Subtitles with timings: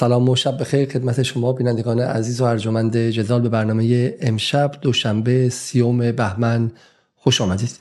[0.00, 5.48] سلام و شب بخیر خدمت شما بینندگان عزیز و ارجمند جدال به برنامه امشب دوشنبه
[5.48, 6.72] سیوم بهمن
[7.14, 7.78] خوش آمدید.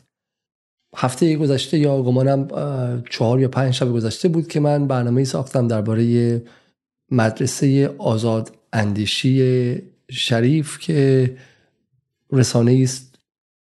[0.95, 2.47] هفته گذشته یا گمانم
[3.09, 6.41] چهار یا پنج شب گذشته بود که من برنامه ساختم درباره
[7.11, 9.81] مدرسه آزاد اندیشی
[10.11, 11.37] شریف که
[12.31, 13.15] رسانه است.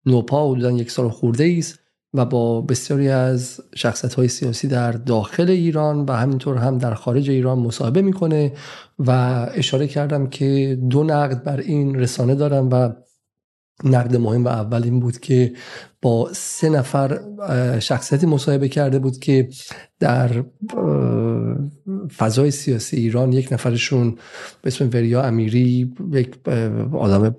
[0.07, 1.79] نوپا حدودا یک سال خورده است.
[2.15, 7.31] و با بسیاری از شخصت های سیاسی در داخل ایران و همینطور هم در خارج
[7.31, 8.53] ایران مصاحبه می‌کنه
[8.99, 9.11] و
[9.55, 12.93] اشاره کردم که دو نقد بر این رسانه دارم و
[13.85, 15.53] نقد مهم و اول این بود که
[16.03, 17.21] با سه نفر
[17.81, 19.49] شخصیتی مصاحبه کرده بود که
[20.01, 20.45] در
[22.17, 24.11] فضای سیاسی ایران یک نفرشون
[24.63, 26.49] به اسم وریا امیری یک
[26.93, 27.37] آدم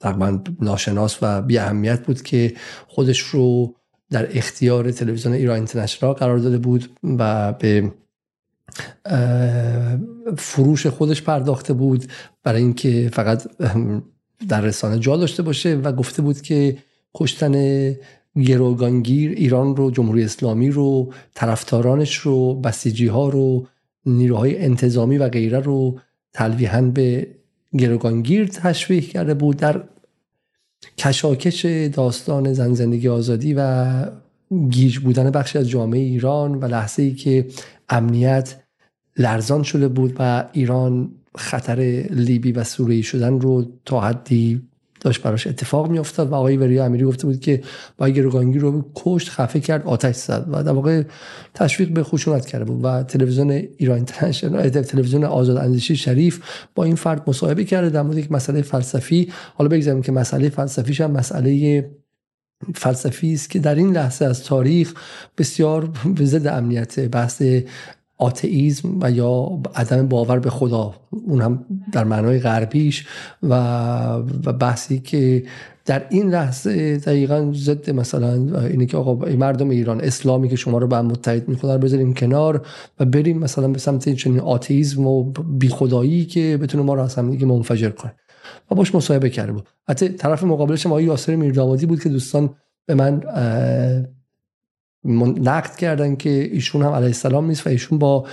[0.00, 2.54] تقریبا ناشناس و بی اهمیت بود که
[2.88, 3.74] خودش رو
[4.10, 7.92] در اختیار تلویزیون ایران اینترنشنال قرار داده بود و به
[10.38, 12.04] فروش خودش پرداخته بود
[12.42, 13.48] برای اینکه فقط
[14.48, 16.76] در رسانه جا داشته باشه و گفته بود که
[17.14, 17.94] کشتن
[18.36, 23.66] گروگانگیر ایران رو جمهوری اسلامی رو طرفدارانش رو بسیجی ها رو
[24.06, 26.00] نیروهای انتظامی و غیره رو
[26.32, 27.26] تلویحا به
[27.78, 29.82] گروگانگیر تشویح کرده بود در
[30.98, 33.86] کشاکش داستان زن زندگی آزادی و
[34.70, 37.46] گیج بودن بخشی از جامعه ایران و لحظه ای که
[37.88, 38.62] امنیت
[39.18, 44.62] لرزان شده بود و ایران خطر لیبی و سوریه شدن رو تا حدی
[45.00, 47.62] داشت براش اتفاق میافتاد و آقای وریا امیری گفته بود که
[47.98, 51.02] با گروگانگی رو کشت خفه کرد آتش زد و در واقع
[51.54, 56.40] تشویق به خشونت کرده بود و تلویزیون ایران تلویزیون آزاد اندیشی شریف
[56.74, 59.32] با این فرد مصاحبه کرده در مورد یک مسئله فلسفی.
[59.54, 61.84] حالا بگذاریم که مسئله فلسفیش هم مسئله
[62.74, 64.94] فلسفی است که در این لحظه از تاریخ
[65.38, 65.90] بسیار
[66.22, 67.42] ضد امنیت بحث
[68.18, 70.94] آتئیزم و یا عدم باور به خدا.
[71.10, 73.06] اون هم در معنای غربیش
[73.42, 73.54] و,
[74.44, 75.42] و بحثی که
[75.84, 80.86] در این لحظه دقیقا ضد مثلا اینه که آقا مردم ایران اسلامی که شما رو
[80.86, 82.66] به هم متحد می‌کنه رو بذاریم کنار
[83.00, 87.30] و بریم مثلا به سمت چنین آتئیزم و بیخدایی که بتونه ما رو از هم
[87.30, 88.14] دیگه منفجر کنه.
[88.70, 92.50] و باش مصاحبه کرده بود حتی طرف مقابلش آقای یاسر میردامادی بود که دوستان
[92.86, 93.22] به من
[95.06, 98.26] نقد کردن که ایشون هم علیه السلام نیست و ایشون با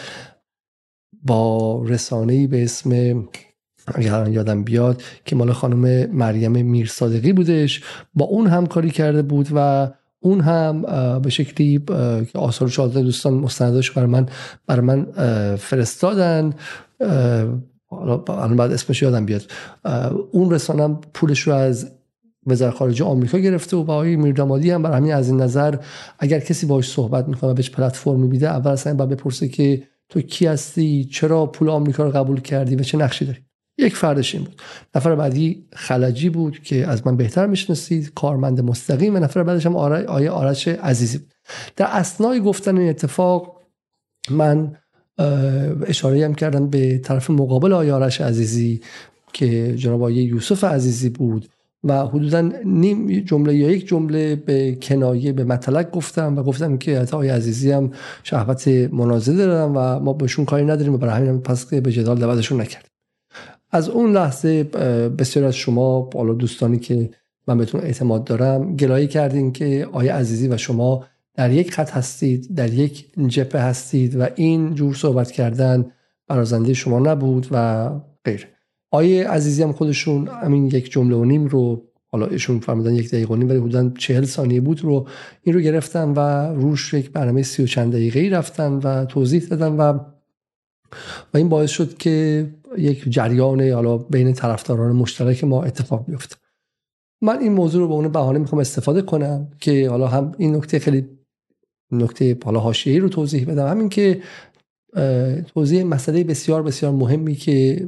[1.26, 3.24] با رسانه‌ای به اسم
[4.08, 7.84] یادم بیاد که مال خانم مریم میرصادقی بودش.
[8.14, 10.82] با اون همکاری کرده بود و اون هم
[11.22, 11.80] به شکلی
[12.32, 14.30] که آثار شاهده دوستان مستنداش برای من
[14.68, 15.06] برای من
[15.56, 16.54] فرستادن.
[18.30, 19.44] الان بعد اسمش یادم بیاد.
[20.32, 21.92] اون رسانه پولش رو از
[22.48, 25.76] وزارت خارجه آمریکا گرفته و آقای میردامادی هم برای همین از این نظر
[26.20, 30.22] اگر کسی باش صحبت می‌کنه و بهش پلتفرم میده اول اصلا باید بپرسه که تو
[30.22, 33.40] کی هستی؟ چرا پول آمریکا رو قبول کردی و چه نقشی داری؟
[33.78, 34.62] یک فردش این بود.
[34.96, 39.76] نفر بعدی خلجی بود که از من بهتر می‌شناسید کارمند مستقیم و نفر بعدش هم
[39.76, 41.34] آیه آرش عزیزی بود.
[41.76, 43.62] در اسنای گفتن این اتفاق
[44.30, 44.78] من
[45.88, 48.82] اشاره هم کردم به طرف مقابل آیه آرش عزیزی
[49.34, 51.50] که جناب آیه یوسف عزیزی بود.
[51.84, 57.00] و حدودا نیم جمله یا یک جمله به کنایه به مطلق گفتم و گفتم که
[57.00, 57.92] آقای عزیزی هم
[58.24, 62.62] شهوت مناظره دارم و ما بهشون کاری نداریم و برای همین پس به جدال دعوتشون
[62.62, 62.88] نکرد
[63.72, 64.64] از اون لحظه
[65.18, 67.10] بسیار از شما بالا دوستانی که
[67.48, 71.06] من بهتون اعتماد دارم گلایه کردین که آقای عزیزی و شما
[71.36, 75.92] در یک خط هستید در یک جبهه هستید و این جور صحبت کردن
[76.28, 77.90] برازنده شما نبود و
[78.26, 78.53] غیره.
[78.94, 83.34] آیه عزیزی هم خودشون همین یک جمله و نیم رو حالا ایشون فرمودن یک دقیقه
[83.34, 85.08] و نیم ولی حدودا چهل ثانیه بود رو
[85.44, 86.20] این رو گرفتن و
[86.54, 90.00] روش یک برنامه سی و چند دقیقه ای رفتن و توضیح دادن و
[91.34, 96.36] و این باعث شد که یک جریان حالا بین طرفداران مشترک ما اتفاق بیفته
[97.22, 100.80] من این موضوع رو به اون بهانه می‌خوام استفاده کنم که حالا هم این نکته
[100.80, 101.06] خیلی
[101.92, 103.68] نکته حالا حاشیه‌ای رو توضیح بدم.
[103.68, 104.22] همین که
[105.48, 107.88] توضیح مسئله بسیار بسیار مهمی که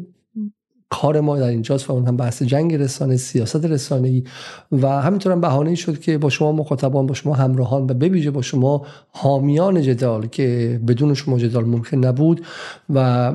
[0.89, 4.23] کار ما در اینجاست و اون هم بحث جنگ رسانه سیاست رسانه ای
[4.71, 8.41] و همینطور هم بهانه شد که با شما مخاطبان با شما همراهان و بویژه با
[8.41, 12.45] شما حامیان جدال که بدون شما جدال ممکن نبود.
[12.89, 13.31] و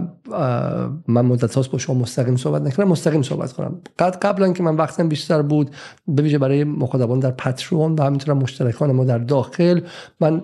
[1.08, 3.80] من مدت با شما مستقیم صحبت نکردم مستقیم صحبت کنم.
[3.98, 5.70] قد قبلا که من وقتم بیشتر بود
[6.06, 9.80] بویژه برای مخاطبان در پترون و همینطور مشترکان ما در داخل.
[10.20, 10.42] من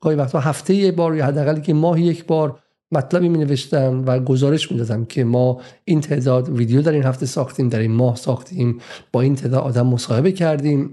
[0.00, 2.58] گاهی وقتا هفته یک بار یا حداقل که ماهی یک بار
[2.96, 7.26] مطلبی می نوشتم و گزارش می دادم که ما این تعداد ویدیو در این هفته
[7.26, 8.78] ساختیم در این ماه ساختیم
[9.12, 10.90] با این تعداد آدم مصاحبه کردیم.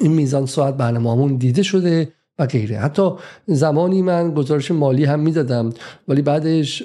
[0.00, 2.78] این میزان ساعت برنامه‌مون دیده شده و غیره.
[2.78, 3.10] حتی
[3.46, 5.72] زمانی من گزارش مالی هم می‌دادم
[6.08, 6.82] ولی بعدش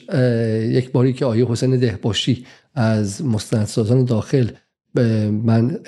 [0.69, 2.45] یک باری که آقای حسین دهباشی
[2.75, 4.47] از مستندسازان داخل
[5.43, 5.79] من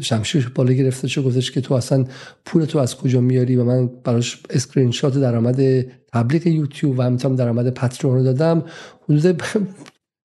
[0.00, 2.04] شمشیر بالا گرفته شو گفتش که تو اصلا
[2.44, 5.82] پول تو از کجا میاری؟ و من براش اسکرین شات درآمد
[6.12, 8.64] تبلیغ یوتیوب و همینطور درآمد Patreon رو دادم.
[9.08, 9.42] حدود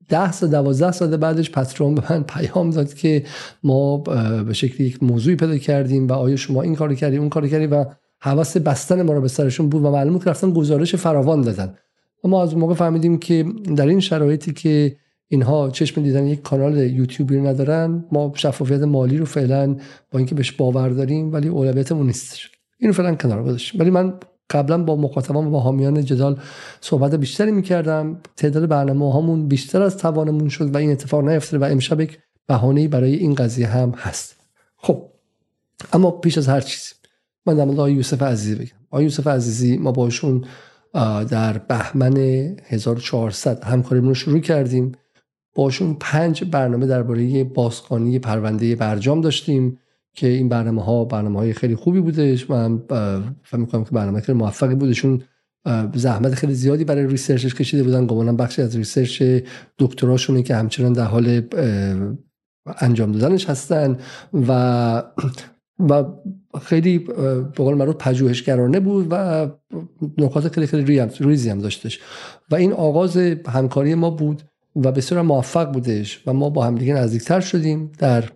[0.09, 3.23] ده سال دوازده سال بعدش Patreon به من پیام داد که
[3.63, 3.97] ما
[4.43, 7.67] به شکلی یک موضوعی پیدا کردیم و آیا شما این کار کردی اون کار کردی؟
[7.67, 7.85] و
[8.19, 11.73] حواس بستن ما رو به سرشون بود و معلومه که رفتن گزارش فراوان دادن.
[12.23, 13.45] ما از اون موقع فهمیدیم که
[13.75, 14.95] در این شرایطی که
[15.27, 18.05] اینها چشم دیدن یک کانال یوتیوبی رو ندارن.
[18.11, 19.75] ما شفافیت مالی رو فعلا
[20.11, 23.81] با اینکه بهش باور داریم ولی اولویتمون نیستش اینو فعلا کنار گذاشتیم.
[23.81, 24.13] ولی من
[24.49, 26.39] قبلا با مخاطبان و با حامیان جدال
[26.81, 28.19] صحبت بیشتری می‌کردم.
[28.35, 32.87] تعداد برنامه هامون بیشتر از توانمون شد و این اتفاق نیفتاده و امشب یک بهانه
[32.87, 34.35] برای این قضیه هم هست.
[34.77, 35.03] خب
[35.93, 36.93] اما پیش از هر چیزی
[37.45, 38.77] من در مورد یوسف عزیزی بگم.
[38.89, 40.43] آقای یوسف عزیزی ما باشون
[41.29, 42.17] در بهمن
[42.63, 44.91] 1400 همکاریمون رو شروع کردیم.
[45.57, 49.79] باشون پنج برنامه درباره بازخوانی پرونده برجام داشتیم
[50.13, 52.49] که این برنامه ها برنامه های خیلی خوبی بودش.
[52.49, 52.79] من
[53.43, 55.21] فکر می‌کنم که برنامه خیلی موفقی بودشون
[55.93, 58.05] زحمت خیلی زیادی برای research ش کشیده بودن.
[58.05, 59.23] گمانم بخشی از research
[59.79, 61.41] دکتراشونه که همچنان در حال
[62.79, 63.97] انجام دادنش هستن
[64.47, 65.03] و
[65.89, 66.03] و
[66.61, 69.47] خیلی به قول معروف پژوهشگرانه بود و
[70.17, 71.99] نکات خیلی خیلی ریزی هم داشتش.
[72.51, 73.17] و این آغاز
[73.47, 74.43] همکاری ما بود.
[74.83, 78.31] و بسیار موفق بودش و ما با همدیگه نزدیکتر شدیم در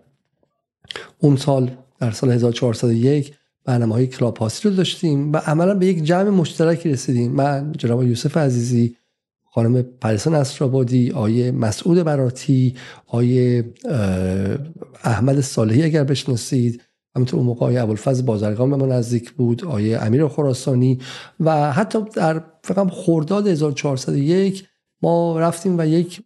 [1.18, 3.34] اون سال در سال 1401
[3.64, 7.32] برنامه های کلاب هاسی رو داشتیم و عملا به یک جمع مشترکی رسیدیم.
[7.32, 8.96] من جناب یوسف عزیزی
[9.50, 12.74] خانم پریسان اسرابادی آیه مسعود براتی
[13.06, 13.64] آیه
[15.04, 16.82] احمد صالحی اگر بشناسید.
[17.16, 20.98] همینطور اون موقع آیه ابوالفضل بازرگان به ما نزدیک بود آیه امیر خراسانی
[21.40, 24.68] و حتی در فقط خرداد 1401
[25.02, 26.22] ما رفتیم و یک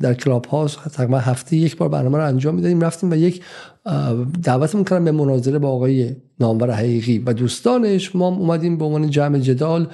[0.00, 2.80] در کلاب هاست تقریبا هفته یک بار برنامه رو انجام می‌دادیم.
[2.80, 3.42] رفتیم و یک
[4.42, 9.38] دعوت می‌کنم به مناظره با آقای نامور حقیقی و دوستانش ما اومدیم به عنوان جمع
[9.38, 9.88] جدال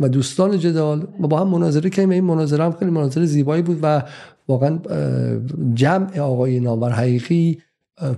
[0.00, 2.10] و دوستان جدال و با هم مناظره کردیم.
[2.10, 4.02] این مناظره هم خیلی مناظره زیبایی بود و
[4.48, 4.78] واقعا
[5.74, 7.58] جمع آقای نامور حقیقی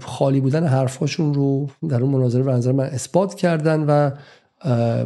[0.00, 4.10] خالی بودن حرفاشون رو در اون مناظره به نظر من اثبات کردن و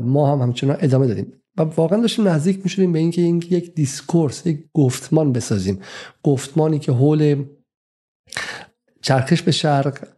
[0.00, 1.32] ما هم همچنان ادامه دادیم.
[1.58, 5.79] و واقعا داشتیم نزدیک می‌شدیم به اینکه این یک دیسکورس یک گفتمان بسازیم.
[6.23, 7.44] گفتمانی که حول
[9.03, 10.08] چرخش به شرق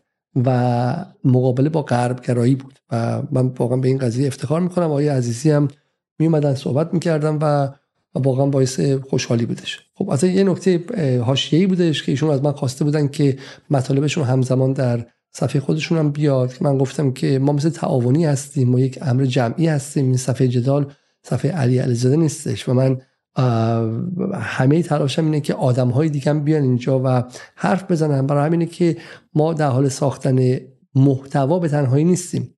[0.44, 2.78] و مقابله با غربگرایی بود.
[2.90, 4.86] و من واقعا به این قضیه افتخار می‌کنم.
[4.86, 5.68] آقای عزیزی هم
[6.18, 7.68] میومدن صحبت می‌کردم و
[8.14, 9.80] واقعا باعث خوشحالی بودش.
[9.94, 10.84] خب از یه نکته
[11.24, 13.38] حاشیه‌ای بودش که ایشون از من خواسته بودن که
[13.70, 16.54] مطالبشون همزمان در صفحه خودشون هم بیاد.
[16.60, 20.92] من گفتم که ما مثل تعاونی هستیم ما یک امر جمعی هستیم این صفحه جدال
[21.22, 23.00] صفحه علی علیزاده نیستش و من
[24.34, 27.24] همه تلاشم اینه که آدم های دیگه هم بیان اینجا و
[27.56, 28.26] حرف بزنن.
[28.26, 28.96] برای همینه که
[29.34, 30.58] ما در حال ساختن
[30.94, 32.54] محتوا به تنهایی نیستیم.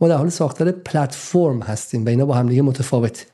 [0.00, 3.26] ما در حال ساختن پلتفرم هستیم و اینا با هم دیگه متفاوت.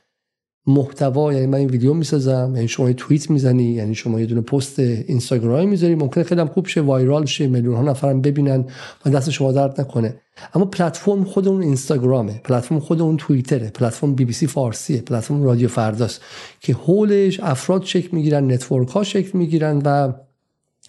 [0.67, 4.41] محتوا یعنی من این ویدیو می‌سازم یعنی شما یه توییت می‌زنی یعنی شما یه دونه
[4.41, 8.65] پست اینستاگرامی می‌ذاری ممکنه خیلی هم خوب شه viral شه میلیون ها نفرم ببینن
[9.05, 10.21] و دست شما درد نکنه.
[10.53, 15.43] اما پلتفرم خود اون اینستاگرامه پلتفرم خود اون توییتره پلتفرم بی بی سی فارسیه پلتفرم
[15.43, 16.21] رادیو فرداست
[16.59, 20.13] که حولش افراد شکل می‌گیرن network ها شکل می‌گیرن و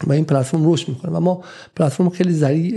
[0.06, 1.12] و این پلتفرم رشد می‌کنه.
[1.12, 1.42] و ما
[1.76, 2.32] پلتفرم خیلی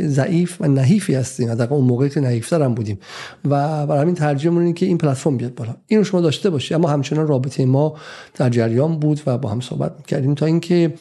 [0.08, 1.52] ضعیف و نحیفی هستیم.
[1.52, 3.00] حداقل اون موقعی که نحیفتر هم بودیم.
[3.46, 5.76] و برای همین ترجیح اینه که این پلتفرم بیاد بالا.
[5.88, 7.96] اینو شما داشته باشید اما همچنان رابطه ما
[8.36, 10.94] در جریان بود و با هم صحبت می‌کردیم تا اینکه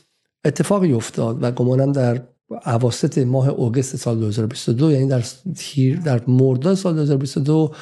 [0.45, 2.21] اتفاقی افتاد و گمانم در
[2.67, 5.23] اواسط ماه اوگست سال 2022 یعنی در
[5.57, 7.73] تیر در مرداد سال 2022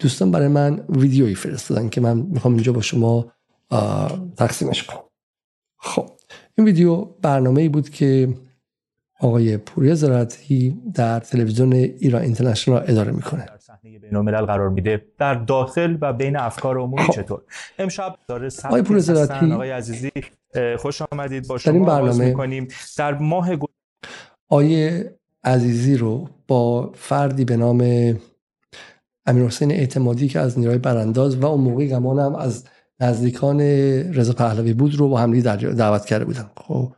[0.00, 3.32] دوستان برای من ویدیویی فرستادن که من می‌خوام اینجا با شما
[4.36, 5.00] تقسیمش کنم.
[5.78, 6.10] خب
[6.58, 8.28] این ویدیو برنامه ای بود که
[9.20, 13.46] آقای پوری زراعتی در تلویزیون ایران اینترنشنال اداره می‌کنه.
[13.82, 15.06] بین الملل قرار میده.
[15.18, 17.12] در داخل و بین افکار عمومی خب.
[17.12, 17.42] چطور؟
[17.78, 19.52] امشب داره آقای پوری زراعتی.
[19.52, 20.10] آقای عزیزی
[20.78, 21.48] خوش آمدید.
[21.48, 22.66] با شما در این برنامه
[22.98, 23.56] در ماه
[24.48, 27.80] آیه عزیزی رو با فردی به نام
[29.26, 32.64] امیر حسین اعتمادی که از نیروی برانداز و اون موقعی گمانم از
[33.00, 33.60] نزدیکان
[34.14, 36.50] رضا پهلوی بود رو با هم دعوت کرده بودن.
[36.56, 36.92] خب.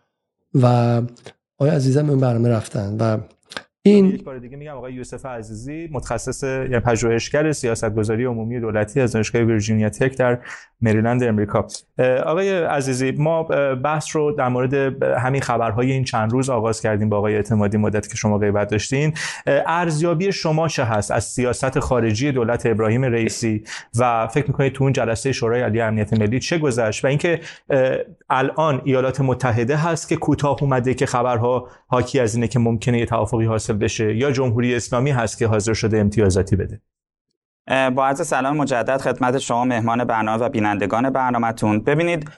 [0.54, 1.02] و
[1.58, 3.18] آیا عزیزم این برنامه رفتن و
[3.82, 9.12] این یک بار دیگه میگم آقای یوسف عزیزی متخصص یعنی پژوهشگر سیاستگذاری عمومی دولتی از
[9.12, 10.38] دانشگاه ویرجینیا تک در
[10.80, 11.66] مریلند امریکا.
[12.26, 13.42] آقای عزیزی ما
[13.74, 18.08] بحث رو در مورد همین خبرهای این چند روز آغاز کردیم با آقای اعتمادی مدت
[18.08, 19.14] که شما غیبت داشتین.
[19.46, 23.64] ارزیابی شما چه هست از سیاست خارجی دولت ابراهیم رئیسی
[23.98, 27.40] و فکر می‌کنید تو اون جلسه شورای عالی امنیت ملی چه گذشت؟ و اینکه
[28.30, 33.06] الان ایالات متحده هست که کوتاه اومده که خبرها حاکی از اینه که ممکنه یه
[33.06, 33.44] توافقی
[33.74, 36.80] بشه یا جمهوری اسلامی هست که حاضر شده امتیازاتی بده.
[37.68, 41.80] با عرض سلام مجدد خدمت شما مهمان برنامه و بینندگان برنامهتون.
[41.80, 42.30] ببینید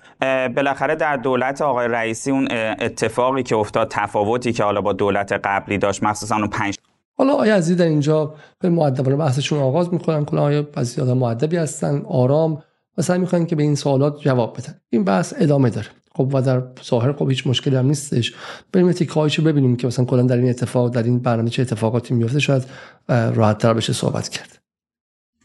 [0.57, 2.49] بالاخره در دولت آقای رئیسی اون
[2.81, 6.77] اتفاقی که افتاد تفاوتی که حالا با دولت قبلی داشت مخصوصا اون پنج
[7.17, 11.57] حالا آیا عزیز در اینجا به مؤدبانه بحثشون آغاز می‌کنن کلا آیا بعضی آدم مؤدبی
[11.57, 12.63] هستن آرام
[12.99, 14.81] و سعی می‌کنن که به این سوالات جواب بدن.
[14.91, 15.87] این بحث ادامه داره.
[16.21, 18.35] خب و در ظاهر خب هیچ مشکلی هم نیستش.
[18.73, 22.41] بریم تیکایشو ببینیم که مثلا کلا در این اتفاق در این برنامه چه اتفاقاتی میفته
[22.41, 22.65] شاید
[23.09, 24.59] راحت تر بشه صحبت کرد.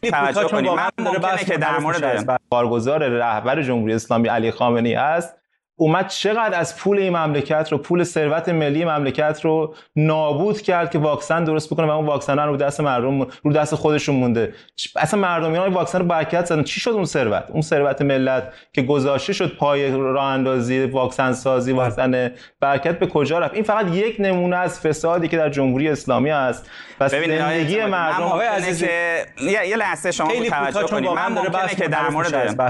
[0.02, 0.74] توجه کنیم.
[0.74, 5.34] من ممکنه که در مورد کارگزار رهبر جمهوری اسلامی علی خامنه‌ای است
[5.78, 10.98] اومد چقدر از پول این مملکت رو پول ثروت ملی مملکت رو نابود کرد که
[10.98, 14.54] واکسن درست بکنه و اون واکسن رو دست مردم رو دست خودشون مونده.
[14.96, 16.62] اصلا مردمیان واکسن رو برکت زدن.
[16.62, 21.72] چی شد اون ثروت؟ اون ثروت ملت که گذاشته شد پای راه اندازی واکسن سازی
[21.72, 22.30] واکسن
[22.60, 26.70] برکت به کجا رفت؟ این فقط یک نمونه از فسادی که در جمهوری اسلامی است
[27.00, 28.82] و زندگی مردم آقای عزیز
[29.40, 31.10] یه لحظه شما توجه کنید.
[31.10, 32.60] من ممکنه که در مورد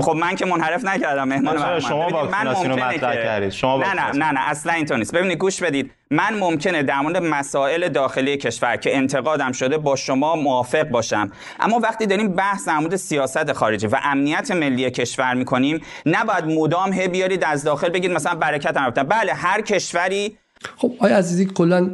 [0.00, 3.50] خب من که منحرف نکردم مهمان شما واکسیناسیون رو مطرح کردید.
[3.50, 5.14] شما نه نه نه نه اصلا اینطور نیست.
[5.14, 5.90] ببینید گوش بدید.
[6.10, 11.30] من ممکنه در مورد مسائل داخلی کشور که انتقادم شده با شما موافق باشم.
[11.60, 16.92] اما وقتی داریم بحث در مورد سیاست خارجی و امنیت ملی کشور می‌کنیم نباید مدام
[16.92, 20.36] هی بیارید از داخل بگید مثلا برکت هم بله هر کشوری
[20.76, 21.90] خب آیا عزیزی کلا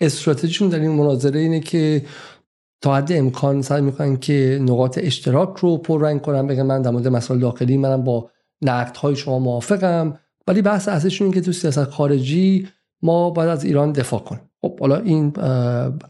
[0.00, 2.02] استراتژیشون در این مناظره اینه که
[2.80, 6.46] تا حد امکان سعی می‌کنن که نقاط اشتراک رو پررنگ کنن.
[6.46, 8.30] بگن من در مورد مسائل داخلی منم با
[8.62, 12.68] نقد های شما موافقم ولی بحث اصلشون این که تو سیاست خارجی
[13.02, 14.42] ما باید از ایران دفاع کنیم.
[14.60, 15.32] خب حالا این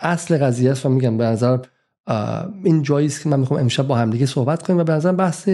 [0.00, 1.59] اصل قضیه است و میگم به نظر
[2.64, 5.49] این جایی است که من می‌خوام امشب با همدیگه صحبت کنیم و به نظر بحث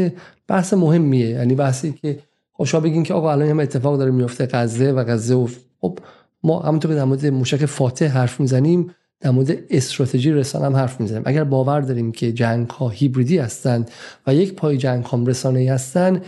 [0.48, 1.28] بحث مهمیه.
[1.28, 2.18] یعنی بحثی که
[2.52, 5.48] خوشا بگین که آقا الان هم اتفاق داره میفته غزه و غزه و
[5.80, 5.98] خب
[6.42, 8.90] ما همونطور که در مورد موشک فاتح حرف می‌زنیم
[9.20, 11.22] در مورد استراتژی رسانه هم حرف می‌زنیم.
[11.26, 13.90] اگر باور داریم که جنگ ها هیبریدی هستند
[14.26, 16.24] و یک پای جنگ ها رسانه هستند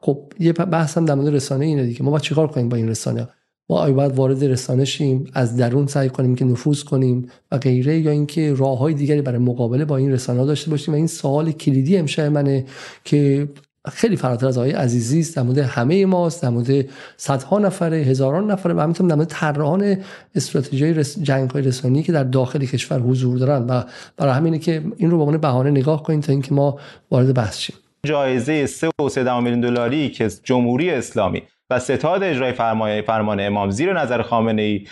[0.00, 2.02] خب یه بحث هم در مورد رسانه اینه دیگه.
[2.02, 3.28] ما باید چیکار کنیم با این رسانه
[3.70, 7.98] ما آیا باید وارد رسانه شیم از درون سعی کنیم که نفوذ کنیم و غیره
[7.98, 10.94] یا اینکه راه های دیگری برای مقابله با این رسانه داشته باشیم.
[10.94, 12.64] و این سوال کلیدی امشب منه
[13.04, 13.48] که
[13.88, 15.36] خیلی فراتر از آقای عزیزی است.
[15.36, 19.96] در مورد همه ماست در مورد صدها نفره هزاران نفره و همینطور در مورد طراحان
[20.34, 21.18] استراتژی رس...
[21.18, 23.66] جنگ های رسانی که در داخل کشور حضور دارن.
[23.66, 23.82] و
[24.16, 26.78] برای همینه که این رو به عنوان بهانه نگاه کنیم تا اینکه ما
[27.10, 27.76] وارد بحث شیم.
[28.06, 32.52] جایزه 3 و 3 میلیون دلاری که جمهوری اسلامی و ستاد اجرای
[33.02, 34.86] فرمان امام زیر نظر خامنه ای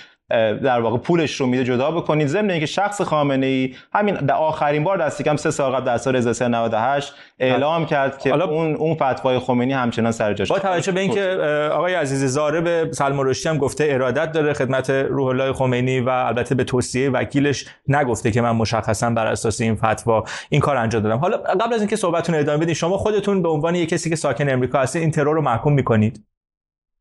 [0.63, 2.29] در واقع پولش رو میده جدا بکنید.
[2.29, 5.97] ضمن اینکه شخص خامنه ای همین در آخرین بار دستی کم سه سال قبل در
[5.97, 11.01] سال 1398 اعلام کرد که اون اون فتوای خمینی همچنان سر جاش با توجه به
[11.01, 11.39] اینکه
[11.73, 16.09] آقای عزیزی زاره به سلمان رشدی هم گفته ارادت داره خدمت روح الله خمینی و
[16.09, 21.03] البته به توصیه وکیلش نگفته که من مشخصا بر اساس این فتوا این کار انجام
[21.03, 21.19] دادم.
[21.19, 24.49] حالا قبل از اینکه صحبتتون ادامه بدین شما خودتون به عنوان یک کسی که ساکن
[24.49, 26.25] امریکا هستید این ترور رو محکوم می‌کنید؟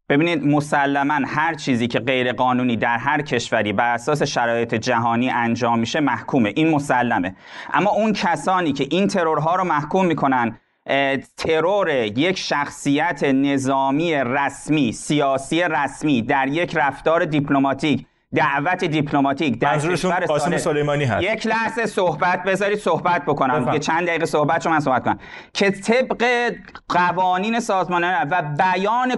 [0.09, 5.79] ببینید مسلما هر چیزی که غیر قانونی در هر کشوری بر اساس شرایط جهانی انجام
[5.79, 6.53] میشه محکومه.
[6.55, 7.35] این مسلمه.
[7.73, 10.57] اما اون کسانی که این ترورها رو محکوم می‌کنن
[11.37, 20.19] ترور یک شخصیت نظامی رسمی سیاسی رسمی در یک رفتار دیپلماتیک دعوت دیپلماتیک در کشور
[20.25, 21.23] قاسم سلیمانی هست.
[21.23, 23.71] یک لحظه صحبت بذارید صحبت بکنم.
[23.71, 25.19] که چند دقیقه صحبت شما من صحبت کنم.
[25.53, 26.51] که طبق
[26.89, 29.15] قوانین سازمان ملل و بیان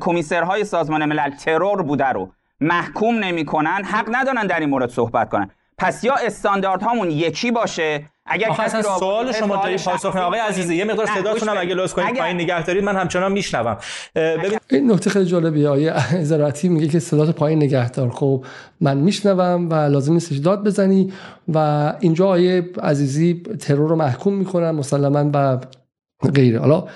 [0.00, 5.50] کمیسرهای سازمان ملل ترور بوده رو محکوم نمی‌کنن حق ندارن در این مورد صحبت کنن.
[5.78, 10.84] پس یا استانداردهامون یکی باشه اگر کسی رو سوال شما تا پاسخ آقای عزیزی یه
[10.84, 13.76] مقدار صداتون هم اگه لطف کنید پایین نگه دارید من همچنان میشنوم
[14.14, 15.68] ببین این نکته خیلی جالبیه.
[15.68, 18.44] آیه ازراتی میگه که صدات پایین نگه دار خب
[18.80, 21.12] من میشنوم و لازم نیستش داد بزنی
[21.48, 25.58] و اینجا آیه عزیزی ترور رو محکوم می‌کنن مسلما و
[26.34, 26.58] غیره.
[26.58, 26.88] حالا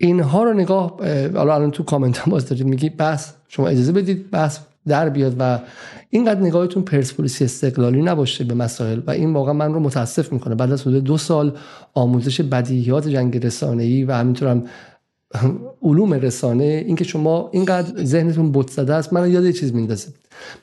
[0.00, 0.96] اینها رو نگاه
[1.36, 2.66] حالا الان تو کامنت هم باز دارید.
[2.66, 4.60] میگی بس شما اجازه بدید بس.
[4.86, 5.58] در بیاد و
[6.10, 10.54] اینقدر نگاهتون پرسپولیسی استقلالی نباشه به مسائل و این واقعا من رو متاسف می‌کنه.
[10.54, 11.56] بعد از حدود دو سال
[11.94, 14.64] آموزش بدیهیات جنگ رسانه‌ای و همینطور هم
[15.82, 20.08] علوم رسانه اینکه شما اینقدر ذهنتون بت زده است من یاد یه چیز میندازه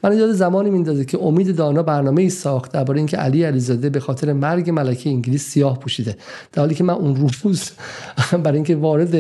[0.04, 4.00] من یاد زمانی میندازه که امید دانا برنامه ای ساخت درباره اینکه علی علیزاده به
[4.00, 6.18] خاطر مرگ ملکه انگلیس سیاه پوشیده.
[6.54, 7.72] در حالی که من اون روز
[8.44, 9.12] برای اینکه وارد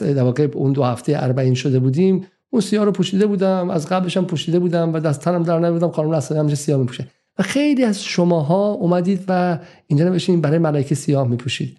[0.00, 4.24] در اون دو هفته اربعین شده بودیم اون سیاه رو پوشیده بودم از قبلش هم
[4.24, 7.06] پوشیده بودم و دست تنم در نبودم خانم نصری همیشه سیاه میپوشه.
[7.38, 11.78] و خیلی از شماها اومدید و اینجا نوشتین برای ملکه سیاه میپوشید.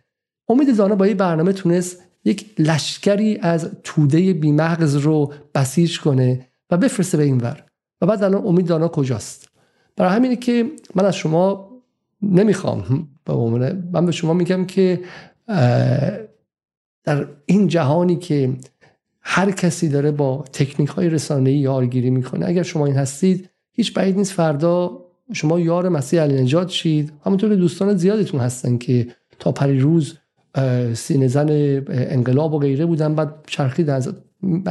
[0.49, 6.77] امید دانا با این برنامه تونست یک لشکری از توده بیمغز رو بسیج کنه و
[6.77, 7.63] بفرسته به این ور.
[8.01, 9.49] و بعد الان امید دانا کجاست؟
[9.95, 11.71] برای همینه که من از شما
[12.21, 13.07] نمی‌خوام
[13.91, 15.01] من به شما میگم که
[17.03, 18.57] در این جهانی که
[19.27, 22.45] هر کسی داره با تکنیک های رسانه یارگیری می‌کنه.
[22.45, 25.01] اگر شما این هستید هیچ بعید نیست فردا
[25.33, 27.13] شما یار مسیح علی نجات شید.
[27.25, 29.07] همونطور دوستان زیادتون هستن که
[29.39, 30.17] تا پری روز
[30.93, 31.47] سینه زن
[31.89, 34.13] انقلاب و غیره بودن بعد چرخید از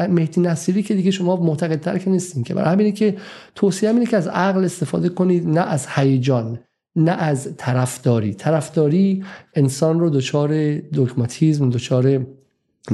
[0.09, 2.55] مهدی نصیری که دیگه شما معتقدتر که نیستین که.
[2.55, 3.17] برای همینه که
[3.55, 6.59] توصیه اینه که از عقل استفاده کنید نه از هیجان
[6.97, 8.35] نه از طرفداری.
[8.35, 12.27] طرفداری انسان رو دچار دگماتیسم دچار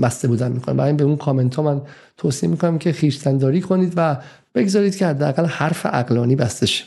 [0.03, 1.81] بسته بودن می‌کنه برای به اون کامنت ها من
[2.17, 4.17] توصیه می‌کنم که خیشتنداری کنید و
[4.55, 6.85] بگذارید که حداقل حرف عقلانی بسته شه.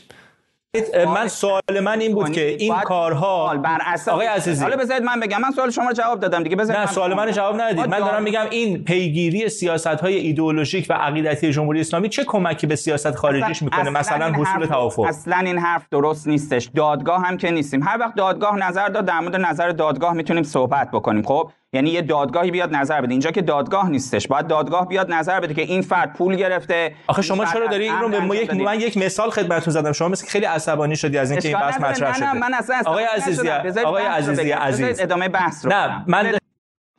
[1.08, 4.64] من سوال من این بود که این کارها بر اساس آقای عزیزی.
[4.64, 5.42] حالا بذارید من بگم.
[5.42, 6.56] من سوال شما رو جواب دادم دیگه.
[6.56, 7.86] بذارید نه سوال من جواب ندادید.
[7.86, 12.76] من دارم میگم این پیگیری سیاست های ایدئولوژیک و عقیدتی جمهوری اسلامی چه کمکی به
[12.76, 15.02] سیاست خارجیش می‌کنه؟ مثلا حصول توافق.
[15.02, 16.70] اصلا این حرف درست نیستش.
[16.76, 17.84] دادگاه هم که نیستیم.
[17.84, 21.24] هر وقت دادگاه نظر داد در مورد نظر دادگاه می‌تونیم صحبت بکنیم.
[21.24, 23.12] خب؟ یعنی یه دادگاهی بیاد نظر بده.
[23.12, 24.27] اینجا که دادگاه نیستش.
[24.27, 28.00] باید دادگاه بیاد نظر بده که این فرد پول گرفته آخه شما چرا داری این
[28.00, 29.92] رو به ما یک من یک مثال خدمتتون زدم.
[29.92, 32.34] شما مثل خیلی عصبانی شدی از اینکه این بحث مطرح شده.
[32.34, 33.50] من اصلا آقای عزیزی
[33.86, 35.00] آقای عزیزی عزیز.
[35.00, 36.38] ادامه بحث رو نه من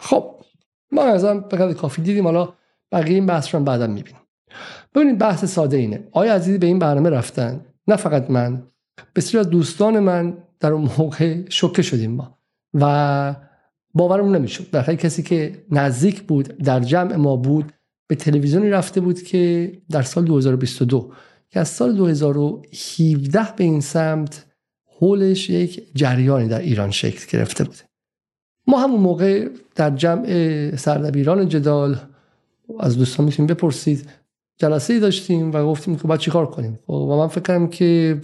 [0.01, 0.35] خب
[0.93, 2.25] ما ازم به کافی دیدیم.
[2.25, 2.49] حالا
[2.93, 4.21] بقیه این بحث رو بعدا می‌بینیم.
[4.95, 6.09] ببینید بحث ساده اینه.
[6.13, 7.61] آیا عزیزی به این برنامه رفتن.
[7.87, 8.63] نه فقط من.
[9.17, 12.39] بسیار دوستان من در اون موقع شوکه شدیم ما.
[12.75, 13.35] و
[13.95, 14.71] باورم نمی‌شد.
[14.71, 17.73] در کسی که نزدیک بود در جمع ما بود
[18.07, 21.13] به تلویزیونی رفته بود که در سال 2022
[21.51, 24.47] که از سال 2017 به این سمت
[24.99, 27.77] حولش یک جریانی در ایران شکل گرفته بود.
[28.67, 31.97] ما همون موقع در جمع سردبیران جدال
[32.81, 34.11] از دوستان می‌تونیم بپرسید.
[34.57, 38.21] جلسه ای داشتیم و گفتیم که باید چیکار کنیم؟ خب، و من فکر که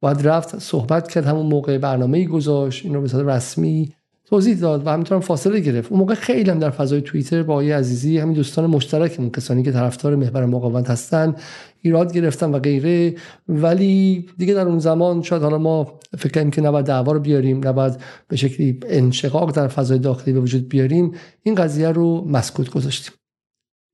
[0.00, 3.92] باید رفت صحبت کرد همون موقع برنامه گذاشت این رو به صورت رسمی
[4.26, 5.90] توضیح داد و همینطور فاصله گرفت.
[5.90, 9.72] اون موقع خیلی هم در فضای توییتر با آقای عزیزی همین دوستان مشترکمون کسانی که
[9.72, 11.36] طرفدار محور مقاومت هستن
[11.82, 13.14] ایراد گرفتن و غیره.
[13.48, 17.68] ولی دیگه در اون زمان شاید حالا ما فکر کنیم که نباید دعوا رو بیاریم
[17.68, 21.12] نباید به شکلی انشقاق در فضای داخلی به وجود بیاریم.
[21.42, 23.12] این قضیه رو مسکوت گذاشتیم.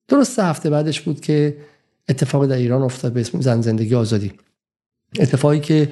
[0.08, 1.56] درست هفته بعدش بود که
[2.08, 4.32] اتفاق در ایران افتاد به اسم زن زندگی آزادی.
[5.20, 5.88] اتفاقی که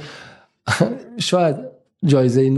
[1.18, 1.56] شاید
[2.06, 2.50] جایزه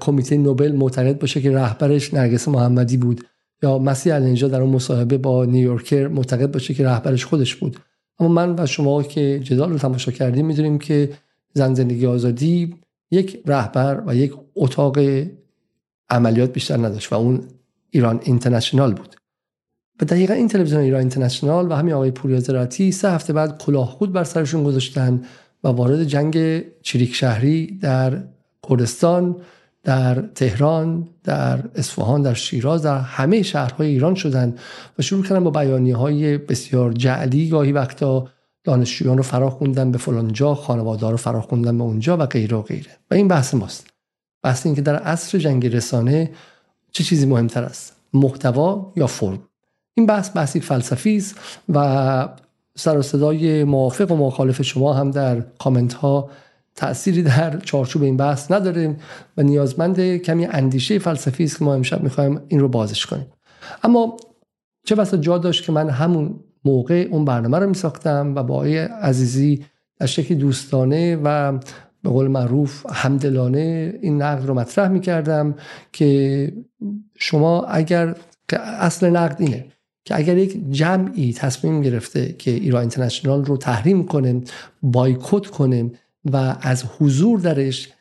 [0.00, 3.20] کمیته نوبل معتقد باشه که رهبرش نرگس محمدی بود.
[3.62, 7.76] یا مسیح النجا در اون مصاحبه با نیویورکر معتقد باشه که رهبرش خودش بود.
[8.18, 11.10] اما من و شما که جدال رو تماشا کردیم می‌دونیم که
[11.54, 12.74] زن زندگی آزادی
[13.10, 14.98] یک رهبر و یک اتاق
[16.10, 17.40] عملیات بیشتر نداشت و اون
[17.90, 19.16] ایران اینترنشنال بود.
[20.00, 23.86] و دقیقا این تلویزیون ایران اینترنشنال و همین آقای پوریا زراعتی سه هفته بعد کلاه
[23.86, 25.22] خود بر سرشون گذاشتن
[25.64, 28.22] و وارد جنگ چریک شهری در
[28.68, 29.36] کردستان
[29.84, 34.54] در تهران در اصفهان در شیراز در همه شهرهای ایران شدن
[34.98, 37.48] و شروع کردن با بیانی های بسیار جعلی.
[37.48, 38.28] گاهی وقتا
[38.64, 42.56] دانشجویان رو فرا خوندن به فلان جا خانواده رو فرا خوندن به اونجا و غیره
[42.56, 42.90] و غیره.
[43.10, 43.86] و این بحث ماست.
[44.42, 46.30] بحث این که در عصر جنگ رسانه
[46.92, 49.38] چه چیزی مهمتر است؟ محتوا یا فرم؟
[49.94, 51.34] این بحث بحثی فلسفی است
[51.68, 52.28] و
[52.76, 56.30] سر و صدای موافق و مخالف شما هم در کامنت ها
[56.74, 58.96] تأثیری در چارچوب این بحث نداره
[59.36, 63.26] و نیازمند کمی اندیشه فلسفی است که ما امشب می‌خوایم این رو بازش کنیم.
[63.82, 64.16] اما
[64.84, 68.78] چه بسا جا داشت که من همون موقع اون برنامه رو میساختم و با آقای
[68.78, 69.64] عزیزی
[69.98, 71.52] در شکل دوستانه و
[72.02, 75.54] به قول معروف همدلانه این نقد رو مطرح می‌کردم
[75.92, 76.52] که
[77.18, 78.14] شما اگر
[78.48, 79.66] که اصل نقد اینه
[80.04, 84.40] که اگر یک جمعی تصمیم گرفته که ایران اینترنشنال رو تحریم کنه
[84.82, 85.90] بایکوت کنه
[86.24, 87.92] و از حضور درش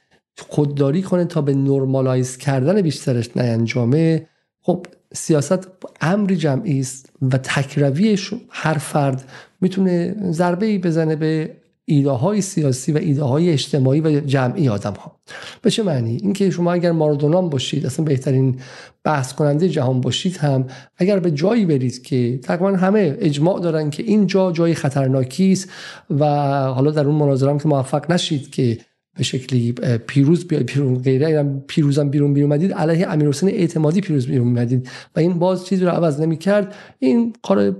[0.50, 4.28] خودداری کنه تا به نرمالایز کردن بیشترش نینجامه
[4.62, 5.68] خب سیاست
[6.02, 8.18] امری جمعی است و تکروی
[8.50, 9.24] هر فرد
[9.62, 14.94] می‌تونه ضربه ای بزنه به ایده های سیاسی و ایده های اجتماعی و جمعی آدم
[14.94, 15.16] ها
[15.62, 18.60] به چه معنی؟ اینکه شما اگر مارادونام باشید اصلا بهترین
[19.04, 20.68] بحث کننده جهان باشید هم
[20.98, 25.70] اگر به جایی برید که تقریبا همه اجماع دارن که این جا جای خطرناکی است
[26.10, 26.26] و
[26.64, 28.78] حالا در اون مناظره که موفق نشید که
[29.18, 29.72] به شکلی
[30.08, 34.90] پیروز بیا پیروز غیره پیروزم بیرون بیرون اومدید علیه امیر حسین اعتمادی پیروز بیرون اومدید
[35.16, 36.76] و این باز چیزی رو عوض نمی‌کرد.
[37.00, 37.76] این کار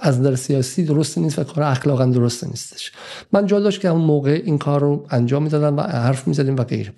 [0.00, 2.92] از نظر سیاسی درست نیست و کار اخلاقا درست نیستش.
[3.32, 6.64] من جا داشت که اون موقع این کار رو انجام می‌دادم و حرف می‌زدیم و
[6.64, 6.92] غیره.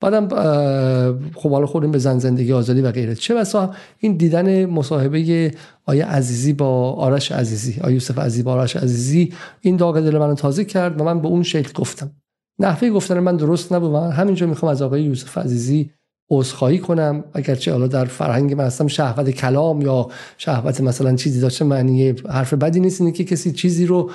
[0.00, 0.28] بعدم
[1.34, 3.14] خب حالا خوریم به زن زندگی آزادی و غیره.
[3.14, 5.52] چه بسا این دیدن مصاحبه
[5.84, 10.34] آیه عزیزی با آرش عزیزی آیه یوسف عزیزی با آرش عزیزی این داغ دل منو
[10.34, 12.10] تازه کرد و من به اون شکل گفتم.
[12.60, 15.90] نحوه گفتن من درست نبود من همینجا می‌خوام از آقای یوسف عزیزی
[16.30, 17.24] عذرخواهی کنم.
[17.34, 22.54] اگرچه حالا در فرهنگ من هستم شهوت کلام یا شهوت مثلا چیزی داشته معنی حرف
[22.54, 23.00] بدی نیست.
[23.00, 24.10] اینه که کسی چیزی رو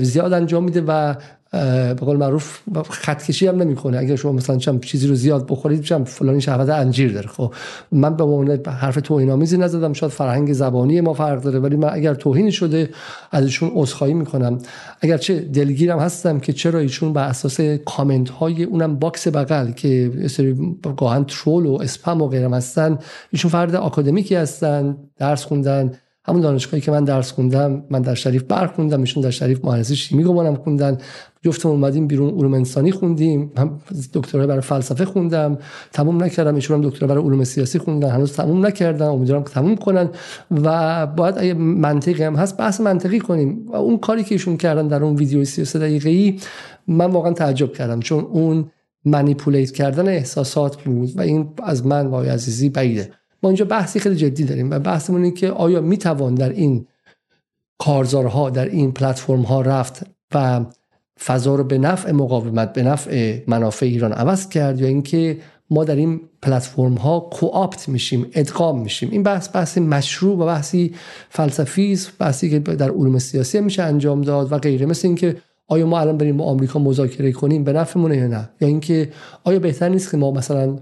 [0.00, 1.14] زیاد انجام میده و
[1.52, 2.58] به قول معروف
[2.90, 3.98] خط کشی هم نمی‌کنه.
[3.98, 7.26] اگر شما مثلا چم چیزی رو زیاد بخورید چم فلانی شهوت انجیر داره.
[7.26, 7.54] خب
[7.92, 9.92] من به عنوان حرف توهین آمیزی نزدم.
[9.92, 12.90] شاید فرهنگ زبانی ما فرق داره ولی من اگر توهین شده
[13.30, 14.58] ازشون عذرخواهی می‌کنم.
[15.00, 20.76] اگرچه دلگیرم هستم که چرا ایشون بر اساس کامنت های اونم box بغل که سری
[20.96, 22.98] گاهاً troll و اسپم و غیرم هستن
[23.30, 25.92] ایشون فرد آکادمیکی هستن درس خوندن.
[26.24, 29.96] همون دانشگاهی که من درس خوندم من در شریف برق خوندم ایشون در شریف مهندسی
[29.96, 30.98] شیمی گمانم خوندن.
[31.42, 33.52] جفتمون اومدیم بیرون علوم انسانی خوندیم.
[33.56, 33.80] هم
[34.14, 35.58] دکترا برای فلسفه خوندم.
[35.92, 36.54] تموم نکردم.
[36.54, 38.10] ایشون هم دکترا برای علوم سیاسی خوندن.
[38.10, 39.12] هنوز تموم نکردم.
[39.12, 40.08] امیدوارم که تموم کنن.
[40.50, 43.66] و باید اگه منطقی هم هست بحث منطقی کنیم.
[43.66, 46.40] و اون کاری که ایشون کردن در اون ویدیو 33 دقیقه‌ای
[46.86, 48.00] من واقعا تعجب کردم.
[48.00, 48.70] چون اون
[49.04, 53.10] منیپولیت کردن احساسات بود و این از من و عزیزی بعیده.
[53.42, 56.86] ما اینجا بحثی خیلی جدی داریم و بحثمون اینه که آیا می‌توان در این
[57.78, 60.64] کارزارها در این پلتفرم ها رفت و
[61.24, 65.38] فضا رو به نفع مقاومت به نفع منافع ایران عوض کرد یا اینکه
[65.70, 69.08] ما در این پلتفرم ها کوآپت میشیم ادغام میشیم.
[69.12, 70.94] این بحث بحث مشروع و بحثی
[71.28, 74.86] فلسفی است بحثی که در علوم سیاسی میشه انجام داد و غیره.
[74.86, 75.36] مثل اینکه
[75.68, 79.08] آیا ما الان بریم با آمریکا مذاکره کنیم به نفعمونه یا نه؟ یا اینکه
[79.44, 80.78] آیا بهتر نیست که ما مثلا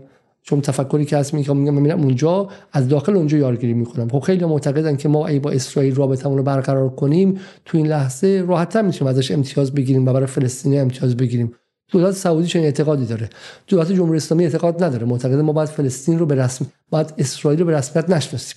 [0.48, 4.08] چون تفکری که هست میگم میگم من اونجا از داخل اونجا یارگیری می‌کنم.
[4.08, 8.44] خب خیلی معتقدن که ما ای با اسرائیل رابطمون رو برقرار کنیم تو این لحظه
[8.48, 11.54] راحت‌تر می‌تونیم ازش امتیاز بگیریم و برای فلسطینی امتیاز بگیریم.
[11.92, 13.30] دولت سعودی چنین اعتقادی داره.
[13.66, 15.06] دولت جمهوری اسلامی اعتقاد نداره.
[15.06, 18.56] معتقد ما باید فلسطین رو به رسم باید اسرائیل رو به رسمیت نشناسیم.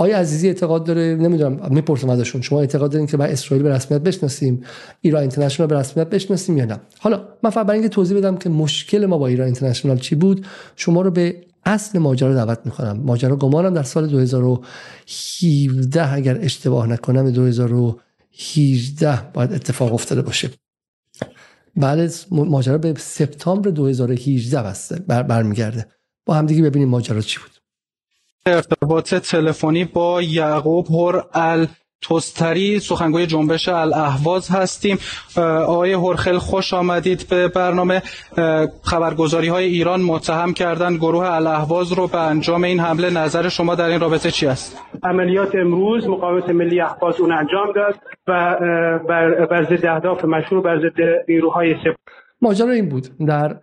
[0.00, 2.40] آیا عزیزی اعتقاد داره؟ نمی‌دونم می‌پرسم ازشون.
[2.40, 4.62] شما اعتقاد دارین که باید اسرائیل به رسمیت بشناسیم؟
[5.00, 8.48] ایران اینترنشنال به رسمیت بشناسیم یا نه؟ حالا من فقط برای اینکه توضیح بدم که
[8.48, 13.00] مشکل ما با ایران اینترنشنال چی بود شما رو به اصل ماجرا دعوت می‌کنم.
[13.04, 20.50] ماجرا گمانم در سال 2017 اگر اشتباه نکنم 2018 باید اتفاق افتاده باشه.
[21.76, 25.86] بعد ماجرا به سپتامبر 2018 بسته بر برمیگرده.
[26.26, 27.59] با همدیگه ببینیم ماجرا چی بود.
[28.46, 31.66] ارتباط تلفنی با یعقوب هر ال
[32.02, 34.98] توستری سخنگوی جنبش الاهواز هستیم.
[35.66, 38.02] آقای هرخل خوش آمدید به برنامه.
[38.82, 43.10] خبرگزاری های ایران متهم کردن گروه الاهواز رو به انجام این حمله.
[43.10, 47.94] نظر شما در این رابطه چی است؟ عملیات امروز مقاومت ملی اهواز اون انجام داد
[48.28, 48.56] و
[49.08, 51.94] بر, بر ضد اهداف مشروع بر ضد نیروهای سپاه.
[52.42, 53.08] ماجرا این بود.
[53.26, 53.56] در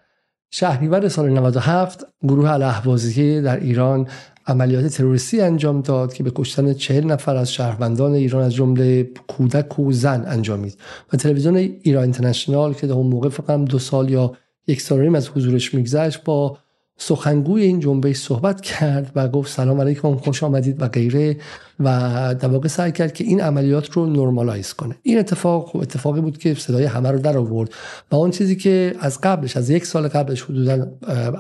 [0.52, 4.08] شهریور سال 97 گروه الاهوازی در ایران
[4.48, 9.80] عملیات تروریستی انجام داد که به کشتن چهل نفر از شهروندان ایران از جمله کودک
[9.80, 10.78] و زن انجامید
[11.14, 15.30] و تلویزیون ایران اینترنشنال که در اون موقع فقط دو سال یا یک سال از
[15.30, 16.58] حضورش میگذشت با
[16.98, 21.38] سخنگوی این جنبش صحبت کرد و گفت سلام علیکم خوش آمدید و غیره.
[21.80, 24.96] و در واقع سعی کرد که این عملیات رو نرمالایز کنه.
[25.04, 27.70] این اتفاق خب اتفاقی بود که صدای همه رو در آورد
[28.12, 30.88] و اون چیزی که از قبلش از یک سال قبلش حدودا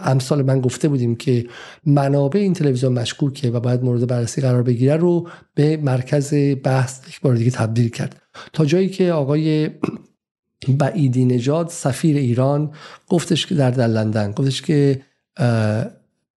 [0.03, 1.47] امسال من گفته بودیم که
[1.85, 7.21] منابع این تلویزیون مشکوکه و باید مورد بررسی قرار بگیره رو به مرکز بحث یک
[7.21, 8.21] بار دیگه تبدیل کرد.
[8.53, 9.69] تا جایی که آقای
[10.79, 12.71] بعیدی نژاد سفیر ایران
[13.09, 15.01] گفتش که در, در لندن گفتش که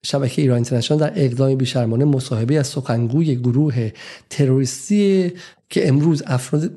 [0.05, 3.91] شبکه ایران اینترنشنال در اقدام بیشرمانه مصاحبه از سخنگوی گروه
[4.31, 5.33] تروریستی
[5.69, 6.71] که امروز افراد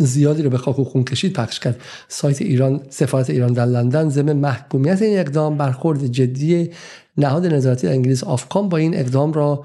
[0.00, 1.80] زیادی رو به خاک و خون کشید پخش کرد.
[2.08, 6.70] سایت ایران سفارت ایران در لندن ضمن محکومیت این اقدام برخورد جدی
[7.16, 9.64] نهاد نظارتی انگلیس آفکام با این اقدام را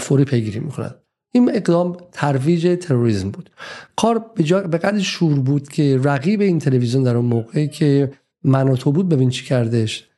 [0.00, 0.94] فوری پیگیری می‌کند.
[1.34, 3.50] این اقدام ترویج تروریسم بود.
[3.96, 4.60] کار به.
[4.62, 8.12] به قدر شور بود که رقیب این تلویزیون در اون موقعی که
[8.44, 10.08] من تو بود ببین چی کردش.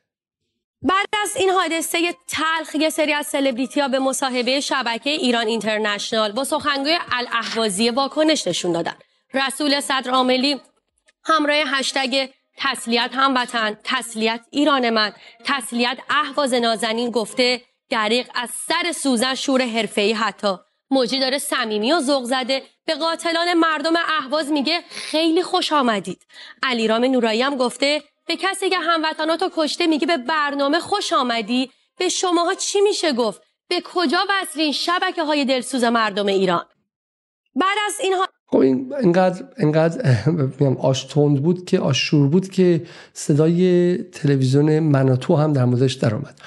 [0.81, 6.31] بعد از این حادثه تلخ یه سری از سلبریتی ها به مصاحبه شبکه ایران اینترنشنال
[6.31, 8.95] با سخنگوی الاهوازی واکنش نشون دادن.
[9.33, 10.61] رسول صدر عاملی
[11.23, 15.13] همراه هشتگ تسلیت هموطن تسلیت ایران من
[15.45, 20.55] تسلیت اهواز نازنین گفته دریق از سر سوزن شور حرفه‌ای حتی.
[20.89, 22.63] موجی داره صمیمی و ذوق زده.
[22.85, 26.25] به قاتلان مردم اهواز میگه خیلی خوش آمدید.
[26.63, 32.09] علیرام نورایی هم گفته به کسی که هموطناتو کشته میگه به برنامه خوش آمدی؟ به
[32.09, 36.65] شماها چی میشه گفت؟ به کجا وصلین شبکه های دلسوز مردم ایران؟
[37.55, 40.19] بعد از اینها خب این انقدر انقدر
[40.79, 46.15] آش تند بود که آش شور بود که صدای تلویزیون مناتو هم در موردش در
[46.15, 46.41] آمد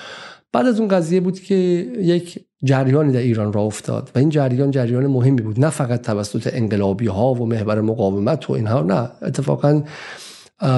[0.52, 1.54] بعد از اون قضیه بود که
[1.98, 5.60] یک جریانی در ایران را افتاد و این جریان جریان مهمی بود.
[5.60, 9.82] نه فقط توسط انقلابی ها و محور مقاومت و اینها نه اتفاقا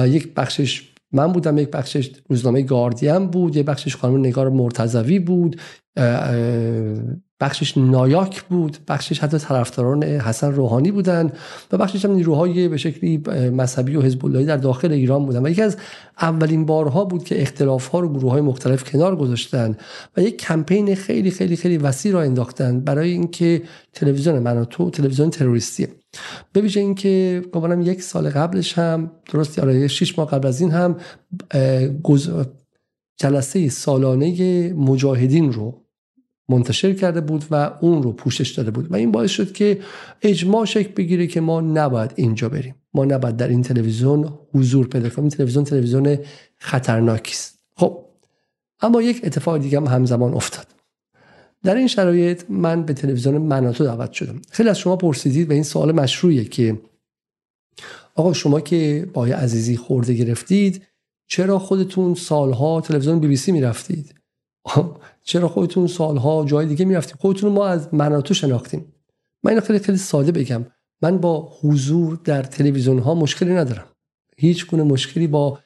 [0.05, 5.61] یک بخشش من بودم یک بخشش روزنامه گاردین بود یک بخشش خانم نگار مرتضوی بود
[7.41, 11.31] بخشش نایاک بود بخشش حتی طرفداران حسن روحانی بودن
[11.71, 13.17] و بخشش هم نیروهای به شکلی
[13.49, 15.45] مذهبی و حزب در داخل ایران بودن.
[15.45, 15.77] و یکی از
[16.21, 19.77] اولین بارها بود که اختلاف ها رو گروه های مختلف کنار گذاشتن
[20.17, 23.61] و یک کمپین خیلی خیلی خیلی وسیع را انداختن برای اینکه
[23.93, 25.87] تلویزیون من تو تلویزیون تروریستیه
[26.53, 30.71] به ویژه اینکه گفتم یک سال قبلش هم درست آره شش ماه قبل از این
[30.71, 30.97] هم
[33.17, 35.81] جلسه سالانه مجاهدین رو
[36.49, 38.91] منتشر کرده بود و اون رو پوشش داده بود.
[38.91, 39.79] و این باعث شد که
[40.21, 42.75] اجماع شکل بگیره که ما نباید اینجا بریم.
[42.93, 45.23] ما نباید در این تلویزیون حضور پیدا کنیم.
[45.23, 46.17] این تلویزیون تلویزیون
[46.57, 47.59] خطرناکی است.
[47.75, 48.05] خب
[48.81, 50.67] اما یک اتفاق دیگه هم همزمان افتاد.
[51.63, 54.41] در این شرایط من به تلویزیون مناتو دعوت شدم.
[54.51, 56.81] خیلی از شما پرسیدید و این سوال مشروعیه که
[58.15, 60.87] آقا شما که با عزیزی خورده گرفتید
[61.27, 64.15] چرا خودتون سالها تلویزیون بی بی سی می‌رفتید؟
[65.23, 68.93] چرا خودتون سالها جای دیگه می‌رفتیم خودتون ما از مناتو شناختیم.
[69.43, 70.65] من اینو خیلی خیلی ساده بگم.
[71.01, 73.85] من با حضور در تلویزیون ها مشکلی ندارم.
[74.37, 75.59] هیچ گونه مشکلی با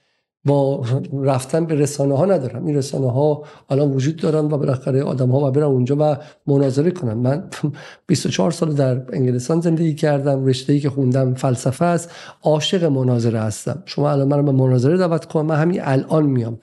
[0.46, 0.86] با
[1.24, 2.66] رفتن به رسانه ها ندارم.
[2.66, 6.92] این رسانه ها الان وجود دارن و بالاخره آدم ها و برن اونجا و مناظره
[6.92, 7.14] کنن.
[7.14, 7.44] من
[8.08, 10.46] 24 سال در انگلستان زندگی کردم.
[10.46, 12.12] رشته ای که خوندم فلسفه است.
[12.44, 13.84] عاشق مناظره هستم.
[13.86, 15.46] شما الان من به مناظره دعوت کن.
[15.46, 16.60] من همین الان میام.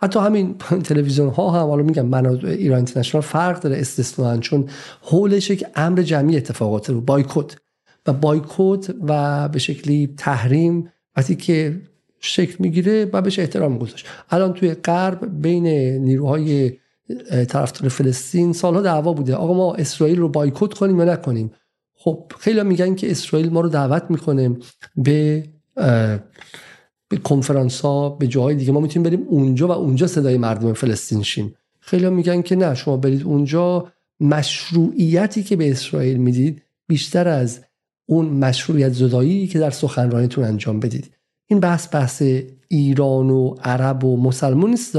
[0.00, 0.54] حتی همین
[0.88, 1.68] تلویزیون ها هم.
[1.68, 4.68] حالا میگم من ایران اینترنشنال فرق داره استثنا چون
[5.02, 7.56] حولش یک امر جمعی اتفاقات بایکوت.
[8.06, 10.90] و بایکوت و به شکلی تحریم.
[11.16, 11.80] وقتی که
[12.26, 15.66] شکل می‌گیره و بهش احترام گذاشت الان توی غرب بین
[16.04, 16.72] نیروهای
[17.48, 19.34] طرفدار فلسطین سالها دعوا بوده.
[19.34, 21.50] آقا ما اسرائیل رو بایکوت کنیم یا نکنیم؟
[21.94, 24.56] خب خیلی میگن که اسرائیل ما رو دعوت می‌کنه
[24.96, 25.44] به
[27.08, 28.72] به کنفرانس ها به جاهای دیگه.
[28.72, 31.54] ما می‌تونیم بریم اونجا و اونجا صدای مردم فلسطین شیم.
[31.80, 33.88] خیلی میگن که نه شما برید اونجا.
[34.20, 37.60] مشروعیتی که به اسرائیل می‌دید بیشتر از
[38.06, 41.13] اون مشروعیت زدایی که در سخنرانیتون انجام بدید.
[41.46, 42.22] این بحث بحث
[42.68, 44.96] ایران و عرب و مسلمان نیست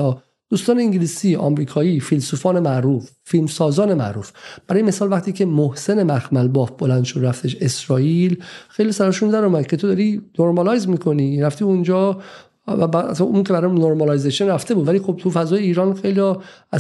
[0.49, 4.31] دوستان انگلیسی آمریکایی فیلسوفان معروف فیلمسازان معروف.
[4.67, 9.67] برای مثال وقتی که محسن مخمل باف بلند شد رفتش اسرائیل خیلی سرشون در اومد
[9.67, 11.41] که تو داری normalize می‌کنی.
[11.41, 12.21] رفتی اونجا
[12.67, 14.87] و اون که برای normalization رفته بود.
[14.87, 16.19] ولی خب تو فضای ایران خیلی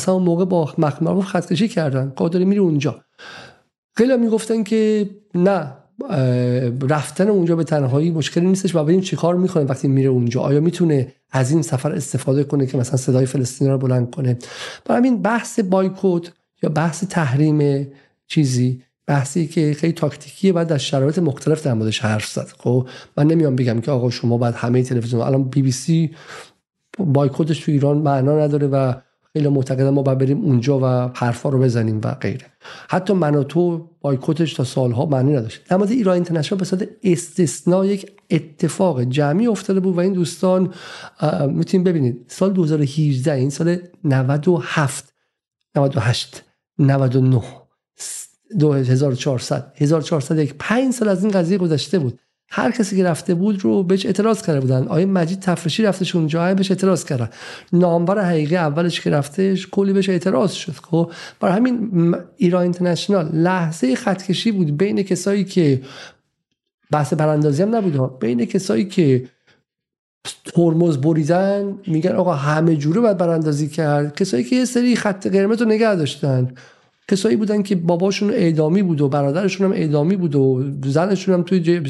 [0.07, 2.13] همون موقع با مخمل خطکشی کردن.
[2.17, 3.01] که داری میری اونجا.
[3.97, 5.73] خیلی می‌گفتن که نه
[6.89, 10.41] رفتن اونجا به تنهایی مشکلی نیستش و ببینیم چیکار می‌کنه وقتی میره اونجا.
[10.41, 14.37] آیا می‌تونه از این سفر استفاده کنه که مثلا صدای فلسطین رو بلند کنه؟
[14.85, 16.31] برای همین بحث بایکوت
[16.63, 17.87] یا بحث تحریم
[18.27, 22.47] چیزی بحثی که خیلی تاکتیکیه بعد در شرایط مختلف در موردش حرف زد.
[22.57, 26.11] خب من نمیام بگم که آقا شما باید همه تلویزیون الان بی بی سی
[26.99, 28.93] بایکوتش تو ایران معنا نداره و
[29.35, 32.45] خیلی معتقدم ما باید بریم اونجا و حرفا رو بزنیم و غیره.
[32.89, 35.71] حتی من و تو بایکوتش تا سالها معنی نداشت.
[35.71, 40.73] مورد ایران اینترنشنال به صورت استثنا یک اتفاق جمعی افتاده بود و این دوستان
[41.47, 42.25] می‌تونید ببینید.
[42.27, 45.13] سال 2018 این سال 97
[45.75, 46.43] 98
[46.79, 47.41] 99
[48.59, 52.19] 2400 1400 5 سال از این قضیه گذشته بود.
[52.49, 54.87] هر کسی که رفته بود رو بهش اعتراض کرده بودن.
[54.87, 57.29] آیه مجید تفرشی رفتش اونجا بهش اعتراض کردن.
[57.73, 60.71] نامور حقیقی اولش که رفتش کلی بهش اعتراض شد.
[60.71, 65.81] خب برای همین ایران اینترنشنال لحظه خطکشی بود بین کسایی که
[66.91, 69.29] بحث براندازی هم نبود بین کسایی که
[70.45, 74.15] ترمز بریدن میگن آقا همه جوره باید براندازی کرد.
[74.15, 76.51] کسایی که یه سری خط قرمز رو نگه داشتن.
[77.07, 81.81] کسایی بودن که باباشون اعدامی بود و برادرشون هم اعدامی بود و زنشون هم توی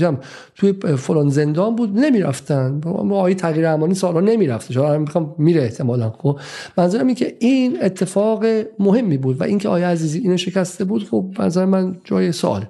[0.56, 2.82] توی فلان زندان بود نمی‌رفتن.
[2.86, 4.74] آقای تغییر امانی سالا نمی‌رفته.
[4.74, 6.40] شما می‌خوام میره احتمالا خب.
[6.78, 8.46] منظورم این که این اتفاق
[8.80, 12.66] مهمی بود و اینکه آیا عزیزی اینو شکسته بود خب نظر من جای سوال.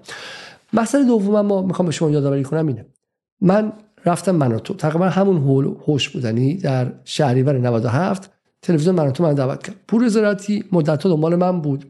[0.73, 2.85] مسئله دوم ما می‌خوام به شما یادآوری کنم اینه.
[3.41, 3.73] من
[4.05, 8.31] رفتم مناتو تقریبا همون هول هوش بودنی در شهریور 97
[8.61, 9.75] تلویزیون مناتو من دعوت کرد.
[9.87, 11.85] پور زراعتی مدت دنبال من بود.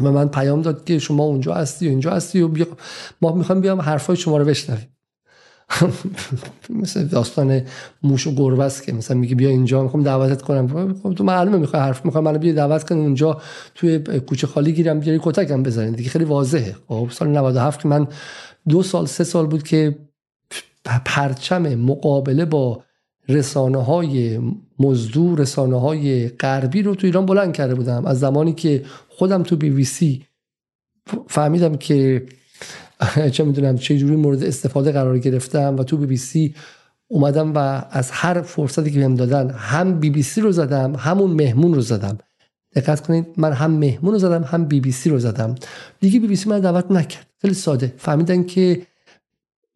[0.00, 2.66] و من پیام داد که شما اونجا هستی و اینجا هستی و بیا
[3.22, 4.88] ما می‌خوایم بیام حرفای شما رو بشنویم.
[6.70, 7.62] مثل داستان
[8.02, 10.94] موش و گربه است که مثلا میگه بیا اینجا می‌خوام دعوتت کنم.
[11.02, 13.40] خب تو معلومه می‌خوای حرف می‌خوام منو بیا دعوت کنم اونجا
[13.74, 16.76] توی کوچه خالی گیرم بیاری کتکم بزنید دیگه خیلی واضحه.
[16.88, 18.06] خب سال 97 که من
[18.68, 19.98] دو سال سه سال بود که
[21.04, 22.82] پرچم مقابله با
[23.28, 24.40] رسانه های
[24.78, 28.06] مزدور رسانه های غربی رو تو ایران بلند کرده بودم.
[28.06, 30.24] از زمانی که خودم تو بی وی سی
[31.26, 32.26] فهمیدم که
[33.32, 36.54] چه می‌دونم چه جوری مورد استفاده قرار گرفتم و تو بی بی سی
[37.08, 37.58] اومدم و
[37.90, 41.80] از هر فرصتی که بهم دادن هم بی بی سی رو زدم همون مهمون رو
[41.80, 42.18] زدم.
[42.74, 45.54] دقت کنید من هم مهمون رو زدم هم بی بی سی رو زدم.
[46.00, 47.26] دیگه بی بی سی من دعوت نکرد.
[47.42, 47.94] خیلی ساده.
[47.96, 48.86] فهمیدن که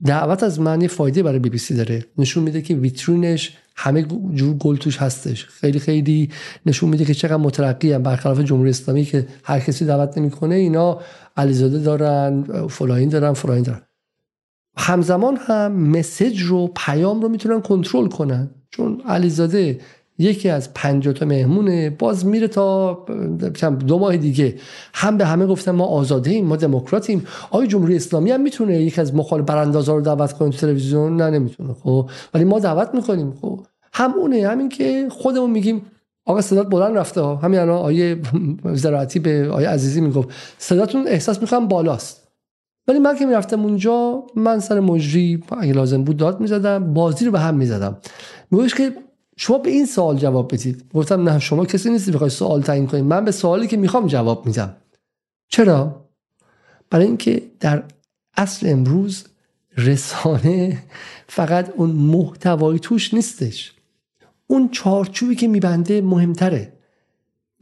[0.04, 2.04] دعوت از من یه فایده برای بی بی سی داره.
[2.18, 4.02] نشون میده که ویترینش همه
[4.34, 5.46] جور گل توش هستش.
[5.46, 6.30] خیلی خیلی
[6.66, 11.00] نشون میده که چقدر مترقی هم برخلاف جمهوری اسلامی که هر کسی دعوت نمی‌کنه اینا
[11.36, 13.82] علیزاده دارن فلانی دارن فلانی دارن.
[14.76, 18.50] همزمان هم message رو پیام رو می‌تونن کنترل کنن.
[18.70, 19.80] چون علیزاده
[20.18, 21.90] یکی از 50 تا مهمونه.
[21.90, 22.94] باز میره تا
[23.86, 24.54] دو ماه دیگه.
[24.94, 27.26] هم به همه گفتن ما آزاده ایم ما دموکراتیم.
[27.50, 31.30] آیا جمهوری اسلامی هم می‌تونه یکی از مخالف براندازا رو دعوت کنه تو تلویزیون؟ نه
[31.30, 32.10] نمی‌تونه خب.
[32.34, 33.60] ولی ما دعوت می‌کنیم خب.
[33.92, 35.82] همونه همین که خودمون میگیم
[36.26, 37.36] آقا صدات بلند رفته ها.
[37.36, 38.18] همین الان آیه
[38.72, 42.22] زراعتی به آیه عزیزی می‌گفت صداتون احساس می‌کنم بالاست.
[42.88, 47.32] ولی من که می‌رفتم اونجا من سر مجری اگه لازم بود داد می‌زدم بازی رو
[47.32, 47.96] به هم می‌زدم.
[48.50, 48.92] میگوش که
[49.42, 50.84] شما به این سوال جواب بدید.
[50.94, 54.46] گفتم نه شما کسی نیستی بخوای سوال تعیین کنید من به سوالی که می‌خوام جواب
[54.46, 54.76] میدم.
[55.48, 56.08] چرا؟
[56.90, 57.82] برای اینکه در
[58.36, 59.24] اصل امروز
[59.76, 60.82] رسانه
[61.26, 63.72] فقط اون محتوایی توش نیستش.
[64.46, 66.72] اون چارچوبی که میبنده مهمتره.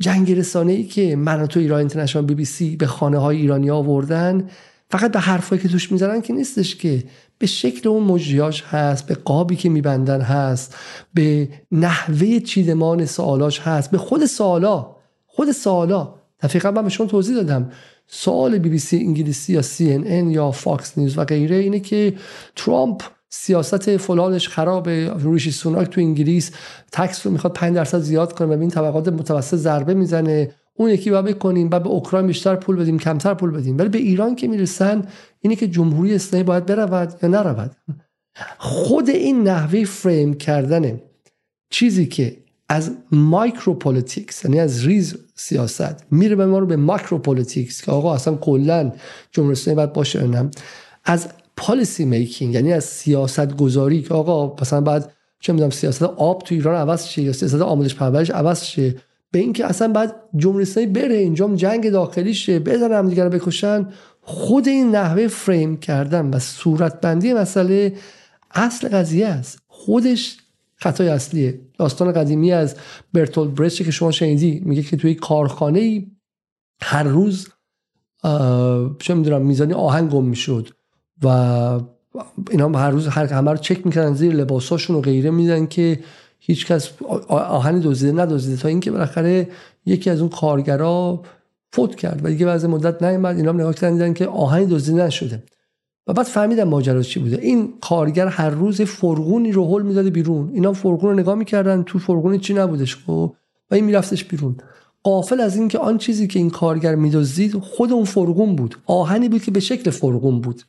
[0.00, 3.70] جنگ رسانه ای که من تو ایران اینترنشنال بی بی سی به خانه های ایرانی
[3.70, 4.50] آوردن
[4.90, 7.04] فقط به حرفایی که توش می‌زنن که نیستش که
[7.38, 10.76] به شکل اون مجریاش هست به قابی که میبندن هست
[11.14, 16.14] به نحوه چیدمان سوالاش هست به خود سوالا خود سوالا.
[16.42, 17.70] دقیقا من به شما توضیح دادم.
[18.06, 21.80] سوال بی بی سی انگلیسی یا سی ان ان یا فاکس نیوز و غیره اینه
[21.80, 22.14] که
[22.56, 26.50] ترامپ سیاست فلانش خرابه ریشی سوناک تو انگلیس
[26.92, 30.50] tax رو می‌خواد 5 درصد زیاد کنه و به این طبقات متوسط ضربه می‌زنه.
[30.80, 33.78] اون یکی باید بکنیم بعد به اوکراین بیشتر پول بدیم کمتر پول بدیم.
[33.78, 35.02] ولی به ایران که می‌رسن
[35.40, 37.76] اینه که جمهوری اسلامی باید برود یا نرود.
[38.58, 41.00] خود این نحوه فریم کردن
[41.70, 42.36] چیزی که
[42.68, 47.92] از micro politics یعنی از ریز سیاست میره به ما رو به macro politics که
[47.92, 48.92] آقا اصلا کلا
[49.32, 50.50] جمهوری اسلامی باید باشه
[51.04, 56.42] از policy making یعنی از سیاست گذاری که آقا مثلا باید چه می‌دونم سیاست آب
[56.42, 58.94] تو ایران عوض شه یا سیاست آموزش پرورش عوض شه.
[59.30, 63.88] به اینکه اصلا باید جمهوری بره اینجا جنگ داخلی شه بزنن هم دیگه رو بکشن.
[64.22, 67.94] خود این نحوه فریم کردن و صورت بندی مسئله
[68.50, 69.58] اصل قضیه است.
[69.66, 70.36] خودش
[70.76, 71.60] خطای اصلیه.
[71.78, 72.76] داستان قدیمی از
[73.12, 76.06] برتول برچ که شما شنیدی میگه که توی کارخانه ای
[76.82, 77.48] هر روز
[78.98, 80.68] چه می‌دونم میزانی آهن گم می‌شد
[81.22, 81.28] و
[82.50, 86.00] اینا هر روز هر همه رو چک می‌کردن زیر لباساشون و غیره میدن که
[86.40, 86.90] هیچ کس
[87.28, 89.48] آهن دزدیده ندزدیده تا اینکه بالاخره
[89.86, 91.22] یکی از اون کارگرا
[91.72, 93.36] فوت کرد و دیگه بعد مدت نیومد.
[93.36, 95.42] اینا نگاه کردن که آهن دزدیده نشده.
[96.06, 97.38] و بعد فهمیدم ماجرا چی بوده.
[97.42, 100.50] این کارگر هر روز فرغونی رو هول می‌داده بیرون.
[100.54, 101.82] اینا فرغون رو نگاه می‌کردن.
[101.82, 103.34] تو فرغون چی نبودش؟ خب
[103.70, 104.56] و این میرفتش بیرون.
[105.02, 108.76] قافل از اینکه آن چیزی که این کارگر میدزدید خود اون فرغون بود.
[108.86, 110.62] آهنی بود که به شکل فرغون بود.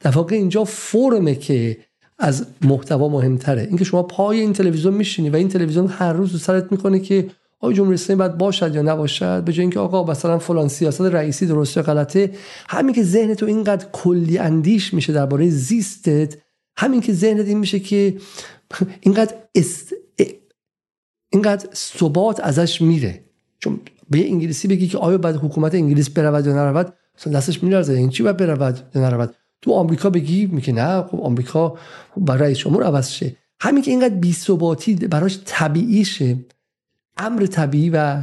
[0.00, 1.78] در اینجا فرمه که
[2.18, 3.62] از محتوا مهمتره.
[3.62, 7.76] اینکه شما پای این تلویزیون میشینی و این تلویزیون هر روز سرت می‌کنه که آیا
[7.76, 11.80] جمهوری اسلامی باید باشد یا نباشد به جای اینکه آقا مثلا فلان سیاست رئیسی درسته
[11.80, 12.30] یا غلطه
[12.68, 16.34] همین که ذهن تو اینقدر کلی اندیش میشه درباره زیستت
[16.76, 18.16] همین که ذهنت این میشه که
[19.00, 19.94] اینقدر است...
[21.32, 23.24] اینقدر ثبات ازش میره.
[23.58, 26.92] چون به انگلیسی بگی که آیا بعد حکومت انگلیس برود یا نرود
[27.34, 27.92] دستش میلرزه.
[27.92, 31.74] این چی باید برود یا نرود؟ تو آمریکا بگی؟ میگه نه خب آمریکا
[32.16, 33.36] برای رئیس جمهور عوض شه.
[33.60, 36.36] همین که اینقدر بی‌ثباتی براش طبیعی شه
[37.16, 38.22] امر طبیعی و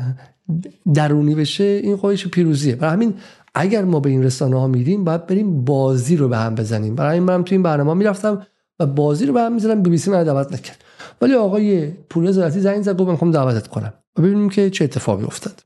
[0.94, 2.76] درونی بشه این خودش پیروزیه.
[2.76, 3.14] برای همین
[3.56, 6.96] اگر ما به این رسانه ها میریم باید بریم بازی رو به هم بزنیم.
[6.96, 8.48] برای این من تو این برنامه می‌رفتم
[8.80, 10.84] و بازی رو به هم می‌زنم بی بی سی من دعوت نکرد.
[11.22, 13.94] ولی آقای پول زراعتی زنگ زد گفت می‌خوام دعوتت کنم.
[14.18, 15.64] و ببینیم که چه اتفاقی افتاد.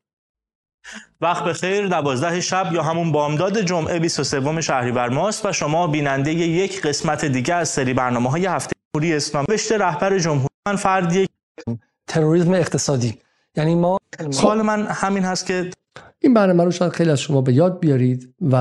[1.22, 6.82] وقت بخیر دوازده شب یا همون بامداد جمعه 23 شهریور ماست و شما بیننده یک
[6.82, 9.45] قسمت دیگه از سری برنامه های هفته جمهوری اسلامی.
[9.49, 11.28] نوشته رهبر جمهوری من فردیه
[12.07, 13.13] تروریسم اقتصادی.
[13.55, 13.97] یعنی ما
[14.30, 15.70] سوال من همین هست که
[16.20, 18.55] این برنامه رو شاید خیلی از شما به یاد بیارید و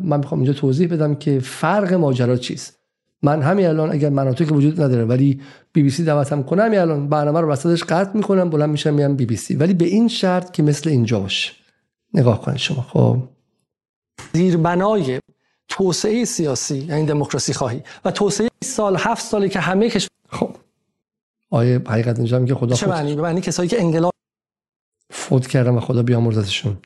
[0.00, 2.80] من می‌خوام اینجا توضیح بدم که فرق ماجرا چیست.
[3.22, 5.40] من همین الان اگر مناطقی وجود نداره ولی
[5.72, 9.26] بی بی سی دعوتم کنم الان برنامه رو وسطش قطع می‌کنم بلند میشم میام بی
[9.26, 9.56] بی سی.
[9.56, 11.59] ولی به این شرط که مثل اینجا باشه.
[12.14, 12.82] نگاه کنید شما.
[12.82, 13.16] خب.
[14.32, 15.20] زیربنای
[15.68, 17.82] توسعه سیاسی یعنی دموکراسی خواهی.
[18.04, 20.56] و توسعه سال هفت سالی که همه کشور خب.
[21.50, 24.12] آیه حقیقت اینجا که خدا چه معنی؟ به معنی کسایی که انقلاب
[25.10, 26.78] فوت کردن و خدا بیامرزتشون.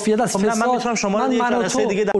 [0.00, 2.12] فیاد از خب من می‌تونم شما رو من من و تو دیگه در-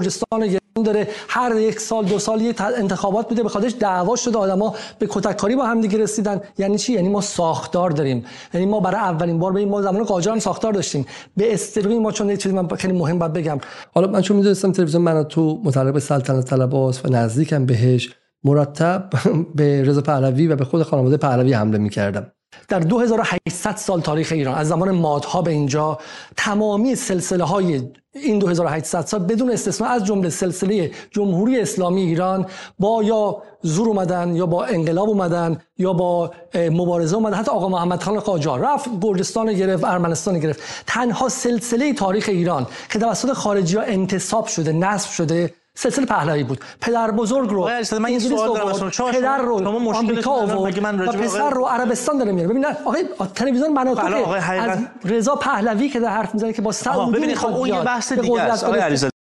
[0.85, 1.09] داره.
[1.29, 4.39] هر یک سال دو سال یه انتخابات بوده به خاطرش دعوا شده.
[4.39, 6.41] آدما به کتککاری با هم دیگه رسیدن.
[6.59, 8.25] یعنی چی؟ یعنی ما ساختار داریم.
[8.55, 11.07] یعنی ما برای اولین بار به ما زمان قاجار هم ساختار داشتیم.
[11.37, 13.59] به استروی ما چون یه چیزی من خیلی مهم باید بگم.
[13.95, 18.15] حالا من چون می‌دونستم تلویزیون من تو متعلق به سلطنت طلباست و نزدیکم بهش
[18.45, 19.11] مرتب
[19.57, 22.33] به رضا پهلوی و به خود خانواده پهلوی حمله می‌کردم.
[22.69, 25.99] در 2800 سال تاریخ ایران از زمان مادها به اینجا
[26.37, 27.83] تمامی سلسله های
[28.15, 32.47] این 2800 سال بدون استثنا از جمله سلسله جمهوری اسلامی ایران
[32.79, 37.37] با یا زور اومدن یا با انقلاب اومدن یا با مبارزه اومدن.
[37.37, 40.61] حتی آقا محمد خان قاجار رفت گرجستان گرفت ارمنستان گرفت.
[40.87, 46.61] تنها سلسله تاریخ ایران که توسط خارجی ها انتصاب شده نصب شده سلسله پهلوی بود.
[46.81, 49.13] پدر بزرگ رو من انگلیس سوال دارم.
[49.13, 52.49] پدر رو شما مشکلتون آمریکا آورد من و پسر رو عربستان داره میاره.
[52.51, 53.05] ببین نه آقای
[53.35, 56.53] تلویزیون من و تو حالا که آقای حقیقت- از رضا پهلوی که در حرف می‌زنه
[56.53, 58.65] که با سعودی ببینید خب اون یه بحث دیگه است.
[58.65, 58.81] آقای.
[58.81, 59.13] علیزاده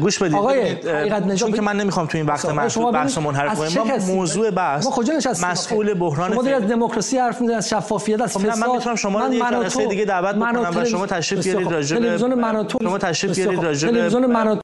[0.00, 0.36] گوش بدید.
[0.36, 3.98] آقای چون که من نمی‌خوام تو این وقت آقا، محدود بحث ببین، منحرف کنیم.
[3.98, 8.20] ما؟ موضوع بحث ما کجا نشستیم؟ مسئول؟ بحران شما از دموکراسی حرف می‌زنید از شفافیت
[8.20, 11.46] از خب فساد من می‌تونم شما رو یه جلسه دیگه دعوت بکنم و شما تشریف
[11.46, 11.72] بیارید.
[11.72, 12.18] راجع به-
[12.64, 13.64] تو شما تشریف بیارید.
[13.64, 14.60] راجع به- تلویزیون من و تو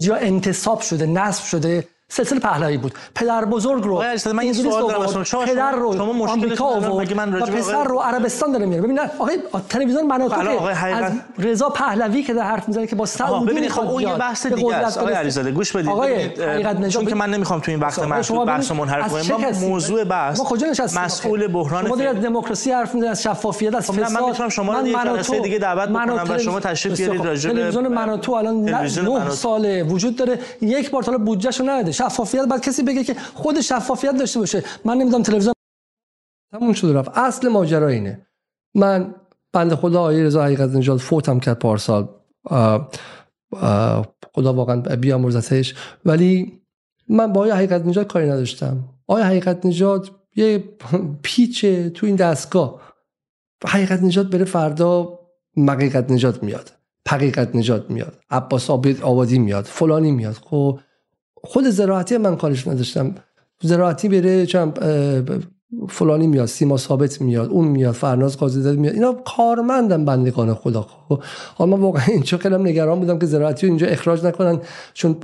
[0.00, 4.02] یا انتصاب شده نصب شده سلسله پهلوی بود پدر بزرگ رو
[4.34, 5.44] من یه سوال دارم شما.
[5.44, 9.00] پدر رو شما مشکلتون آمریکا آورد من و به پسر رو عربستان داره میاره ببین
[9.18, 9.38] آقای
[9.68, 12.86] تلویزیون من و تو حالا که آقای حقیقت- از رضا پهلوی که در حرف می‌زنه
[12.86, 15.14] که با سعودی ببینید خب اون یه بحث دیگه است آقای.
[15.14, 18.80] علیزاده گوش بدید آقای چون که ببین- من نمی‌خوام تو این وقت محدود بحث ببین،
[18.82, 23.10] منحرف کسی؟ موضوع بحث ما کجا نشستیم مسئول آخه؟ بحران شما دارید دموکراسی حرف می‌زنید
[23.12, 26.10] از شفافیت از خب نه، من فساد می‌تونم شما رو یه جلسه دیگه دعوت من
[26.10, 27.24] و شما تشریف بیارید.
[27.26, 29.30] راجع به- تلویزیون من تو الان نه- تلویزیون من و نه تو.
[29.30, 34.16] ساله وجود داره یک بار تا بودجهشو نداده شفافیت بعد کسی بگه که خود شفافیت
[34.18, 34.64] داشته باشه.
[34.84, 35.54] من نمی‌دونم تلویزیون
[36.52, 37.18] تموم شده رفت.
[37.18, 38.26] اصل ماجرا اینه.
[38.74, 39.14] من
[39.52, 42.08] بنده خدا آیه رضا حقیقت نژاد فوتم کرد پارسال.
[44.34, 45.74] خدا واقعا بیامرزتش
[46.04, 46.62] ولی
[47.08, 48.84] من با آیه حقیقت نژاد کاری نداشتم.
[49.06, 50.64] آیه حقیقت نژاد یه
[51.22, 52.80] پیچه تو این دستگاه.
[53.66, 55.18] حقیقت نژاد بره فردا
[55.56, 56.72] مقیقت نژاد میاد.
[57.08, 58.18] حقیقت نژاد میاد.
[58.30, 59.64] عباس عابد آبادی میاد.
[59.64, 60.34] فلانی میاد.
[60.34, 60.80] خب
[61.44, 63.14] خود زراعتی من کارش نداشتم.
[63.62, 64.72] زراعتی بره چم
[65.88, 68.94] فلانی میاد سیما ثابت میاد اون میاد فرناز قاضی میاد.
[68.94, 70.86] اینا کارمندن بندگان خدا.
[71.08, 71.22] خب
[71.54, 74.60] حالا من واقعا اینجا خیلی نگران بودم که زراعتی رو اینجا اخراج نکنن
[74.94, 75.16] چون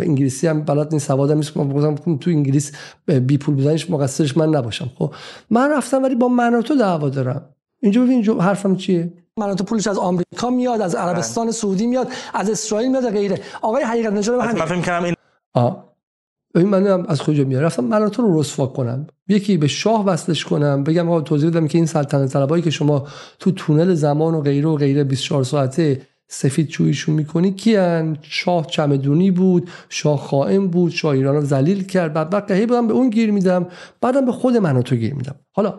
[0.00, 1.54] انگلیسی هم بلد نیست سوادم نیست.
[1.54, 2.72] گفتم تو انگلیس
[3.06, 4.90] بی پول بودنش مقصرش من نباشم.
[4.98, 5.14] خب
[5.50, 7.42] من رفتم ولی با من و تو دعوا دارم.
[7.82, 12.08] اینجا ببین اینجا حرفم چیه؟ من تو پولش از آمریکا میاد از عربستان سعودی میاد
[12.34, 13.40] از اسرائیل میاد و غیره.
[13.62, 15.14] آقای حقیقت نژاد من فکر این
[15.54, 15.86] آه.
[16.54, 19.06] ببین من از کجا میاد رفتم من تو رو رسوا کنم.
[19.28, 23.06] یکی به شاه وصلش کنم بگم آقا توضیح بدم که این سلطنت طلبایی که شما
[23.38, 29.30] تو تونل زمان و غیره و غیره 24 ساعته سفید چویشون می‌کنی؟ کیان؟ شاه چمدونی
[29.30, 32.12] بود شاه خائن بود شاه ایران رو ذلیل کرد.
[32.12, 33.66] بعد بعد هی بودم به اون گیر میدم.
[34.00, 35.34] بعدم به خود من تو گیر میدم.
[35.52, 35.74] حالا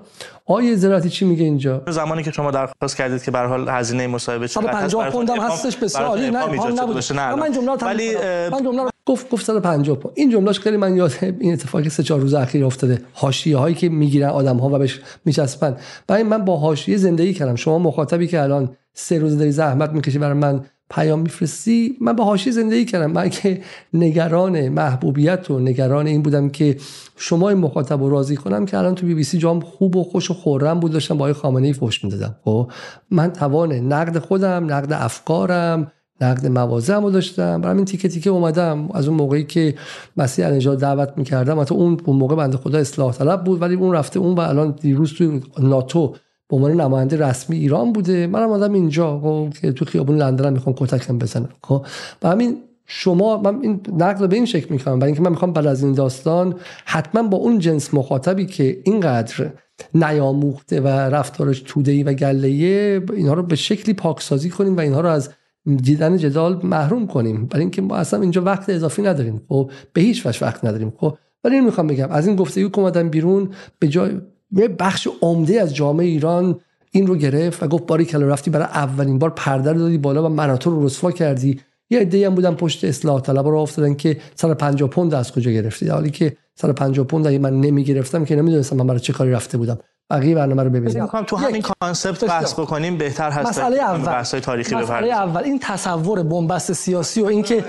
[0.46, 4.48] آیه زراعتی چی میگه اینجا؟ زمانی که شما درخواست کردید که به حال هزینه مصاحبه
[4.48, 6.06] چقدر 150 پوند هم هستش بسیار.
[6.06, 8.16] عالی نه نبود من جمله رو ولی
[8.52, 10.14] من جمله رو گفت گفت 150 پوند.
[10.18, 13.02] این جملهش خیلی من یاد این اتفاقی سه چهار روز اخیر افتاده.
[13.14, 15.78] حاشیه هایی که می‌گیرن آدم ها و بهش میچسبن.
[16.08, 17.56] برای من با حاشیه زندگی کردم.
[17.56, 22.24] شما مخاطبی که الان سه روز داری زحمت می‌کشی برای من پیام میفرستی من با
[22.24, 23.12] حاشیه زندگی کردم.
[23.12, 23.62] من که
[23.94, 26.78] نگران محبوبیت و نگران این بودم که
[27.18, 30.04] شما این مخاطب رو راضی کنم که الان تو بی بی سی جام خوب و
[30.04, 32.36] خوش و خورم بود داشتم با آقای خامنه ای فوش می‌دادم.
[32.44, 32.72] خب
[33.12, 35.92] من توان نقد خودم نقد افکارم
[36.22, 37.62] نقد موازم رو داشتم.
[37.62, 38.90] برای این تیکه تیکه اومدم.
[38.94, 39.76] از اون موقعی که
[40.18, 44.20] مسیح النجات دعوت می‌کردم حتی اون موقع بنده خدا اصلاح طلب بود ولی اون رفته
[44.20, 46.16] اون و الان دیروز تو ناتو
[46.50, 48.28] به عنوان نماینده رسمی ایران بوده.
[48.28, 49.50] منم آدم اینجا.
[49.62, 51.50] که تو خیابون لندن می‌خوام کتکم بزنم.
[51.64, 51.86] خب
[52.24, 55.00] و همین شما من این نقد رو به این شکل می‌کنم.
[55.00, 59.52] برای اینکه من می‌خوام بعد از این داستان حتما با اون جنس مخاطبی که اینقدر
[59.94, 65.10] نیاموخته و رفتارش توده‌ای و گله‌ای اینها رو به شکلی پاکسازی کنیم و اینها رو
[65.10, 65.30] از
[65.66, 67.46] دیدن جدال محروم کنیم.
[67.46, 69.42] برای اینکه ما اصلا اینجا وقت اضافی نداریم.
[69.50, 70.94] خب به هیچ وجه وقت نداریم.
[70.98, 72.08] خب ولی می‌خوام بگم.
[72.12, 74.12] از این گفتگو که اومدن بیرون به جای
[74.52, 76.60] یه بخش عمده از جامعه ایران
[76.92, 80.26] این رو گرفت و گفت باری کلا رفتی برای اولین بار پرده رو دادی بالا
[80.26, 81.60] و مناطق رو رسوا کردی.
[81.90, 85.88] یه عده‌ای هم بودن پشت اصلاح طلب رو افتادن که 150 پوند از کجا گرفتی.
[85.88, 89.78] حالی که 150 پوند من نمی‌گرفتم که نمی‌دونستم من برای چه کاری رفته بودم.
[90.10, 94.06] بقیه برنامه رو ببینید می‌کنم تو همین concept بحث بکنیم بهتر هست مسئله اول.
[94.06, 95.44] بحث تاریخی مسئله اول.
[95.44, 97.66] این تصور بنبست سیاسی و اینکه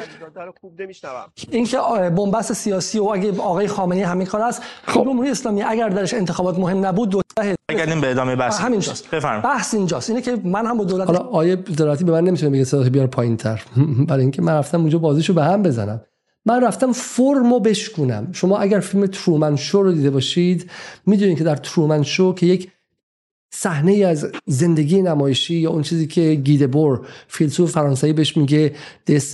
[1.50, 1.78] اینکه
[2.16, 6.58] بنبست سیاسی و اگه آقای خامنه‌ای همین کار است خب جمهوری اسلامی اگر درش انتخابات
[6.58, 7.20] مهم نبود دو
[7.70, 8.60] بگردیم به ادامه بحث.
[8.60, 9.10] همینجاست.
[9.10, 9.44] بفرمایید.
[9.44, 10.10] بحث اینجاست.
[10.10, 13.06] اینه که من هم با دولت حالا آقای زراعتی به من نمی‌تونه بگه صدا بیار
[13.06, 13.62] پایین‌تر.
[14.08, 16.00] برای اینکه من رفتم اونجا بازیشو به هم بزنم.
[16.48, 20.70] من رفتم فرمو بشکنم شما اگر فیلم Truman Show رو دیده باشید
[21.06, 22.70] می‌دونید که در ترومن شو که یک
[23.54, 28.74] صحنه از زندگی نمایشی یا اون چیزی که گیدبور فیلسوف فرانسوی بهش میگه
[29.10, 29.24] this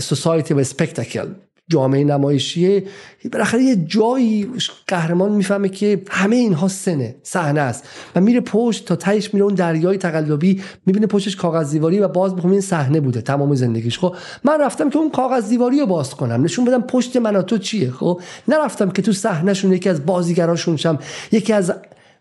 [0.00, 1.45] society of spectacle.
[1.68, 2.84] جامعه نمایشیه
[3.32, 4.50] بالاخره یه جایی
[4.86, 7.84] قهرمان می‌فهمه که همه اینها سنه صحنه است.
[8.16, 12.36] و میره پشت تا تهش میره اون دریای تقلبی می‌بینه پشتش کاغذ دیواری و باز
[12.36, 13.98] بخوام این صحنه بوده تمام زندگیش.
[13.98, 16.42] خب من رفتم که اون کاغذ دیواری رو باز کنم.
[16.44, 17.90] نشون بدم پشت من تو چیه.
[17.90, 20.98] خب نرفتم که تو صحنهشون یکی از بازیگراشون شم
[21.32, 21.72] یکی از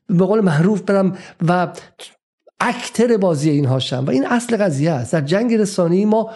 [0.09, 1.17] به قول معروف برم
[1.47, 1.67] و
[2.59, 4.05] اکتر بازی اینها شم.
[4.07, 5.13] و این اصل قضیه است.
[5.13, 6.29] در جنگ رسانه‌ای ما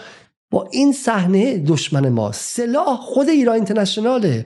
[0.51, 2.31] با این صحنه دشمن ما.
[2.31, 4.45] سلاح خود ایران اینترنشناله.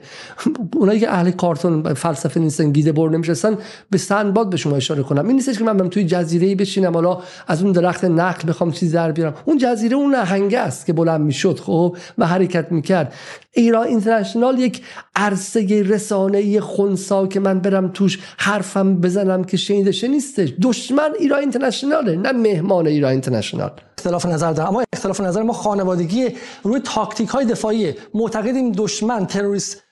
[0.76, 3.58] اونایی که اهل کارتون فلسفه نیستن گیده بر نمیشستن
[3.90, 5.26] به سندباد به شما اشاره کنم.
[5.26, 8.92] این نیستش که من برم توی جزیره بشینم حالا از اون درخت نخل بخوام چیز
[8.92, 9.34] در بیارم.
[9.44, 13.12] اون جزیره اون نهنگه است که بلند می‌شد خب و حرکت می‌کرد.
[13.54, 14.82] ایران اینترنشنال یک
[15.16, 22.16] عرصه رسانه خونسا که من برم توش حرفم بزنم که شنیده نیستش دشمن ایران اینترنشناله
[22.16, 23.70] نه مهمان ایران اینترنشنال.
[23.98, 24.68] اختلاف نظر دارم.
[24.68, 26.28] اما اختلاف نظر ما خانوادگی
[26.62, 29.83] روی تاکتیک های دفاعی معتقدیم دشمن تروریست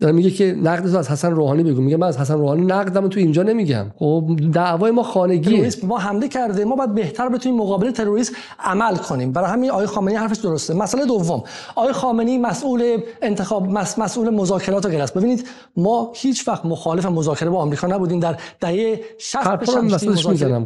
[0.00, 1.80] داره میگه که نقد از حسن روحانی بگو.
[1.80, 3.86] میگه من از حسن روحانی نقدم تو اینجا نمیگم.
[3.98, 5.52] خب دعوای ما خانگیه.
[5.52, 6.64] تروریسم ما حمله کرده.
[6.64, 9.32] ما باید بهتر بتونیم مقابل تروریسم عمل کنیم.
[9.32, 10.74] برای همین آقای خامنه‌ای حرفش درسته.
[10.74, 11.42] مسئله دوم.
[11.74, 13.98] آقای خامنه‌ای مسئول انتخاب مس...
[13.98, 15.46] مسئول مذاکرات و غیره ببینید
[15.76, 18.20] ما هیچ وقت مخالف مذاکره با آمریکا نبودیم.
[18.20, 20.58] در دهه 60 مذاکره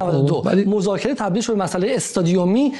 [0.64, 2.72] مذاکره تبدیل شد به مسئله استادیومی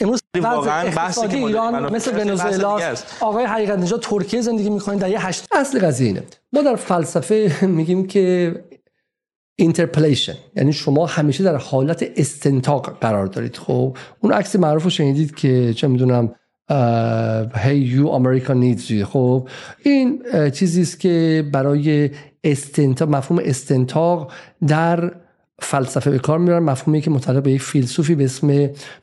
[0.00, 5.26] امروز واقعا بحثی که ایران مثل ونزوئلا آقای حقیقت نژاد ترکیه زندگی می‌کنین در یه
[5.26, 6.22] هشت اصل قضیه اینه.
[6.52, 8.54] ما در فلسفه میگیم که
[9.56, 13.56] interpellation یعنی شما همیشه در حالت استنطاق قرار دارید.
[13.56, 16.34] خب اون عکس معروف رو شنیدید که چه می‌دونم
[17.56, 19.48] hey you America needs خب
[19.84, 22.10] این چیزی است که برای
[22.44, 24.32] استنطاق مفهوم استنطاق
[24.66, 25.12] در
[25.64, 26.62] فلسفه به کار می‌برن.
[26.62, 28.46] مفهومی که متعلق به یک فیلسوفی به اسم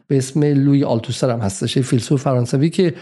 [0.07, 1.77] به اسم لویی آلتوسر هم هستش.
[1.77, 2.93] یک فیلسوف فرانسوی که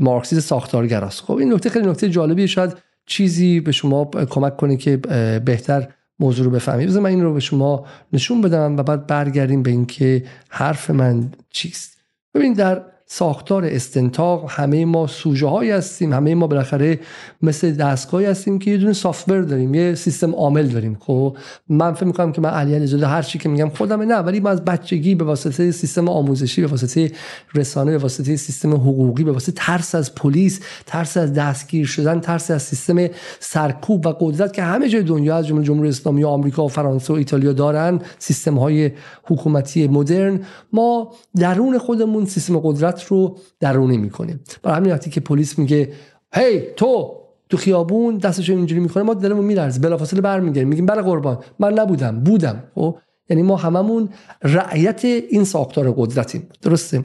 [0.00, 2.76] مارکسیست ساختارگر است خب این نکته خیلی نکته جالبی شاید
[3.06, 4.96] چیزی به شما کمک کنه که
[5.44, 5.88] بهتر
[6.18, 6.88] موضوع رو بفهمید.
[6.88, 11.30] بذار من این رو به شما نشون بدم و بعد برگردیم به اینکه حرف من
[11.50, 11.96] چیست.
[12.34, 12.82] ببین در
[13.12, 16.98] ساختار استنتاق همه ما سوژه هایی هستیم همه ما بالاخره
[17.42, 20.96] مثل دستگاهی هستیم که یه دونه سافتور داریم یه سیستم عامل داریم.
[21.00, 21.36] خب
[21.68, 24.50] من فکر می‌کنم که من علی علیزاده هر چی که میگم خودم نه ولی من
[24.50, 27.12] از بچگی به واسطه سیستم آموزشی به واسطه
[27.54, 32.50] رسانه به واسطه سیستم حقوقی به واسطه ترس از پلیس ترس از دستگیر شدن ترس
[32.50, 33.06] از سیستم
[33.40, 37.12] سرکوب و قدرت که همه جای دنیا از جمله جمهوری اسلامی و آمریکا و فرانسه
[37.12, 38.90] و ایتالیا دارن سیستم های
[39.24, 40.40] حکومتی مدرن.
[40.72, 44.40] ما درون خودمون سیستم قدرت رو درونی می‌کنیم.
[44.62, 45.92] برای همین وقتی که پلیس میگه
[46.34, 47.16] هی تو
[47.48, 52.20] تو خیابون دستش اینجوری می‌کنه ما دلمون میلرزه بلافاصله برمیگردیم میگیم بله قربان من نبودم
[52.20, 52.62] بودم.
[52.74, 52.98] خب؟
[53.30, 54.08] یعنی ما هممون
[54.42, 56.48] رعیت این ساختار قدرتیم.
[56.62, 57.04] درسته؟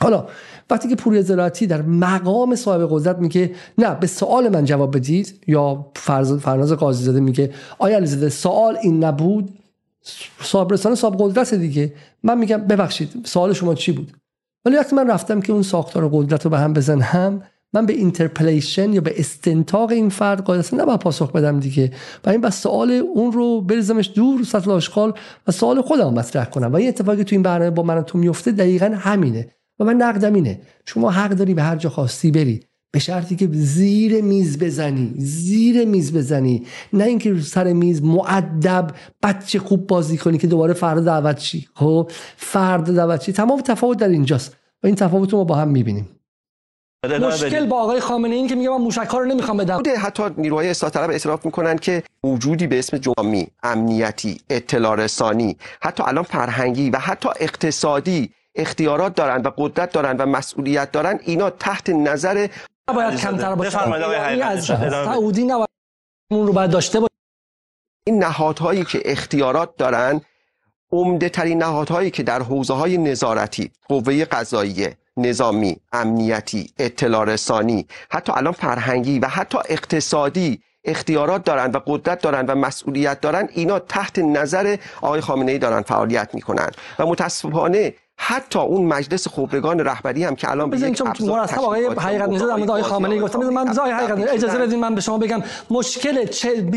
[0.00, 0.26] حالا
[0.70, 5.44] وقتی که پوری زراعتی در مقام صاحب قدرت میگه نه به سوال من جواب بدید.
[5.46, 9.58] یا فرز فرناز قاضی زاده میگه آیا علیزاده سوال این نبود؟
[10.42, 11.92] صاحب رسانه صاحب قدرت دیگه.
[12.22, 14.12] من میگم ببخشید سوال شما چی بود؟
[14.68, 17.42] ولی وقتی من رفتم که اون ساختار قدرت رو به هم بزنم
[17.72, 21.92] من به interpellation یا به استنطاق این فرد هستم نباید پاسخ بدم دیگه.
[22.24, 25.12] و این بس سوال اون رو بریزمش دور سطل آشغال
[25.46, 26.72] و سوال خودم مطرح کنم.
[26.72, 29.48] و این اتفاقی تو این برنامه با من تو میفته دقیقا همینه.
[29.78, 30.60] و من نقدم اینه.
[30.86, 32.60] شما حق داری به هر جا خواستی بری.
[32.90, 35.14] به شرطی که زیر میز بزنی.
[35.16, 36.66] زیر میز بزنی.
[36.92, 38.90] نه اینکه سر میز معدب
[39.22, 41.68] بچه خوب بازی کنی که دوباره فردا دعوت چی.
[41.74, 44.57] خب؟ فردا دعوت چی؟ تمام تفاوت در اینجاست.
[44.82, 46.14] و این تفاوت رو ما با هم می‌بینیم.
[47.20, 49.82] مشکل با آقای خامنه این که میگه من موشک رو نمی‌خوام بدم.
[49.98, 56.02] حتی نیروهای اصلاح طلب اعتراف می‌کنن که وجودی به اسم جمعی امنیتی اطلاع رسانی حتی
[56.06, 61.90] الان فرهنگی و حتی اقتصادی اختیارات دارن و قدرت دارن و مسئولیت دارن اینا تحت
[61.90, 62.48] نظر
[62.90, 63.78] نباید کمتر باشه.
[63.78, 64.50] حقیقت.
[64.50, 64.64] از.
[64.64, 65.68] سعودی نباید
[66.30, 67.12] اون رو باید داشته باشه.
[68.06, 70.20] این نهادهایی که اختیارات دارن
[70.92, 78.32] عمده ترین نهادهایی که در حوزه های نظارتی قوه قضاییه نظامی امنیتی اطلاع رسانی حتی
[78.32, 84.18] الان فرهنگی و حتی اقتصادی اختیارات دارن و قدرت دارن و مسئولیت دارن اینا تحت
[84.18, 86.70] نظر آقای خامنه ای دارن فعالیت می‌کنن.
[86.98, 91.86] و متاسفانه حتی اون مجلس خبرگان رهبری هم که الان بزنین یک چون مرتب آقای
[91.86, 95.00] حقیقت نژاد در مورد آقای خامنه ای گفتم من آقای حقیقت اجازه بدین من به
[95.00, 96.26] شما بگم مشکل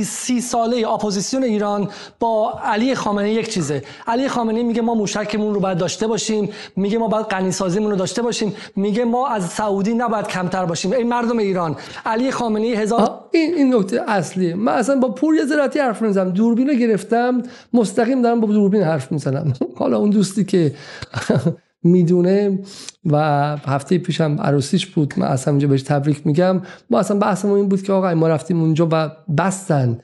[0.04, 1.90] 30 ساله اپوزیسیون ایران
[2.20, 3.84] با علی خامنه ای یک چیزه.
[4.08, 7.92] علی خامنه ای میگه ما موشکمون رو باید داشته باشیم میگه ما باید غنی سازیمون
[7.92, 10.92] رو داشته باشیم میگه ما از سعودی نباید کمتر باشیم.
[10.92, 11.76] ای مردم ایران
[12.06, 14.56] علی خامنه ای هزار این این نکته اصلیه.
[14.56, 19.12] من اصلا با پوری زراعتی حرف می‌زنم دوربین رو گرفتم مستقیم دارم با دوربین حرف
[19.12, 19.54] می‌زنم.
[19.80, 20.74] حالا اون دوستی که
[21.84, 22.60] می‌دونه.
[23.06, 23.18] و
[23.58, 25.14] هفته پیشم عروسیش بود.
[25.18, 26.62] من اصلا اینجا بهش تبریک میگم.
[26.90, 30.00] ما اصلا بحثمون این بود که آقا ما رفتیم اونجا و بستن.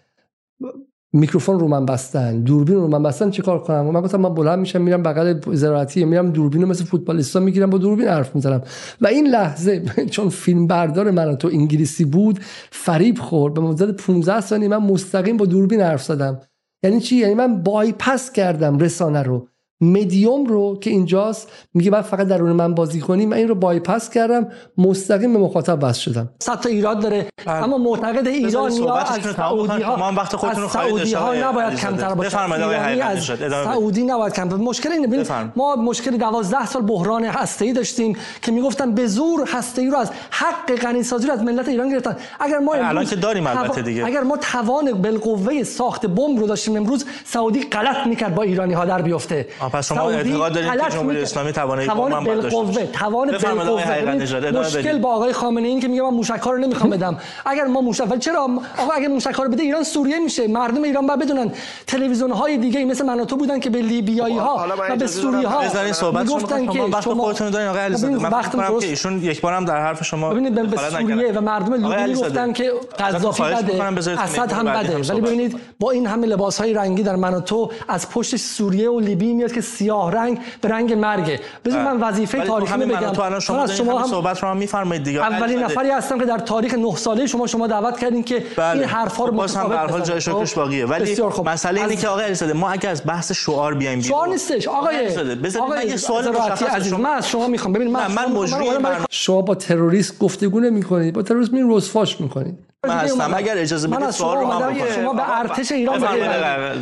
[1.13, 2.39] میکروفون رو من بستن.
[2.39, 3.29] دوربین رو من بستن.
[3.29, 7.39] چیکار کنم؟ من گفتم من بلند میشم میرم بغل زراعتی میرم دوربین رو مثل فوتبالیستا
[7.39, 8.61] می‌گیرم با دوربین حرف می‌زنم.
[9.01, 12.39] و این لحظه چون فیلم بردار من تو انگلیسی بود
[12.71, 13.53] فریب خورد.
[13.53, 16.39] به مدت 15 ثانیه من مستقیم با دوربین حرف زدم.
[16.83, 19.47] یعنی چی؟ یعنی من بایپس کردم رسانه رو.
[19.81, 24.09] مدیوم رو که اینجاست میگه بعد فقط درون من بازی کنی من این رو بایپس
[24.09, 24.47] کردم
[24.77, 29.83] مستقیم به مخاطب بس شدم صد تا ایراد داره اما معتقد ایران یا از سعودی.
[29.83, 31.79] ها وقت خودتون رو سعودی ها نباید.
[31.79, 33.23] کمتر باشه بفرمایید از.
[33.63, 35.51] سعودی نباید کمتر مشکل اینه ببینید بفرمایید.
[35.55, 40.75] ما مشکل 12 سال بحران هسته‌ای داشتیم که می‌گفتن به زور هسته‌ای رو از حق
[40.75, 44.05] غنی سازی رو از ملت ایران گرفتن اگر ما الان که داریم البته دیگه.
[44.05, 48.85] اگر ما توان بالقوه ساخت بمب رو داشتیم امروز سعودی غلط می‌کرد با ایرانی ها
[48.85, 51.21] در بیفته پس شما اعتقاد دارید که جمهوری.
[51.21, 52.85] اسلامی توانایی توان داشته بالقوه.
[52.85, 54.51] توان بالقوه.
[54.51, 54.97] مشکل.
[54.97, 57.17] با آقای خامنه ای که میگه من موشک ها رو نمی‌خوام بدم.
[57.45, 58.41] اگر ما موشک ولی چرا؟
[58.77, 60.47] آقا اگر موشک ها رو بده ایران سوریه میشه.
[60.47, 61.51] مردم ایران باید بدونن.
[61.87, 64.95] تلویزیون های دیگه مثل من و تو بودن که به لیبیایی ها حالا من و
[64.95, 65.63] به سوری ها
[65.93, 66.73] شما.
[66.73, 67.67] که وقت شما خودتون دارین.
[67.67, 71.31] آقای علیزاده ببینید، من فکر که ایشون یک بارم در حرف شما ببینید به سوریه.
[71.31, 73.83] و مردم لیبی گفتن که قذافی بده.
[74.21, 74.97] اسد هم بده.
[74.97, 78.89] ولی ببینید با این همه لباس های رنگی در من و تو از پشت سوریه
[78.89, 83.11] و لیبی میاد که سیاه رنگ به رنگ مرگه بذار من وظیفه تو تاریخی بگم
[83.11, 85.63] تو الان شما شما هم صحبت رو هم میفرمایید دیگه اولین.
[85.63, 88.79] نفری هستم که در تاریخ نه ساله شما شما دعوت کردین که بله.
[88.79, 90.21] این حرفا رو خب باز هم به هر حال جای.
[90.21, 91.49] شکرش خب؟ باقیه ولی بسیار خوب.
[91.49, 95.05] مسئله اینه که آقای علیزاده ما اگه از بحث شعار بیایم بیرون شعار نیستش آقای
[95.35, 98.31] بذارید من یه سوال مشخص من از شما می‌خوام ببین من من.
[98.31, 98.65] مجری
[99.09, 103.33] شما با تروریست گفتگو نمی‌کنید با تروریست می رسواش می‌کنید من هستم.
[103.33, 105.99] اگر اجازه بدید سوال رو بکنم شما به ارتش ایران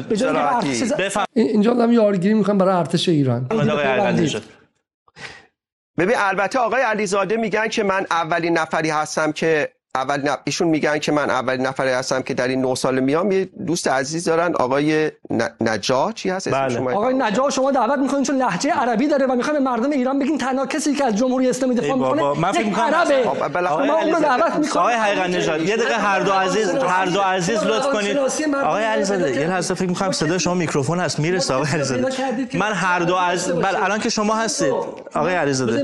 [0.09, 0.37] به جای.
[0.37, 3.47] ارتش اینجا دارم یارگیری می‌کنم برای ارتش ایران.
[5.97, 10.37] ببین البته آقای علیزاده میگن که من اولین نفری هستم که اول نف...
[10.43, 13.31] ایشون میگن که من اولین نفری هستم که در این نه سال میام.
[13.31, 15.41] یه دوست عزیز دارن آقای ن...
[15.61, 16.75] نجا چی هست؟ اسم بله.
[16.75, 20.19] شما آقای نجا شما دعوت می‌کنین چون لهجه عربی داره و می‌خواد به مردم ایران
[20.19, 23.23] بگین تنها کسی که از جمهوری اسلامی دفاع می‌کنه من فکر یک می‌کنم عربه.
[23.23, 26.69] خب، بالاخره شما اون رو دعوت می‌کنین آقای حقیقت نژاد یه دقیقه هر دو عزیز
[26.69, 28.17] هر دو عزیز لطف کنید.
[28.63, 31.19] آقای علیزاده یه لحظه فکر می‌کنم صدای شما میکروفون هست.
[31.19, 32.07] می‌رسه آقای علیزاده.
[32.53, 34.73] من هر دو از بله الان که شما هستید.
[35.15, 35.83] آقای علیزاده.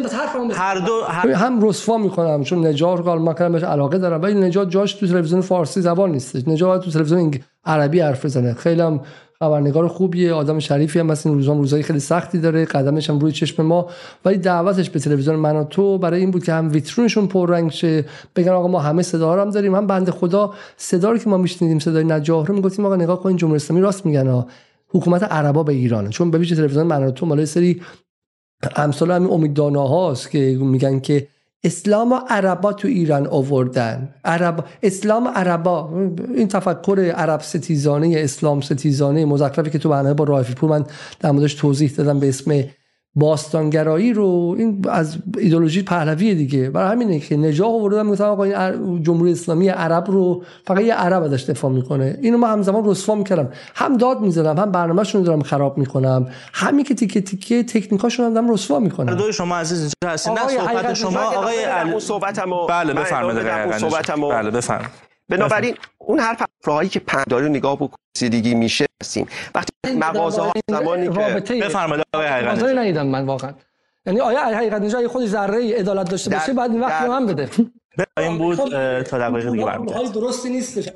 [0.54, 1.04] هر دو
[1.36, 5.42] هم رسوا می‌کنم چون نجات رو کار کردم علاقه دارم ولی نجات جاش تو تلویزیون
[5.42, 7.34] فارسی زبان نیستش نجات تو تلویزیون
[7.66, 8.54] عربی حرف بزنه.
[8.54, 9.02] خیلی هم
[9.40, 12.66] خبرنگار خوبیه آدم شریفی هم مثل این روزای خیلی سختی داره.
[12.66, 13.90] قدمش هم روی چشم ما.
[14.26, 18.06] ولی دعوتش به تلویزیون من و تو برای این بود که هم ویترونشون پررنگ شه.
[18.36, 19.76] بگن آقا ما همه صدا هم داریم.
[19.76, 23.36] هم بنده خدا صدا رو که ما میشنیدیم صدای نجاح رو می‌گفتیم آقا نگاه کن
[23.36, 24.48] جمهوری اسلامی راست میگن ها.
[24.90, 26.10] حکومت عربا به ایرانه.
[26.10, 27.82] چون به تلویزیون من و تو مال سری
[28.76, 31.28] امثال همین امیددانا هاست که میگن که
[31.64, 34.10] اسلام و عربا تو ایران آوردن.
[34.26, 35.90] عرب اسلام عربا
[36.36, 40.86] این تفکر عرب ستیزانه اسلام ستیزانه مزخرفی که تو برنامه با رایفی پور من
[41.20, 42.64] در موردش توضیح دادم به اسم
[43.16, 46.70] باستانگرایی رو این از ایدولوژی پهلوی دیگه.
[46.70, 51.24] برای همینه که نجاح آوردن می‌گفتن آقا این جمهوری اسلامی عرب رو فقط یه عرب
[51.24, 52.18] ازش دفاع می‌کنه.
[52.22, 56.28] اینو ما همزمان رسوا می‌کردم هم داد می‌زدم هم برنامه‌شون رو دارم خراب می‌کنم.
[56.54, 59.16] همین که تیکه تیکه تکنیکاشون هم دارم رسوا می‌کنم.
[59.16, 63.44] دو شما عزیز اینجا هستید نه صحبت شما آقای من صحبتمو بله من بفرمایید
[64.32, 65.11] بله بفرمایید.
[65.32, 71.10] بنابراین اون حرف افراهایی که پنداری رو نگاه بکنید میشه هستیم وقتی مغازه ها زمانی
[71.42, 72.64] که بفرمایید آقای حقیقت.
[72.64, 73.54] ندیدم من واقعا.
[74.06, 77.50] یعنی آیا حقیقت اگه خودش ذره عدالت داشته باشه؟ بعد این وقت هم بده.
[78.18, 80.90] این بود اه، تا دقایق دیگه برمیگردیم درستی نیستش.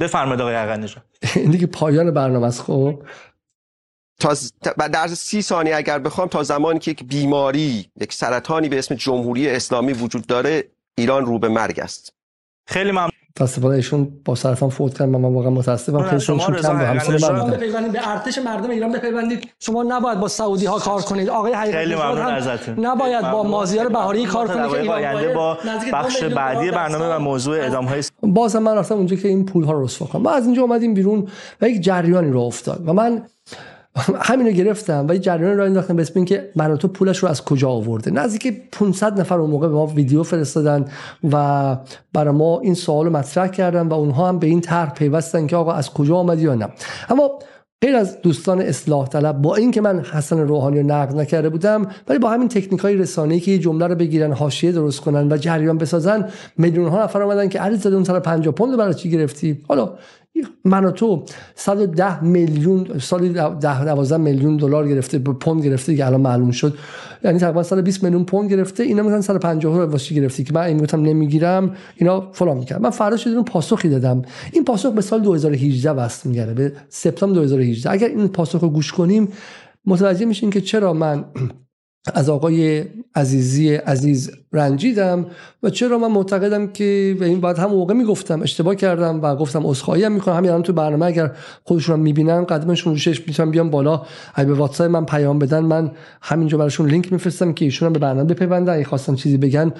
[0.00, 1.02] بفرمایید آقای حقیقت نژاد.
[1.36, 3.02] این دیگه پایان برنامه است خب.
[4.20, 4.34] تا-
[4.88, 9.50] در سی ثانیه اگر بخوام تا زمانی که یک بیماری یک سرطانی به اسم جمهوری
[9.50, 10.64] اسلامی وجود داره
[10.98, 12.14] ایران رو به مرگ است.
[12.66, 13.10] خیلی ممنون.
[13.36, 16.02] متاسفانه ایشون با سرطان فوت کردن من واقعا متاسفم.
[16.02, 17.50] خیلی شما کم به حقیقتاً من.
[17.50, 19.48] بپیوندید به ارتش مردم ایران بپیوندید.
[19.60, 21.28] شما نباید با سعودی ها کار کنید.
[21.28, 22.86] آقای حقیقت خیلی ممنون ازتون.
[22.86, 23.42] نباید با.
[23.42, 25.58] مازیار بهاری کار کنید که ایران با
[25.92, 27.18] بخش بعدی برنامه و.
[27.18, 30.22] موضوع ادامه های باز هم من رفتم اونجا که این پول ها رو رسوا کنم.
[30.22, 31.28] ما از اینجا اومدیم بیرون
[31.60, 32.88] و یک جریانی رو افتاد.
[32.88, 33.22] و من
[34.28, 37.28] همین رو گرفتم و یک جریان رو انداختم به اسم اینکه من تو پولش رو
[37.28, 40.84] از کجا آورده؟ نزدیک 500 نفر اون موقع به ما ویدیو فرستادن
[41.32, 41.76] و
[42.12, 45.56] برای ما این سوال رو مطرح کردن و اونها هم به این طرح پیوستن که
[45.56, 46.68] آقا از کجا آمدی یا نه.
[47.08, 47.30] اما
[47.82, 52.18] غیر از دوستان اصلاح طلب با اینکه من حسن روحانی رو نقد نکرده بودم ولی
[52.18, 55.78] با همین تکنیک های رسانه‌ای که یه جمله رو بگیرن حاشیه درست کنن و جریان
[55.78, 56.28] بسازن
[56.58, 59.90] میلیون ها نفر اومدن که علی زاده اون سر 50 پوند برای چی گرفتی؟ حالا
[60.64, 61.24] من و تو
[61.54, 66.74] 110 میلیون سالی 10 12 میلیون دلار گرفته پوند گرفته که الان معلوم شد.
[67.24, 70.78] یعنی تقریبا 120 میلیون پوند گرفته اینا مثلا 150 رو واسه گرفتی که من این
[70.78, 74.22] گفتم نمی‌گیرم اینا فلان می‌کرد من فرداش یه دونه پاسخی دادم.
[74.52, 78.92] این پاسخ به سال 2018 وصل میگره به سپتامبر 2018 اگر این پاسخ رو گوش
[78.92, 79.28] کنیم
[79.86, 81.24] متوجه میشین که چرا من
[82.14, 85.26] از آقای عزیزی عزیز رنجیدم
[85.62, 89.66] و چرا من معتقدم که و این بعد هم موقع می‌گفتم اشتباه کردم و گفتم
[89.66, 90.36] عذرخواهی هم می‌کنم.
[90.36, 91.30] همین الان تو برنامه اگر
[91.64, 94.02] خودشون می‌بینن قدمشون روشش می‌تونم بیام بالا.
[94.34, 95.90] اگه به واتساپ من پیام بدن من
[96.22, 98.74] همینجا براشون لینک میفرستم که ایشون هم به برنامه بپیوندن.
[98.74, 99.72] اگه خواستن چیزی بگن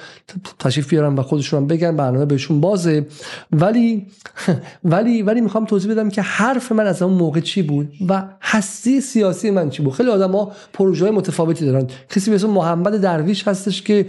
[0.59, 3.07] تشریف بیارن و خودشون هم بگن برنامه بهشون بازه.
[3.53, 4.07] ولی
[4.85, 9.01] ولی ولی می‌خوام توضیح بدم که حرف من از اون موقع چی بود و هستی
[9.01, 9.93] سیاسی من چی بود.
[9.93, 11.87] خیلی آدما پروژه متفاوتی دارن.
[12.11, 14.07] کسی به محمد درویش هستش که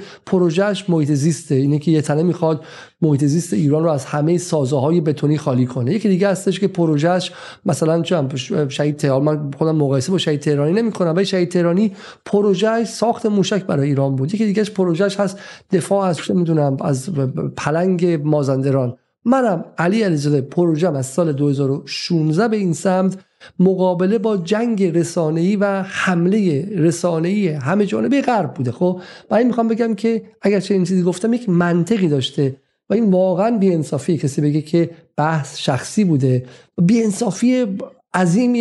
[0.54, 1.56] پروژهش محیط زیسته.
[1.56, 2.64] اینه که یه تنه می‌خواد
[3.02, 5.94] محیط زیست ایران رو از همه سازه های بتونی خالی کنه.
[5.94, 7.32] یکی دیگه هستش که پروژهش
[7.66, 8.28] مثلا چه
[8.70, 11.92] شهید تهران من خودم مقایسه با شهید تهرانی نمی‌کنم ولی شهید تهرانی
[12.26, 14.34] پروژهش ساخت موشک برای ایران بود.
[14.34, 15.40] یکی دیگهش پروژهش هست
[15.72, 17.10] دفاع از چه می‌دونم از
[17.58, 18.98] پلنگ مازندران.
[19.26, 23.18] منم علی علیزاده پروژم از سال 2016 به این سمت
[23.60, 29.96] مقابله با جنگ رسانه‌ای و حمله رسانه‌ای همه جانبه غرب بوده خب؟ برای می‌خوام بگم
[29.96, 32.56] که اگر چه این چیزی گفتم یک منطقی داشته
[32.90, 36.46] و این واقعا بی‌انصافی کسی بگه که بحث شخصی بوده.
[36.82, 37.66] بی‌انصافی
[38.14, 38.54] عظیم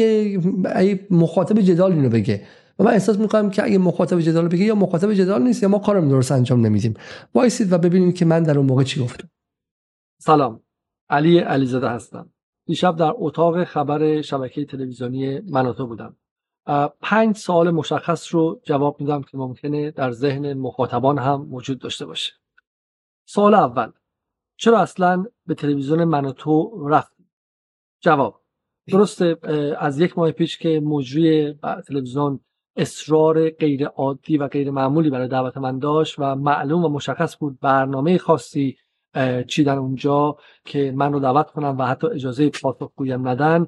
[1.10, 2.40] مخاطب جدال اینو بگه.
[2.78, 5.78] و من احساس می‌کنم که اگه مخاطب جدال بگه یا مخاطب جدال نیست یا ما
[5.78, 6.94] کارم درست انجام نمیدیم.
[7.34, 9.28] وایسید و ببینیم که من در اون موقع چی گفتم.
[10.24, 10.62] سلام
[11.10, 12.32] علی علیزاده هستم.
[12.66, 16.16] دیشب در اتاق خبر شبکه تلویزیونی مناطق بودم.
[17.00, 22.32] پنج سوال مشخص رو جواب میدم که ممکنه در ذهن مخاطبان هم وجود داشته باشه.
[23.24, 23.92] سوال اول
[24.56, 27.30] چرا اصلا به تلویزیون مناتو رفتیم؟
[28.00, 28.42] جواب
[28.88, 29.36] درسته
[29.78, 31.58] از یک ماه پیش که مجری
[31.88, 32.40] تلویزیون
[32.76, 37.60] اصرار غیر عادی و غیر معمولی برای دعوت من داشت و معلوم و مشخص بود
[37.60, 38.76] برنامه خاصی
[39.48, 43.66] چیدن اونجا که من رو دعوت کنم و حتی اجازه پاسخگویم ندن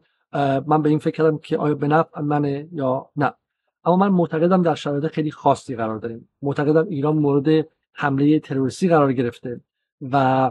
[0.67, 3.35] من به این فکر کردم که آیا به نفع منه یا نه.
[3.85, 6.29] اما من معتقدم در شرایط خیلی خاصی قرار داریم.
[6.43, 9.61] معتقدم ایران مورد حمله تروریستی قرار گرفته
[10.01, 10.51] و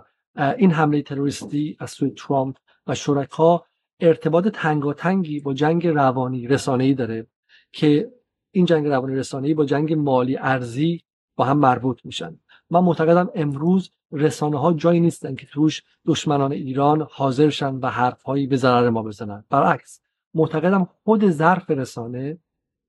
[0.58, 3.66] این حمله تروریستی از سوی ترامپ و شرکا
[4.00, 7.28] ارتباط تنگاتنگی با جنگ روانی رسانه‌ای داره
[7.72, 8.12] که
[8.52, 11.02] این جنگ روانی رسانه‌ای با جنگ مالی ارزی
[11.36, 12.40] با هم مربوط میشن.
[12.70, 18.48] من معتقدم امروز رسانه ها جایی نیستن که توش دشمنان ایران حاضر شن و حرفهایی
[18.48, 19.44] به ضرر ما بزنن.
[19.50, 20.02] برعکس
[20.34, 22.38] معتقدم خود ظرف رسانه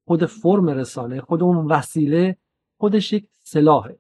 [0.07, 2.37] خود فرم رسانه خود اون وسیله
[2.79, 3.99] خودش یک سلاحه.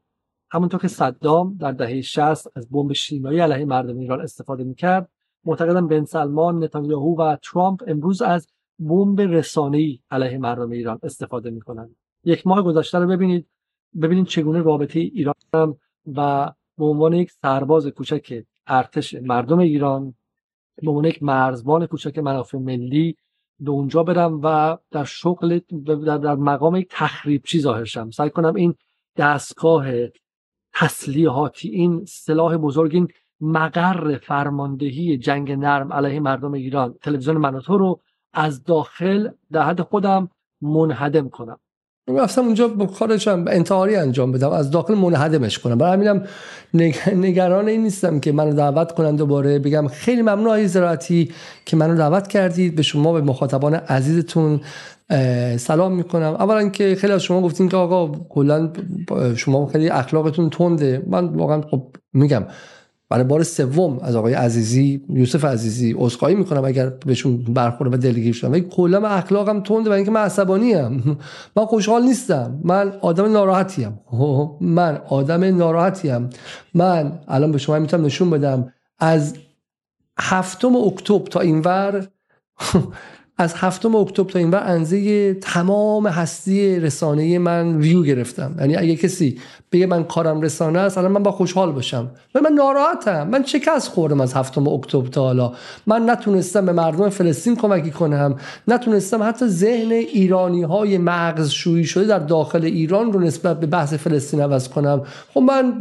[0.50, 5.10] همونطور که صدام در دهه 60 از بمب شیمیایی علیه مردم ایران استفاده می‌کرد
[5.44, 8.48] معتقدم بن سلمان نتانیاهو و ترامپ امروز از
[8.78, 13.46] بمب رسانه‌ای علیه مردم ایران استفاده می‌کنن یک ماه گذشته رو ببینید
[14.02, 15.76] ببینید چگونه رابطه ایران
[16.06, 20.14] و به عنوان یک سرباز کوچک ارتش مردم ایران
[20.82, 23.16] به عنوان یک مرزبان کوچک منافع ملی
[23.60, 25.58] به اونجا برم و در شغل
[26.18, 28.10] در, مقام یک تخریبچی ظاهر شم.
[28.10, 28.74] سعی کنم این
[29.16, 29.86] دستگاه
[30.74, 33.08] تسلیحاتی این سلاح بزرگ این
[33.40, 38.00] مقر فرماندهی جنگ نرم علیه مردم ایران تلویزیون مناطو رو
[38.32, 40.30] از داخل در حد خودم
[40.60, 41.58] منهدم کنم.
[42.08, 44.50] رفتم اونجا کارشم انتحاری انجام بدم.
[44.50, 45.78] از داخل منهدمش کنم.
[45.78, 46.22] برای همینم
[47.14, 49.58] نگران این نیستم که منو دعوت کنن دوباره.
[49.58, 51.32] بگم خیلی ممنون آقای زراعتی
[51.64, 52.76] که منو دعوت کردید.
[52.76, 54.60] به شما به مخاطبان عزیزتون
[55.56, 56.36] سلام می‌کنم.
[56.38, 58.70] اولا که خیلی از شما گفتین که آقا کلا
[59.36, 61.02] شما خیلی اخلاقتون تنده.
[61.06, 61.82] من واقعا خب
[62.12, 62.44] میگم
[63.14, 68.34] برای بار سوم از آقای عزیزی یوسف عزیزی عذرخواهی می‌کنم اگر بهشون برخورد و دلگیر
[68.34, 68.52] شدم.
[68.52, 71.18] ولی کلا من اخلاقم تنده و اینکه من عصبانی ام.
[71.56, 72.60] من خوشحال نیستم.
[72.64, 74.00] من آدم ناراحتی ام.
[74.78, 76.30] من آدم ناراحتی ام.
[76.74, 79.34] من الان به شما می‌تونم نشون بدم از
[80.18, 82.08] هفتم اکتبر تا اینور
[83.38, 88.54] از هفتم اکتبر تا اینور انزه تمام هستی رسانه من ویو گرفتم.
[88.58, 89.38] یعنی اگه کسی
[89.72, 92.10] بگه من کارم رسانه است الان من با خوشحال باشم.
[92.34, 93.28] ولی من ناراحتم.
[93.28, 95.52] من شکست خوردم از هفتم اکتبر تا حالا؟
[95.86, 98.36] من نتونستم به مردم فلسطین کمکی کنم.
[98.68, 103.94] نتونستم حتی ذهن ایرانی های مغز شویی شده در داخل ایران رو نسبت به بحث
[103.94, 105.02] فلسطین عوض کنم.
[105.34, 105.78] خب من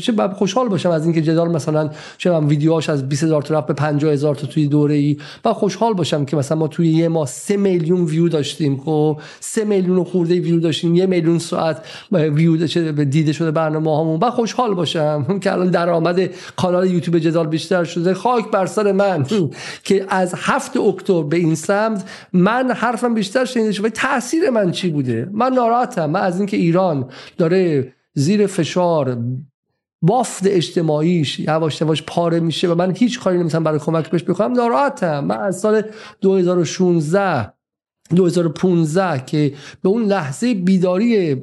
[0.00, 4.34] چه خوشحال باشم از اینکه جدال مثلا چه من ویدیوهاش از 20000 تا به 50000
[4.34, 8.04] تا توی دوره ای من خوشحال باشم که مثلا ما توی یه ماه 3 میلیون
[8.04, 12.66] ویو داشتیم خب؟ 3 میلیون خورده ویو داشتیم یه میلیون ساعت ویو
[13.04, 14.20] دیده شده برنامه هامون.
[14.22, 18.14] من خوشحال باشم که الان درآمد کانال یوتیوب جدال بیشتر شده.
[18.14, 19.26] خاک بر سر من
[19.84, 23.90] که از هفت اکتبر به این سمت من حرفم بیشتر شنیده شده.
[23.90, 26.10] تاثیر من چی بوده؟ من ناراحتم.
[26.10, 29.18] من از اینکه ایران داره زیر فشار
[30.02, 34.52] بافت اجتماعیش یواش یواش پاره میشه و من هیچ کاری نمی‌تونم برای کمک بهش بکنم.
[34.52, 35.24] ناراحتم.
[35.24, 35.82] من از سال
[36.20, 37.55] 2016
[38.14, 39.52] 2015 که
[39.82, 41.36] به اون لحظه بیداری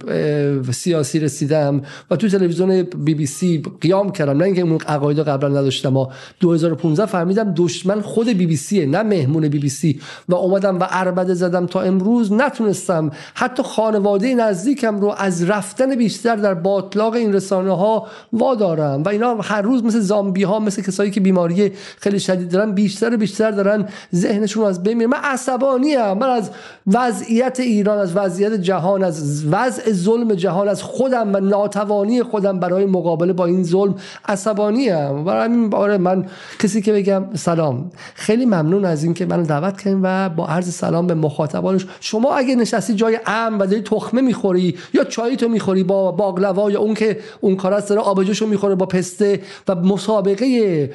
[0.72, 4.38] سیاسی رسیدم و تو تلویزیون بی بی سی قیام کردم.
[4.38, 6.08] نه اینکه اون عقاید قبلا نداشتم و
[6.40, 10.00] 2015 فهمیدم دشمن خود بی بی سیه نه مهمون بی بی سی.
[10.30, 11.66] و اومدم و عربده زدم.
[11.66, 18.08] تا امروز نتونستم حتی خانواده نزدیکم رو از رفتن بیشتر در باطلاق این رسانه ها
[18.34, 19.04] وادارم.
[19.04, 23.14] و اینا هر روز مثل زامبی ها مثل کسایی که بیماری خیلی شدید دارن بیشتر
[23.14, 26.53] و بیشتر دارن ذهنشون از بین من عصبانی ام من از
[26.88, 32.86] وضعیت ایران از وضعیت جهان از وضع ظلم جهان از خودم و ناتوانی خودم برای
[32.86, 33.96] مقابله با این ظلم
[34.26, 36.26] عصبانی ام برای همین آره من
[36.60, 37.92] کسی که بگم سلام.
[38.16, 41.86] خیلی ممنون از اینکه منو دعوت کردین و با عرض سلام به مخاطبانش.
[42.00, 46.72] شما اگه نشستی جای ام و داری تخمه می‌خوری یا چای تو می‌خوری با باقلوا
[46.72, 50.90] یا اون که اون کار داره آبجوشو می‌خوره با پسته و مسابقه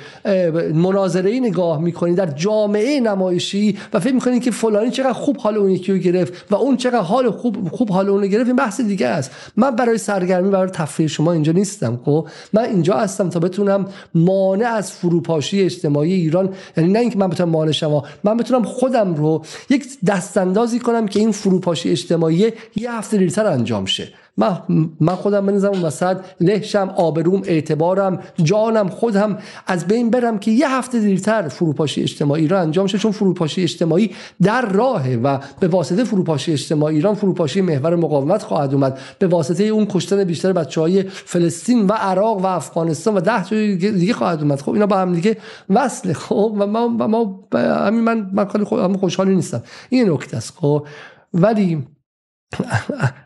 [0.74, 5.70] مناظره نگاه می‌کنی در جامعه نمایشی و فکر می‌کنی که فلانی چقدر خوب حال اون
[5.70, 8.80] یکی رو گرفت و اون چقدر حال خوب خوب حال اون رو گرفت این بحث
[8.80, 9.30] دیگه است.
[9.56, 14.66] من برای سرگرمی برای تفریح شما اینجا نیستم خب؟ من اینجا هستم تا بتونم مانع
[14.66, 19.42] از فروپاشی اجتماعی ایران یعنی نه اینکه من بتونم مانع شما من بتونم خودم رو
[19.70, 24.08] یک دستاندازی کنم که این فروپاشی اجتماعی یه هفته دیرتر انجام شه.
[24.38, 24.58] من
[25.00, 30.70] من خودم بنزم اون وسط لهشم آبروم اعتبارم جانم خودم از بین برم که یه
[30.70, 34.10] هفته دیرتر فروپاشی اجتماعی را انجام شه چون فروپاشی اجتماعی
[34.42, 38.98] در راهه و به واسطه فروپاشی اجتماعی ایران فروپاشی محور مقاومت خواهد اومد.
[39.18, 43.76] به واسطه اون کشتن بیشتر بچه های فلسطین و عراق و افغانستان و ده جای
[43.76, 44.60] دیگه خواهد اومد.
[44.60, 45.36] خب اینا با هم دیگه
[45.70, 46.12] وصله.
[46.12, 48.30] خب و ما و ما همین من
[48.72, 49.62] من خوشحالی نیستم.
[49.88, 50.52] این نکته است.
[50.56, 50.86] خب
[51.34, 51.86] ولی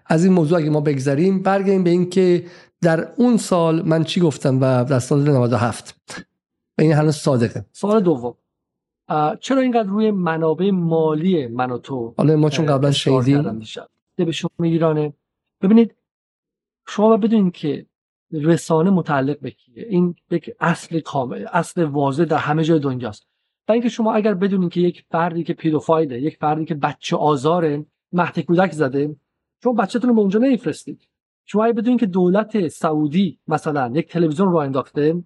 [0.07, 2.45] از این موضوع اگه ما بگذریم برگردیم به اینکه
[2.83, 5.95] در اون سال من چی گفتم و در سال 97
[6.79, 7.65] و این هنوز صادقه.
[7.73, 8.35] سوال دوم.
[9.41, 13.63] چرا اینقدر روی منابع مالی من و تو حالا ما چون قبلا شنیدیم
[14.17, 15.13] به شما ایرانه.
[15.63, 15.95] ببینید
[16.89, 17.87] شما بدونید که
[18.33, 19.87] رسانه متعلق به کیه.
[19.89, 23.27] این یک اصل کامل اصل واضح در همه جای دنیاست.
[23.69, 27.87] و اینکه شما اگر بدونید که یک فردی که پیدوفایله یک فردی که بچه آزاره
[28.13, 29.17] مهد کودک زده.
[29.65, 31.09] شما بچه‌تون رو به اونجا نمیفرستید.
[31.45, 35.23] شما اگه بدونید که دولت سعودی مثلا یک تلویزیون رو انداخته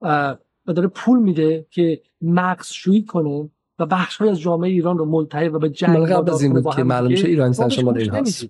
[0.00, 0.36] و
[0.66, 5.58] داره پول میده که مغز شویی کنه و بخش از جامعه ایران رو ملتهب و
[5.58, 8.46] به جنگ قبل از این بود که معلوم شه ایران شما هست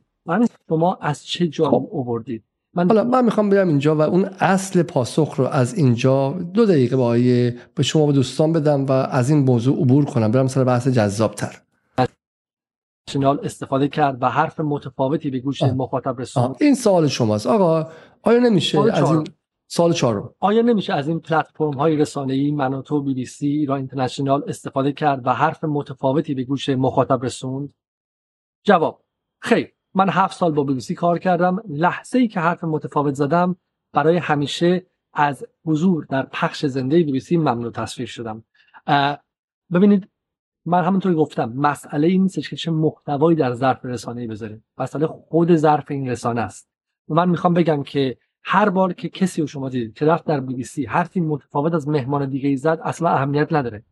[0.69, 1.89] شما از چه جا خب.
[1.93, 6.67] آوردید من حالا من می‌خوام بیام اینجا و اون اصل پاسخ رو از اینجا دو
[6.67, 7.13] دقیقه با
[7.75, 10.31] به شما و دوستان بدم و از این موضوع عبور کنم.
[10.31, 11.63] برم سر بحث جذابتر.
[13.17, 16.57] اینترنشنال استفاده کرد و حرف متفاوتی به گوش مخاطب رسوند.
[16.61, 17.47] این سوال شماست.
[17.47, 17.91] آقا
[18.23, 19.25] آیا نمیشه از این
[19.67, 23.79] سال چهارم آیا نمیشه از این پلتفرم های رسانه ای منوتو بی بی سی ایران
[23.79, 27.75] اینترنشنال استفاده کرد و حرف متفاوتی به گوش مخاطب رسوند؟
[28.65, 29.05] جواب
[29.41, 29.73] خیر.
[29.95, 31.63] من هفت سال با بی بی سی کار کردم.
[31.69, 33.57] لحظه ای که حرف متفاوت زدم
[33.93, 38.45] برای همیشه از حضور در پخش زنده بی بی سی ممنوع تصویر شدم.
[39.73, 40.09] ببینید
[40.71, 44.65] من همونطور گفتم مسئله این نیستش که چه محتوایی در ظرف رسانه‌ای بذاریم.
[44.79, 46.71] مسئله خود ظرف این رسانه است.
[47.09, 50.41] و من می‌خوام بگم که هر بار که کسی رو شما دیدید که رفت در
[50.41, 53.83] بی بی سی حرفی متفاوت از مهمان دیگه ای زد اصلا اهمیت نداره.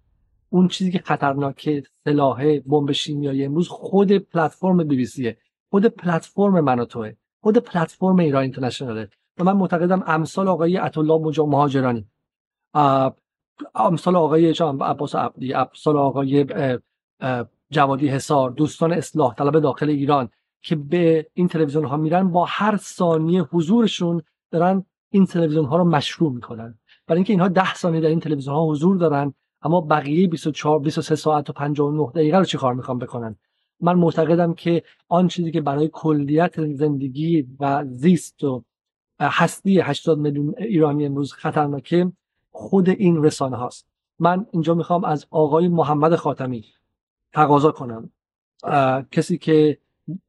[0.50, 5.36] اون چیزی که خطرناکه سلاح بمب شیمیایی امروز خود پلتفرم بی بی سیه
[5.70, 7.12] خود پلتفرم من توه.
[7.40, 9.08] خود پلتفرم ایران اینترنشناله.
[9.38, 12.04] و من معتقدم امثال آقای عطالله مهاجرانی.
[13.74, 16.46] امثال آقای عباس عبدی امثال آقای
[17.70, 20.28] جوادی حسار دوستان اصلاح طلب داخل ایران
[20.62, 25.84] که به این تلویزیون ها میرن با هر ثانیه حضورشون دارن این تلویزیون ها رو
[25.84, 26.78] مشروع می‌کنن.
[27.06, 31.14] برای اینکه اینها ده ثانیه در این تلویزیون ها حضور دارن اما بقیه 24 23
[31.14, 33.36] ساعت و 59 دقیقه رو چیکار می‌خوان بکنن؟
[33.80, 38.64] من معتقدم که آن چیزی که برای کلیت زندگی و زیست و
[39.20, 42.12] هستی 80 میلیون ایرانی امروز خطرناکه
[42.58, 43.86] خود این رسانه هاست.
[44.18, 46.64] من اینجا می‌خوام از آقای محمد خاتمی
[47.32, 48.10] تقاضا کنم.
[49.10, 49.78] کسی که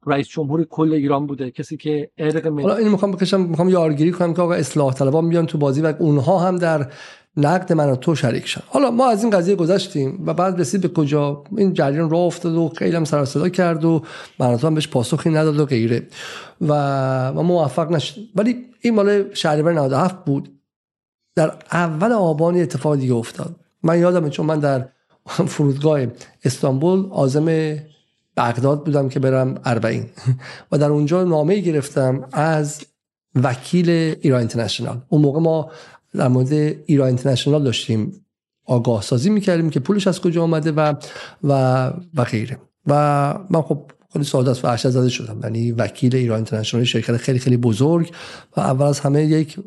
[0.05, 4.34] رئیس جمهور کل ایران بوده کسی که ارق حالا این می‌خوام بکشم می‌خوام یارگیری کنم
[4.34, 6.91] که آقا اصلاح طلبان بیان تو بازی و اونها هم در
[7.38, 8.61] نقد من و تو شریک شن.
[8.67, 12.55] حالا ما از این قضیه گذشتیم و بعد رسید به کجا؟ این جریان راه افتاد
[12.55, 14.03] و خیلی هم سر صدا کرد و
[14.39, 16.07] من هم بهش پاسخی نداد و غیره.
[16.61, 16.73] و
[17.34, 18.21] ما موفق نشد.
[18.36, 20.59] ولی این مال شهریور 97 بود.
[21.36, 23.55] در اول آبان اتفاق دیگه افتاد.
[23.84, 24.89] من یادمه چون من در
[25.25, 25.99] فرودگاه
[26.43, 27.45] استانبول آزم
[28.38, 30.05] بغداد بودم که برم اربعین.
[30.71, 32.82] و در اونجا نامه گرفتم از
[33.36, 35.01] وکیل ایران اینترنشنال.
[35.09, 35.71] اون موقع ما
[36.13, 36.53] در مورد
[36.86, 38.25] ایران اینترنشنال داشتیم
[38.65, 40.93] آگاه سازی می‌کردیم که پولش از کجا آمده و
[41.43, 41.53] و
[42.15, 42.57] و غیره.
[42.88, 42.93] و
[43.49, 47.57] من خب خیلی ساده است و زده شدم یعنی وکیل ایران اینترنشنال شرکت خیلی خیلی
[47.57, 48.12] بزرگ
[48.57, 49.60] و اول از همه یک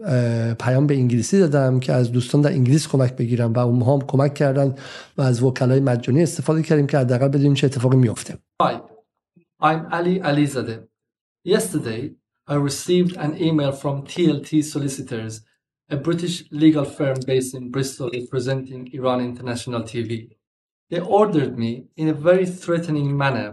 [0.60, 4.34] پیام به انگلیسی دادم که از دوستان در انگلیس کمک بگیرم و اونها هم کمک
[4.34, 4.74] کردن
[5.18, 8.74] و از وکلای مجانی استفاده کردیم که حداقل بدونیم چه اتفاقی میفته Hi,
[9.60, 10.80] I'm Ali Alizadeh.
[11.44, 12.02] Yesterday,
[12.46, 15.34] I received an email from TLT Solicitors,
[15.90, 20.10] a British legal firm based in Bristol representing Iran International TV.
[20.90, 23.48] They ordered me in a very threatening manner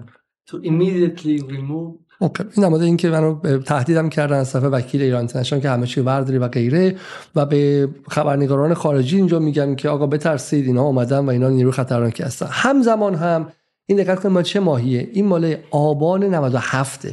[0.49, 5.19] to immediately remove اوکی این نماده این که منو تهدیدم کردن از طرف وکیل ایران
[5.19, 6.95] اینترنشنال که همه چی ورداری و غیره
[7.35, 12.23] و به خبرنگاران خارجی اینجا میگم که آقا بترسید اینا اومدن و اینا نیرو خطرناکی
[12.23, 12.47] هستن.
[12.49, 13.47] همزمان هم
[13.85, 17.07] این دقت کنید ما چه ماهیه؟ این مال آبان 97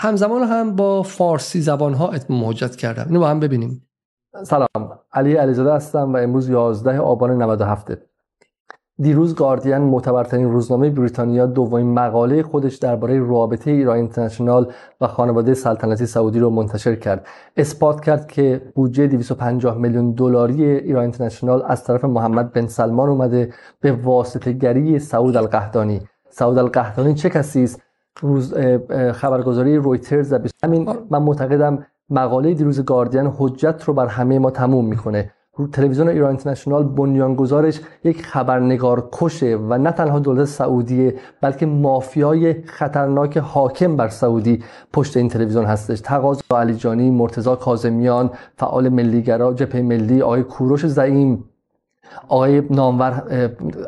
[0.00, 3.04] همزمان هم با فارسی زبان ها اتمام حجت کردم.
[3.06, 3.88] اینو با هم ببینیم.
[4.42, 4.98] سلام.
[5.12, 8.11] علی علیزاده هستم و امروز 11 آبان 97
[8.98, 16.06] دیروز گاردین معتبرترین روزنامه بریتانیا دومین مقاله خودش درباره رابطه ایران اینترنشنال و خانواده سلطنتی
[16.06, 17.26] سعودی رو منتشر کرد.
[17.56, 23.52] اثبات کرد که بودجه 250 میلیون دلاری ایران اینترنشنال از طرف محمد بن سلمان اومده
[23.80, 26.00] به واسطه گری سعود القحطانی.
[26.30, 27.82] سعود القحطانی چه کسی است؟
[28.20, 28.54] روز
[29.12, 30.34] خبرگزاری رویترز
[30.64, 35.32] همین من معتقدم مقاله دیروز گاردین حجت رو بر همه ما تموم می‌کنه.
[35.72, 43.38] تلویزیون ایران اینترنشنال بنیانگذارش یک خبرنگار کشه و نه تنها دولت سعودیه بلکه مافیای خطرناک
[43.38, 46.00] حاکم بر سعودی پشت این تلویزیون هستش.
[46.00, 51.44] تقاضا علی جانی مرتضی کاظمیان فعال ملیگرا جبهه ملی آقای کوروش زعیم
[52.28, 53.10] آقای نامور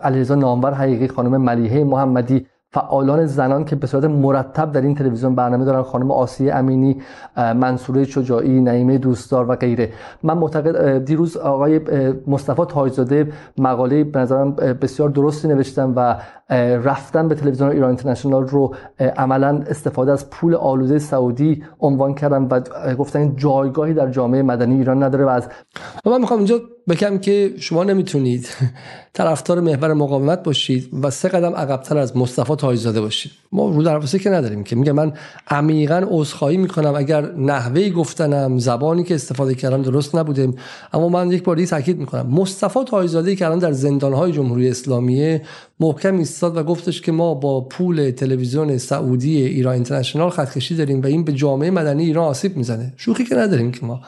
[0.03, 5.35] علیرضا نامور حقیقی خانم ملیحه محمدی فعالان زنان که به صورت مرتب در این تلویزیون
[5.35, 6.97] برنامه دارن خانم آسیه امینی
[7.37, 9.93] منصوره شجاعی نعیمه دوستدار و غیره.
[10.23, 11.81] من معتقد دیروز آقای
[12.27, 16.17] مصطفی تاجزاده مقاله به نظرم بسیار درستی نوشتم و
[16.51, 18.75] رفتن به تلویزیون ایران اینترنشنال رو
[19.17, 22.61] عملا استفاده از پول آلوده سعودی عنوان کردن و
[22.95, 25.49] گفتن جایگاهی در جامعه مدنی ایران نداره و از
[26.07, 28.49] من می‌خوام اینجا بگم که شما نمی‌تونید
[29.13, 33.33] طرفدار محور مقاومت باشید و سه قدم عقبتر از مصطفی تاجزاده باشید.
[33.53, 34.77] ما رو دروازه که نداریم که.
[34.77, 35.13] میگه من
[35.49, 40.49] عمیقا عذرخواهی می‌کنم اگر نحوه گفتنم زبانی که استفاده کردم درست نبوده
[40.93, 42.27] اما من یک بار دیگه تاکید می‌کنم.
[42.27, 45.41] مصطفی تاجزاده که الان در زندانهای جمهوری اسلامی
[45.81, 51.07] محکم ایستاد و گفتش که ما با پول تلویزیون سعودی ایران اینترنشنال خطکشی داریم و
[51.07, 52.93] این به جامعه مدنی ایران آسیب می‌زنه.
[52.97, 54.01] شوخی که نداریم که ما.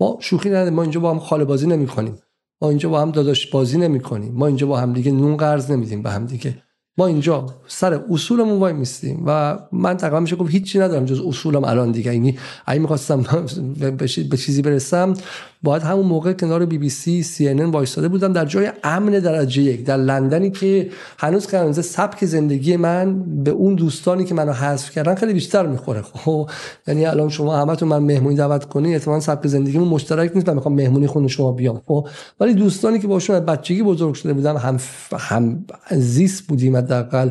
[0.00, 0.74] ما شوخی نداریم.
[0.74, 2.18] ما اینجا با هم خاله بازی نمی‌کنیم.
[2.62, 4.32] ما اینجا با هم داداش بازی نمی‌کنیم.
[4.34, 6.62] ما اینجا با هم دیگه نون قرض نمیدیم به هم دیگه.
[6.98, 11.64] ما اینجا سر اصولمون وای میستیم و من تقریبا میشه گفت هیچی ندارم جز اصولم
[11.64, 12.14] الان دیگه.
[12.14, 13.46] یعنی اگه می‌خواستم
[14.30, 15.14] به چیزی برسم
[15.62, 19.62] باید همون موقع کنار بی بی سی سی ان وایساده بودم در جای امن درجه
[19.62, 20.88] یک در لندنی که
[21.18, 26.02] هنوز که سبک زندگی من به اون دوستانی که منو حذف کردن خیلی بیشتر می‌خوره.
[26.02, 26.50] خب
[26.86, 30.74] یعنی الان شما همتون من مهمونی دعوت کنی احتمالاً سبک زندگیمون مشترک نیست من می‌خوام
[30.74, 31.82] مهمونی خونه شما بیام.
[31.86, 32.08] خب
[32.40, 34.76] ولی دوستانی که باشون از بچگی بزرگ شده بودم هم
[35.18, 37.30] هم زیست بودیم حداقل.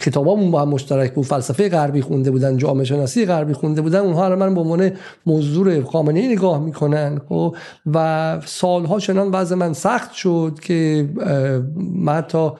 [0.00, 4.24] کتابامون با هم مشترک بود فلسفه غربی خونده بودن جامعه شناسی غربی خونده بودن اونها
[4.24, 4.90] الان من به عنوان
[5.26, 7.20] مزدور خامنه ای نگاه می‌کنن.
[7.28, 7.56] خب
[7.94, 11.08] و سالها چنان وضع من سخت شد که
[11.78, 12.50] من حتی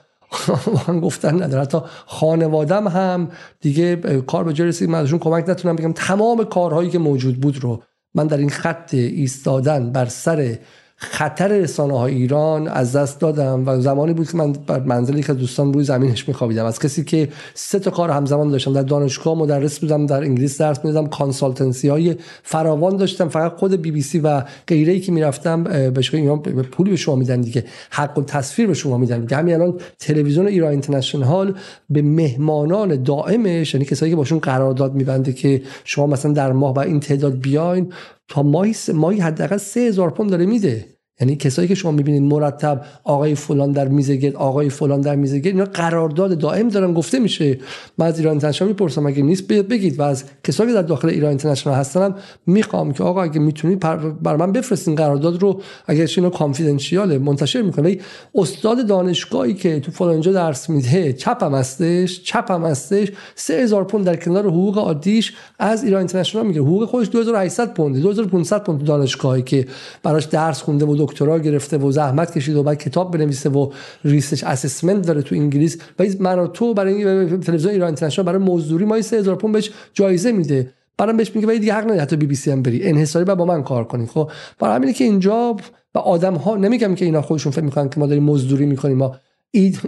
[0.87, 3.29] من گفتن نداره حتی خانوادم هم
[3.61, 5.93] دیگه کار به جای رسید من ازشون کمک نتونم بگم.
[5.93, 7.83] تمام کارهایی که موجود بود رو
[8.15, 10.57] من در این خط ایستادن بر سر
[10.99, 15.33] خطر رسانه های ایران از دست دادم و زمانی بود که من بر منزلی که
[15.33, 16.65] دوستان روی زمینش میخوابیدم.
[16.65, 20.85] از کسی که سه تا کار همزمان داشتم در دانشگاه مدرس بودم در انگلیس درس
[20.85, 23.29] می‌دادم کانسالتنسی های فراوان داشتم.
[23.29, 27.41] فقط خود بی بی سی و غیره که می‌رفتم بهش ایران پولی به شما میدن
[27.41, 27.65] دیگه.
[27.89, 29.37] حق و تصویر به شما میدن دیگه.
[29.37, 31.55] همین الان تلویزیون ایران اینترنشنال
[31.89, 36.81] به مهمانان دائمش یعنی کسایی که باشون قرارداد میبنده که شما مثلا در ماه با
[36.81, 37.93] این تعداد بیاین
[38.27, 40.96] تا ماهی ماهی حداقل 3000 پوند داره میده.
[41.21, 45.65] یعنی کسایی که شما می‌بینید مرتب آقای فلان در میزگرد آقای فلان در میزگرد اینا
[45.65, 47.59] قرارداد دائم دارن گفته میشه.
[47.97, 49.99] من از ایران اینترنشنال می‌پرسم اگه نیست بگید.
[49.99, 52.15] و از کسایی که در داخل ایران اینترنشنال هستنم
[52.45, 53.79] می‌خوام که آقا اگه می‌تونید
[54.23, 57.97] بر من بفرستین قرارداد رو اگه اینا کانفیدنشیاله منتشر می‌کنه.
[58.35, 63.07] استاد دانشگاهی که تو فلان جا درس میده چپم هستش چپم هستش.
[63.35, 66.65] 3000 پوند در کنار حقوق عادیش از ایران اینترنشنال می‌گیره.
[66.65, 69.67] حقوق خودش 2800 پوند 2500 پوند دانشگاهی که
[70.03, 73.71] براش درس خونده و دکترا گرفته و زحمت کشید و بعد کتاب بنویسه و
[74.05, 79.01] research assessment داره تو انگلیس و من تو برای تلویزیون ایران اینترنشنال برای مزدوری ما
[79.01, 80.73] 3000 پوند بهش جایزه میده.
[80.97, 82.83] بعدم بهش میگه دیگه حق نداری حتی بی بی سی هم بری.
[82.83, 85.55] انحصاری با من کار کنی خب؟ برای همینه که اینجا
[85.95, 89.15] و آدم ها نمیگم که اینا خودشون فکر می‌کنن که ما داریم مزدوری می‌کنیم ما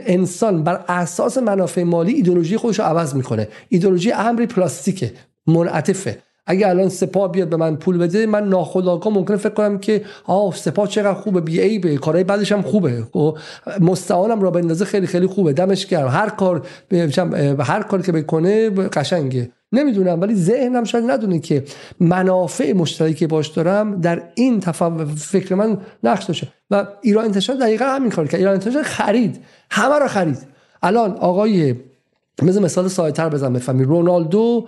[0.06, 3.48] انسان بر اساس منافع مالی ایدولوژی خودش رو عوض می‌کنه.
[3.70, 5.14] ایدولوژی امری پلاستیکه
[5.48, 6.18] منعطفه.
[6.50, 10.56] اگه الان سپاه بیاد به من پول بده من ناخودآگاه ممکنه فکر کنم که آه
[10.56, 13.02] سپاه چقدر خوبه بی ای به کارهای بعدش هم خوبه.
[13.02, 13.34] و
[13.80, 15.54] مستعانم را بندازه خیلی خیلی خوبه.
[15.54, 16.08] دمش گرم.
[16.08, 16.66] هر کار
[17.60, 19.50] هر کاری که بکنه قشنگه.
[19.72, 21.64] نمی‌دونم ولی ذهنم شاید ندونه که
[22.00, 24.60] منافع مشترکی که باش دارم در این
[25.18, 26.48] فکر من نقش داشته.
[26.72, 29.40] و ایران انتشار دقیقا همین کار کرد ایران انتشار خرید.
[29.72, 30.38] همه رو خرید.
[30.84, 31.76] الان آقای
[32.42, 34.68] مثل مثال سایتر بزن بفهمی رونالدو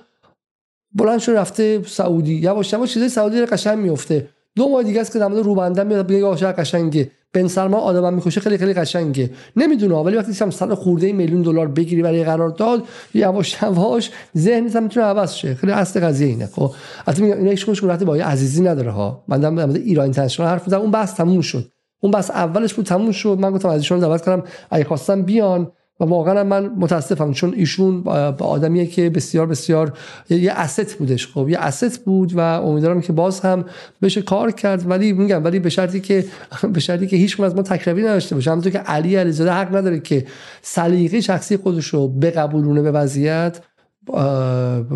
[0.93, 2.33] بلند شد رفته سعودی.
[2.33, 5.83] یواش یواش چیزای سعودی رو قشنگ میفته دو ماه دیگه است که در مورد روبنده
[5.83, 7.11] میاد بگه آقا قشنگه.
[7.33, 9.29] بن سلمان آدم می‌کشه خیلی خیلی قشنگه.
[9.55, 12.83] نمی‌دونه ولی وقتی هم صد خورده میلیون دلار بگیری برای قرارداد
[13.13, 15.55] یواش یواش ذهنت هم می‌تونه عوض شه.
[15.55, 16.71] خیلی اصل قضیه اینه خب.
[17.07, 19.23] البته میگم اینا هیچ کدومش با عزیزی نداره ها.
[19.27, 21.71] من در مورد ایران اینترنشنال حرف زدم اون بحث تموم شد.
[22.01, 23.37] اون بحث اولش بود تموم شد.
[23.39, 25.71] من گفتم از ایشون دعوت کردم اگه خواستم بیان.
[26.01, 29.97] و واقعا من متاسفم چون ایشون با آدمیه که بسیار بسیار
[30.29, 31.49] یه اسست بودش خب.
[31.49, 33.65] یه اسست بود و امیدوارم که باز هم
[34.01, 36.25] بشه کار کرد ولی میگم ولی به شرطی که
[36.73, 38.51] به شرطی که هیچ از ما تکراری نداشته باشه.
[38.51, 40.27] همونطور که علی علیزاده حق نداره که
[40.61, 43.61] سلیقه شخصی خودش رو بقبولونه به وضعیت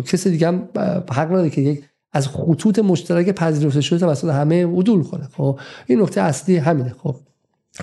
[0.06, 0.68] کسی دیگه هم
[1.12, 5.28] حق نداره که یک از خطوط مشترک پذیرفته شده توسط همه عدول کنه.
[5.36, 5.58] خب.
[5.86, 6.94] این نکته اصلی همینه.
[7.02, 7.16] خب.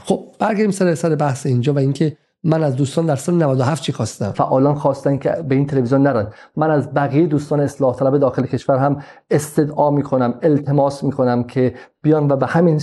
[0.05, 3.91] خب برگردیم سر سر بحث اینجا و اینکه من از دوستان در سال 97 چی
[3.94, 6.28] خواستم؟ فعالان خواستن که به این تلویزیون نرن.
[6.56, 8.98] من از بقیه دوستان اصلاح طلب داخل کشور هم
[9.32, 12.80] استدعا می‌کنم التماس می‌کنم که بیان و به همین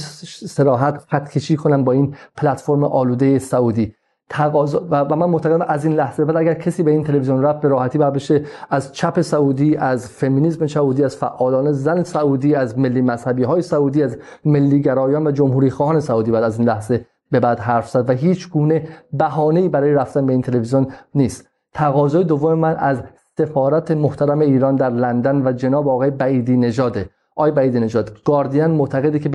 [0.47, 3.95] سراحت خط کشی کنم با این پلتفرم آلوده سعودی.
[4.29, 7.69] تقاضا و من معتقدم از این لحظه بعد اگر کسی به این تلویزیون رفت به
[7.69, 8.45] راحتی بعد بشه.
[8.71, 14.03] از چپ سعودی از فمینیسم سعودی از فعالان زن سعودی از ملی مذهبی های سعودی
[14.03, 18.11] از ملی گرایان و جمهوری خواهان سعودی بعد از این لحظه به بعد حرف زد
[18.11, 21.51] و هیچ گونه بهانه‌ای برای رفتن به این تلویزیون نیست.
[21.73, 23.03] تقاضای دوم من از
[23.39, 29.19] سفارت محترم ایران در لندن و جناب آقای بعیدی نژاده آقای بعیدی نژاد گاردین معتقده
[29.19, 29.31] که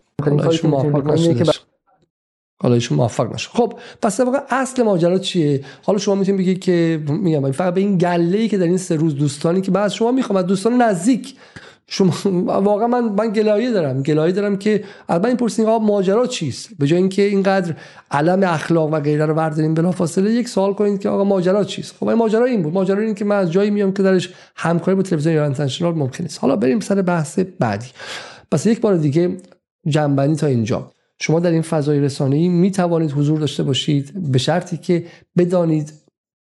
[1.33, 1.51] که
[2.61, 7.03] حالا ایشون موفق نشه خب پس واقع اصل ماجرا چیه؟ حالا شما می‌تونید بگید که
[7.07, 10.11] میگم فقط به این گله ای که در این سه روز دوستانی که بعد شما
[10.11, 11.35] می‌خوام از دوستان نزدیک.
[11.87, 12.13] شما
[12.45, 14.03] واقعا من من گلایه دارم.
[14.03, 17.75] گلایه دارم که البته این پرسین آقا ماجرا چیست؟ به جای اینکه اینقدر
[18.11, 22.07] علم اخلاق و غیره رو برداریم بلافاصله یک سوال کنید که آقا ماجرا چیست؟ خب
[22.07, 22.73] این ماجرا این بود.
[22.73, 26.23] ماجرا این که من از جایی میام که درش همکاری با تلویزیون ایران اینترنشنال ممکن
[26.23, 27.87] است حالا بریم سر بحث بعدی.
[28.51, 29.37] پس یک بار دیگه
[29.87, 30.91] جنبندی تا اینجا.
[31.19, 35.05] شما در این فضای رسانه‌ای می توانید حضور داشته باشید به شرطی که
[35.37, 35.93] بدانید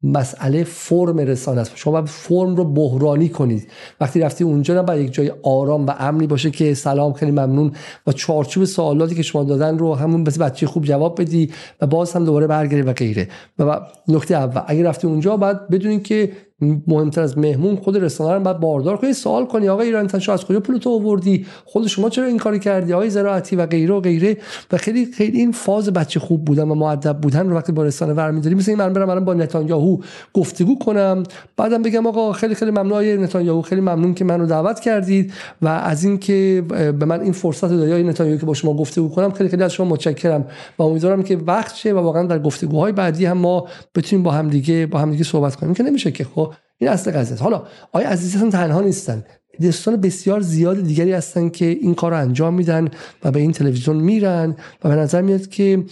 [0.04, 1.72] مسئله فرم رسانه است.
[1.76, 3.68] شما باید فرم رو بحرانی کنید.
[4.02, 7.72] وقتی رفتی اونجا باید یک جای آرام و امنی باشه که سلام خیلی ممنون.
[8.08, 11.52] و چارچوب سوالاتی که شما دادن رو همون بس بچه خوب جواب بدی
[11.82, 13.28] و باز هم دوباره برگردی و غیره.
[13.60, 18.40] و نکته اول اگر رفتی اونجا باید بدونید که مهمتر از مهمون خود رسانه رو
[18.40, 22.10] باید باردار کنی سوال کنی آقا ایران تنشا از کجا پول تو آوردی؟ خود شما
[22.10, 24.38] چرا این کاری کردی؟ آقای زراعتی و غیره و غیره.
[24.72, 28.14] و خیلی خیلی این فاز بچه خوب بودن و مؤدب بودن رو وقتی با رسانه
[28.14, 29.98] برمی‌داری مثل این من برم الان با نتانیاهو
[30.34, 31.24] گفتگو کنم.
[31.58, 35.68] بعدم بگم آقا خیلی خیلی ممنون آقای نتانیاهو خیلی ممنون که منو دعوت کردید و
[35.68, 39.50] از اینکه به من این فرصت دادید آقای نتانیاهو که با شما گفتگو کنم خیلی
[39.50, 40.46] خیلی از شما متشکرم
[40.80, 44.50] و امیدوارم که وقت شه و واقعا در گفتگوهای بعدی هم ما بتونیم با هم
[44.50, 45.74] دیگه با هم دیگه صحبت کنیم.
[45.74, 49.24] که نمیشه که خب این اصل قضیه است حالا آیا عزیزان تنها نیستن؟
[49.62, 52.90] دوستان بسیار زیاد دیگری هستن که این کار رو انجام میدن
[53.24, 55.84] و به این تلویزیون میرن و به نظر میاد که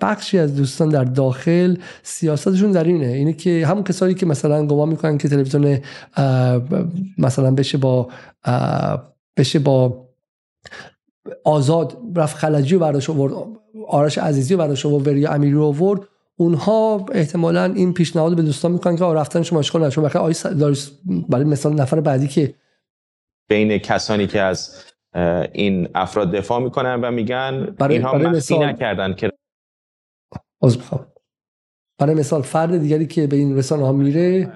[0.00, 3.06] بخشی از دوستان در داخل سیاستشون در اینه.
[3.06, 5.78] اینه که همون کسایی که مثلا گمان می‌کنن که تلویزیون
[7.18, 8.08] مثلا بشه با
[9.36, 10.08] بشه با
[11.44, 13.10] آزاد رفت خلجی و برداشت
[13.88, 16.00] آرش عزیزی و برداشت آورد وریا امیری آورد
[16.42, 20.04] اونها احتمالا این پیشنهاد به دوستان می‌کنن که رفتن شما اشکال نشون.
[20.04, 20.46] بخیر آیس
[21.28, 22.54] برای مثال نفر بعدی که
[23.48, 24.84] بین کسانی که از
[25.52, 28.64] این افراد دفاع می‌کنن و میگن برای اینها برای مثال...
[28.64, 29.30] نکردن که
[30.62, 31.06] از بخوام
[31.98, 34.52] برای مثال فرد دیگری که به این رسانه ها میره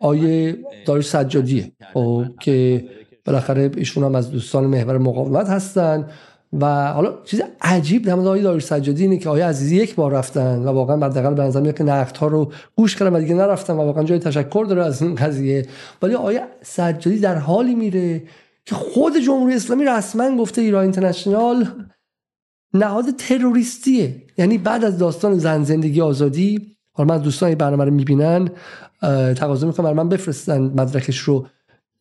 [0.00, 2.84] آیه داریش سجادیه خب که
[3.24, 6.10] بالاخره ایشون هم از دوستان محور مقاومت هستن.
[6.52, 10.12] و حالا چیز عجیب در مورد آقای داریوش سجادی اینه که آیا عزیزی یک بار
[10.12, 13.74] رفتن و واقعا بعد به نظر که نقد ها رو گوش کردن و دیگه نرفتن
[13.74, 15.66] و واقعا جای تشکر داره از این قضیه.
[16.02, 18.22] ولی آیا سجادی در حالی میره
[18.64, 21.68] که خود جمهوری اسلامی رسما گفته ایران اینترنشنال
[22.74, 24.22] نهاد تروریستیه.
[24.38, 28.48] یعنی بعد از داستان زن زندگی آزادی حالا من دوستان این برنامه رو می‌بینن
[29.36, 31.46] تقاضا می‌کنم من بفرستن مدرکش رو.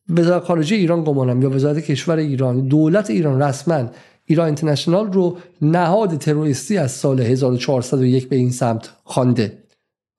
[0.09, 3.89] وزارت خارجه ایران گمانم یا وزارت کشور ایران دولت ایران رسما
[4.25, 9.57] ایران اینترنشنال رو نهاد تروریستی از سال 1401 به این سمت خوانده.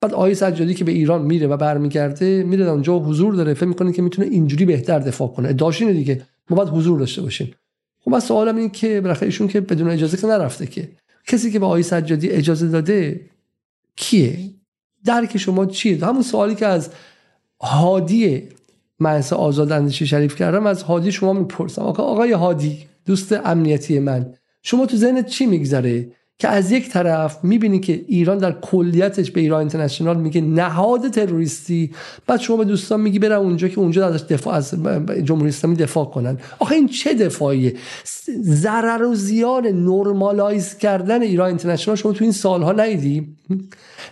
[0.01, 3.53] بعد آقای سجادی که به ایران میره و برمیگرده میره اونجا حضور داره.
[3.53, 5.49] فکر می‌کنه که می‌تونه اینجوری بهتر دفاع کنه.
[5.49, 6.21] ادعاش اینه دیگه.
[6.49, 7.53] ما باید حضور داشته باشیم.
[7.99, 10.89] خب من سوالم این که بالاخره ایشون که بدون اجازه که نرفته که.
[11.27, 13.21] کسی که به آقای سجادی اجازه داده
[13.95, 14.39] کیه؟
[15.05, 16.89] درک شما چیه؟ همون سوالی که از
[17.61, 18.43] هادی
[18.99, 20.67] مهسا آزاد اندیشه شریف کردم.
[20.67, 21.81] از هادی شما می‌پرسم.
[21.81, 24.33] آقای هادی دوست امنیتی من.
[24.63, 26.07] شما تو ذهنت چی میگذره؟
[26.39, 31.91] که از یک طرف می‌بینی که ایران در کلیتش به ایران اینترنشنال میگه نهاد تروریستی
[32.27, 34.73] بعد شما به دوستان میگی برن اونجا که اونجا ازش دفاع از
[35.23, 36.37] جمهوری اسلامی دفاع کنن.
[36.59, 37.75] آخه این چه دفاعیه؟
[38.41, 41.97] ضرر و زیان نرمالایز کردن ایران اینترنشنال.
[41.97, 43.35] شما تو این سالها ندیدی؟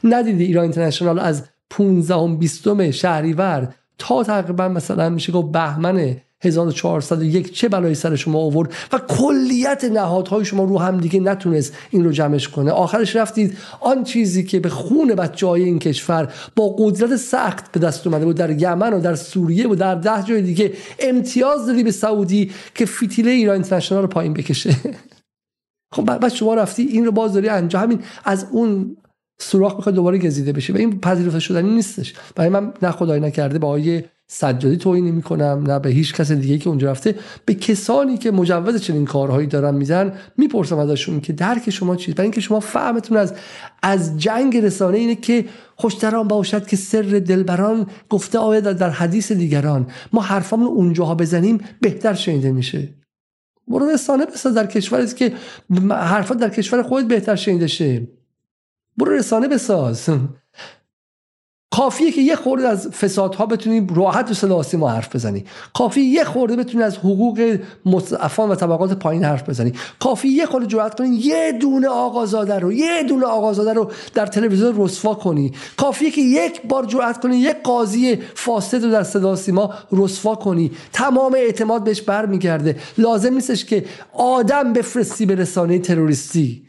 [0.03, 7.53] ندیدی ایران اینترنشنال از 15 و 20 شهریور تا تقریبا مثلا میشه گفت بهمن 1401
[7.53, 12.11] چه بلایی سر شما آورد و کلیت نهادهای شما رو هم دیگه نتونست این رو
[12.11, 12.71] جمعش کنه.
[12.71, 17.79] آخرش رفتید آن چیزی که به خون بچه های این کشور با قدرت سخت به
[17.79, 21.83] دست اومده بود در یمن و در سوریه و در ده جای دیگه امتیاز دادی
[21.83, 24.75] به سعودی که فیتیله ایران اینترنشنال رو پایین بکشه.
[25.95, 27.83] خب بعد شما رفتی این رو باز داری انجام.
[27.83, 28.97] همین از اون
[29.39, 32.13] سوراخ می‌خواد دوباره گزیده بشه و این پذیرفته شدنی نیستش.
[32.35, 36.31] برای من نه خدای نکرده با آیه سجادی توهین نمی کنم نه به هیچ کس
[36.31, 37.15] دیگه که اونجا رفته.
[37.45, 42.25] به کسانی که مجوز چنین کارهایی دارن میزن می‌پرسم ازشون که درک شما چیست برای
[42.25, 43.33] اینکه شما فهمتون از
[43.83, 45.45] از جنگ رسانه اینه که
[45.75, 49.87] خوشتران باشد که سر دلبران گفته آید در حدیث دیگران.
[50.13, 52.89] ما حرفامون اونجاها بزنیم بهتر شنیده میشه.
[53.67, 55.33] برو رسانه بساز در کشوری که
[55.89, 58.07] حرفات در کشور خودت بهتر شنیده شه.
[58.97, 60.09] برو رسانه بساز.
[61.71, 65.45] کافیه که یه خورده از فسادها بتونی راحت و صدا ما حرف بزنی.
[65.73, 69.73] کافی یه خورده بتونی از حقوق مضعفان و طبقات پایین حرف بزنی.
[69.99, 74.73] کافی یه خورده جرأت کنی یه دونه آقازاده رو یه دونه آقازاده رو در تلویزیون
[74.77, 75.51] رسوا کنی.
[75.77, 80.71] کافیه که یک بار جرأت کنی یک قاضی فاسد رو در صدا سیما رسوا کنی.
[80.93, 82.75] تمام اعتماد بهش برمیگرده.
[82.97, 86.64] لازم نیستش که آدم بفرستی به رسانه تروریستی.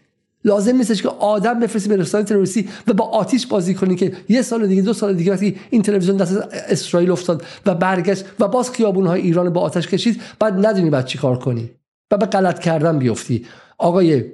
[0.47, 4.43] لازم نیستش که آدم بفرستی به رسانه تروریستی و با آتیش بازی کنی که یه
[4.43, 8.71] سال دیگه دو سال دیگه وقتی این تلویزیون دست اسرائیل افتاد و برگشت و باز
[8.71, 11.71] خیابون های ایران با آتش کشید بعد ندونی بعد چی کار کنی
[12.11, 13.47] و به غلط کردن بیفتی.
[13.79, 14.33] آقای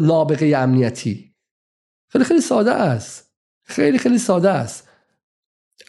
[0.00, 1.34] نابغه امنیتی
[2.08, 3.32] خیلی خیلی ساده است.
[3.64, 4.88] خیلی خیلی ساده است.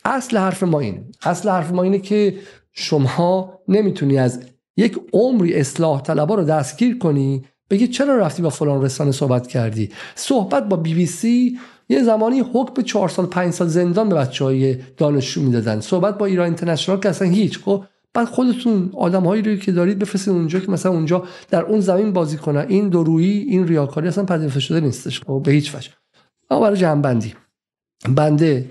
[0.06, 2.38] اصل حرف ما این اصل حرف ما اینه که
[2.72, 4.44] شما نمی‌تونی از
[4.78, 9.90] یک عمری اصلاح طلبا رو دستگیر کنی بگی چرا رفتی با فلان رسانه صحبت کردی؟
[10.16, 14.46] صحبت با بی بی سی یه زمانی حکم چهار سال پنج سال زندان به بچه
[14.46, 15.80] های دانشجو می‌دادن.
[15.80, 17.60] صحبت با ایران اینترنشنال که اصلا هیچ.
[17.60, 17.84] خب
[18.14, 22.14] بعد خودتون آدم هایی رو که دارید بفرستید اونجا که مثلا اونجا در اون زمین
[22.14, 22.66] بازی کنن.
[22.68, 25.22] این درویی این ریاکاری اصلا پذیرفته شده نیستش.
[25.22, 25.90] خب به هیچ وجه.
[26.50, 27.34] اما برای جنبندی.
[28.16, 28.66] بنده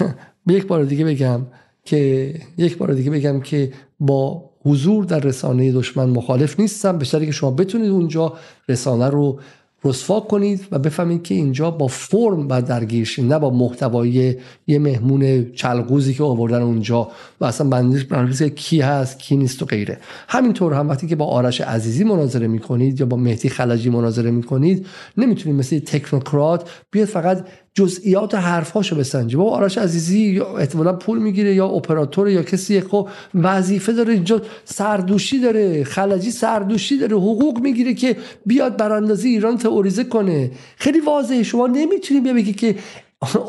[0.46, 1.40] یک بار دیگه بگم
[1.84, 6.98] که یک بار دیگه بگم که با حضور در رسانه دشمن مخالف نیستم.
[6.98, 8.32] به که شما بتونید اونجا
[8.68, 9.38] رسانه رو
[9.84, 14.36] رسوا کنید و بفهمید که اینجا با فرم و درگیر نه با محتوای
[14.66, 17.08] یه مهمون چلقوزی که آوردن اونجا
[17.40, 19.98] و اصلا بندیش کی هست کی نیست و غیره.
[20.28, 24.86] همینطور هم وقتی که با آرش عزیزی مناظره می‌کنید یا با مهدی خلجی مناظره می‌کنید
[25.16, 29.36] نمی‌تونید مثل تکنوکرات بیاد فقط جزئیات حرفاشو بسنجی.
[29.36, 35.40] بابا آرش عزیزی احتمالا پول می‌گیره یا اپراتور یا کسی خب وظیفه داره اینجا سردوشی
[35.40, 38.16] داره خلجی سردوشی داره حقوق می‌گیره که
[38.46, 40.50] بیاد براندازی ایران تئوریزه کنه.
[40.76, 42.76] خیلی واضحه شما نمی‌تونی بیا بگی که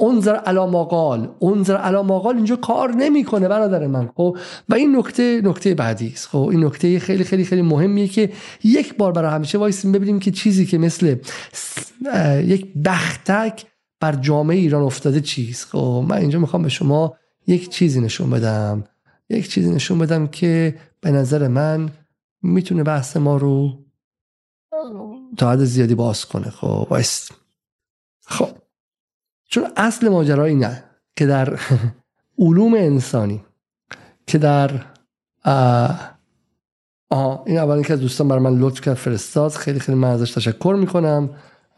[0.01, 1.29] انظر علا مقال.
[1.41, 4.37] انظر علا مقال اینجا کار نمی‌کنه برادر من خب؟
[4.69, 6.27] و این نکته نکته بعدی است.
[6.27, 8.29] خب این نکته خیلی خیلی خیلی مهمیه که
[8.63, 11.15] یک بار برای همیشه وایسیم ببینیم که چیزی که مثل
[12.45, 13.65] یک بختک
[13.99, 17.17] بر جامعه ایران افتاده چیز خب من اینجا می‌خوام به شما
[17.47, 18.83] یک چیزی نشون بدم.
[19.29, 21.89] یک چیزی نشون بدم که به نظر من
[22.41, 23.85] می‌تونه بحث ما رو
[25.37, 26.49] تا حد زیادی باز کنه.
[26.49, 27.31] خب وایست
[28.25, 28.49] خب
[29.49, 30.83] چون اصل ماجرا اینه
[31.15, 31.59] که در
[32.39, 33.43] علوم انسانی
[34.27, 34.85] که در
[37.09, 39.51] آه این اولین که از دوستان برای من لطف کرد فرستاد.
[39.51, 41.29] خیلی خیلی من ازش تشکر می‌کنم.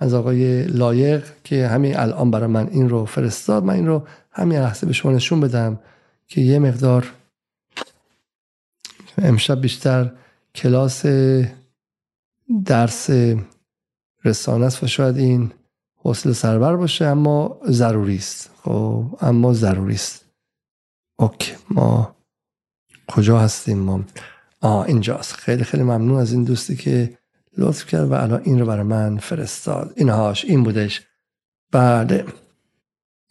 [0.01, 3.63] از آقای لایق که همین الان برای من این رو فرستاد.
[3.63, 5.79] من این رو همین لحظه به شما نشون بدم
[6.27, 7.11] که یه مقدار
[9.17, 10.11] امشب بیشتر
[10.55, 11.05] کلاس
[12.65, 13.09] درس
[14.25, 15.51] رسانه است و شاید این
[15.95, 18.51] حوصله سربر باشه اما ضروری است.
[18.63, 20.25] خب اما ضروری است.
[21.19, 22.15] اوکی ما
[23.07, 24.03] کجا هستیم؟ ما
[24.61, 25.33] آه اینجاست.
[25.33, 27.17] خیلی خیلی ممنون از این دوستی که
[27.57, 29.93] لطف کرد و الان این رو برای من فرستاد.
[29.95, 31.01] اینهاش این بودش.
[31.71, 32.25] بله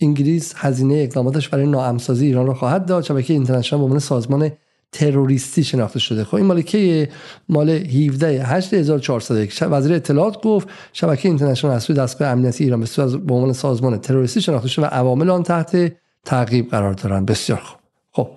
[0.00, 3.04] انگلیس هزینه اقداماتش برای ناامسازی ایران رو خواهد داد.
[3.04, 4.52] شبکه اینترنشنال به عنوان سازمان
[4.92, 6.24] تروریستی شناخته شده.
[6.24, 7.08] خب این مال که
[7.48, 12.86] مال 17 8401 وزیر اطلاعات گفت شبکه اینترنشنال از سوی دستگاه امنیتی ایران
[13.26, 15.92] به عنوان سازمان تروریستی شناخته شده و عوامل آن تحت
[16.24, 17.80] تعقیب قرار دارن بسیار خوب.
[18.10, 18.30] خب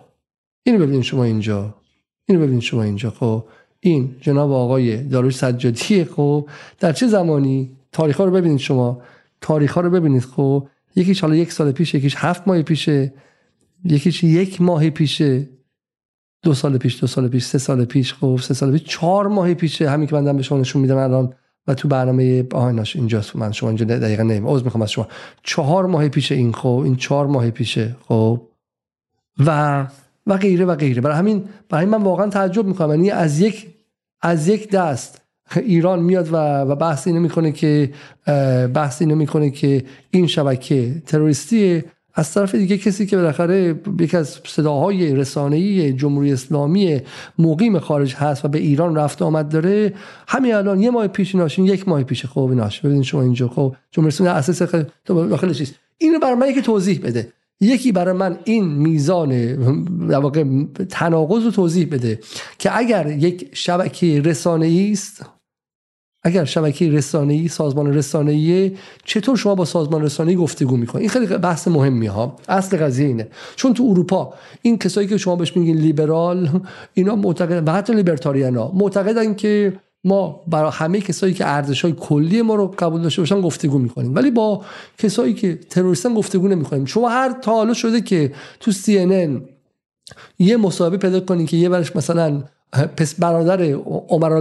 [0.64, 1.76] اینو ببینید شما اینجا.
[2.26, 3.10] اینو ببینید شما اینجا.
[3.10, 3.45] خب
[3.85, 6.49] این جناب آقای داروش سجادی خب
[6.80, 9.01] در چه زمانی؟ تاریخ ها رو ببینید شما.
[9.41, 10.68] تاریخ ها رو ببینید خب.
[10.95, 13.14] یکیش حالا یک سال پیش یکیش هفت ماه پیشه
[13.85, 15.49] یکیش یک ماه پیشه.
[16.43, 18.39] دو سال پیش دو سال پیش سه سال پیش خب.
[18.41, 19.89] سه سال پیش چهار ماه پیشه.
[19.89, 21.34] همین که من به شما نشون میدم الان
[21.68, 23.35] و تو برنامه آهناش اینجاست.
[23.35, 25.07] من شما اینجا دقیقا نیم عذر می‌خوام از شما.
[25.43, 26.81] چهار ماه پیشه این خب.
[26.85, 28.41] این چهار ماه پیشه خب.
[29.45, 29.88] و
[30.27, 32.89] و غیره و غیره برای همین برای من واقعا تعجب می‌کنم.
[32.89, 33.67] یعنی از یک
[34.21, 35.21] از یک دست
[35.55, 37.93] ایران میاد و, و بحث اینو می‌کنه که
[38.73, 41.83] بحث اینو می‌کنه که این شبکه تروریستی
[42.15, 47.01] از طرف دیگه کسی که بالاخره یکی از صداهای رسانه‌ای جمهوری اسلامی
[47.39, 49.93] مقیم خارج هست و به ایران رفت آمد داره
[50.27, 53.47] همین الان یه ماه پیش ناشین یک ماه پیش خوب ایناش ببینید شما اینجا.
[53.47, 54.61] خب جمهوری اسلامی اساس
[55.05, 57.33] داخل چیز اینو برای من یکی توضیح بده.
[57.64, 59.30] یکی برای من این میزان
[60.07, 60.31] در
[60.90, 62.19] تناقض رو توضیح بده
[62.60, 65.26] که اگر یک شبکه رسانه‌ای است
[66.23, 68.72] اگر شبکه رسانه‌ای سازمان رسانه‌ای
[69.06, 72.35] چطور شما با سازمان رسانه‌ای گفتگو می‌کنید این خیلی بحث مهمی ها.
[72.49, 73.27] اصل قضیه اینه.
[73.56, 76.61] چون تو اروپا این کسایی که شما بهش میگین لیبرال
[76.94, 79.73] اینا معتقد و حتی لیبرتاریانا معتقدن که
[80.03, 84.15] ما برای همه کسایی که ارزش های کلی ما رو قبول داشته باشن گفتگو می‌کنیم.
[84.15, 84.61] ولی با
[84.97, 86.85] کسایی که تروریستن گفتگو نمی‌کنیم.
[86.85, 89.41] شما هر تا شده که تو CNN
[90.39, 92.43] یه مصاحبه پیدا کنین که یه ورش مثلا
[92.97, 93.61] پس برادر
[94.09, 94.34] عمر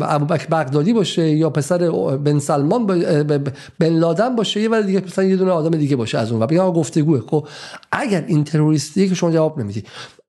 [0.00, 2.86] ابوبکر بغدادی باشه یا پسر بن سلمان
[3.78, 6.72] بن لادن باشه یه دیگه مثلا یه دونه آدم دیگه باشه از اون و بگم
[6.72, 7.20] گفتگوه.
[7.20, 7.48] خب
[7.92, 9.84] اگر این تروریستی که شما جواب نمیدی.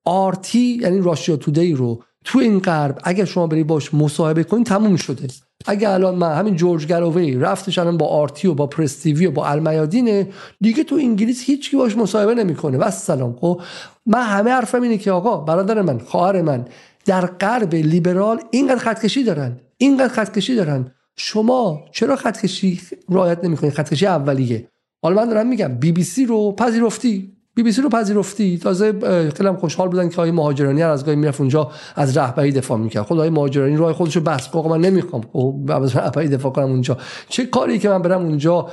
[0.05, 4.95] آرتی یعنی راشیا تودی رو تو این غرب اگر شما بری باش مصاحبه کنید تموم
[4.95, 5.27] شده.
[5.65, 9.47] اگر الان من همین جورج گروی رفتش الان با آرتی و با پرستیوی و با
[9.47, 10.27] المیادینه
[10.61, 12.77] دیگه تو انگلیس هیچ کی باش مصاحبه نمی‌کنه.
[12.77, 13.35] و سلام.
[13.39, 13.61] خب
[14.05, 16.65] من همه حرفم اینه که آقا برادر من خواهر من
[17.05, 19.59] در غرب لیبرال اینقدر خطکشی دارن.
[19.77, 20.91] اینقدر خطکشی دارن.
[21.15, 24.67] شما چرا خطکشی رعایت نمی‌کنید خطکشی اولیه.
[25.03, 27.38] حالا من دارم میگم بی بی سی رو پذیرفتی.
[27.59, 28.57] بی بی سی رو پذیرفتی.
[28.57, 28.93] تازه
[29.37, 33.03] خیلی خوشحال بودن که آقای مهاجرانی از گاهی می‌رفت اونجا از رهبری دفاع می‌کرد.
[33.03, 35.21] خود آقای مهاجرانی راه خودش رو بس آقا من نمی‌خوام.
[35.33, 36.97] خب، از رهبری دفاع کنم اونجا.
[37.29, 38.69] چه کاری که من برم اونجا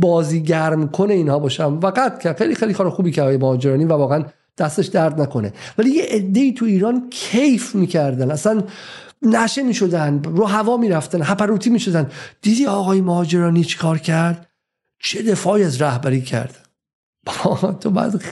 [0.00, 3.92] بازی گرم کنه اینها باشم؟ وقت که خیلی خیلی کار خوبی که آقای مهاجرانی و
[3.92, 4.24] واقعا
[4.58, 5.52] دستش درد نکنه.
[5.78, 8.30] ولی یه عده تو ایران کیف می‌کردن.
[8.30, 8.62] اصلا
[9.22, 10.22] نشه می‌شدن.
[10.22, 11.22] رو هوا می‌رفتن.
[11.22, 12.10] هپروتی می‌شدن.
[12.42, 14.46] دیدی آقای مهاجرانی چیکار کرد؟
[15.02, 16.69] چه دفاعی از رهبری کرد.
[17.80, 18.22] تو باید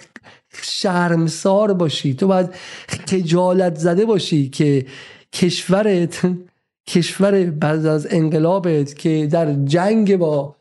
[0.62, 2.14] شرمسار باشی.
[2.14, 2.50] تو باید
[2.88, 4.86] خجالت زده باشی که
[5.32, 6.26] کشورت
[6.88, 10.56] کشور بعد از انقلابت که در جنگ با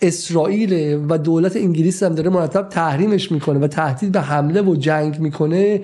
[0.00, 5.18] اسرائیل و دولت انگلیس هم داره مرتب تحریمش می‌کنه و تهدید به حمله و جنگ
[5.18, 5.82] می‌کنه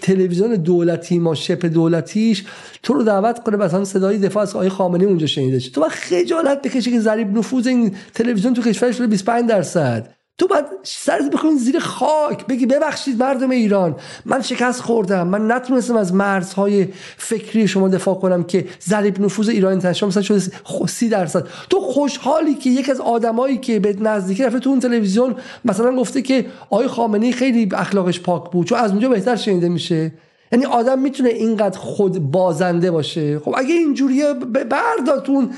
[0.00, 2.44] تلویزیون دولتی ما شپ دولتیش
[2.82, 5.70] تو رو دعوت کنه مثلا صدای دفاع از آقای خامنه‌ای اونجا شنیده شه.
[5.70, 10.15] تو باید خجالت بکشی که ضریب نفوذ این تلویزیون تو کشورش شده 25 درصد.
[10.38, 12.46] تو باید سرت بکنی زیر خاک.
[12.46, 13.96] بگی ببخشید مردم ایران.
[14.24, 15.26] من شکست خوردم.
[15.28, 20.42] من نتونستم از مرزهای فکری شما دفاع کنم که ضریب نفوذ ایران اینترنشنال مثلا شده
[20.86, 21.46] سی درصد.
[21.70, 25.34] تو خوشحالی که یک از آدمایی که به نزدیکی رفته تو اون تلویزیون
[25.64, 30.12] مثلا گفته که آقای خامنه‌ای خیلی اخلاقش پاک بود چون از اونجا بهتر شنیده میشه.
[30.52, 33.38] یعنی آدم می‌تونه اینقدر خود بازنده باشه.
[33.38, 34.34] خب اگه اینجوریه
[34.70, 35.50] برداتون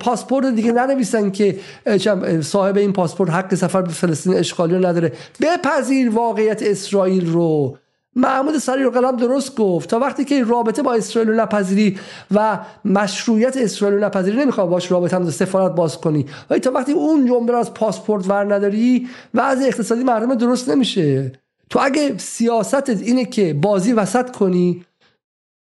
[0.00, 1.58] پاسپورت دیگه ننویسن که
[2.42, 5.12] صاحب این پاسپورت حق سفر به فلسطین اشغالی رو نداره.
[5.40, 7.76] بپذیر واقعیت اسرائیل رو.
[8.16, 9.90] محمود سری رو قلم درست گفت.
[9.90, 11.98] تا وقتی که رابطه با اسرائیل رو نپذیری
[12.34, 16.26] و مشروعیت اسرائیل رو نپذیری نمی‌خواد باش رابطه هم سفارت باز کنی.
[16.50, 21.32] ولی تا وقتی اون جمله از پاسپورت ور نداری وضع اقتصادی مردم درست نمیشه.
[21.70, 24.84] تو اگه سیاستت اینه که بازی وسط کنی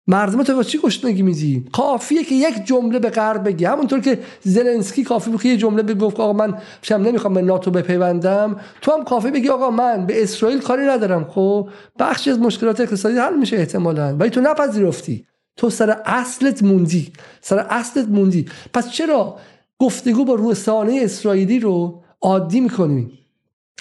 [0.08, 3.66] مردم تو چی گشنگی میزی کافیه که یک جمله به غرب بگی.
[3.66, 7.72] همونطور که زلنسکی کافی بود که یه جمله بگی آقا من شم نمی‌خوام به ناتو
[7.72, 8.60] بپیوندم.
[8.82, 11.70] تو هم کافی بگی آقا من به اسرائیل کاری ندارم خب؟
[12.00, 14.16] بخشی از مشکلات اقتصادی حل میشه احتمالا.
[14.16, 15.26] ولی تو نپذیرفتی.
[15.58, 17.14] تو سر اصلت موندی.
[17.42, 18.46] سر اصلت موندی.
[18.74, 19.38] پس چرا
[19.80, 23.20] گفتگو با رسانه اسرائیلی رو عادی می‌کنی؟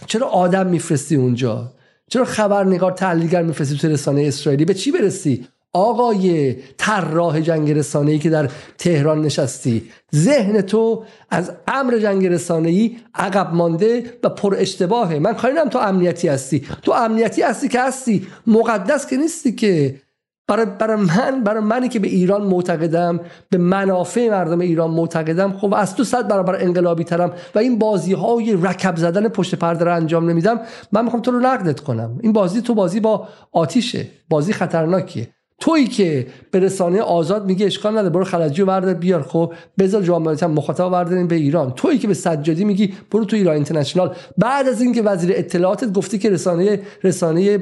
[0.06, 1.72] چرا آدم میفرستی اونجا؟
[2.12, 8.30] چرا خبرنگار تحلیلگر میفرستی تو رسانه اسرائیلی؟ به چی برسی؟ آقای طراح جنگ رسانه‌ای که
[8.30, 9.90] در تهران نشستی.
[10.14, 15.18] ذهن تو از امر جنگ رسانه‌ای عقب مانده و پر اشتباهه.
[15.18, 16.66] من کاری تو امنیتی هستی.
[16.82, 18.26] تو امنیتی هستی که هستی.
[18.46, 20.01] مقدس که نیستی که.
[20.48, 23.20] برای, برای من برای منی که به ایران معتقدم
[23.50, 28.12] به منافع مردم ایران معتقدم خب از تو صد برابر انقلابی ترم و این بازی
[28.12, 30.60] های رکب زدن پشت پرده رو انجام نمیدم
[30.92, 32.18] من می‌خوام تو رو نقدت کنم.
[32.22, 34.06] این بازی تو بازی با آتیشه.
[34.28, 35.28] بازی خطرناکیه.
[35.60, 39.22] تویی که به رسانه آزاد میگه اشکال نداره برو خلجی و بیار.
[39.22, 41.72] خب بذار جامعه مخاطب برداریم به ایران.
[41.76, 44.14] تویی که به سجادی میگی برو تو ایران اینترنشنال.
[44.38, 47.58] بعد از اینکه وزیر اطلاعاتت گفته که رسانه رسانه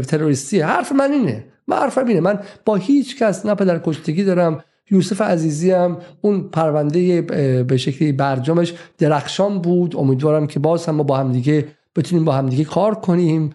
[0.00, 1.44] تروریستی حرف من اینه.
[1.68, 6.48] من حرفم اینه من با هیچ کس نه پدر کشتگی دارم یوسف عزیزی هم اون
[6.48, 7.22] پرونده
[7.62, 9.96] به شکلی برجامش درخشان بود.
[9.96, 13.50] امیدوارم که باز هم ما با هم دیگه بتونیم با هم دیگه کار کنیم.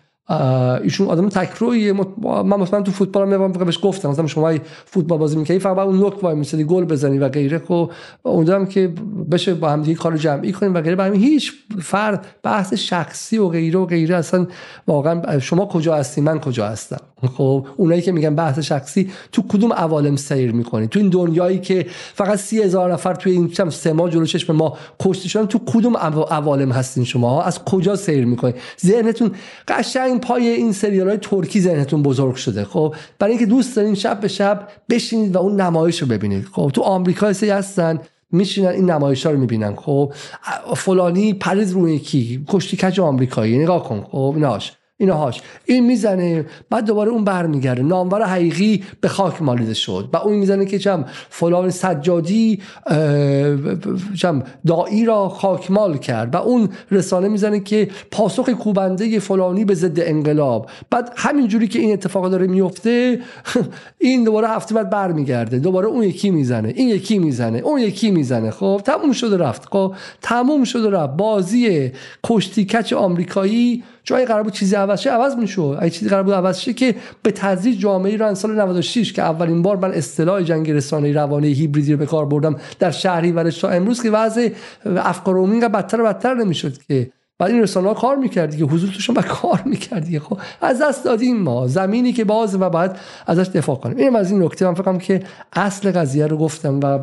[0.83, 1.93] ایشون آدم تکرویه
[2.23, 4.53] من مثلا تو فوتبال هم بهش گفتم مثلا شما
[4.85, 7.59] فوتبال بازی می‌کنی فقط اون نوک وای میسدی گل بزنی و غیره.
[7.67, 7.91] خب
[8.25, 8.93] امیدوارم که
[9.31, 10.95] بشه با هم دیگه کار جمعی کنیم و غیره.
[10.95, 14.47] برای هیچ فرد بحث شخصی و غیره و غیره اصلا
[14.87, 17.01] واقعا شما کجا هستی من کجا هستم؟
[17.37, 21.85] خب اونایی که میگن بحث شخصی تو کدوم عوالم سیر می‌کنی؟ تو این دنیایی که
[22.13, 25.59] فقط سی هزار نفر توی این چم سه ماه جلو چشم ما کشته شدن تو
[25.59, 25.97] کدوم
[26.31, 28.53] عوالم هستین شما؟ از کجا سیر می‌کنی؟
[28.85, 29.31] ذهنتون
[29.67, 32.65] قشنگ پای این سریال های ترکی ذهنتون بزرگ شده.
[32.65, 36.45] خب برای اینکه دوست دارین شب به شب بشینید و اون نمایش رو ببینید.
[36.51, 37.99] خب تو آمریکا سی هستن
[38.31, 39.75] میشینن این نمایش ها رو می‌بینن.
[39.75, 40.13] خب
[40.75, 44.05] فلانی پرید روی کی کشتی کج آمریکایی نگاه کن.
[44.11, 47.83] خب ایناش اینهاش این می‌زنه بعد دوباره اون برمیگرده.
[47.83, 50.09] نامور حقیقی به خاک مالیده شد.
[50.13, 52.61] و اون می‌زنه که چم فلان سجادی
[54.17, 56.35] چم دایی را خاکمال کرد.
[56.35, 60.69] و اون رسانه می‌زنه که پاسخ کوبنده فلانی به ضد انقلاب.
[60.89, 63.19] بعد همینجوری که این اتفاق داره میفته
[63.97, 65.59] این دوباره هفته بعد برمیگرده.
[65.59, 68.51] دوباره اون یکی می‌زنه این یکی می‌زنه اون یکی می‌زنه.
[68.51, 69.65] خب تموم شده رفت.
[69.71, 71.17] خب تموم شده رفت.
[71.17, 71.91] بازی
[72.23, 75.77] کشتی کچ آمریکایی جای قرار بود چیزی عوض شه عوض می‌شد.
[75.79, 79.61] اگه چیزی قرار بود عوض شه که به تدریج جامعه ایران سال 96 که اولین
[79.61, 83.69] بار من اصطلاح جنگ رسانه روانه هیبریدی رو به کار بردم در شهری ورش تا
[83.69, 84.49] امروز که وضع
[84.85, 87.11] افکار عمومی بدتر و بدتر نمی‌شد که.
[87.39, 91.05] بعد این رسانه ها کار می‌کردی که حضور توشون با کار می‌کردی خب از دست
[91.05, 91.67] دادیم ما.
[91.67, 93.97] زمینی که باز و بعد ازش دفاع کنیم.
[93.97, 94.65] اینم از این نکته.
[94.65, 95.23] من فکرم که
[95.53, 96.99] اصل قضیه رو گفتم و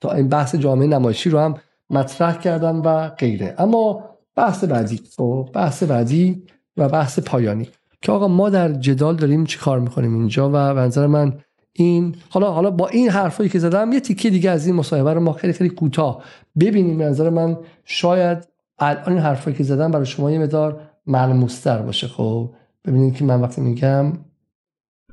[0.00, 1.54] تا این بحث جامعه نمایشی رو هم
[1.90, 3.54] مطرح کردم و غیره.
[3.58, 4.04] اما
[4.38, 5.00] بحث بعدی.
[5.16, 6.42] خب بحث بعدی
[6.76, 7.68] و بحث پایانی.
[8.02, 11.38] که آقا ما در جدال داریم چی کار می‌کنیم اینجا و به نظر من
[11.72, 15.20] این حالا حالا با این حرفایی که زدم یه تیکه دیگه از این مصاحبه رو
[15.20, 16.22] ما خیلی خیلی کوتاه
[16.60, 16.98] ببینیم.
[16.98, 18.48] به نظر من شاید
[18.78, 22.08] الان این حرفایی که زدم برای شما یه مدار ملموستر باشه.
[22.08, 22.50] خب
[22.84, 24.12] ببینید که من وقتی میگم.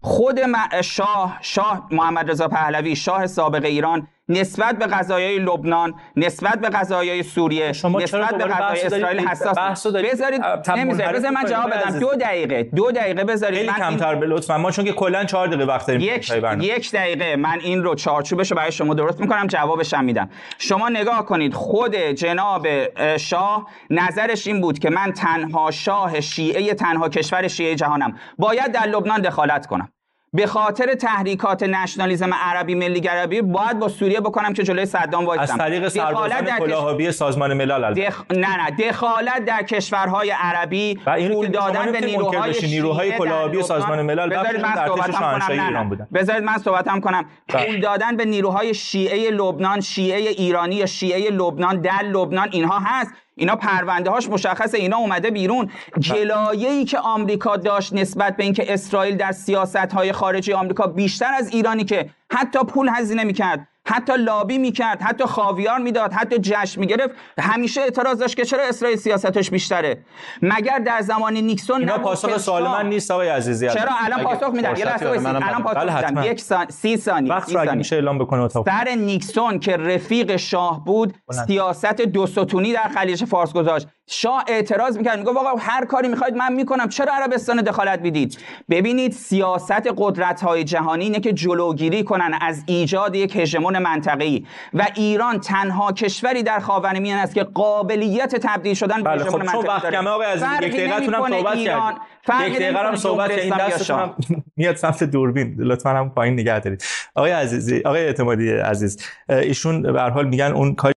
[0.02, 0.40] خود
[0.84, 7.24] شاه شاه محمد رضا پهلوی شاه سابق ایران نسبت به قضایای لبنان نسبت به قضایای
[7.24, 10.42] سوریه شما نسبت به قضایای اسرائیل حساس بذارید
[10.76, 11.16] نمی‌ذارید.
[11.16, 12.00] بذار من جواب بدم.
[12.00, 12.64] دو دقیقه.
[12.64, 13.58] دو دقیقه بذارید.
[13.58, 16.32] خیلی من کمتر به لطفا ما چون که کلا 4 دقیقه وقت داریم یک.
[16.60, 17.36] یک دقیقه.
[17.36, 20.30] من این رو چارچوبش رو برای شما درست می‌کنم جوابش هم میدم.
[20.58, 26.74] شما نگاه کنید خود جناب اه، شاه نظرش این بود که من تنها شاه شیعه
[26.74, 28.18] تنها کشور شیعه جهانم.
[28.38, 29.90] باید در لبنان دخالت کنم.
[30.36, 35.44] به خاطر تحریکات نشنالیسم عربی ملی گرایی باید با سوریه بکنم که جلوی صدام وایسم
[35.54, 38.24] از طریق سربازان در کش- کلاهابی سازمان ملل البته دخ...
[38.32, 40.96] نه نه دخالت در کشورهای عربی
[41.34, 42.54] پول دادن به نیروهای.
[42.64, 45.66] نیروهای کلاهبی لبنان- سازمان ملل بذارید من صحبتم کنم.
[45.68, 46.08] ایران بودن.
[46.14, 47.66] بذارید من صحبتم کنم بله.
[47.66, 53.12] پول دادن به نیروهای شیعه لبنان شیعه ایرانی یا شیعه لبنان در لبنان اینها هست
[53.36, 55.72] اینا پرونده هاش مشخصه اینا اومده بیرون.
[56.00, 61.34] جلایه ای که آمریکا داشت نسبت به اینکه اسرائیل در سیاست های خارجی آمریکا بیشتر
[61.34, 63.68] از ایرانی که حتی پول هزینه می‌کرد.
[63.88, 67.16] حتی لابی می‌کرد حتی خاویار می‌داد حتی جشن می‌گرفت.
[67.40, 70.06] همیشه اعتراض داشت که چرا اسرائیل سیاستش بیشتره؟
[70.42, 74.54] مگر در زمان نیکسون اینا نبود پاسخ سوال من نیست آقای عزیزی چرا؟ الان پاسخ
[74.54, 75.64] میدم یه لحظه الان.
[75.64, 76.32] پاسخ میدم.
[76.32, 76.66] یک سان...
[76.70, 77.74] سی ثانیه وقت رو اگه.
[77.74, 78.66] میشه اعلام بکنه اتاق.
[78.66, 81.14] سر نیکسون که رفیق شاه بود.
[81.48, 83.88] سیاست دو ستونی در خلیج فارس گذاشت.
[84.08, 85.20] شاه اعتراض می‌کرد.
[85.20, 86.90] می‌گفت آقا هر کاری می‌خواید من می‌کنم.
[86.90, 88.38] چرا عربستان دخالت می‌دید؟
[88.70, 94.88] ببینید سیاست قدرت های جهانی اینه که جلوگیری کنن از ایجاد یک هژمون منطقه‌ای و
[94.96, 99.56] ایران تنها کشوری در خاورمیانه است که قابلیت تبدیل شدن به بله هژمون خب چون
[99.56, 99.92] منطقه‌ای وقت.
[99.92, 104.00] کمه عزیز فرقی یک دقیقه نمی‌کنه صحبت ایران، فرقی یک دقیقه هم صحبت یا دستتون.
[104.00, 104.16] هم
[104.58, 105.56] میاد سمت دوربین.
[105.60, 106.84] لطفا هم پایین نگه دارید.
[107.16, 108.98] آقای عزیزی آقای اعتمادی عزیز
[109.30, 110.95] ایشون به هر حال میگن اون کاری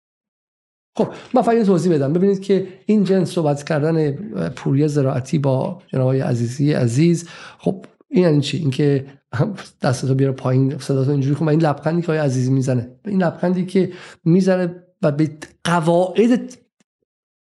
[0.98, 2.12] خب من فقط توضیح بدم.
[2.12, 4.12] ببینید که این جنس صحبت کردن
[4.48, 9.06] پوری زراعتی با جناب عزیزی عزیز خب این یعنی چی؟ اینکه
[9.82, 11.46] دستتو بیاره پایین صداتو اینجوری کن.
[11.46, 13.92] و این لبخندی که آقای عزیزی می‌زنه این لبخندی که
[14.24, 15.30] می‌زنه و به
[15.64, 16.56] قواعد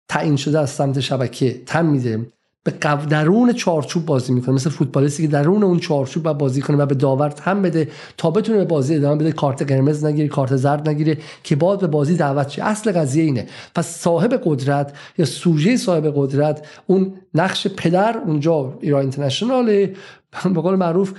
[0.09, 2.27] تعیین شده از سمت شبکه تن میده.
[2.65, 2.73] به.
[3.09, 4.55] درون چارچوب بازی می‌کنه.
[4.55, 8.59] مثل فوتبالیستی که درون اون چارچوب بازی کنه و به داور تن بده تا بتونه
[8.59, 9.33] به بازی ادامه بده.
[9.33, 12.65] کارت قرمز نگیره کارت زرد نگیره که باید به بازی دعوت شه.
[12.65, 13.47] اصل قضیه اینه.
[13.75, 19.95] پس صاحب قدرت یا سوژه صاحب قدرت اون نقش پدر اونجا ایران اینترنشناله
[20.45, 21.13] به قول معروف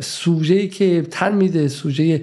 [0.00, 2.22] سوژه که تن میده سوژه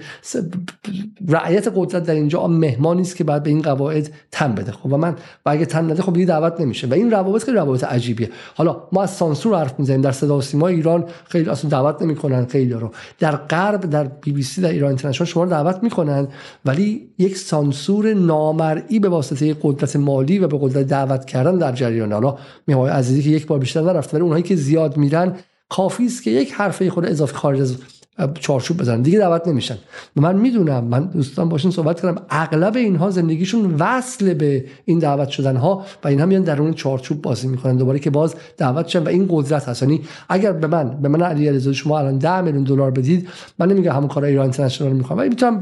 [1.27, 4.71] رعیت قدرت در اینجا مهمانی است که بعد به این قواعد تن بده.
[4.71, 6.87] خب و من و اگه تن نده خب دیگه دعوت نمیشه.
[6.87, 8.29] و این روابط خیلی روابط عجیبیه.
[8.55, 10.01] حالا ما از سانسور حرف می‌زنیم.
[10.01, 12.91] در صدا و سیما ایران خیلی اصلا دعوت نمی‌کنن خیلی رو.
[13.19, 16.27] در غرب در بی بی سی در ایران اینترنشنال شما رو دعوت می‌کنن
[16.65, 22.13] ولی یک سانسور نامرئی به واسطه قدرت مالی و به قدرت دعوت کردن در جریان.
[22.13, 22.37] حالا
[22.67, 25.35] میهای عزیزی که یک بار بیشتر نرفته ولی اونهایی که زیاد میرن
[25.71, 27.75] کافی است که یک حرفه خود اضافه خارج از
[28.39, 29.01] چارچوب بزنن.
[29.01, 29.77] دیگه دعوت نمیشن.
[30.15, 35.55] من می‌دونم من دوستان باشون صحبت کردم اغلب اینها زندگیشون وصل به این دعوت شدن
[35.55, 39.27] ها و اینها میان درون چارچوب بازی می‌کنن دوباره که باز دعوت شدن و این
[39.29, 39.81] قدرت هست.
[39.81, 43.29] یعنی اگر به من به من علی علیزاده شما الان 10 میلیون دلار بدید
[43.59, 45.59] من نمیگم همون کار ایران اینترنشنال می‌خوام ولی می‌تونم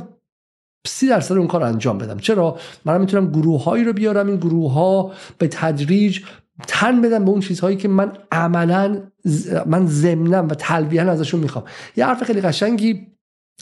[0.88, 2.18] سی درصد اون کار انجام بدم.
[2.18, 4.28] چرا؟ من می‌تونم گروه هایی رو بیارم.
[4.28, 6.20] این گروه ها به تدریج
[6.68, 9.02] تن بدم به اون چیزهایی که من عملا
[9.66, 11.66] من ضمنم و تلویحا ازشون می‌خوام.
[11.96, 13.08] یه حرف خیلی قشنگی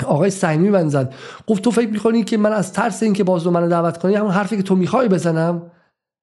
[0.05, 1.13] آقای سیمی من زد.
[1.47, 4.31] گفت تو فکر می‌کنی که من از ترس اینکه باز رو منو دعوت کنی همون
[4.31, 5.71] حرفی که تو می‌خوای بزنم؟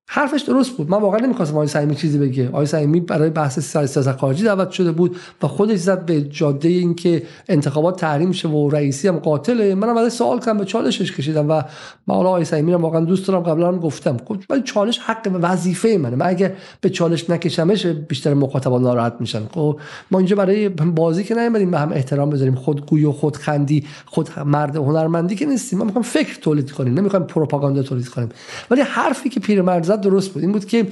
[0.07, 0.91] حرفش درست بود.
[0.91, 2.49] من واقعا نمی‌خواستم آقای سعیمی چیزی بگه.
[2.49, 7.23] آقای سعیمی برای بحث سیاست خارجی دعوت شده بود و خودش زد به جاده اینکه
[7.49, 11.63] انتخابات تحریم شه و رئیسی هم قاتله منم ازش سوال کردم به چالشش کشیدم و
[12.07, 14.17] من حالا آقای سعیمی رو واقعا دوست دارم قبلا هم گفتم.
[14.51, 16.17] ولی چالش حق وظیفه منه.
[16.17, 21.35] من اگر به چالش نکشمش بیشتر مخاطبان ناراحت میشن خب ما اینجا برای بازی که
[21.35, 22.55] نیومدیم به هم احترام بذاریم.
[22.55, 25.79] خودگویی و خودخندی خود مرد هنرمندی که نیستیم.
[25.79, 26.95] ما می‌خوایم فکر تولید کنیم.
[26.95, 28.29] نمی‌خوایم پروپاگاندا تولید کنیم.
[28.71, 30.43] ولی حرفی که پیرمرد زد درست بود.
[30.43, 30.87] این بود که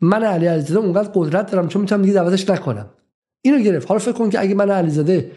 [0.00, 2.86] من علی علیزاده اونقدر قدرت دارم چون می‌تونم دیگه دعوتش نکنم.
[3.42, 3.88] اینو گرفت.
[3.88, 5.30] حالا فکر کن که اگه من علیزاده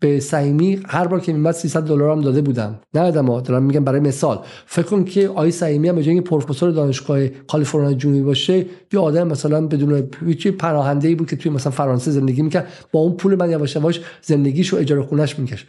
[0.00, 2.80] به سعیمی هر بار که میمد 300 دلار هم داده بودم.
[2.94, 4.40] نه دارم دارم میگم برای مثال.
[4.66, 9.66] فکر کن که آقای سعیمی هم به پروفسور دانشگاه کالیفرنیا جنوبی باشه یه آدم مثلا
[9.66, 12.68] بدون هیچ پناهنده ای بود که توی مثلا فرانسه زندگی می‌کرد.
[12.92, 15.66] با اون پول من یواش یواش زندگیشو اجاره خونش میکش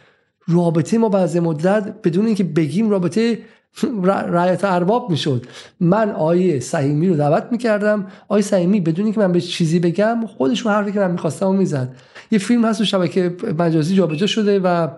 [0.48, 3.38] رابطه ما بعضی مدت بدون اینکه بگیم رابطه
[4.04, 5.46] رعایت ارباب می‌شد.
[5.80, 8.06] من آیه سعیمی رو دعوت می‌کردم.
[8.28, 11.96] آیه سعیمی بدون اینکه من به چیزی بگم خودشون حرفی که من می‌خواستم و می‌زد.
[12.30, 14.88] یه فیلم هست تو شبکه مجازی جابجا شده و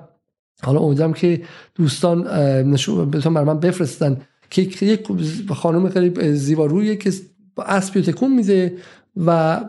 [0.62, 1.42] حالا امیدوارم که
[1.74, 2.26] دوستان
[2.70, 4.20] نشون برای من بفرستن.
[4.50, 5.08] که یک
[5.52, 7.12] خانم خیلی زیبارویه که
[7.58, 8.76] اسبی تکون میده
[9.26, 9.60] و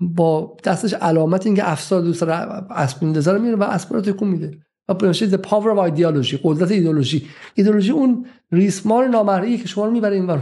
[0.00, 4.58] با دستش علامت اینکه افسار دوست اسب میندازه رو میره و اسب رو تکون میده.
[4.88, 10.14] و the power of ideology قدرت ایدولوژی ایدولوژی اون ریسمان نامرئی که شما رو می‌بره
[10.14, 10.40] این ور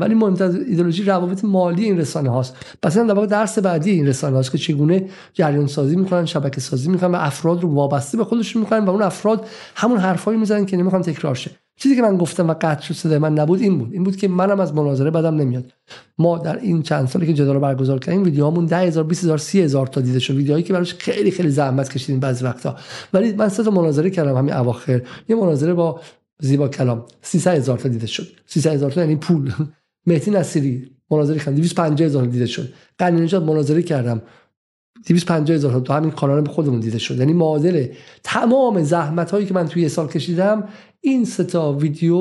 [0.00, 2.56] ولی مهمتر از ایدولوژی روابط مالی این رسانه هاست.
[2.82, 6.90] پس این در درس بعدی این رسانه هاست که چگونه جریان سازی می‌کنن شبکه سازی
[6.90, 10.76] می‌کنن و افراد رو وابسته به خودشون می‌کنن و اون افراد همون حرفایی می‌زنن که
[10.76, 11.50] نمی‌خوان تکرار شه.
[11.76, 13.92] چیزی که من گفتم و قطع شد صدای من نبود این بود.
[13.92, 15.72] این بود که منم از مناظره بدم نمیاد.
[16.18, 20.18] ما در این چند سالی که جدال برگزار کردیم ویدیوهامون 10000 20000 30000 تا دیده
[20.18, 20.34] شد.
[20.34, 22.76] ویدیوهایی که براش خیلی خیلی زحمت کشیدیم بعضی وقتا.
[23.12, 25.02] ولی من سه تا مناظره کردم همین اواخر.
[25.28, 26.00] یه مناظره با
[26.40, 27.06] زیبا کلام.
[27.22, 28.26] 300000 تا دیده شد.
[28.46, 29.52] 300000 تا یعنی پول.
[30.06, 32.72] مهدی نصیری مناظره کردم 250000 دیده شد.
[32.98, 34.22] قنی نجات مناظره کردم.
[35.06, 37.18] 250 هزار تا همین کانال به خودمون دیده شد.
[37.18, 37.86] یعنی معادل
[38.22, 40.68] تمام زحمت هایی که من توی یه سال کشیدم
[41.00, 42.16] این ستا ویدیو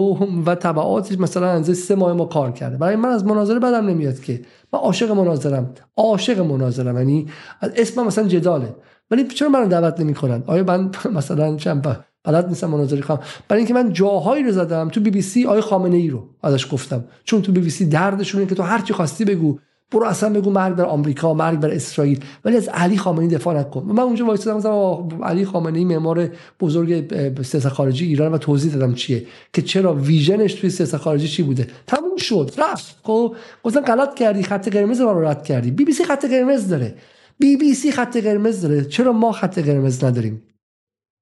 [0.45, 2.77] و تبعاتش مثلا از سه ماه ما کار کرده.
[2.77, 4.41] برای من از مناظره بدم نمیاد که.
[4.73, 5.73] من عاشق مناظرم.
[5.97, 6.97] عاشق مناظرم.
[6.97, 7.27] یعنی
[7.61, 8.75] اسمم مثلا جداله.
[9.11, 11.81] ولی چرا منو دعوت نمی‌کنن؟ آیا من مثلا چند
[12.23, 15.61] بلد نیستم مناظره کنم برای اینکه من جاهایی رو زدم تو بی بی سی آقای
[15.61, 18.93] خامنه ای رو ازش گفتم؟ چون تو بی بی سی دردشونه که تو هر چی
[18.93, 19.59] خواستی بگو.
[19.93, 22.23] برو اصلا بگو مرگ بر آمریکا مرگ بر اسرائیل.
[22.45, 23.83] ولی از علی خامنه‌ای دفاع نکن.
[23.83, 26.29] من اونجا وایسادم مثلا علی خامنه‌ای معمار
[26.59, 29.25] بزرگ سیاست خارجی ایران و توضیح دادم چیه.
[29.53, 31.67] که چرا ویژنش توی سیاست خارجی چی بوده.
[31.87, 32.97] تموم شد رفت.
[33.03, 35.71] خب گفتن غلط کردی خط قرمز رو رد کردی.
[35.71, 36.95] بی بی سی خط قرمز داره.
[37.39, 38.85] بی بی سی خط قرمز داره.
[38.85, 40.43] چرا ما خط قرمز نداریم؟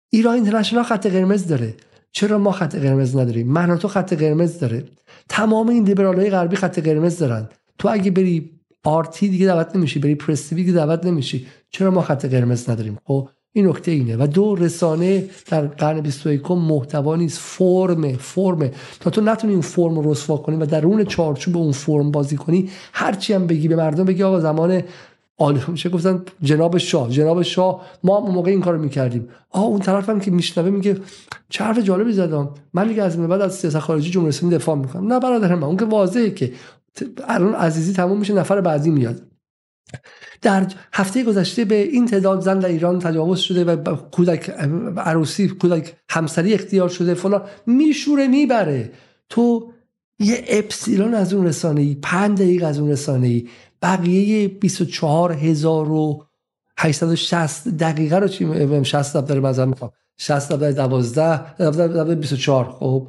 [0.10, 1.74] ایران اینترنشنال خط قرمز داره.
[2.12, 4.84] چرا ما خط قرمز نداریم؟ من و تو خط قرمز داره.
[5.30, 7.50] تمام این لیبرالای غربی خط قرمز دارن.
[7.78, 11.48] تو اگه بری RT دیگه دعوت نمیشی بری پرس دیگه دعوت نمیشی.
[11.70, 16.52] چرا ما خط قرمز نداریم؟ خب این نکته اینه و دو رسانه در قرن 21
[16.52, 21.58] محتوا نیست فرم فرم تا تو نتونی اون فرم رو رسوا کنی و درون چارچوب
[21.58, 24.84] اون فرم بازی کنی هرچی هم بگی به مردم بگی آقا زمان
[25.38, 29.30] عالی میشه گفتن جناب شاه جناب شاه ما هم موقع این کارو می‌کردیم.
[29.50, 30.98] آه اون طرف هم که میشنوه میگه
[31.50, 32.50] چه حرف جالبی زدم.
[32.74, 35.14] من دیگه از بعد از سیاست خارجی جمهوری اسلامی دفاع می‌کنم.
[35.14, 36.52] نه برادر من اون که واضحه که
[37.28, 39.22] الان عزیزی تموم میشه نفر بعدی میاد.
[40.42, 44.50] در هفته گذشته به این تعداد زن در ایران تجاوز شده و کودک
[44.98, 47.42] عروسی کودک همسری اختیار شده فلان.
[47.66, 48.92] میشوره می‌بره.
[49.30, 49.72] تو
[50.20, 53.48] یه اپسیلون از اون رسانه ای پنج دقیقه از اون رسانه ای
[53.82, 56.26] بقیه 24 هزار و
[56.78, 59.92] 860 دقیقه رو چی 60 دفتر مزن می‌خوام.
[60.18, 63.08] 60 دفتر 12 دفتر 24 خب.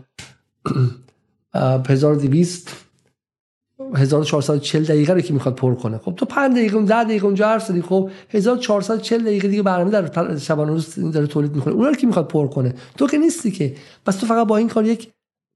[1.88, 2.81] 1200
[3.94, 5.98] 1440 دقیقه رو که می‌خواد پر کنه.
[5.98, 10.36] خب تو 5 دقیقه 10 دقیقه اونجا حرف زدی خب 1440 دقیقه دیگه برنامه در
[10.38, 11.74] شبانه روز داره تولید می‌کنه.
[11.74, 13.74] اون رو که می‌خواد پر کنه؟ تو که نیستی که.
[14.06, 15.08] بس تو فقط با این کار یک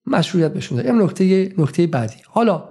[0.07, 2.17] مشروعیت بشون این نکته نکته بعدی.
[2.27, 2.65] حالا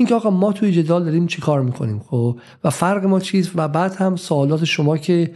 [0.00, 3.68] اینکه آقا ما توی جدال داریم چی کار می‌کنیم خب؟ و فرق ما چیست؟ و
[3.68, 5.30] بعد هم سوالات شما که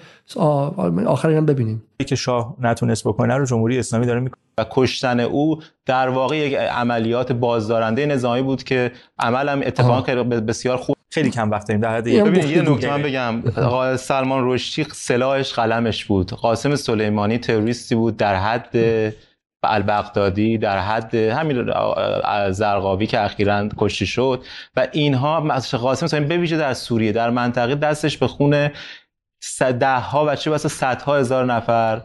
[1.06, 1.82] آخر هم ببینیم.
[2.06, 4.38] که شاه نتونست بکنه رو جمهوری اسلامی داره می‌کنه.
[4.58, 10.76] و کشتن او در واقع یک عملیات بازدارنده نظامی بود که عمل هم اتفاقا بسیار
[10.76, 10.96] خوب.
[11.10, 13.42] خیلی کم وقت داریم در حد ببین یه نکته من بگم.
[13.96, 16.30] سلمان رشدی سلاحش قلمش بود.
[16.30, 18.76] قاسم سلیمانی تروریستی بود در حد
[19.64, 21.72] البغدادی در حد همین
[22.50, 24.44] زرقاوی که اخیرا کشته شد.
[24.76, 25.40] و اینها
[25.78, 28.70] قاسم مثلا بویژه در سوریه در منطقه دستش به خون
[29.60, 32.02] ده ها و بسا صدها هزار نفر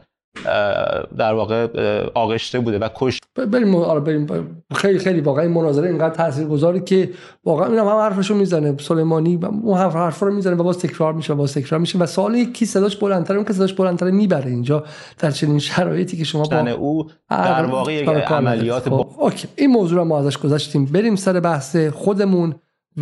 [1.17, 1.67] در واقع
[2.13, 3.19] آغشته بوده و کش
[3.51, 4.27] بریم آره بریم.
[4.75, 7.09] خیلی خیلی واقعا این مناظره اینقدر تاثیرگذاره که
[7.45, 8.77] واقعا اینم هم حرفشو می‌زنه.
[8.77, 12.43] سلیمانی اون حرف حرفا رو می‌زنه و باز تکرار میشه باز تکرار میشه و سوال
[12.43, 14.83] کی صداش بلندتره اون که صداش بلندتره می‌بره اینجا
[15.19, 19.09] در چنین شرایطی که شما با او در واقع یک عملیات خب.
[19.17, 19.47] اوکی.
[19.55, 22.55] این موضوع رو ما ازش گذاشتیم بریم سر بحث خودمون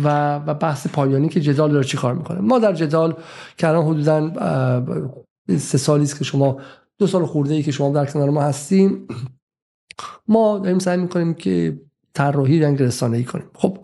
[0.04, 2.40] و و بحث پایانی که جدال رو چیکار می‌کنه.
[2.40, 3.14] ما در جدال
[3.56, 4.30] که الان حدودا
[5.58, 6.56] سه سالی است که شما
[6.98, 9.08] دو سال خورده ای که شما در کنار ما هستیم
[10.28, 11.80] ما داریم سعی می‌کنیم که
[12.14, 13.46] طراحی رنگ رسانه ای کنیم.
[13.54, 13.78] خب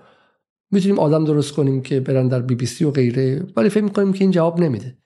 [0.70, 4.12] می‌تونیم آدم درست کنیم که برن در بی بی سی و غیره ولی فکر می‌کنیم
[4.12, 4.98] که این جواب نمیده.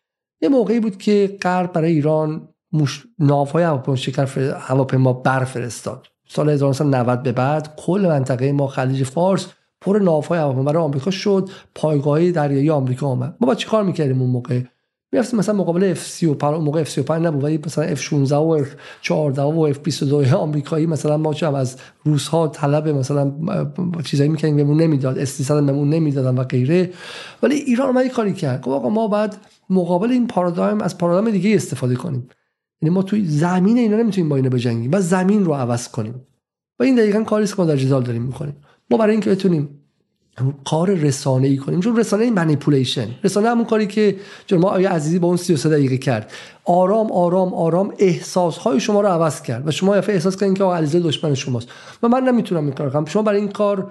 [0.42, 3.06] یه موقعی بود که غرب برای ایران مش...
[3.18, 6.06] ناوهای هواپیما شکر هواپیما برفرستاد.
[6.28, 9.46] سال 1990 به بعد کل منطقه ما خلیج فارس
[9.80, 13.36] پر ناوهای هواپیما برای آمریکا شد پایگاه دریایی آمریکا آمد.
[13.40, 14.62] ما با چیکار می‌کردیم اون موقع؟
[15.12, 20.86] می‌رفتیم مثلا مقابل F35 موقع F35 نبود ولی مثلا F16 و F14 و F22 آمریکایی
[20.86, 23.32] مثلا ما چه از روس ها طلب مثلا
[24.04, 26.90] چیزایی می‌کنیم بهمون نمی‌داد S300 بهمون نمی‌دادن و غیره.
[27.42, 29.36] ولی ایران اومد کاری کرد گفت آقا ما بعد
[29.70, 32.28] مقابل این پارادایم از پارادایم دیگه استفاده کنیم.
[32.82, 36.14] یعنی ما توی زمین اینا نمی‌تونیم با اینا بجنگیم و زمین رو عوض کنیم.
[36.78, 38.56] و این دقیقا کاری که ما در جدال داریم می‌کنیم.
[38.90, 39.77] ما برای اینکه بتونیم
[40.64, 41.80] کار رسانه ای کنیم.
[41.80, 44.16] چون رسانه منیپولیشن رسانه همون کاری که
[44.46, 46.30] جناب آیا عزیزی با اون 33 دقیقه کرد.
[46.64, 50.64] آرام آرام آرام احساس های شما رو عوض کرد و شما یه احساس کردین که
[50.64, 51.68] علیزاده دشمن شماست.
[52.02, 53.04] و من نمی‌تونم این کار کنم.
[53.04, 53.90] شما برای این کار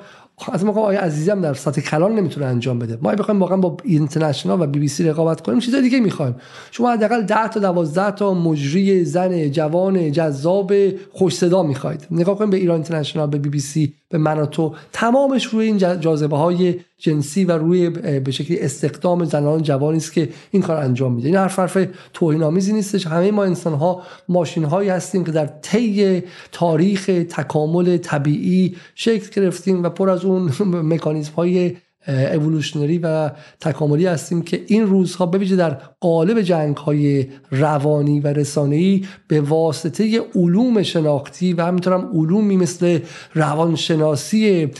[0.52, 2.98] از ما آیا عزیزی هم در سطح کلان نمی‌تونه انجام بده.
[3.02, 6.36] ما بخوایم واقعا با اینترنشنال و بی بی سی رقابت کنیم چیز دیگه می‌خوایم.
[6.72, 10.74] شما حداقل 10 تا 12 تا مجری زن جوان جذاب
[11.14, 12.08] خوش صدا می‌خواید.
[12.12, 14.76] نگاه کنیم به ایران اینترنشنال به بی بی سی به من و تو.
[14.94, 17.90] تمامش روی این جاذبه های جنسی و روی
[18.20, 21.28] به شکلی استخدام زنان جوانی است که این کار انجام میده.
[21.28, 21.78] این حرف حرف
[22.14, 23.08] توهین آمیزی نیستش.
[23.08, 29.84] همه ما انسان ها ماشین هایی هستیم که در طی تاریخ تکامل طبیعی شکل گرفتیم
[29.84, 30.52] و پر از اون
[30.94, 31.76] مکانیزم های
[32.08, 39.06] اولوشنری و تکاملی هستیم که این روزها ببیجه در قالب جنگ های روانی و رسانه‌ای
[39.28, 43.00] به واسطه علوم شناختی و همینطورم علومی مثل
[43.34, 44.72] روانشناسی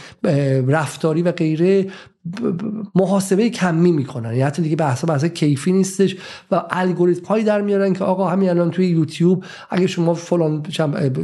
[0.68, 1.88] رفتاری و غیره
[2.96, 4.30] محاسبه کمی می‌کنن.
[4.30, 6.16] یعنی حتی دیگه بحث بحث کیفی نیستش
[6.52, 10.64] و الگوریتم هایی در میارن که آقا همین الان توی یوتیوب اگه شما فلان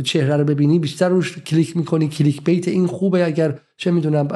[0.03, 2.07] چهره رو ببینی بیشتر روش کلیک می‌کنی.
[2.07, 4.27] کلیک بیت این خوبه اگر چه می‌دونم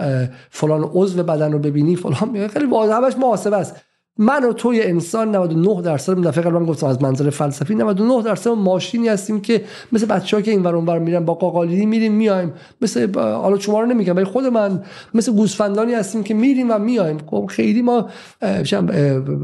[0.49, 3.75] فلان عضو بدن رو ببینی فلان خیلی واضح همش محاسبه است.
[4.17, 9.07] من و توی انسان 99 درصد دفعه قبلا گفتم از منظر فلسفی 99 درصد ماشینی
[9.07, 9.61] هستیم که
[9.91, 12.53] مثل بچه‌ها که اینور اونور میرن با قاقالیدی میریم میایم.
[12.81, 14.83] مثل حالا شما رو نمیگم ولی خود من
[15.13, 17.17] مثل گوسفندانی هستیم که میریم و میایم.
[17.27, 18.09] خب خیلی ما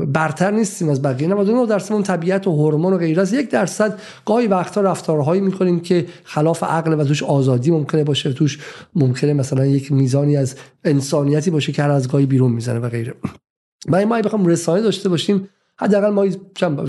[0.07, 1.27] برتر نیستیم از بقیه.
[1.27, 5.79] 99 درصد اون طبیعت و هورمون و غیره از یک درصد گاهی وقتا رفتارهایی می‌کنیم
[5.79, 8.59] که خلاف عقل و توش آزادی ممکنه باشه توش
[8.95, 13.13] ممکنه مثلا یک میزانی از انسانیتی باشه که هر از گاهی بیرون می‌زنه و غیره.
[13.87, 16.25] برای ما بخوام رسانه داشته باشیم حداقل ما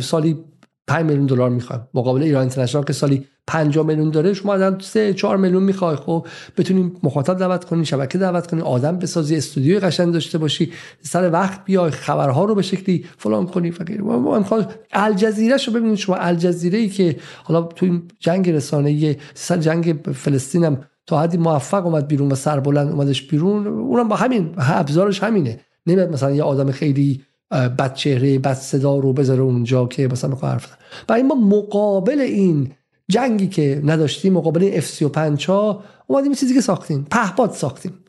[0.01, 0.45] سالی
[0.87, 1.89] 5 میلیون دلار می‌خوایم.
[1.95, 6.27] مقابل ایران اینترنشنال که سالی 5 میلیون داره شما از 3 4 میلیون می‌خوای خب
[6.57, 10.73] بتونیم مخاطب دعوت کنی شبکه دعوت کنی آدم بسازی استودیوی قشنگ داشته باشی
[11.03, 15.95] سر وقت بیای خبرها رو به شکلی فلان کنی فکر ما امکان الجزیره شو ببینید
[15.95, 21.37] شما الجزیره ای که حالا تو این جنگ رسانه‌ای سر جنگ فلسطین هم تا حدی
[21.37, 25.61] موفق اومد بیرون و سربلند اومدش بیرون اونم با همین ابزارش همینه.
[25.87, 30.53] نمیاد مثلا یه آدم خیلی بد چهره بد صدا رو بذاره اونجا که مثلا می‌خواد
[30.53, 30.77] حرف
[31.09, 32.73] برای ما مقابل این
[33.09, 37.07] جنگی که نداشتیم مقابل این اف 35 ها اومدیم چیزی که ساختیم.
[37.11, 38.05] پهپاد ساختیم.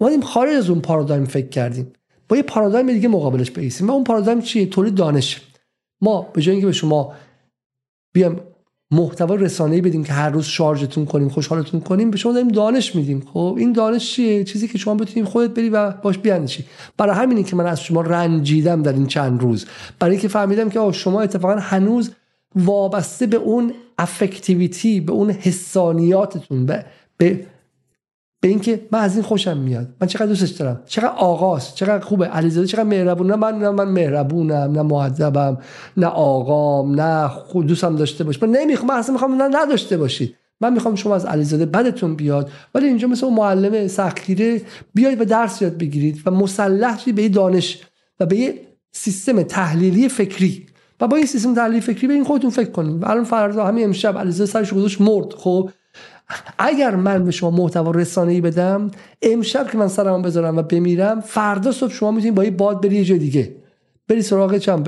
[0.00, 1.92] اومدیم خارج از اون پارادایم فکر کردیم.
[2.28, 5.40] با یه پارادایم دیگه مقابلش بیسیم و اون پارادایم چیه؟ تولید دانش.
[6.00, 7.14] ما به جای اینکه به شما
[8.14, 8.40] بیام
[8.90, 13.22] محتوا رسانه‌ای بدیم که هر روز شارژتون کنیم خوشحالتون کنیم به شما داریم دانش میدیم.
[13.32, 16.64] خب این دانش چیه؟ چیزی که شما بتونید خودت بری و باش بیاندیشی
[16.96, 19.66] برای همینی که من از شما رنجیدم در این چند روز.
[19.98, 22.10] برای اینکه فهمیدم که شما اتفاقا هنوز
[22.56, 26.84] وابسته به اون افکتیویتی به اون حسانیاتتون به,
[27.16, 27.46] به
[28.44, 29.88] به اینکه من از این خوشم میاد.
[30.00, 30.82] من چقدر دوستش دارم.
[30.86, 31.74] چقدر آقاست.
[31.74, 32.26] چقدر خوبه.
[32.26, 34.72] علیزاده چقدر مهربونه من نه من مهربونم.
[34.72, 35.58] نه مؤدبم
[35.96, 37.00] نه آقام.
[37.00, 40.34] نه خود دوستم داشته باش من نمی‌خوام من اصلا می‌خوام نه نداشته باشید.
[40.60, 44.62] من می‌خوام شما از علیزاده بدتون بیاد ولی اینجا مثل معلم سختگیره
[44.94, 47.82] بیاید و درس یاد بگیرید و مسلح به دانش
[48.20, 48.54] و به
[48.92, 50.66] سیستم تحلیلی فکری.
[51.00, 53.04] و با این سیستم تحلیلی فکری به این خودتون فکر کنید.
[53.04, 55.32] الان فردا همین امشب علیزاده سرش گذاشت مرد.
[55.32, 55.70] خب؟
[56.58, 58.90] اگر من به شما محتوا ای بدم
[59.22, 62.96] امشب که من سرم بذارم و بمیرم فردا صبح شما می‌تونید با یه باد بری
[62.96, 63.56] یه جای دیگه.
[64.08, 64.82] بری سراغ چم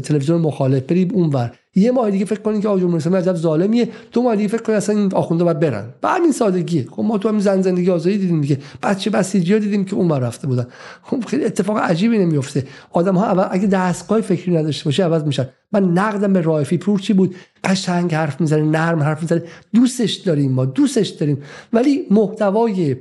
[0.00, 1.52] تلویزیون مخالف بری اونور.
[1.76, 3.88] یه ماه دیگه فکر کنین که آقا جمهوری اسلامی عجب ظالمیه.
[4.12, 5.94] دو ماه دیگه فکر کنین اصلا این آخونده باید برن.
[6.02, 6.86] به همین سادگیه.
[6.90, 8.58] خب ما تو همین زن زندگی آزادی دیدیم دیگه.
[8.82, 10.66] بچه بسیجی دیدیم که اون رفته بودن.
[11.02, 15.48] خب خیلی اتفاق عجیبی نمیفته آدم ها اول اگه دستگاه فکری نداشته باشه عوض میشن.
[15.72, 17.34] من نقدم به رایفی پور چی بود؟
[17.64, 19.42] قشنگ حرف می‌زنه نرم حرف می‌زنه.
[19.74, 21.42] دوستش داریم ما دوستش داریم.
[21.72, 22.96] ولی محتوای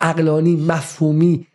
[0.00, 1.46] عقلانی مفهومی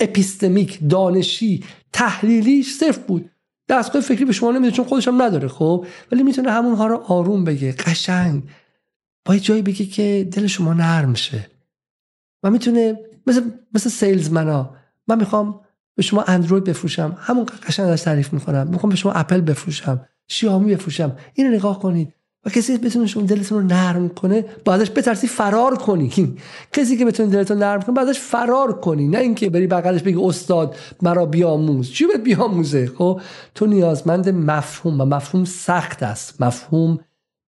[0.00, 3.30] اپیستمیک دانشی تحلیلیش صرف بود.
[3.70, 7.44] دستگاه فکری به شما نمیده چون خودش هم نداره خب؟ ولی می‌تونه همونها رو آروم
[7.44, 7.72] بگه.
[7.72, 8.42] قشنگ.
[9.24, 11.46] با یه جایی بگه که دل شما نرم شه.
[12.42, 13.42] و می‌تونه مثل
[13.74, 14.74] مثل سیلزمنا
[15.08, 15.60] من می‌خوام
[15.94, 17.16] به شما اندروید بفروشم.
[17.20, 18.66] همون قشنگ ازش تعریف می‌کنم.
[18.66, 20.06] می‌خوام به شما اپل بفروشم.
[20.28, 21.16] شیائومی بفروشم.
[21.34, 22.14] اینو نگاه کنید.
[22.44, 26.36] و کسی بتونه شما دلتون رو نرم کنه بعدش بترسی فرار کنی.
[26.72, 29.08] کسی که بتونه دلتون نرم کنه بعدش فرار کنی.
[29.08, 31.90] نه اینکه بری بغلش بگی استاد مرا بیاموز.
[31.90, 33.20] چی بهت بیاموزه؟ خب
[33.54, 36.42] تو نیازمند مفهوم و مفهوم سخت است.
[36.42, 36.98] مفهوم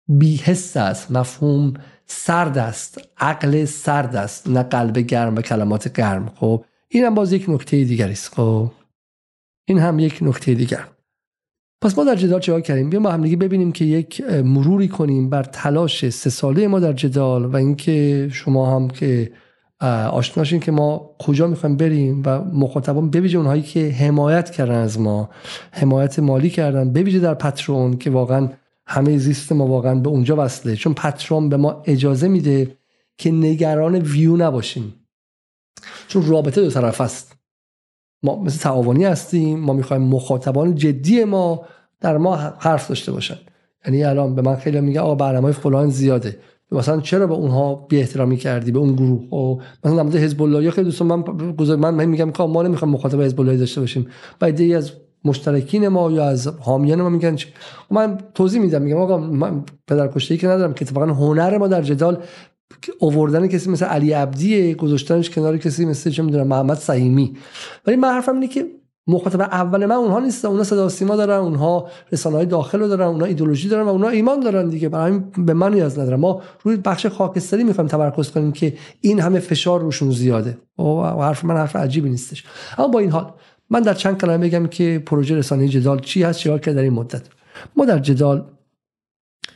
[0.08, 1.12] بیهست است.
[1.12, 1.74] مفهوم
[2.06, 3.02] سرد است.
[3.18, 4.50] عقل سرد است.
[4.50, 6.32] نه قلب گرم و کلمات گرم.
[6.36, 8.34] خب این هم باز یک نکته دیگری است.
[8.34, 8.72] خب
[9.66, 10.88] این هم یک نکته دیگر.
[11.82, 15.30] پس ما در جدال چه کردیم؟ بیایم با هم دیگه ببینیم که یک مروری کنیم
[15.30, 19.32] بر تلاش سه ساله ما در جدال و اینکه شما هم که
[20.12, 25.30] آشناشیم که ما کجا می‌خوایم بریم و مخاطبان بویژه اونهایی که حمایت کردن از ما
[25.72, 28.50] حمایت مالی کردن بویژه در پترون که واقعا
[28.88, 30.76] همه زیست ما واقعا به اونجا وصله.
[30.76, 32.78] چون پترون به ما اجازه میده
[33.18, 34.94] که نگران ویو نباشیم.
[36.08, 37.41] چون رابطه دو طرف است.
[38.24, 41.66] ما مثل تعاونی هستیم ما می‌خوایم مخاطبان جدی ما
[42.02, 43.38] در ما حرف داشته باشن.
[43.86, 46.38] یعنی الان به من خیلی میگه آقا برنامه فلان زیاده.
[46.72, 50.72] مثلا چرا به اونها بی احترامی کردی؟ به اون گروه؟ و مثلا در حزب الله
[50.72, 51.22] خیلی دوستان من
[51.56, 54.08] گذار من میگم که ما نمی‌خوام مخاطب حزب الله داشته باشیم.
[54.40, 54.92] بعد از
[55.26, 57.36] مشترکین ما یا از حامیان ما میگن
[57.92, 61.82] من توضیح میدم میگم آقا من پدر ای که ندارم که اتفاقا هنر ما در
[61.82, 62.18] جدال
[63.00, 67.38] اووردن کسی مثل علی عبدی گذاشتنش کنار کسی مثل چه می‌دونم محمد سعیمی
[67.88, 68.68] ولی من حرفم اینه که
[69.08, 73.08] مخاطب اول من اونها نیستن اونها صدا سیما دارن اونها رسانه های داخل رو دارن
[73.08, 74.90] اونها ایدولوژی دارن و اونها ایمان دارن دیگه.
[74.90, 76.20] برای به من نیاز ندارن.
[76.20, 80.58] ما روی بخش خاکستری می‌خوایم تمرکز کنیم که این همه فشار روشون زیاده.
[80.78, 80.84] و
[81.22, 82.44] حرف من حرف عجیبی نیستش.
[82.78, 83.34] اما با این حال
[83.70, 86.94] من در چند کلمه بگم که پروژه رسانه جدال چی هست چیکار کرد در این
[86.94, 87.22] مدت.
[87.76, 88.46] ما در جدال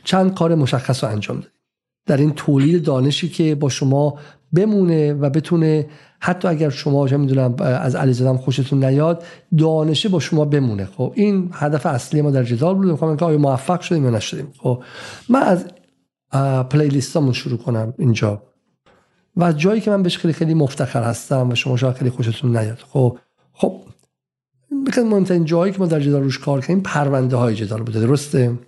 [0.04, 1.55] چند کار مشخص رو انجام دادیم.
[2.06, 4.18] در این تولید دانشی که با شما
[4.52, 5.86] بمونه و بتونه
[6.20, 9.24] حتی اگر شما چه می‌دونم از علیزاده خوشتون نیاد
[9.58, 10.84] دانشه با شما بمونه.
[10.84, 14.52] خب این هدف اصلی ما در جدال بود می‌خوام که آیا موفق شدیم یا نشدیم.
[14.58, 14.82] خب
[15.28, 15.64] من از
[16.70, 17.00] پلی
[17.32, 18.42] شروع کنم اینجا.
[19.36, 22.78] و جایی که من بهش خیلی خیلی مفتخر هستم و شما شاید خیلی خوشتون نیاد.
[22.78, 23.18] خب
[23.52, 23.80] خب
[24.86, 28.00] بکنم مهمترین جایی که ما در جدال روش کار کردیم پرونده های جدال بوده.
[28.00, 28.58] درسته؟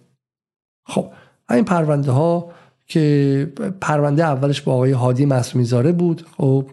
[0.87, 1.11] خب
[1.51, 2.51] این پرونده ها
[2.89, 6.27] که پرونده اولش با آقای هادی معصومی زاره بود.
[6.37, 6.67] خب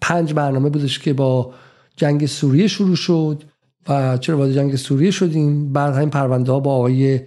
[0.00, 1.54] پنج برنامه بودش که با
[1.96, 3.42] جنگ سوریه شروع شد
[3.88, 7.20] و چرا وارد جنگ سوریه شدیم؟ بعد همین پرونده ها با آقای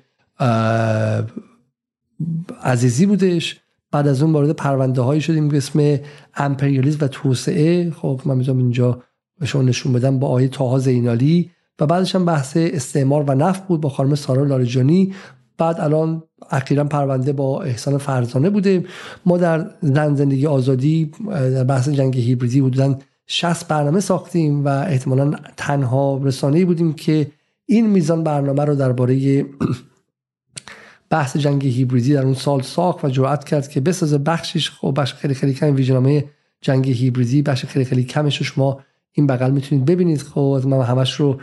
[2.63, 3.59] عزیزی بودش.
[3.91, 5.99] بعد از اون وارد پرونده هایی شدیم به اسم
[6.35, 7.91] امپریالیسم و توسعه.
[7.91, 9.03] خب من می‌تونم اینجا
[9.39, 11.51] به شما نشون بدم با آقای تاها زینالی.
[11.79, 15.13] و بعدش هم بحث استعمار و نفت بود با خانم سارا لاریجانی.
[15.61, 18.85] بعد الان اخیرا پرونده با احسان فرزانه بوده
[19.25, 25.31] ما در زن زندگی آزادی در بحث جنگ هیبریدی بودن 60 برنامه ساختیم و احتمالا
[25.57, 27.31] تنها رسانه بودیم که
[27.65, 29.45] این میزان برنامه رو درباره
[31.09, 34.17] بحث جنگ هیبریدی در اون سال ساخت و جرأت کرد که بسازه.
[34.17, 36.25] بخشش خب بخش خیلی خیلی کم ویژنامه
[36.61, 38.79] جنگ هیبریدی بخش خیلی خیلی کمش شما
[39.13, 40.21] این بغل می‌تونید ببینید.
[40.21, 41.37] خب من همش رو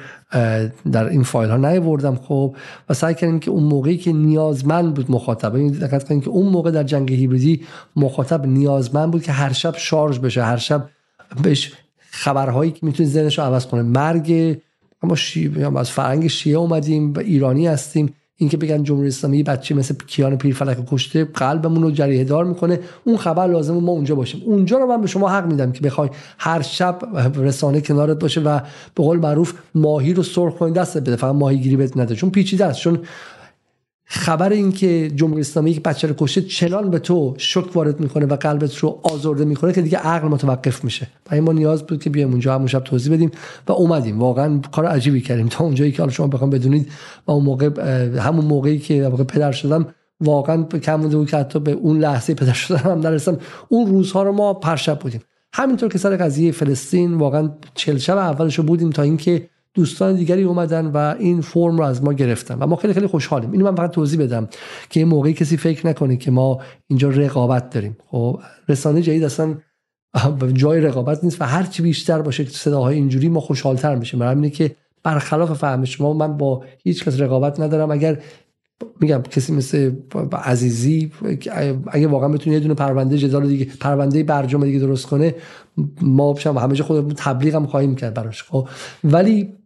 [0.92, 2.16] در این فایل ها نیاوردم.
[2.16, 2.56] خب
[2.88, 6.46] و سعی کردیم که اون موقعی که نیازمند بود مخاطب این دقت کنید که اون
[6.52, 7.62] موقع در جنگ هیبریدی
[7.96, 10.88] مخاطب نیازمند بود که هر شب شارژ بشه هر شب
[11.42, 11.72] بهش
[12.10, 13.82] خبرهایی که می‌تونه ذهنش رو عوض کنه.
[13.82, 14.58] مرگ
[15.02, 18.14] ما شیعه از فرنگ شیعه اومدیم و ایرانی هستیم.
[18.40, 22.80] اینکه بگن جمهوری اسلامی بچه مثل کیان پیرفلک کشته قلبمون رو جریه دار می‌کنه.
[23.04, 24.42] اون خبر لازم ما اونجا باشیم.
[24.46, 26.08] اونجا رو من به شما حق میدم که بخوای
[26.38, 26.98] هر شب
[27.36, 28.58] رسانه کنارت باشه و
[28.94, 31.16] به قول معروف ماهی رو سرخ کنی دست بده.
[31.16, 32.14] فقط ماهیگیری بهت نده.
[32.14, 32.80] چون پیچیده است.
[32.80, 32.98] چون
[34.10, 38.26] خبر این که جمهوری اسلامی یک بچه رو کشته چنان به تو شک وارد می‌کنه
[38.26, 41.06] و قلبت رو آزرده می‌کنه که دیگه عقل متوقف میشه.
[41.24, 43.30] برای ما نیاز بود که بیایم اونجا همون شب توضیح بدیم
[43.68, 44.18] و اومدیم.
[44.18, 45.48] واقعا کار عجیبی کردیم.
[45.48, 46.88] تا اونجایی که حالا شما بخوام بدونید
[47.26, 47.70] و اون موقع
[48.18, 49.86] همون موقعی که واقع پدر شدم
[50.20, 53.38] واقعا کم بود که حتی به اون لحظه پدر شدم هم نرسم.
[53.68, 55.20] اون روزها رو ما پرشب بودیم.
[55.52, 59.48] همینطور که سر قضیه فلسطین واقعا چل شب اولش بودیم تا اینکه
[59.78, 63.52] دوستان دیگری اومدن و این فرم رو از ما گرفتن و ما خیلی خیلی خوشحالیم.
[63.52, 64.48] اینو من فقط توضیح بدم
[64.90, 67.96] که این موقعی کسی فکر نکنه که ما اینجا رقابت داریم.
[68.06, 69.54] خب رسانه جدید اصلا
[70.52, 74.20] جای رقابت نیست و هر چی بیشتر باشه صداهای اینجوری ما خوشحالتر میشیم.
[74.20, 77.90] برای اینه که برخلاف فهم شما من با هیچ کس رقابت ندارم.
[77.90, 78.22] اگر
[79.00, 79.92] میگم کسی مثل
[80.32, 81.12] عزیزی
[81.90, 85.34] اگه واقعا بتونه یه دونه پرونده جدال دیگه پرونده برجام دیگه درست کنه
[86.02, 88.42] ما هم همه جا خودمون تبلیغ هم خواهیم کرد براش.
[88.42, 88.68] خب
[89.04, 89.57] ولی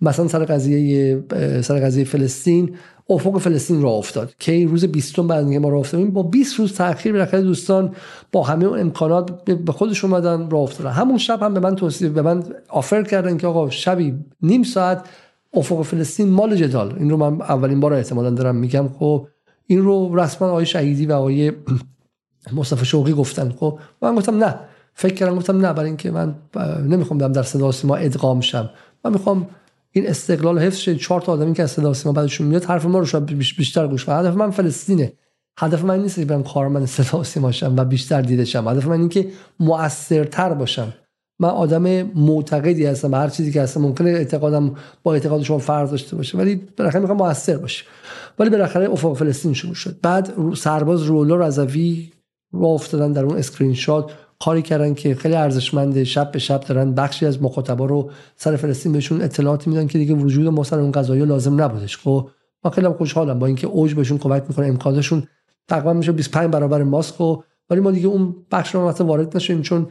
[0.00, 1.22] مثلا سر قضیه
[1.62, 2.76] سر قضیه فلسطین
[3.10, 4.34] افق فلسطین را افتاد.
[4.38, 7.94] که روز 20 بعد ما راه افتادیم با 20 روز تاخیر بالاخره دوستان
[8.32, 10.90] با همه اون امکانات به خودش اومدن راه افتادن.
[10.90, 15.04] همون شب هم به من توصیه به من آفر کردن که آقا شبی نیم ساعت
[15.54, 16.94] افق فلسطین مال جدال.
[16.98, 18.88] این رو من اولین بار احتمالا دارم میگم.
[18.88, 19.26] خب
[19.66, 21.52] این رو رسما آقای شهیدی و آقای
[22.56, 23.50] مصطفی شوقی گفتن.
[23.50, 24.54] خب من گفتم نه.
[24.94, 25.72] فکر کردم گفتم نه.
[25.72, 26.34] برای اینکه من
[26.88, 28.70] نمی‌خوام در صدا سیما ادغام شم.
[29.04, 29.46] من می‌خوام
[29.96, 32.98] این استقلال حفظ شه چهار تا آدمی که از صدا سیما بعدشون میاد حرف ما
[32.98, 35.12] رو بیشتر گوش هدف من فلسطینه.
[35.58, 38.68] هدف من نیست که برم کارمند صدا سیما شم و بیشتر دیده شم.
[38.68, 39.28] هدف من این که
[39.60, 40.94] مؤثرتر باشم.
[41.40, 46.16] من آدم معتقدی هستم هر چیزی که هستم ممکنه اعتقادم با اعتقاد شما فرق داشته
[46.16, 47.84] باشه ولی بالاخره می‌خوام موثر باشه.
[48.38, 49.96] ولی بالاخره افق فلسطین شروع شد.
[50.02, 52.12] بعد سرباز روح‌الله رضوی
[52.52, 54.10] راه افتادن در اون اسکرین شات.
[54.40, 58.92] کاری کردن که خیلی ارزشمنده شب به شب دارن بخشی از مخاطبا رو سر فلسطین
[58.92, 61.96] بهشون اطلاعاتی میدن که دیگه وجود ما سر اون قضایا لازم نبودش.
[61.96, 62.28] خب
[62.64, 65.22] من خیلی خوشحالم با اینکه اوج بهشون کمک می‌کنه امکانشون
[65.68, 69.62] تقریبا میشه 25 برابر ماسک و ولی ما دیگه اون بخش رو مثلا وارد نشیم
[69.62, 69.86] چون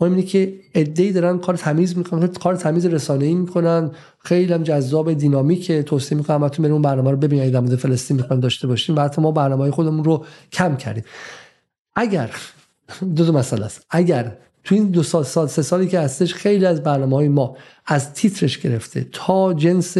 [0.00, 3.90] مهم اینه که ای دارن کار تمیز می‌کنن کار تمیز رسانه ای می‌کنن.
[4.18, 8.16] خیلی هم جذاب دینامیک توصیه می‌کنم همتون بریم اون برنامه رو ببینید در مورد فلسطین
[8.16, 8.94] می‌خوان داشته باشیم.
[8.94, 11.04] بعد ما برنامه خودمون رو کم کردیم.
[11.96, 12.30] اگر
[13.00, 13.86] دو دو مسئله است.
[13.90, 17.56] اگر تو این دو سال, سال سه سالی که هستش خیلی از برنامه های ما
[17.86, 19.98] از تیترش گرفته تا جنس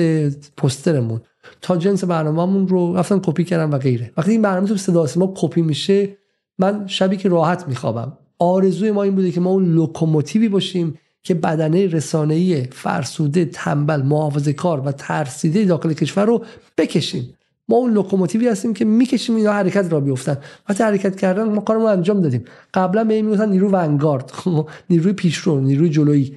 [0.57, 1.20] پوسترمون
[1.61, 4.12] تا جنس برنامهمون رو رفتن کپی کردن و غیره.
[4.16, 6.16] وقتی این برنامه تو صدا سیما کپی میشه
[6.59, 8.19] من شبیه که راحت میخوابم.
[8.39, 14.52] آرزوی ما این بوده که ما اون لوکوموتیوی باشیم که بدنه رسانه‌ای فرسوده تنبل محافظه
[14.52, 16.44] کار و ترسیده داخل کشور رو
[16.78, 17.35] بکشیم.
[17.69, 20.36] ما اون لوکوموتیوی هستیم که می‌کشیم اینا حرکت راه بیفتن.
[20.69, 22.45] وقتی حرکت کردن ما کارمون انجام دادیم.
[22.74, 24.32] قبلا به این می‌گفتن نیروی vanguard.
[24.91, 26.36] نیروی پیشرو نیروی جلویی.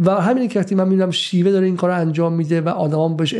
[0.00, 3.34] و همین که وقتی من می‌بینم شیوه داره این کار انجام میده و آدمان بهش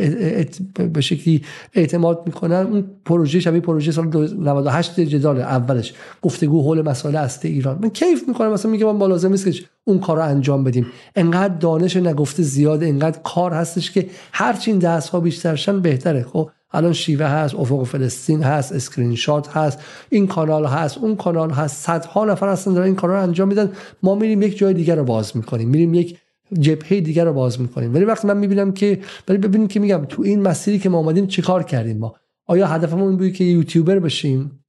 [0.93, 4.07] به شکلی اعتماد می‌کنن اون پروژه شبیه پروژه سال
[4.39, 5.93] 98 جدال اولش.
[6.21, 7.79] گفتگو حول مسائل است ایران.
[7.81, 10.85] من کیف می‌کنم مثلا میگم ما لازم نیست که اون کار رو انجام بدیم.
[11.15, 16.23] انقدر دانش نگفته زیاده انقدر کار هستش که هرچی این دست ها بیشترشن بهتره.
[16.23, 19.79] خب الان شیوه هست افق فلسطین هست اسکرین شات هست
[20.09, 21.85] این کانال هست اون کانال هست.
[21.85, 23.71] صدها نفر هستن دارن این کار رو انجام میدن.
[24.03, 25.69] ما میریم یک جای دیگر رو باز می‌کنیم.
[25.69, 26.17] میریم یک
[26.59, 27.93] جبهه دیگر رو باز می‌کنیم.
[27.93, 31.27] ولی وقتی من می‌بینم که ولی ببینیم که میگم تو این مسیری که ما اومدیم
[31.27, 32.15] چیکار کردیم ما؟
[32.45, 34.63] آیا هدفمون این بود که یوتیوبر بشیم؟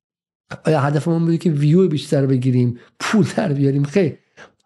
[0.67, 4.17] آیا هدفمون بود که ویو بیشتر بگیریم؟ پول در بیاریم؟ خیر.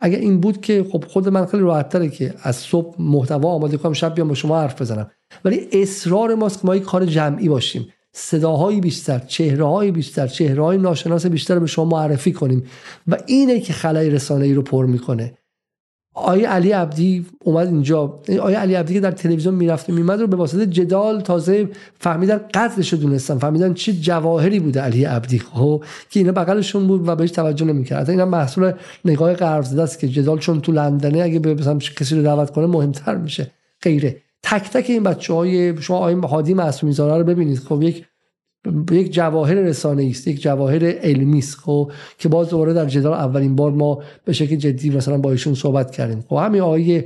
[0.00, 3.92] اگر این بود که خب خود من خیلی راحت که از صبح محتوا آماده کنم
[3.92, 5.10] شب بیام با شما حرف بزنم.
[5.44, 7.88] ولی اصرار ماست که ما کار جمعی باشیم.
[8.12, 12.64] صداهای بیشتر چهره بیشتر چهره های ناشناس بیشتر به شما معرفی کنیم.
[13.06, 15.34] و اینه که خلای رسانه ای رو پر می‌کنه.
[16.14, 18.20] آیا علی عبدی اومد اینجا.
[18.42, 21.68] آیا علی عبدی که در تلویزیون می‌رفت میمد رو به واسطه جدال تازه
[21.98, 23.38] فهمیدن قدرش رو دونستن.
[23.38, 28.10] فهمیدن چه جواهری بوده علی عبدی خب؟ که اینا بغلشون بود و بهش توجه نمی‌کرد.
[28.10, 28.72] اینا محصول
[29.04, 32.66] نگاه غرب زده است که جدال چون تو لندنه اگه مثلا کسی رو دعوت کنه
[32.66, 33.50] مهمتر میشه.
[33.82, 34.16] غیره.
[34.42, 37.58] تک تک این بچه های شما آقای هادی معصومی رو ببینید.
[37.58, 38.04] خب یک
[38.90, 43.56] یک جواهر رسانه است یک جواهر علمی است خب که باز دوباره در جدال اولین
[43.56, 46.24] بار ما به شکل جدی مثلا با ایشون صحبت کردیم.
[46.28, 47.04] خب همین آقای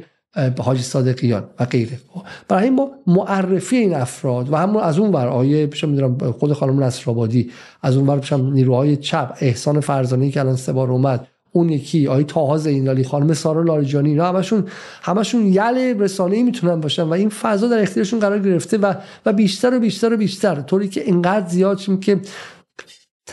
[0.59, 2.23] حاجی صادقیان و غیره خب.
[2.49, 7.51] برای ما معرفی این افراد و همون از اون ور آیه می‌دونم خود خانم نصرآبادی
[7.83, 11.27] از اون ور نیروهای چپ احسان فرزانه که الان سه بار اومد
[11.59, 14.65] اون یکی آی تاها زینالی خانم سارا لاریجانی اینا همشون
[15.03, 18.95] همشون یل رسانه‌ای می‌تونن باشن و این فضا در اختیارشون قرار گرفته و
[19.27, 20.61] و بیشتر و بیشتر و بیشتر.
[20.61, 22.21] طوری که اینقدر زیاد شیم که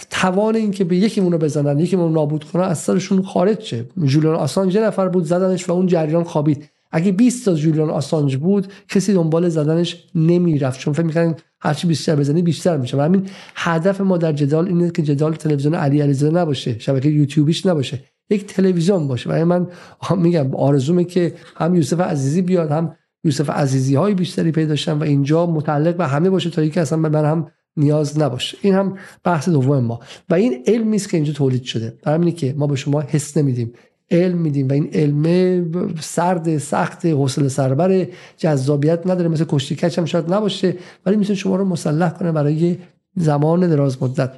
[0.09, 3.85] توان این که به یکیمون رو بزنن یکیمون رو نابود کنن از سرشون خارج شه.
[4.05, 6.69] جولیان آسانج نفر بود زدنش و اون جریان خوابید.
[6.91, 10.79] اگه 20 تا جولیان آسانج بود کسی دنبال زدنش نمی‌رفت.
[10.79, 12.97] چون فکر می‌کردن هرچی بیشتر بزنی بیشتر میشه.
[12.97, 17.65] و همین هدف ما در جدال اینه که جدال تلویزیون علی علیزاده نباشه شبکه یوتیوبیش
[17.65, 17.99] نباشه.
[18.29, 19.29] یک تلویزیون باشه.
[19.29, 19.67] و من
[20.17, 25.45] میگم آرزومه که هم یوسف عزیزی بیاد هم یوسف عزیزی های بیشتری پیدا و اینجا
[25.45, 27.47] متعلق به همه باشه تا اینکه اصلا به من هم
[27.77, 28.57] نیاز نباشه.
[28.61, 29.99] این هم بحث دوم ما.
[30.29, 31.97] و این علمی است که اینجا تولید شده.
[32.03, 33.73] برای که ما به شما حس نمیدیم.
[34.11, 38.07] علم میدیم و این علم سرد سخت حوصله سربر
[38.37, 39.27] جذابیت نداره.
[39.27, 40.75] مثل کشتی کچ هم شاید نباشه
[41.05, 42.77] ولی می‌تونه شما رو مسلح کنه برای
[43.15, 44.33] زمان دراز مدت.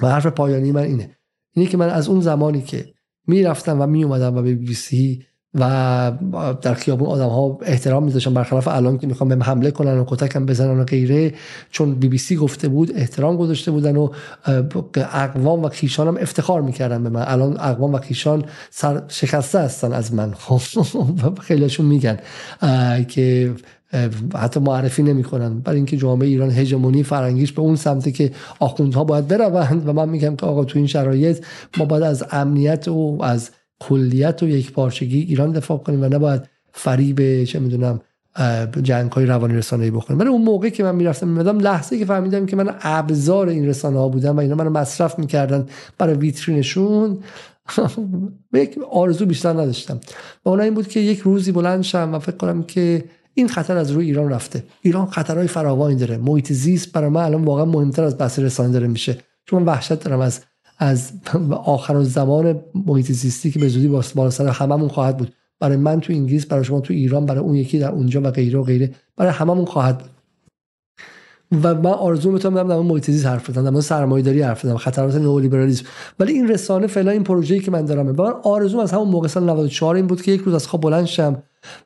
[0.00, 1.16] و حرف پایانی من اینه.
[1.52, 2.95] اینه که من از اون زمانی که
[3.26, 5.22] می‌رفتم و میومدم و به بی سی
[5.58, 6.12] و
[6.62, 10.46] در خیابون آدم ها احترام میذاشتن برخلاف الان که می‌خوام بهم حمله کنن و کتکم
[10.46, 11.34] بزنن و غیره
[11.70, 14.08] چون بی بی سی گفته بود احترام گذاشته بودن و
[14.96, 17.24] اقوام و خیشان هم افتخار می‌کردن به من.
[17.26, 20.34] الان اقوام و خیشان سر شکسته هستن از من.
[20.44, 22.18] خب خیلیشون میگن
[23.08, 23.54] که
[24.34, 25.60] حتی معرفی نمی‌کنن.
[25.60, 30.08] برای اینکه جامعه ایران هژمونی فرنگیش به اون سمتی که آخوندها باید بروند و من
[30.08, 31.44] میگم که آقا تو این شرایط
[31.78, 33.50] ما باید از امنیت و از
[33.80, 36.42] کلیت و یک پارچگی ایران دفاع کنیم و نباید
[36.72, 38.00] فریب چه می‌دونم
[38.82, 40.18] جنگ های روانی رسانه‌ای بخوریم.
[40.18, 43.98] من اون موقعی که من می‌رفتم میمدم لحظه که فهمیدم که من ابزار این رسانه
[43.98, 45.66] ها بودم و اینا منو مصرف می‌کردن
[45.98, 47.18] برای ویترینشون
[48.54, 50.00] یک آرزو بیشتر نداشتم.
[50.44, 53.04] و اون این بود که یک روزی بلند شم و فکر کنم که
[53.38, 54.64] این خطر از روی ایران رفته.
[54.82, 56.16] ایران خطرهای فراوانی داره.
[56.16, 59.18] محیط زیست برای من الان واقعا مهمتر از بحث رسانه داره میشه.
[59.44, 60.40] چون من وحشت دارم از
[60.78, 61.12] از
[61.64, 65.32] آخر زمان محیط زیستی که به زودی بالا سر هممون خواهد بود.
[65.60, 68.58] برای من تو انگلیس برای شما تو ایران برای اون یکی در اونجا و غیره
[68.58, 68.94] و غیره.
[69.16, 70.10] برای هممون خواهد بود.
[71.52, 75.84] و من آرزو می‌تونم در محیط زیست حرف بزنم در سرمایه‌داری حرف بزنم خطرات نئولیبرالیسم
[76.20, 79.44] ولی این رسانه فعلا این پروژه‌ای که من دارم من آرزو از همون موقع سال
[79.44, 81.42] 94 این بود که یک روز از خواب بلند شم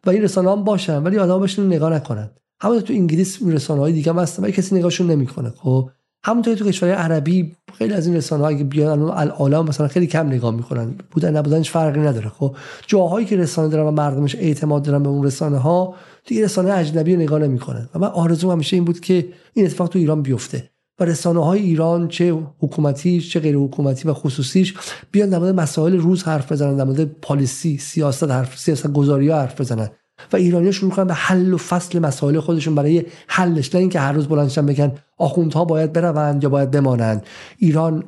[0.07, 2.31] و این رسانه هم باشن ولی آدم باشن نگاه نکنن.
[2.63, 5.91] همون تو انگلیس رسانه های دیگه هم هستن ولی کسی نگاهشون نمی‌کنه خب؟
[6.25, 10.55] همونطوری تو کشورهای عربی خیلی از این رسانه که بیان الان مثلا خیلی کم نگاه
[10.55, 10.95] می‌کنن.
[11.11, 12.57] بودن نبودنش فرقی نداره خب؟
[12.87, 15.95] جاهایی که رسانه دارن و مردمش اعتماد دارن به اون رسانه ها
[16.27, 19.89] دیگه رسانه اجنبی رو نگاه نمی‌کنن و من آرزو همیشه این بود که این اتفاق
[19.89, 20.71] تو ایران بیفته.
[21.01, 24.75] و رسانه های ایران چه حکومتی چه غیر حکومتی و خصوصیش
[25.11, 29.61] بیان در مسائل روز حرف بزنن در مورد پالیسی سیاست حرف سیاست گذاری ها حرف
[29.61, 29.89] بزنن.
[30.33, 33.75] و ایرانیا شروع کنن به حل و فصل مسائل خودشون برای حلش.
[33.75, 37.27] نه اینکه هر روز بلندشن بگن آخوندها باید بروند یا باید بمانند.
[37.59, 38.05] ایران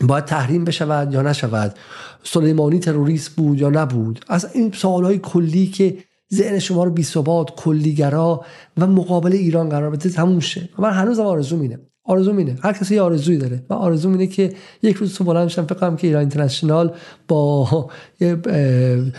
[0.00, 1.74] باید تحریم بشود یا نشود.
[2.22, 4.24] سلیمانی تروریست بود یا نبود.
[4.28, 5.98] از این های کلی که
[6.34, 8.44] ذهن شما رو بی ثبات کلیگرا
[8.76, 10.68] و مقابل ایران قرار بده تموم شه.
[10.78, 11.78] من هنوزم آرزو مینه.
[12.04, 12.56] آرزو مینه.
[12.62, 13.62] هر کسی یه آرزویی داره.
[13.70, 14.52] و آرزو اینه که
[14.82, 16.94] یک روز تو بلند شم فکر که ایران اینترنشنال
[17.28, 17.90] با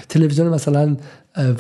[0.10, 0.98] تلویزیون مثلا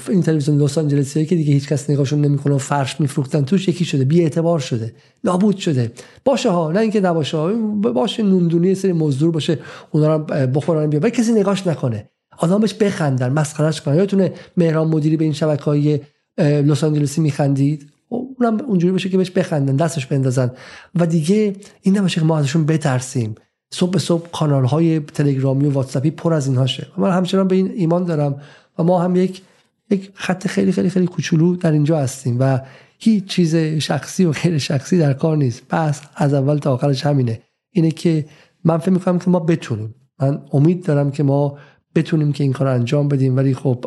[0.09, 3.85] این تلویزیون لس آنجلسی که دیگه هیچ کس نگاهشون نمی‌کنه و فرش میفروختن توش یکی
[3.85, 4.05] شده.
[4.05, 4.93] بی اعتبار شده.
[5.23, 5.91] نابود شده.
[6.25, 6.71] باشه ها.
[6.71, 7.53] نه اینکه نباشه ها.
[7.93, 9.59] باشه نوندونی سری مزدور باشه
[9.91, 10.99] اونا رو بخورن بیا.
[10.99, 12.09] کسی نگاش نکنه.
[12.39, 13.33] آدمش بخندن.
[13.33, 15.99] مسخرهش کنن یادتونه مهران مدیری به این شبکه های
[16.37, 20.51] لس آنجلسی میخندید؟ اونم اونجوری باشه که بهش بخندن دستش بندازن.
[20.95, 23.35] و دیگه این نباشه که ما ازشون بترسیم.
[23.73, 27.55] صبح به صبح کانال های تلگرامی و واتساپی پر از اینها شه من همچنان به
[27.55, 28.41] این ایمان دارم
[28.79, 29.41] و ما هم یک
[29.89, 32.59] یک خط خیلی خیلی خیلی کوچولو در اینجا هستیم و
[32.99, 35.67] هیچ چیز شخصی و غیر شخصی در کار نیست.
[35.67, 37.41] بس از اول تا آخرش همینه.
[37.71, 38.25] اینه که
[38.63, 39.95] من فکر می‌کنم که ما بتونیم.
[40.21, 41.57] من امید دارم که ما
[41.95, 43.37] بتونیم که این کار انجام بدیم.
[43.37, 43.85] ولی خب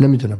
[0.00, 0.38] نمی‌دونم.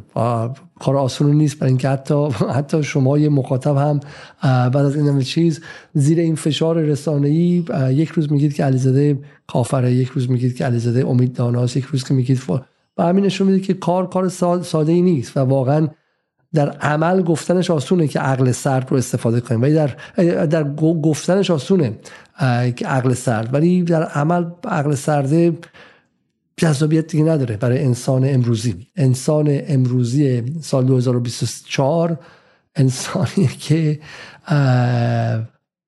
[0.80, 1.58] کار آسون نیست.
[1.58, 4.00] برای اینکه حتی حتی شما یه مخاطب هم
[4.42, 5.60] بعد از این همه چیز
[5.94, 11.06] زیر این فشار رسانه‌ای یک روز میگید که علیزاده کافره یک روز میگید که علیزاده
[11.06, 12.42] امید داناست یک روز که میگید
[12.98, 14.28] و همین نشون میده که کار کار
[14.62, 15.88] ساده ای نیست و واقعا
[16.54, 19.62] در عمل گفتنش آسونه که عقل سرد رو استفاده کنیم.
[19.62, 19.96] ولی در
[20.46, 21.98] در گفتنش آسونه
[22.76, 23.54] که عقل سرد.
[23.54, 25.58] ولی در عمل عقل سرده
[26.56, 28.86] جذابیت دیگه نداره برای انسان امروزی.
[28.96, 32.18] انسان امروزی سال 2024
[32.76, 34.00] انسانی که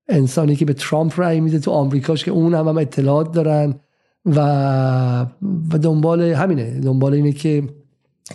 [0.09, 3.75] انسانی که به ترامپ رای میده تو آمریکاش که اون هم, هم اطلاعات دارن
[4.27, 5.27] و
[5.71, 6.81] و دنبال همینه.
[6.81, 7.63] دنبال اینه که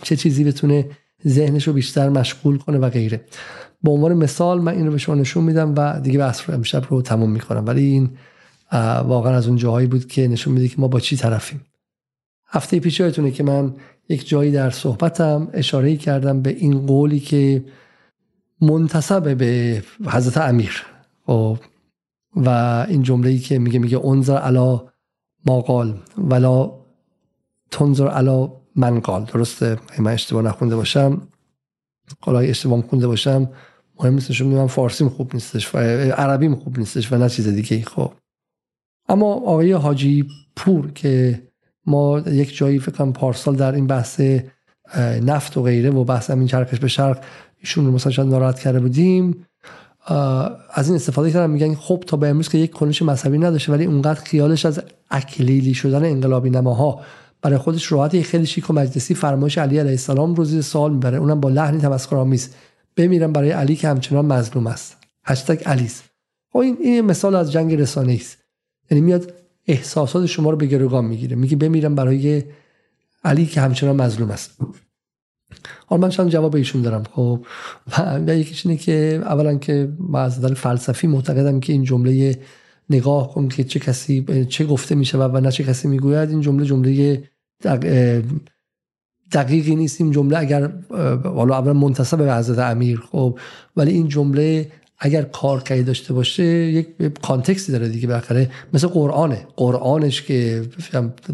[0.01, 0.89] چه چیزی بتونه
[1.27, 3.21] ذهنش رو بیشتر مشغول کنه و غیره.
[3.83, 6.83] به عنوان مثال من این رو به شما نشون میدم و دیگه بحث رو امشب
[6.89, 7.65] رو تموم می‌کنم.
[7.67, 8.09] ولی این
[9.07, 11.61] واقعا از اون جاهایی بود که نشون میده که ما با چی طرفیم.
[12.53, 13.75] هفته پیش یادتونه که من
[14.09, 17.65] یک جایی در صحبتم اشاره کردم به این قولی که
[18.61, 20.85] منتصب به حضرت امیر.
[21.25, 21.57] خب،
[22.35, 22.49] و
[22.89, 24.85] این جمله ای که میگه میگه انظر علا
[25.45, 26.71] ما قال ولا
[27.71, 29.23] تنظر علا من قال.
[29.23, 31.27] درسته؟ من اشتباه نخونده باشم
[32.19, 33.49] حالا اشتباه خونده باشم
[33.99, 34.41] مهم نیستش.
[34.41, 38.11] من فارسیم خوب نیستش و عربیم خوب نیستش و نه چیز دیگه خب.
[39.09, 41.41] اما آقای حاجی پور که
[41.85, 44.21] ما یک جایی فکر کنم پارسال در این بحث
[45.21, 47.23] نفت و غیره و بحث همین چرخش به شرق
[47.59, 49.45] ایشون رو مثلا شاید ناراحت کرده بودیم.
[50.73, 53.85] از این استفاده کردن میگن خب تا به امروز که یک کنش مذهبی نداشته ولی
[53.85, 54.81] اونقدر خیالش از
[55.11, 57.01] اکلیلی شدن انقلابی نماها
[57.41, 61.17] برای خودش راحت خیلی شیک و مجلسی فرمایش علی علیه السلام رو زیر سوال می‌بره.
[61.17, 62.49] اونم با لحنی تمسخرآمیز.
[62.95, 64.97] بمیرم برای علی که همچنان مظلوم است.
[65.25, 66.01] هشتگ علیس.
[66.51, 68.37] خب این این مثال از جنگ رسانه است.
[68.91, 69.33] یعنی میاد
[69.67, 71.35] احساسات شما رو به گروگان می‌گیره.
[71.35, 72.43] میگه بمیرم برای
[73.23, 74.57] علی که همچنان مظلوم است.
[75.85, 77.03] حالا من چند جواب ایشون دارم.
[77.11, 77.45] خب
[78.27, 82.39] و یکیش اینه که اولا که ما از نظر فلسفی معتقدم که این جمله
[82.89, 86.29] نگاه کن که چه کسی چه گفته میشه و نه چه کسی می‌گوید.
[86.29, 87.23] این جمله جمله
[89.31, 90.01] دقیقی نیست.
[90.01, 90.71] این جمله اگر
[91.23, 93.39] حالا اولا منتصب به حضرت امیر خب
[93.77, 96.87] ولی این جمله اگر کارکردی داشته باشه یک
[97.21, 98.51] context ی داره دیگه بالاخره.
[98.73, 99.47] مثل قرآنه.
[99.55, 100.65] قرآنش که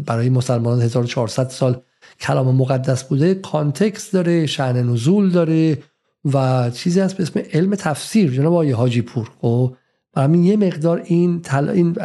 [0.06, 1.80] برای مسلمانان 1400 سال
[2.20, 5.78] کلام مقدس بوده context داره شأن نزول داره
[6.24, 9.30] و چیزی هست به اسم علم تفسیر جناب آقای حاجی پور.
[9.40, 9.76] خب
[10.16, 11.68] و همین یه مقدار این تل...
[11.68, 11.96] این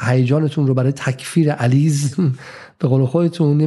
[0.00, 2.14] هیجانتون رو برای تکفیر علیز
[2.78, 3.66] به قول خودتون یه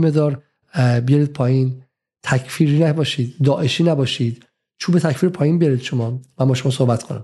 [1.06, 1.82] بیارید پایین.
[2.24, 4.46] تکفیری نباشید داعشی نباشید.
[4.82, 6.20] چوب تکفیر پایین بیارید شما.
[6.38, 7.24] و ما شما صحبت کنم.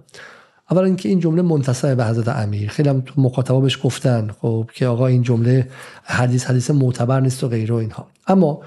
[0.72, 2.70] اولا اینکه این جمله منتصب به حضرت امیر.
[2.70, 4.32] خیلی هم تو مخاطبا بهش گفتن.
[4.42, 5.70] خب که آقا این جمله
[6.04, 8.08] حدیث حدیث معتبر نیست و غیره اینها.
[8.28, 8.62] اما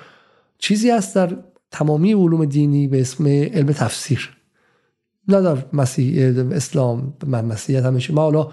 [0.58, 1.36] چیزی هست در
[1.70, 4.36] تمامی علوم دینی به اسم علم تفسیر.
[5.28, 8.12] نه در مسیح اسلام من مسیحیت همیشه.
[8.12, 8.48] ما حالا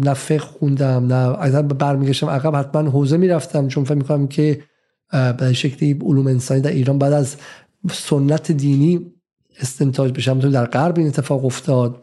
[0.00, 3.68] نه فقه خوندم نه اگر برمیگشتم عقب حتما حوزه می‌رفتم.
[3.68, 4.62] چون فکر می‌کنم که
[5.38, 7.36] به شکلی علوم انسانی در ایران بعد از
[7.92, 9.13] سنت دینی
[9.60, 12.02] استنتاج بشم تو در غرب این اتفاق افتاد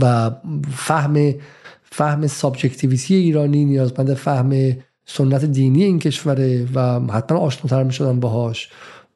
[0.00, 0.30] و
[0.72, 1.34] فهم
[1.82, 4.76] فهم subjectivity ایرانی نیازمند فهم
[5.06, 8.68] سنت دینی این کشوره و حتما آشناتر می شدن باهاش.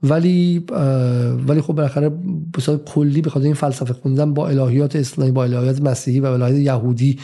[0.05, 0.65] ولی
[1.49, 2.09] ولی خب بالاخره
[2.53, 6.59] به صورت کلی خاطر این فلسفه خوندن با الهیات اسلامی با الهیات مسیحی و الهیات
[6.59, 7.19] یهودی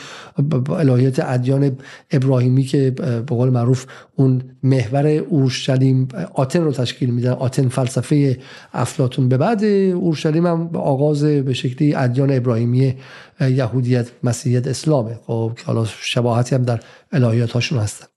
[0.66, 1.76] با الهیات ادیان
[2.10, 3.86] ابراهیمی که به قول معروف
[4.16, 8.38] اون محور اورشلیم آتن رو تشکیل میدن آتن فلسفه
[8.72, 12.94] افلاتون به بعد اورشلیم هم آغاز به شکلی ادیان ابراهیمی
[13.40, 15.18] یهودیت مسیحیت اسلامه.
[15.26, 16.80] خب که حالا شباهتی هم در
[17.12, 18.09] الهیات هاشون هستن.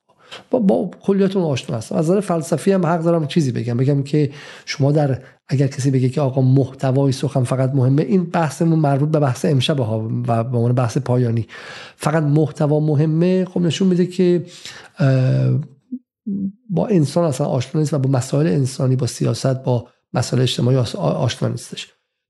[0.52, 1.96] با, با کلیاتون آشنا هستم.
[1.96, 3.78] از نظر فلسفی هم حق دارم چیزی بگم.
[3.78, 4.32] بگم که
[4.66, 9.20] شما در اگر کسی بگه که آقا محتوای سخن فقط مهمه این بحثمون مربوط به
[9.20, 11.48] بحث امشب ها و به عنوان بحث پایانی.
[11.96, 14.46] فقط محتوا مهمه خب نشون میده که
[16.70, 21.50] با انسان اصلا آشنا نیست و با مسائل انسانی با سیاست با مسائل اجتماعی آشنا
[21.50, 21.88] نیستش.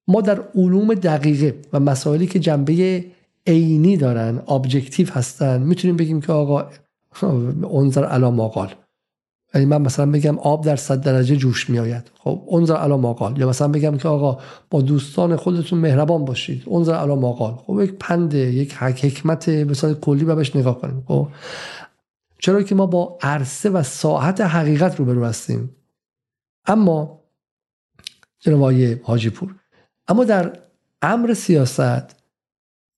[0.07, 3.05] ما در علوم دقیقه و مسائلی که جنبه
[3.47, 6.65] عینی دارن ابجکتیو هستن می‌تونیم بگیم که آقا
[7.73, 8.73] انظر علا ماقال
[9.53, 12.11] یعنی من مثلا بگم آب در صد درجه جوش میآید.
[12.19, 16.63] خب انظر علا ماقال یا مثلا بگم که آقا با دوستان خودتون مهربان باشید.
[16.71, 21.03] انظر علا ماقال خب یک پنده یک حکمت به کلی بهش نگاه کنیم.
[21.07, 21.27] خب
[22.39, 25.75] چرا که ما با عرصه و ساعت حقیقت روبرو هستیم.
[26.65, 27.19] اما
[28.39, 28.73] جناب
[29.03, 29.55] حاجی پور
[30.07, 30.59] اما در
[31.01, 32.15] امر سیاست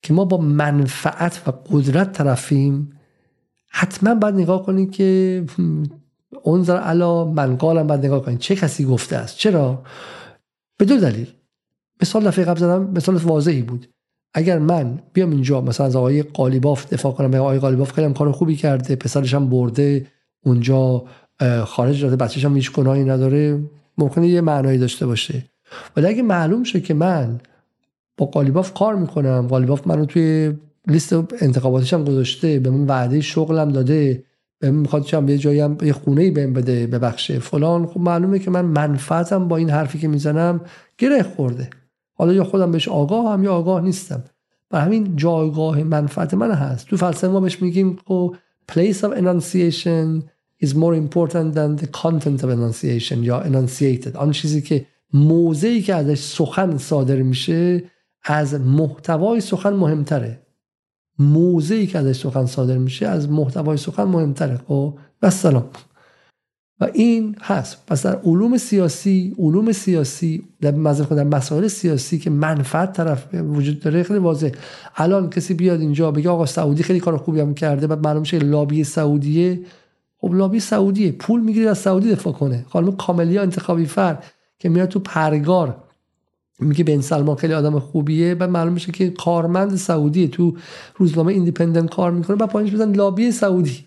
[0.02, 2.95] که ما با منفعت و قدرت طرفیم
[3.78, 5.44] حتما باید نگاه کنید که
[6.44, 8.40] اونزر علا منقالم باید نگاه کنید.
[8.40, 9.84] چه کسی گفته است؟ چرا؟
[10.78, 11.28] به دو دلیل.
[12.02, 13.88] مثال دفعه قبل زدم مثال واضحی بود.
[14.34, 18.32] اگر من بیام اینجا مثلا از آقای قالیباف دفاع کنم به آقای قالیباف خیلی کار
[18.32, 20.08] خوبی کرده پسرش هم برده
[20.46, 21.04] اونجا
[21.66, 23.64] خارج داده بچه‌ش هم هیچ گناهی نداره
[23.98, 25.46] ممکنه یه معنایی داشته باشه.
[25.96, 27.40] ولی اگه معلوم شه که من
[28.18, 30.54] با قالیباف کار می‌کنم قالیباف منو توی
[30.88, 31.14] لیست
[31.44, 34.24] انتخاباتش هم گذاشته به من وعده شغلم داده
[34.60, 37.86] به من می‌خواد چم یه جایی هم یه خونه ای بهم بده ببخشه فلان.
[37.86, 40.62] خب معلومه که من منفعتم با این حرفی که می‌زنم
[40.98, 41.70] گره خورده.
[42.14, 44.24] حالا یا خودم بهش آگاه هم یا آگاه نیستم.
[44.72, 46.88] و همین جایگاه منفعت من هست.
[46.88, 48.36] تو فلسفه ما بهش میگیم خب
[48.72, 50.24] place of enunciation
[50.66, 54.16] is more important than the content of enunciation یا enunciated.
[54.16, 57.84] آن چیزی که موضعی که ازش سخن صادر میشه
[58.24, 60.45] از محتوای سخن مهمتره.
[61.20, 65.66] موضعی که ازش سخن صادر میشه از محتوای سخن مهمتره خب؟ و سلام.
[66.80, 67.86] و این هست.
[67.88, 74.04] پس در علوم سیاسی علوم سیاسی در در مسائل سیاسی که منفعت طرف وجود داره
[74.04, 74.50] خیلی واضح
[74.96, 78.40] الان کسی بیاد اینجا بگه آقا سعودی خیلی کار خوبی هم کرده بعد معلوم شه
[78.40, 79.60] لابی سعودیه.
[80.18, 81.12] خب لابی سعودیه.
[81.12, 82.66] پول می‌گیره از سعودی دفاع کنه.
[82.70, 84.18] خانم کاملیا انتخابی فر
[84.60, 85.85] که میاد تو پرگار
[86.60, 90.56] میگه بن سلمان خیلی آدم خوبیه بعد معلوم میشه که کارمند سعودی تو
[90.96, 93.86] روزنامه Independent کار می‌کنه بعد پایینش بزن لابی سعودی.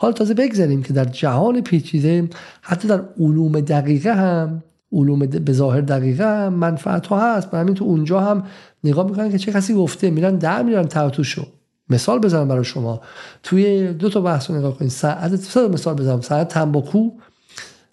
[0.00, 2.28] حال تازه بگذاریم که در جهان پیچیده
[2.62, 7.54] حتی در علوم دقیقه هم علوم به ظاهر دقیقه هم منفعت ها هست.
[7.54, 8.44] همین تو اونجا هم
[8.84, 10.10] نگاه می‌کنن که چه کسی گفته.
[10.10, 11.46] میرن در میرن تحتوشو
[11.90, 13.00] مثال بزنم برای شما.
[13.42, 14.90] توی دو تا بحث نگاه کنید.
[14.90, 16.20] ساعت مثال بزنم.
[16.20, 17.10] ساعت تنباکو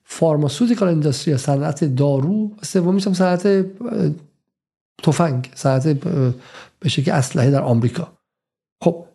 [0.05, 3.65] فارماسوتیکال اندستری صنعت دارو و سومیش هم صنعت
[5.03, 5.87] تفنگ صنعت
[6.79, 8.11] به شکل اسلحه در آمریکا.
[8.81, 9.05] خب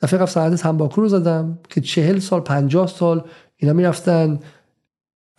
[0.00, 3.24] دفعه قبل صنعت تنباکو رو زدم که چهل سال پنجاه سال
[3.56, 4.40] اینا می‌رفتن.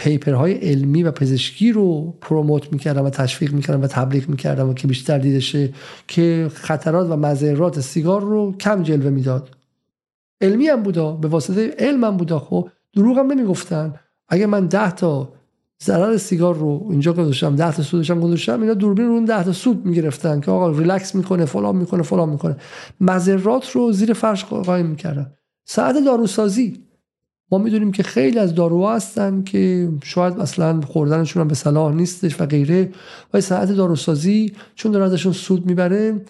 [0.01, 4.73] paper های علمی و پزشکی رو promote می‌کردن و تشویق می‌کردن و تبلیغ می‌کردن و
[4.73, 5.73] که بیشتر دیده شه
[6.07, 9.49] که خطرات و مضرات سیگار رو کم جلوه می‌داد.
[10.41, 12.39] علمی هم بودا به واسطه علم هم بودا.
[12.39, 13.93] خب دروغ هم نمی‌گفتن.
[14.29, 15.33] اگه من 10 تا
[15.83, 19.43] ضرر سیگار رو اینجا گذاشتم 10 تا سودش هم گذاشتم اینا دوربین رو اون 10
[19.43, 22.57] تا سود می‌گرفتن که آقا ریلکس می‌کنه فلان می‌کنه فلان می‌کنه.
[23.01, 25.33] مذرات رو زیر فرش قایم می‌کردن.
[25.65, 26.85] ساعت داروسازی.
[27.51, 32.41] ما می‌دونیم که خیلی از داروها هستن که شاید مثلا خوردنشون هم به صلاح نیستش
[32.41, 32.89] و غیره.
[33.33, 36.21] و ساعت داروسازی چون داره ازشون سود می‌بره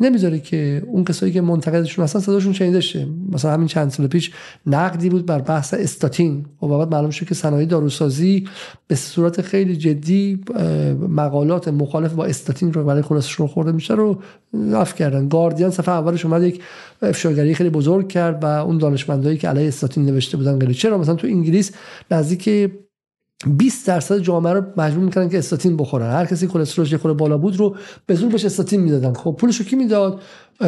[0.00, 3.06] نمی‌ذاره که اون کسایی که منتقدشون هستن صداشون شنیده شه.
[3.32, 4.30] مثلا همین چند سال پیش
[4.66, 6.46] نقدی بود بر بحث استاتین.
[6.62, 8.48] و بعد معلوم شد که صنایع داروسازی
[8.86, 10.40] به صورت خیلی جدی
[11.08, 14.18] مقالات مخالف با استاتین رو برای خلاصشون خورده میشه رو
[14.72, 15.28] رفع کردن.
[15.28, 16.62] گاردین صفحه اولش اومد یک
[17.02, 21.14] افشاگری خیلی بزرگ کرد و اون دانشمندایی که علیه استاتین نوشته بودن غیره چرا؟ مثلا
[21.14, 21.72] تو انگلیس
[22.10, 22.70] نزدیک
[23.44, 26.12] 20 درصد جامعه رو مجبور می‌کنن که استاتین بخورن.
[26.12, 27.76] هر کسی کلسترولش یه بالا بود رو
[28.06, 29.12] به زور بهش استاتین می‌دادن.
[29.12, 30.20] خب پولشو کی می‌داد؟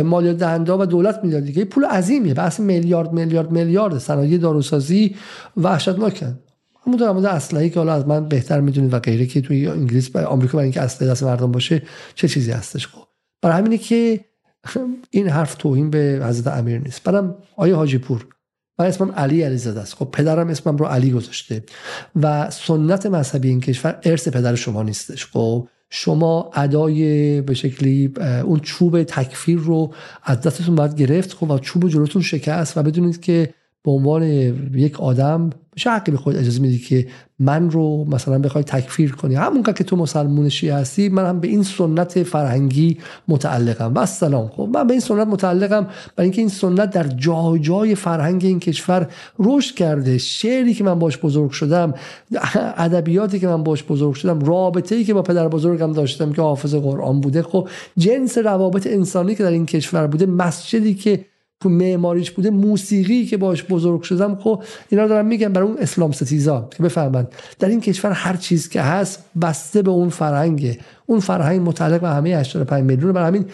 [0.04, 1.64] مالیات دهنده و دولت می‌داد دیگه.
[1.64, 2.34] پول عظیمیه.
[2.34, 3.98] بحث میلیارد میلیارد میلیارد.
[3.98, 5.16] صنایع داروسازی
[5.56, 6.38] وحشتناکن.
[6.86, 10.10] همون در مورد اسلحه‌ای که حالا از من بهتر می‌دونید و غیره که توی انگلیس
[10.14, 11.82] و آمریکا برای اینکه اسلحه دست مردم باشه
[12.14, 13.02] چه چیزی هستش؟ خب
[13.42, 14.20] برای همینه که
[15.10, 17.02] این حرف توهین به حضرت امیر نیست.
[17.04, 18.26] برام آیه حاجی پور
[18.78, 19.94] من اسمم علی علیزاده است.
[19.94, 21.62] خب پدرم اسمم رو علی گذاشته.
[22.22, 25.26] و سنت مذهبی این کشور ارث پدر شما نیستش.
[25.26, 28.12] خب شما ادای به شکلی
[28.44, 29.92] اون چوب تکفیر رو
[30.22, 31.32] از دستتون باید گرفت.
[31.32, 33.55] خب و چوب جلوتون شکست و بدونید که
[33.89, 34.23] به عنوان
[34.74, 37.06] یک آدم چه حقی به خود اجازه میدی که
[37.39, 39.35] من رو مثلا بخوای تکفیر کنی.
[39.35, 42.98] همون که تو مسلمون شیعه هستی من هم به این سنت فرهنگی
[43.28, 43.93] متعلقم.
[43.94, 45.86] و سلام خب من به این سنت متعلقم.
[46.16, 49.09] برای اینکه این سنت در جای جای فرهنگ این کشور
[49.39, 50.19] رشد کرده.
[50.19, 51.94] شعری که من باش بزرگ شدم
[52.86, 56.74] ادبیاتی که من باش بزرگ شدم رابطه ای که با پدر بزرگم داشتم که حافظ
[56.74, 57.43] قرآن بوده.
[57.43, 61.24] خب جنس روابط انسانی که در این کشور بوده مسجدی که
[61.64, 66.68] معماریش بوده موسیقی که باش بزرگ شدم خب اینا دارم میگم برای اون اسلام ستیزا
[66.76, 67.26] که بفهمن
[67.59, 70.78] در این کشور هر چیز که هست بسته به اون فرهنگه.
[71.06, 73.12] اون فرهنگ متعلق به همه 85 میلیون.
[73.12, 73.44] برای همین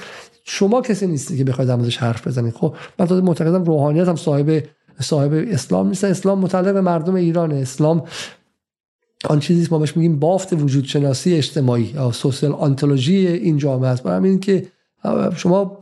[0.44, 2.54] شما کسی نیستی که بخواید موردش حرف بزنید.
[2.54, 4.62] خب من تا معتقدم روحانیت هم صاحب
[5.00, 6.04] صاحب اسلام نیست.
[6.04, 8.02] اسلام متعلق به مردم ایران اسلام
[9.28, 14.02] آن چیزی ما بهش میگیم بافت وجود شناسی اجتماعی یا سوسیال آنتولوژی این جامعه است.
[14.02, 14.66] برای همین که
[15.36, 15.78] شما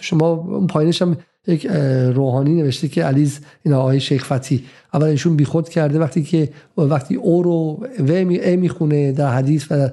[0.00, 1.16] شما پایینش هم
[1.46, 1.66] یک
[2.14, 4.64] روحانی نوشته که علیز این آقای شیخ فتی.
[4.94, 9.90] اول ایشون بیخود کرده وقتی که وقتی او رو و می می‌خونه در حدیث و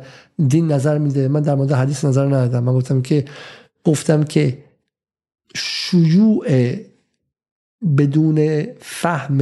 [0.48, 1.28] دین نظر میده.
[1.28, 3.26] من در مورد حدیث نظر ندادم من گفتم که
[3.84, 4.58] گفتم که
[5.56, 6.76] شیوع
[7.98, 9.42] بدون فهم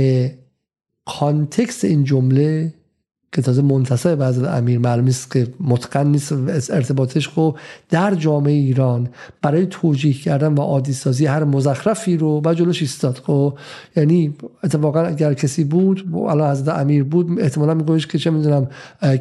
[1.06, 2.74] کانتکست این جمله
[3.32, 6.32] که تازه منتصب بعض امیر معلوم است که متقن نیست
[6.72, 7.30] ارتباطش.
[7.30, 7.58] خب
[7.90, 9.10] در جامعه ایران
[9.42, 13.22] برای توجیه کردن و عادی سازی هر مزخرفی رو با جلوش ایستاد.
[13.26, 13.54] خب
[13.96, 14.34] یعنی
[14.64, 18.68] اتفاقا اگر کسی بود الان حضرت امیر بود احتمالا میگوش که چه می‌دونم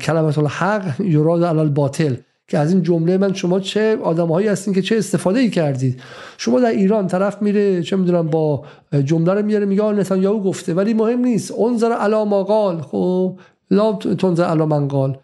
[0.00, 2.14] کلمت الحق یراد علال باطل
[2.48, 6.00] که از این جمله من شما چه آدمهایی هستین که چه استفاده ای کردید؟
[6.38, 8.64] شما در ایران طرف میره چه می‌دونم با
[9.04, 11.52] جمله رو میاره میگه نتانیاهو گفته ولی مهم نیست.
[11.58, 12.80] انظر علی ما قال.
[12.80, 13.38] خب
[13.70, 15.14] لا تنز علا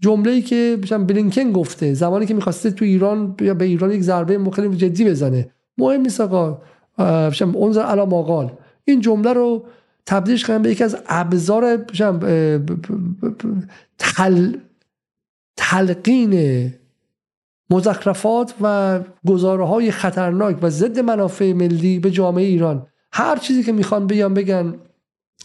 [0.00, 0.78] جمله ای که
[1.08, 5.50] بلینکن گفته زمانی که می‌خواسته تو ایران یا به ایران یک ضربه مخالف جدی بزنه.
[5.78, 6.58] مهم نیست آقا.
[7.54, 8.52] اونزر علا مقال
[8.84, 9.64] این جمله رو
[10.06, 11.76] تبدیلش کنم به یکی از ابزار
[13.98, 14.52] تل
[15.56, 16.74] تلقین
[17.70, 22.86] مزخرفات و گزاره های خطرناک و ضد منافع ملی به جامعه ایران.
[23.12, 24.74] هر چیزی که می‌خوان بگن بگن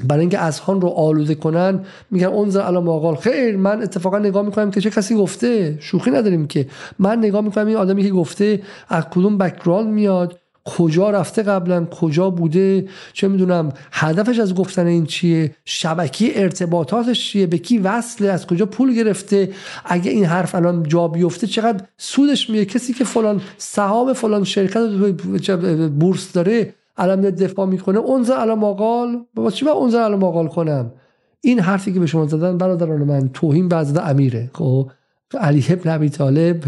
[0.04, 1.80] برای اینکه اذهان رو آلوده کنن
[2.12, 5.78] میگن انظر الی ما قال خیر من اتفاقا نگاه می‌کنم که چه کسی گفته.
[5.80, 6.68] شوخی نداریم که.
[7.00, 12.30] من نگاه می‌کنم این آدمی که گفته از کدوم background میاد کجا رفته قبلا کجا
[12.30, 18.48] بوده چه می‌دونم هدفش از گفتن این چیه شبکه ارتباطاتش چیه به کی وصله از
[18.48, 19.50] کجا پول گرفته
[19.86, 24.88] اگه این حرف الان جا بیفته چقدر سودش میه کسی که فلان سهام فلان شرکت
[26.00, 28.00] بورس داره الان دفاع می‌کنه.
[28.00, 30.92] اونزا الان ماقال با چی با اونزا الان ماقال کنم؟
[31.42, 34.50] این حرفی که به شما زدن برادران من توهین به حضرت امیره.
[34.54, 34.92] خب؟
[35.40, 36.64] علی ابن ابی طالب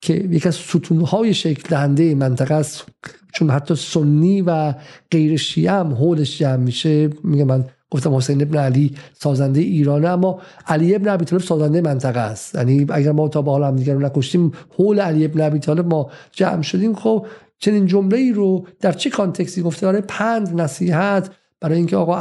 [0.00, 2.86] که یکی از ستونهای شکل دهنده منطقه است.
[3.34, 4.74] چون حتی سنی و
[5.10, 7.10] غیر شیعه هم حولش جمع میشه.
[7.24, 12.20] میگه من گفتم حسین ابن علی سازنده ایرانه اما علی ابن ابی طالب سازنده منطقه
[12.20, 12.54] است.
[12.54, 15.86] یعنی اگر ما تا به حال هم دیگر رو نکشتیم حول علی ابن ابی طالب
[15.86, 16.94] ما جمع شدیم.
[16.94, 17.26] خب
[17.58, 21.30] چنین جمله ای رو در چه کانتکسی گفته؟ برای پند نصیحت
[21.60, 22.16] برای اینکه آقا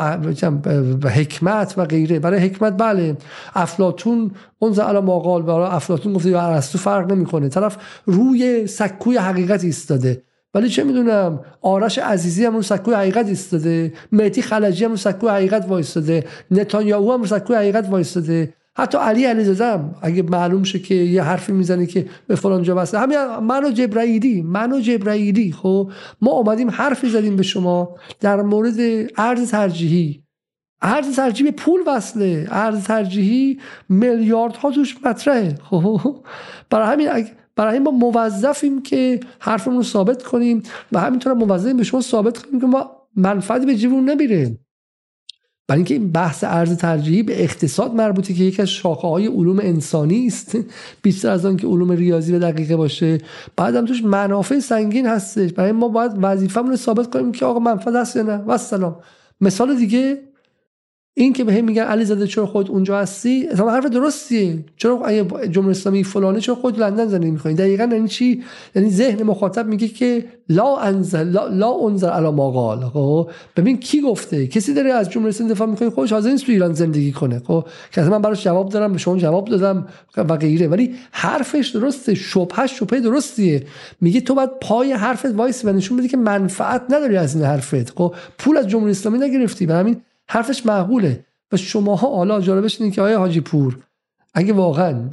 [1.09, 2.19] حکمت و غیره.
[2.19, 3.17] برای حکمت بله.
[3.55, 7.49] افلاتون اون زعلا ماقال برای افلاتون گفته یا ارسطو فرق نمی‌کنه.
[7.49, 10.23] طرف روی سکوی حقیقت ایستاده.
[10.53, 13.93] ولی چه می‌دونم؟ آرش عزیزی هم رو سکوی حقیقت ایستاده.
[14.11, 16.25] مهدی خلجی هم رو سکوی حقیقت وایستاده.
[16.51, 18.53] نتانیاهو هم رو سکوی حقیقت وایستاده.
[18.77, 22.99] حتی علی علیزاده اگه معلوم شه که یه حرفی می‌زنه که به فلان جا بسته.
[22.99, 25.91] همین منو جبرائیلی منو جبرائیلی خب؟
[26.21, 28.75] ما اومدیم حرفی زدیم به شما در مورد
[29.17, 30.23] ارز ترجیحی.
[30.81, 32.47] ارز ترجیحی پول وصله.
[32.51, 33.59] ارز ترجیحی
[33.89, 35.55] میلیاردها توش مطرحه.
[35.63, 36.15] خب؟
[36.69, 42.01] برای همین برای ما موظفیم که حرفمون رو ثابت کنیم و همینطور موظفیم به شما
[42.01, 44.57] ثابت کنیم که ما منفعتی به جیبمون نمیره
[45.67, 49.59] برای اینکه این بحث ارز ترجیحی به اقتصاد مربوطه که یکی از شاخه های علوم
[49.59, 50.57] انسانی است
[51.01, 53.17] بیشتر از آن که علوم ریاضی و دقیقه باشه.
[53.55, 55.53] بعد هم توش منافع سنگین هستش.
[55.53, 58.37] برای ما باید وظیفه‌مون رو ثابت کنیم که آقا منفعت هست یا نه.
[58.37, 58.95] و سلام.
[59.41, 60.19] مثال دیگه
[61.19, 64.59] این که به میگن علی زاده چرا خود اونجا هستی؟ اصلا حرف درستیه.
[64.77, 68.43] چرا اگه جمهوری اسلامی فلانه چرا خود لندن زندگی می‌کنی دقیقا یعنی چی؟
[68.75, 73.77] یعنی ذهن مخاطب میگه که لا انزل لا, لا انزل علی ما قال خب؟ ببین
[73.77, 77.11] کی گفته؟ کسی داره از جمهوری اسلامی دفاع می‌کنه خودش حاضر نیست تو ایران زندگی
[77.11, 77.41] کنه.
[77.47, 79.87] خب؟ که من براش جواب دارم به شما جواب دادم
[80.17, 80.67] و غیره.
[80.67, 83.63] ولی حرفش درسته شبهش شبهه درستیه.
[84.01, 87.89] میگه تو باید پای حرفت وایس و نشون بدی که منفعت نداری از این حرفت.
[87.89, 89.65] خب؟ پول از جمهوری اسلامی نگرفتی.
[89.65, 89.95] برای همین
[90.29, 91.25] حرفش معقوله.
[91.51, 93.77] و شماها حالا جالبش اینه که آیا حاجی پور
[94.33, 95.09] اگه واقعا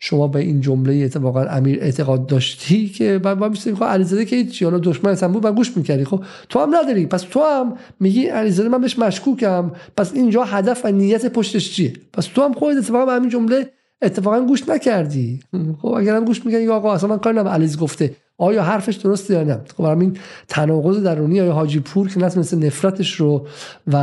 [0.00, 4.62] شما به این جمله واقعا امیر اعتقاد داشتی که بعد با خب علیزاده که هیچ
[4.62, 6.04] حالا دشمن هم بود و گوش می‌کردی.
[6.04, 7.06] خب تو هم نداری.
[7.06, 9.70] پس تو هم میگی علیزاده من بهش مشکوکم.
[9.96, 13.70] پس اینجا هدف و نیت پشتش چیه؟ پس تو هم خودت اتفاقا به همین جمله
[14.02, 15.40] اتفاقا گوش نکردی.
[15.82, 19.60] خب اگرم گوش می‌کنی آقا اصلا من کاری علیز گفته آیا حرفش درسته یا نه؟
[19.76, 20.16] خب همین
[20.48, 23.46] تناقض درونی آیا حاجی پور که نتونسته نفرتش رو
[23.86, 23.96] و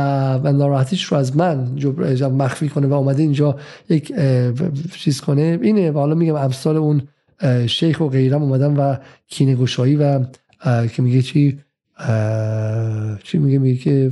[0.52, 1.78] ناراحتیش رو از من
[2.22, 3.56] مخفی کنه و اومده اینجا
[3.88, 4.12] یک
[4.92, 7.02] چیز کنه؟ اینه و حالا میگم امثال اون
[7.66, 8.96] شیخ و غیرم اومدن و
[9.28, 10.24] کینه گشایی و
[10.64, 11.58] که میگه چی؟
[13.24, 14.10] چی میگه؟ میگه که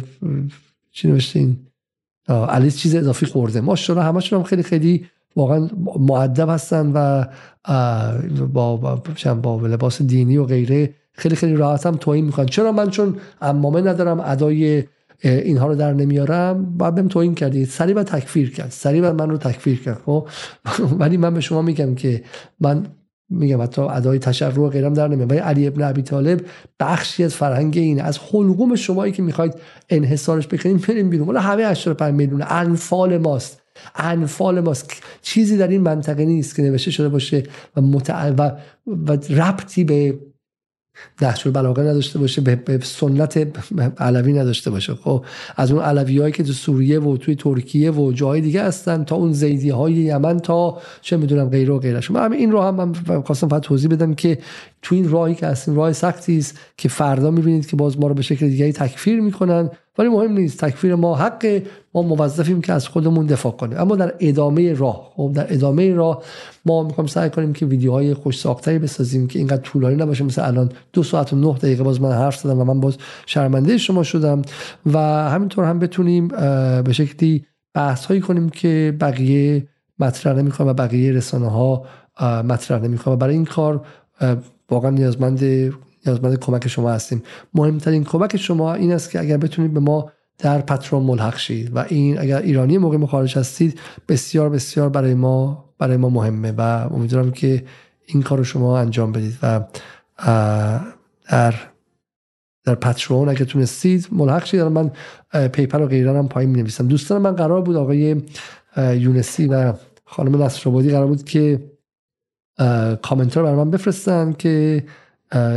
[0.92, 1.56] چی نوشته این؟
[2.28, 3.60] علیس چیز اضافی خورده.
[3.60, 5.06] ماشاءالله همشون هم خیلی خیلی
[5.36, 7.24] واقعا معدب هستن و
[8.52, 9.02] با با,
[9.42, 12.46] با لباس دینی و غیره خیلی خیلی راحت هم توهین می‌کنن.
[12.46, 14.84] چرا من؟ چون امامه ندارم ادای
[15.22, 16.76] اینها رو در نمیارم.
[16.78, 17.64] باید بهم توهین کردی.
[17.64, 18.70] سریع و تکفیر کرد.
[18.70, 20.28] سریع من رو تکفیر کرد خب؟
[21.00, 22.22] ولی من به شما میگم که
[22.60, 22.86] من
[23.30, 26.40] میگم حتی ادای تشرع و غیرم در نمیاد ولی علی ابن ابی طالب
[26.80, 29.54] بخشی از فرهنگ اینه از حلقوم شمایی که می‌خواید
[29.90, 31.28] انحصارش بکنین بریم بیرون.
[31.28, 33.63] ولی همه 85 میلیون انفال ماست.
[33.96, 34.92] انفال ماست.
[35.22, 37.42] چیزی در این منطقه نیست که نوشته شده باشه
[37.76, 38.30] و, متع...
[38.30, 38.50] و...
[38.86, 40.18] و ربطی به
[41.22, 43.46] نهج بلاغه نداشته باشه به, سنت
[44.00, 44.94] علوی نداشته باشه.
[44.94, 45.24] خب
[45.56, 49.16] از اون علوی هایی که تو سوریه و توی ترکیه و جای دیگه هستن تا
[49.16, 53.22] اون زیدی های یمن تا چه می‌دونم غیره و غیره شما این رو هم من
[53.22, 54.38] خواستم فقط توضیح بدم که
[54.84, 58.14] تو این راهی که هستیم راه سختی است که فردا می‌بینید که باز ما رو
[58.14, 59.70] به شکل دیگری تکفیر می‌کنن.
[59.98, 61.62] ولی مهم نیست تکفیر ما حق
[61.94, 63.78] ما موظفیم که از خودمون دفاع کنیم.
[63.78, 66.22] اما در ادامه راه خب در ادامه راه
[66.66, 70.24] ما می‌خوایم سعی کنیم که ویدیوهای خوش ساختری بسازیم که اینقدر طولانی نباشه.
[70.24, 72.96] مثل الان دو ساعت و نه دقیقه باز من حرف زدم و من باز
[73.26, 74.42] شرمنده شما شدم.
[74.92, 74.98] و
[75.30, 76.28] همینطور هم بتونیم
[76.84, 77.44] به شکلی
[77.74, 81.84] بحث هایی کنیم که بقیه مطرح نمی‌خوام و بقیه رسانه ها
[82.20, 83.86] مطرح نمی‌خوام و برای این کار
[84.70, 85.44] واقعا نیازمند
[86.06, 87.22] نیازمند کمک شما هستیم.
[87.54, 91.84] مهمترین کمک شما این است که اگر بتونید به ما در پترون ملحق شید و
[91.88, 96.60] این اگر ایرانی موقع خارج هستید بسیار بسیار برای ما برای ما مهمه و
[96.94, 97.64] امیدوارم که
[98.06, 99.60] این کار رو شما انجام بدید و
[101.30, 101.54] در
[102.64, 104.60] در پترون اگر تونستید ملحق شید.
[104.60, 104.90] من
[105.48, 108.22] paper و غیره هم پایین می نویسم دوستان من قرار بود آقای
[108.76, 109.72] یونسی و
[110.04, 111.70] خانم نصرآبادی قرار بود که
[113.02, 114.84] کامنتار برای من بفرستن که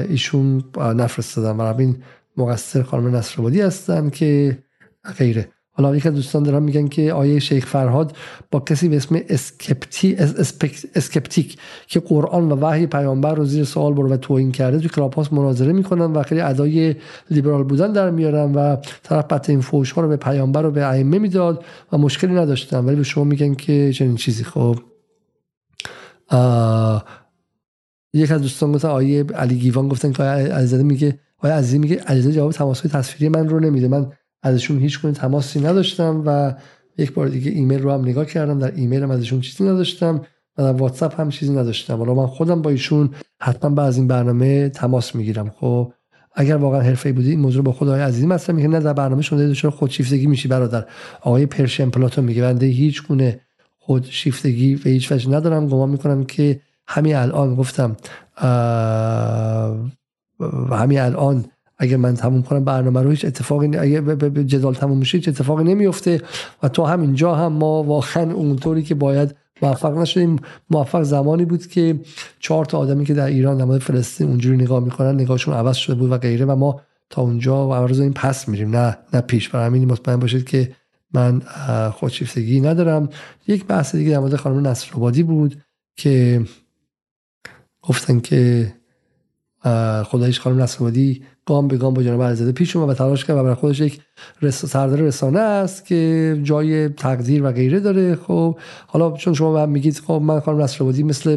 [0.09, 1.97] ایشون نفرستادن برای این
[2.37, 4.57] مقصر خانم نصرآبادی هستن که
[5.17, 5.49] غیره.
[5.71, 8.15] حالا یک دوستان دارن میگن که آقای شیخ فرهاد
[8.51, 10.15] با کسی به اسم Skepti
[10.95, 11.57] Skeptic
[11.87, 15.73] که قرآن و وحی پیامبر رو زیر سوال برده و توهین کرده تو Clubhouse مناظره
[15.73, 16.95] می‌کنن و خیلی ادای
[17.31, 20.85] لیبرال بودن در میارن و طرف بطه این فوش ها رو به پیامبر رو به
[20.85, 22.85] ائمه می‌داد و مشکلی نداشتن.
[22.85, 24.43] ولی به شما میگن که چنین چیزی.
[24.43, 24.79] خب.
[28.13, 32.35] یک از دوستان گفتن آیه علی گیوان گفتن که علیزاده میگه آیه عزیزی میگه علیزاده
[32.35, 33.87] جواب تماس تصویری من رو نمیده.
[33.87, 34.11] من
[34.43, 36.55] ازشون هیچ کنه تماسی نداشتم و
[36.97, 38.59] یک بار دیگه ایمیل رو هم نگاه کردم.
[38.59, 40.21] در ایمیل هم ازشون چیزی نداشتم
[40.57, 41.97] و در واتساپ هم چیزی نداشتم.
[41.97, 43.09] حالا من خودم با ایشون
[43.41, 45.49] حتما بعد از این برنامه تماس می‌گیرم.
[45.49, 45.93] خب
[46.35, 49.49] اگر واقعا حرفه‌ای بودی این موضوع با خدای عزیزی مثلا میگه نه در برنامه شده
[49.49, 50.85] دچار خودشیفتگی میشی برادر.
[51.21, 53.39] آقای پرشن پلاتو میگه بنده هیچ گونه
[53.87, 55.67] خودشیفتگی و هیچ وجه ندارم.
[55.67, 57.97] گمان می‌کنم که همین الان گفتم
[60.71, 61.45] همین الان
[61.77, 65.63] اگر من تموم کنم برنامه رو هیچ اتفاقی اگه به جدال تموم میشه هیچ اتفاقی
[65.63, 66.21] نمیفته
[66.63, 70.35] و تو همینجا هم ما واقعا اونطوری که باید موفق نشدیم.
[70.69, 71.99] موفق زمانی بود که
[72.39, 76.11] چهار تا آدمی که در ایران نماد فلسطین اونجوری نگاه می‌کنن نگاهشون عوض شده بود
[76.11, 78.75] و غیره و ما تا اونجا و این پس میریم.
[78.75, 79.49] نه نه پیش.
[79.49, 80.71] برای همین مطمئن باشید که
[81.13, 81.39] من
[81.89, 83.09] خودشیفتگی ندارم.
[83.47, 85.63] یک بحث دیگه در مورد خانم نصرآبادی بود
[85.95, 86.45] که
[87.81, 88.73] گفتن که
[90.03, 93.43] خدایش خانم نصرآبادی گام به گام با جناب علیزاده پیش اومد و تلاش کرد و
[93.43, 93.99] برای خودش یک
[94.41, 94.65] رس...
[94.65, 98.15] سردار رسانه است که جای تقدیر و غیره داره.
[98.15, 98.57] خب
[98.87, 101.35] حالا چون شما میگید خب من خانم نصرآبادی مثل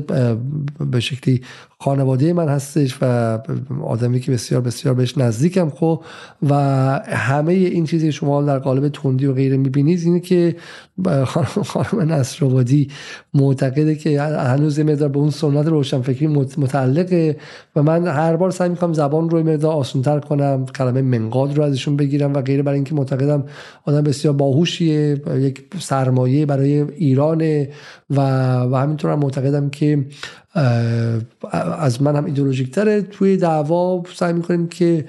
[0.90, 1.42] به شکلی
[1.80, 3.38] خانواده من هستش و
[3.84, 5.70] آدمی که بسیار بسیار بهش نزدیکم.
[5.70, 6.02] خب
[6.50, 6.54] و
[7.04, 10.56] همه این چیزی شما در قالب تندی و غیره می‌بینید اینه که
[11.64, 12.88] خانم نصرآبادی
[13.34, 17.36] معتقده که هنوز یه مقدار به اون سنت روشنفکری متعلقه
[17.76, 21.96] و من هر بار سعی می‌کنم زبان رو مقدار آسانتر کنم کلمه منقاد رو ازشون
[21.96, 22.62] بگیرم و غیره.
[22.62, 23.44] برای اینکه معتقدم
[23.84, 27.66] آدم بسیار باهوشیه یک سرمایه برای ایران
[28.10, 28.20] و
[28.60, 30.04] و همینطور هم معتقدم که
[31.78, 33.02] از من هم ایدولوژیک تره.
[33.02, 35.04] توی دعوا سعی می‌کنیم که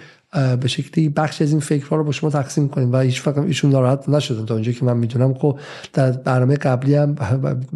[0.61, 3.71] به شکلی بخش از این فکرها رو با شما تقسیم کنیم و هیچ فقط ایشون
[3.71, 5.33] ناراحت نشدن تا اونجایی که من می‌دونم.
[5.33, 5.59] خب
[5.93, 7.15] در برنامه قبلی هم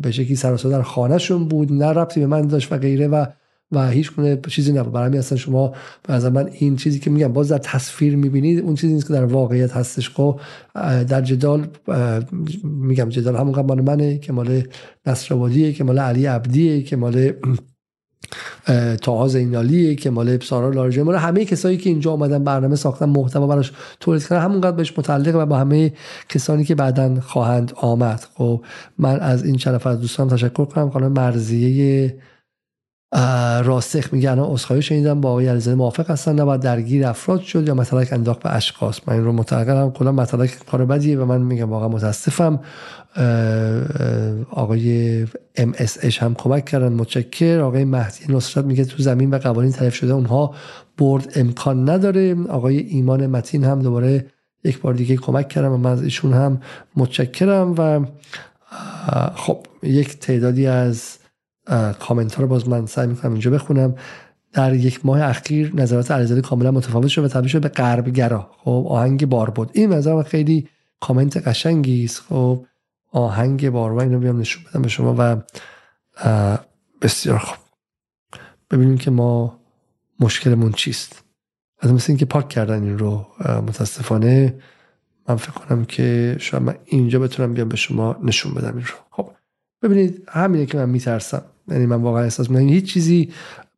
[0.01, 3.25] به شکلی سراسر در خانهشون بود نه ربطی به من داشت و غیره و
[3.71, 4.93] و هیچ گونه چیزی نبود.
[4.93, 5.73] برای اصلا شما
[6.09, 9.25] از من این چیزی که میگم باز در تصویر می‌بینید اون چیزی نیست که در
[9.25, 10.09] واقعیت هستش.
[10.09, 10.39] خب
[11.07, 11.67] در جدال
[12.63, 14.63] میگم جدال همون مال منه که مال
[15.05, 17.31] نصرآبادیه که مال علی عبدیه که مال
[19.01, 23.47] تاها زینالیه که مال سارا لارجه مال همه کسایی که اینجا آمدن برنامه ساختن محتوا
[23.47, 25.93] براش تولید کردن همونقدر بهش متعلقه و با همه
[26.29, 28.25] کسانی که بعدا خواهند آمد.
[28.33, 28.63] خب
[28.97, 30.89] من از این چند نفر دوستان تشکر کنم.
[30.89, 32.17] خانم مرزیه
[33.63, 37.73] راسخ میگه الان اسخای شنیدم با آقای علیزاده موافق هستن نباید درگیر افراد شد یا
[37.73, 41.69] مطلق انداخت به اشخاص؟ من این رو متعلقم کلا مطلق کار بدیه و من میگم
[41.69, 42.59] واقعا متاسفم.
[44.51, 45.21] آقای
[45.55, 49.71] ام اس اش هم کمک کردن متشکر آقای مهدی نصرت میگه تو زمین و قوانین
[49.71, 50.55] تعریف شده اونها
[50.97, 52.35] برد امکان نداره.
[52.49, 54.25] آقای ایمان متین هم دوباره
[54.63, 56.61] یک بار دیگه کمک کردم و من از ایشون هم
[56.95, 58.05] متشکرم و
[59.35, 61.17] خب یک تعدادی از
[61.99, 63.95] کامنت ها رو باز من سعی می‌کنم اینجا بخونم.
[64.53, 68.51] در یک ماه اخیر نظرات علیزاده کاملا متفاوت شد و تبدیل شد به غربگرا.
[68.57, 70.67] خب آهنگ بار بود این نظر خیلی
[70.99, 72.21] کامنت قشنگی است.
[72.21, 72.65] خب
[73.11, 75.37] آهنگ بار اینو بیام نشون بدم به شما و
[77.01, 77.57] بسیار خوب.
[78.71, 79.59] ببینیم که ما
[80.19, 81.23] مشکلمون چیست.
[81.79, 83.25] از مثل اینکه پاک کردن این رو
[83.67, 84.55] متاسفانه
[85.29, 88.95] من فکر کنم که شاید من اینجا بتونم بیام به شما نشون بدم این رو.
[89.11, 89.31] خب
[89.81, 91.41] ببینید همینه که من میترسم.
[91.67, 92.67] یعنی من واقعا احساس می‌کنم.
[92.67, 93.31] هیچ چیزی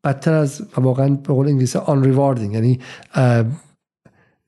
[0.04, 2.80] بدتر از واقعا به قول انگلیسی آن ریواردینگ یعنی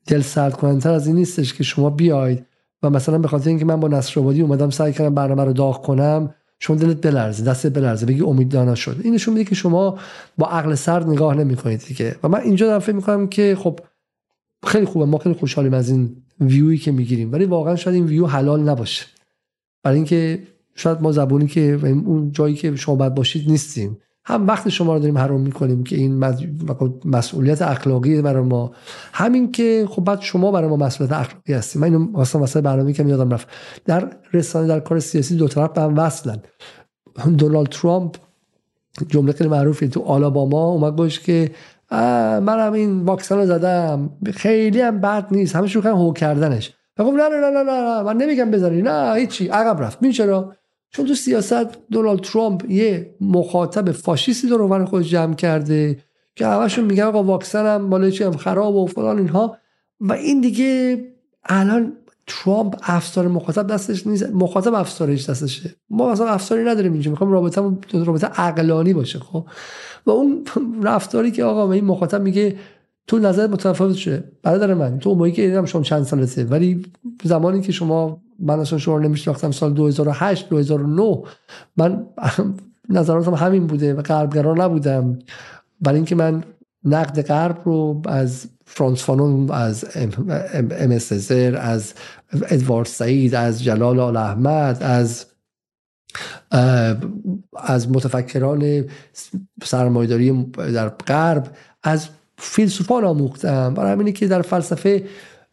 [0.07, 2.45] دل سرد کننده از این نیستش که شما بیاید
[2.83, 5.85] و مثلا به خاطر اینکه من با نصر آبادی اومدم سعی کردم برنامه رو داغ
[5.85, 8.99] کنم شما دلت بلرزه دستت بلرزه بگی امید دانا شد.
[9.03, 9.99] این نشون میده که شما
[10.37, 12.15] با عقل سرد نگاه نمی‌کنید دیگه.
[12.23, 13.79] و من اینجا دارم فکر می‌کنم که خب
[14.65, 17.31] خیلی خوبه ما خیلی خوشحالیم از این ویویی که می‌گیریم.
[17.31, 19.05] ولی واقعا شاید این ویو حلال نباشه.
[19.83, 20.39] برای اینکه
[20.79, 23.97] شاید ما زبونی که اون جایی که شما باید باشید نیستیم.
[24.25, 26.25] هم وقت شما رو داریم حرام می‌کنیم که این
[27.05, 28.71] مسئولیت اخلاقی برای ما.
[29.13, 32.93] همین که خب بعد شما برای ما مسئولیت اخلاقی هستیم من اینو اصلا واسه برنامه
[32.93, 33.47] که یادم رفت.
[33.85, 36.39] در رسانه در کار سیاسی دو طرف به هم وصلن.
[37.37, 38.15] دونالد ترامپ
[39.07, 41.51] جمله خیلی معروفی تو آلاباما اومد گوش که
[41.91, 44.09] من هم این واکسن رو زدم.
[44.33, 45.55] خیلی هم بد نیست.
[45.55, 46.73] همه شروع هو کردنش.
[46.99, 48.81] گفت نه نه نه نه من نمیگم بزنی.
[48.81, 49.47] نه هیچی.
[49.47, 50.09] عقب رفت.
[50.09, 50.55] چرا؟
[50.91, 56.03] چون تو سیاست دونالد ترامپ یه مخاطب فاشیستی رو رو خودش جمع کرده
[56.35, 59.57] که همشون میگن آقا واکسن هم مال هم خراب و فلان اینها.
[59.99, 60.97] و این دیگه
[61.45, 61.93] الان
[62.27, 65.75] ترامپ افسار مخاطب دستش نیست مخاطب افسارش دستشه.
[65.89, 67.61] ما مثلا افساری نداریم اینجا می‌خوام رابطه
[68.05, 69.47] رابطه عقلانی باشه خب؟
[70.05, 70.45] و اون
[70.83, 72.55] رفتاری که آقا این مخاطب میگه
[73.07, 76.85] تو نظر متفاوت شده برادر من تو موقعی که دیدم شما چند سالته ولی
[77.23, 81.21] زمانی که شما من اصلا شما نمیشناختم سال 2008 2009
[81.77, 82.05] من
[82.89, 85.19] نظراتم همین بوده و غربگرا نبودم.
[85.81, 86.43] برای اینکه من
[86.83, 90.99] نقد غرب رو از فرانس فانون از ام
[91.55, 91.93] از
[92.49, 95.25] ادوارد سعید از جلال آل احمد از
[97.57, 98.85] از متفکران
[99.63, 100.43] سرمایداری
[100.73, 101.47] در غرب
[101.83, 103.73] از فیلسوفان آموختم.
[103.73, 105.03] برای همینه که در فلسفه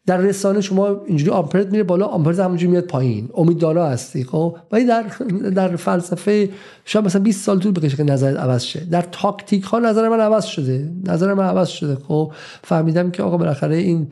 [0.06, 3.28] در رسانه شما اینجوری آمپرت میره بالا آمپرت همونجوری میاد پایین.
[3.34, 5.02] امیددارا هستی خب؟ ولی در
[5.54, 6.48] در فلسفه
[6.84, 8.84] شما مثلا 20 سال طول بکشه که نظرت عوض شه.
[8.84, 10.92] در تاکتیک ها نظر من عوض شده.
[11.04, 14.08] نظر من عوض شده خب؟ فهمیدم که آقا بالاخره این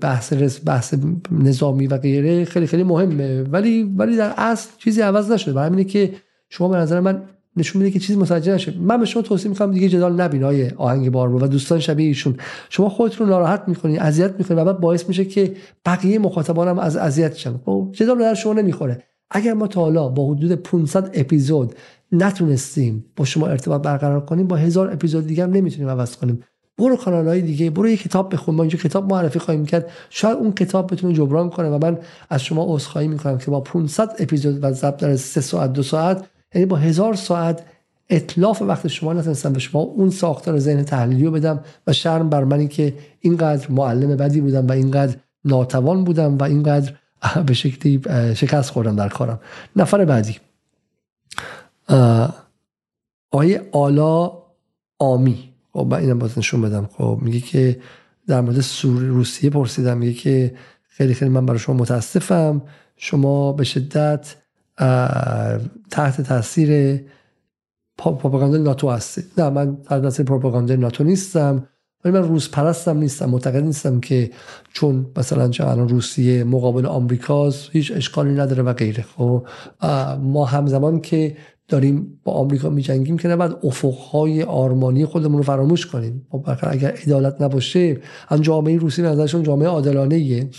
[0.00, 0.32] بحث
[0.66, 0.94] بحث
[1.30, 3.42] نظامی و غیره خیلی خیلی مهمه.
[3.42, 5.52] ولی ولی در اصل چیزی عوض نشده.
[5.52, 6.14] برای که
[6.50, 7.22] شما به نظر من
[7.58, 8.74] نشون میده که چیزی متوجه نشه.
[8.80, 12.36] من به شما توصیه می‌کنم دیگه جدال نبین های آهنگ بار و دوستان شبیه ایشون.
[12.70, 15.56] شما خودتون رو ناراحت می‌کنید اذیت می‌کنید و بعد باعث میشه که
[15.86, 17.60] بقیه مخاطبانم از اذیت شن.
[17.64, 19.02] خب جدال در شما نمی‌خوره.
[19.30, 21.74] اگر ما تا حالا با حدود 500 اپیزود
[22.12, 26.42] نتونستیم با شما ارتباط برقرار کنیم با هزار اپیزود دیگه هم نمی‌تونیم عوض کنیم.
[26.78, 28.54] برو کانال های دیگه برو یه کتاب بخون.
[28.54, 29.90] ما اینجا کتاب معرفی خواهیم کرد.
[30.10, 31.98] شاید اون کتاب بتونه جبران کنه و من
[32.30, 36.24] از شما عذرخواهی می‌کنم که با 500 اپیزود و ضبط در 3 ساعت دو ساعت
[36.54, 37.64] یعنی با هزار ساعت
[38.08, 42.44] اطلاف وقت شما نتونستم به شما اون ساختار ذهن تحلیلی رو بدم و شرم بر
[42.44, 46.92] منی که اینقدر معلم بدی بودم و اینقدر ناتوان بودم و اینقدر
[47.46, 48.02] به شکلی
[48.34, 49.40] شکست خوردم در کارم.
[49.76, 50.36] نفر بعدی.
[53.30, 54.32] آیه آلا
[54.98, 55.52] آمی.
[55.72, 56.88] خب من اینم باز نشون بدم.
[56.92, 57.80] خب میگه که
[58.26, 59.98] در مورد سور روسیه پرسیدم.
[59.98, 60.54] میگه که
[60.88, 62.62] خیلی خیلی من برای شما متاسفم.
[62.96, 64.34] شما به شدت
[65.90, 67.00] تحت تاثیر
[67.98, 71.68] پروپاگاندا ناتو هستید نه من تحت تاثیر پروپاگاندا ناتو نیستم
[72.04, 74.30] ولی من روز پرستم نیستم معتقد نیستم که
[74.72, 79.02] چون مثلا چه الان روسیه مقابل آمریکاست هیچ اشکالی نداره و غیره.
[79.16, 79.46] خب
[80.22, 81.36] ما همزمان که
[81.68, 86.26] داریم با آمریکا میجنگیم که نباید افقهای آرمانی خودمون رو فراموش کنیم.
[86.30, 90.50] خب اگر عدالت نباشه هم جامعه روسی نظرشون جامعه عادلانه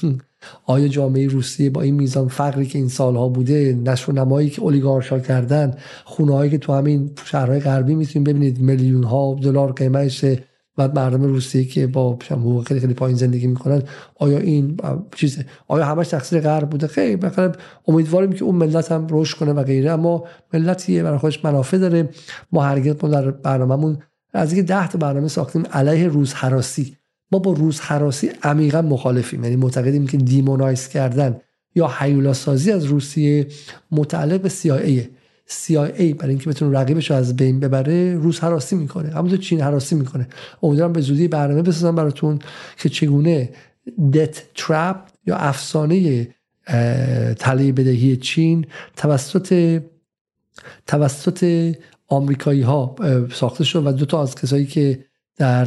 [0.66, 5.20] آیا جامعه روسیه با این میزان فقری که این سالها بوده نشو نمایی که اولیگارشا
[5.20, 10.26] کردن خونه که تو همین شهرهای غربی می‌تونیم ببینید میلیون ها دلار قیمتش
[10.78, 13.82] بعد مردم روسیه که با حقوق خیلی خیلی پایین زندگی می‌کنن
[14.16, 14.78] آیا این
[15.16, 19.54] چیز آیا همش تقصیر غرب بوده؟ خیلی بخاطر امیدواریم که اون ملت هم رشد کنه
[19.54, 22.10] و غیره اما ملتیه برای خودش منافع داره.
[22.52, 23.98] ما هرگز ما در برنامهمون
[24.34, 26.99] از اینکه 10 تا برنامه ساختیم علیه روز حراسی
[27.32, 29.44] ما با روز حراسی عمیقا مخالفیم.
[29.44, 31.42] یعنی معتقدیم که دیمونایز کردن
[31.76, 33.48] یا هیولا سازی از روسیه
[33.92, 35.04] متعلق به CIA
[35.50, 39.10] CIA برای اینکه بتونه رقیبش رو از بین ببره روز حراسی می‌کنه.
[39.10, 40.28] همونطور چین حراسی می‌کنه.
[40.64, 42.40] امیدوارم به زودی برنامه بسازم براتون
[42.78, 43.50] که چگونه
[44.14, 44.96] دت ترپ
[45.26, 46.28] یا افسانه
[47.40, 48.66] تله بدهی چین
[48.96, 49.82] توسط
[50.88, 51.74] توسط
[52.08, 52.96] آمریکایی ها
[53.34, 55.06] ساخته شد و دو تا از کسایی که
[55.38, 55.66] در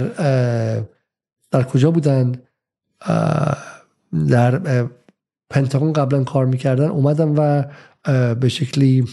[1.53, 2.33] در کجا بودن؟
[4.29, 4.87] در
[5.51, 6.89] پنتاگون قبلا کار می‌کردن.
[6.89, 7.65] اومدن و
[8.35, 9.05] به شکلی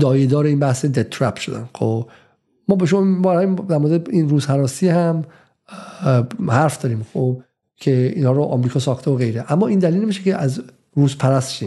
[0.00, 1.68] دایدار این بحث دت ترپ شدن.
[1.74, 2.08] خب
[2.68, 5.24] ما به شما در مورد این روز حراسی هم
[6.48, 7.42] حرف داریم خب
[7.76, 9.52] که اینا رو آمریکا ساخته و غیره.
[9.52, 10.62] اما این دلیل نمیشه که از
[10.94, 11.64] روز پرست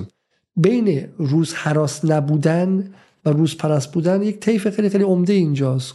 [0.55, 2.93] بین روز حراس نبودن
[3.25, 5.93] و روز پرست بودن یک طیف خیلی خیلی عمده اینجاست.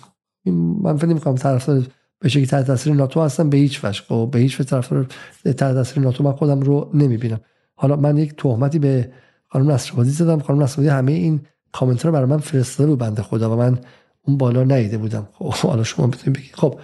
[0.82, 1.86] من فکر نمی‌کنم طرفدار
[2.20, 4.02] به شکلی تحت تاثیر ناتو هستم به هیچ وجه.
[4.08, 5.06] خب به هیچ وجه طرفدار
[5.44, 7.40] تحت تاثیر ناتو من خودم رو نمی‌بینم.
[7.74, 9.12] حالا من یک تهمتی به
[9.48, 10.40] خانم نصرآبادی زدم.
[10.40, 11.40] خانم نصرآبادی همه این
[11.72, 13.78] کامنت رو برای من فرستاده بود بنده خدا و من
[14.22, 15.28] اون بالا نیده بودم.
[15.32, 16.54] خب حالا شما می‌تونید بگید.
[16.54, 16.80] خب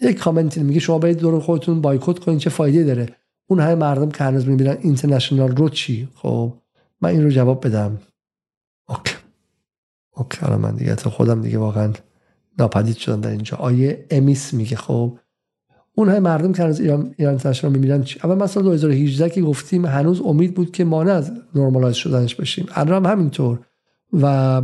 [0.00, 3.08] یک کامنتی میگه شما باید دور خودتون بایکوت کنین چه فایده داره؟
[3.46, 6.52] اون همه مردم که هنوز می‌بینن اینترنشنال رو چی؟ خب
[7.00, 7.98] من این رو جواب بدم.
[8.88, 9.14] اوکی.
[10.10, 11.92] اوکی حالا من دیگه خودم دیگه واقعا
[12.58, 13.56] ناپدید شدم در اینجا.
[13.56, 15.18] آیه امیس میگه خب
[15.94, 20.20] اون های مردم که هنوز ایران اینترنشنال می‌بینن چی؟ اول مثلا 2018 که گفتیم هنوز
[20.20, 22.66] امید بود که مانع از normalize شدنش بشیم.
[22.74, 23.60] الان هم همینطور.
[24.12, 24.62] و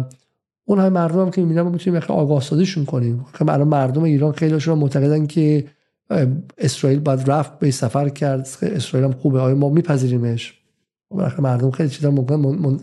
[0.64, 3.26] اون های مردم هم که می‌بینن می‌تونیم یه آگاه سازیشون کنیم.
[3.38, 5.64] که الان مردم ایران خیلیشون معتقدن که
[6.58, 8.48] اسرائیل باید رفت به سفر کرد.
[8.62, 9.40] اسرائیل هم خوبه.
[9.40, 10.58] آیا ما میپذیریمش؟
[11.38, 12.34] مردم خیلی چیزا ممکن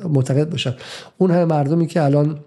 [0.08, 0.74] معتقد باشن.
[1.18, 2.40] اون های مردمی که الان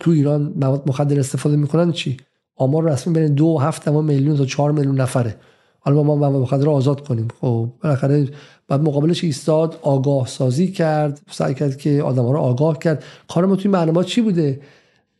[0.00, 2.16] تو ایران مواد مخدر استفاده می‌کنن چی؟
[2.56, 5.36] آمار رسمی بین دو هفت میلیون تا چهار میلیون نفره.
[5.80, 7.28] حالا ما مواد مخدر آزاد کنیم.
[7.40, 8.28] خب بالاخره
[8.68, 13.04] بعد مقابلش ایستاد آگاه سازی کرد سعی کرد که آدم ها رو آگاه کرد.
[13.28, 14.60] کار ما توی معلومات چی بوده؟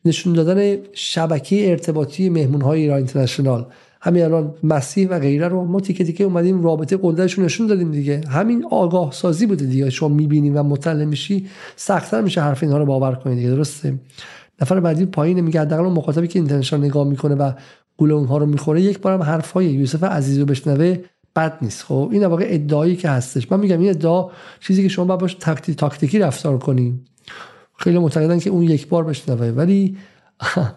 [0.05, 3.67] نشون دادن شبکه ارتباطی مهمون های ایران اینترنشنال.
[4.01, 8.21] همین الان مسیح و غیره رو ما تیکه تیکه اومدیم رابطه قلدرشون نشون دادیم دیگه.
[8.29, 9.91] همین آگاه سازی بوده دیگه.
[9.91, 11.47] شما می‌بینیم و مطلع میشی
[11.77, 13.95] سختتر میشه حرف اینها رو باور کنید دیگه درسته؟
[14.63, 17.53] نفر بعدی پایین میگه حداقل مخاطبی که اینترنشنال نگاه می‌کنه و
[17.97, 20.99] گول اونها رو می‌خوره یک بارم حرفای یوسف عزیز رو بشنوه
[21.37, 21.83] بد نیست.
[21.83, 23.53] خب این واقع ادعایی که هستش.
[23.53, 27.05] من میگم این ادعا چیزی که شما باش تاکتی تاکتیکی رفتار کنیم
[27.79, 29.47] خیلی معتقدن که اون یک بار بشنوه.
[29.47, 29.97] ولی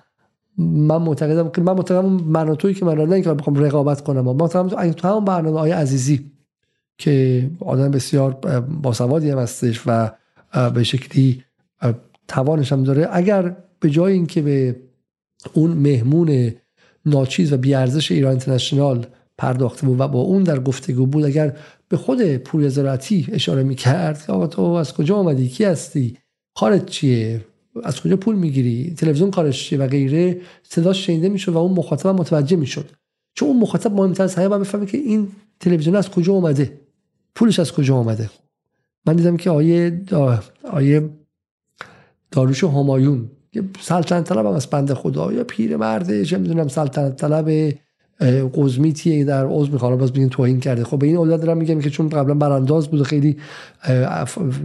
[0.57, 4.22] من معتقدم که من معتقدم من که من نه که بخوام رقابت کنم.
[4.22, 6.31] من معتقدم تو همون برنامه های عزیزی
[6.97, 8.31] که آدم بسیار
[8.81, 10.11] باسوادی هستش و
[10.73, 11.43] به شکلی
[12.27, 13.09] توانش هم داره.
[13.11, 14.75] اگر به جای اینکه به
[15.53, 16.51] اون مهمون
[17.06, 19.06] ناچیز و بیارزش ایران اینترنشنال
[19.38, 21.57] پرداخته بود و با اون در گفتگو بود اگر
[21.89, 26.17] به خود پول زراعتی اشاره می‌کرد آقا تو از کجا آمدی کی هستی؟
[26.56, 27.45] کارت چیه؟
[27.83, 32.07] از کجا پول می‌گیری؟ تلویزیون کارش چیه و غیره؟ صداش شنیده می‌شد و اون مخاطب
[32.07, 32.89] متوجه می‌شد.
[33.33, 35.27] چون اون مخاطب مهمتر از همه بفهمه که این
[35.59, 36.81] تلویزیون از کجا اومده.
[37.35, 38.30] پولش از کجا اومده.
[39.06, 40.01] من دیدم که آیه
[40.72, 41.09] آیه
[42.31, 43.30] داروش همایون
[43.82, 45.34] سلطنت طلب هم از بنده خدا.
[45.34, 47.74] یا پیر مرده چه می‌دونم سلطنت طلب
[48.53, 50.84] قزمیتیه در عضو می‌خوام باز بگیم توهین کرده.
[50.84, 53.38] خب به این اولاد دارم میگم که چون قبلا برانداز بود و خیلی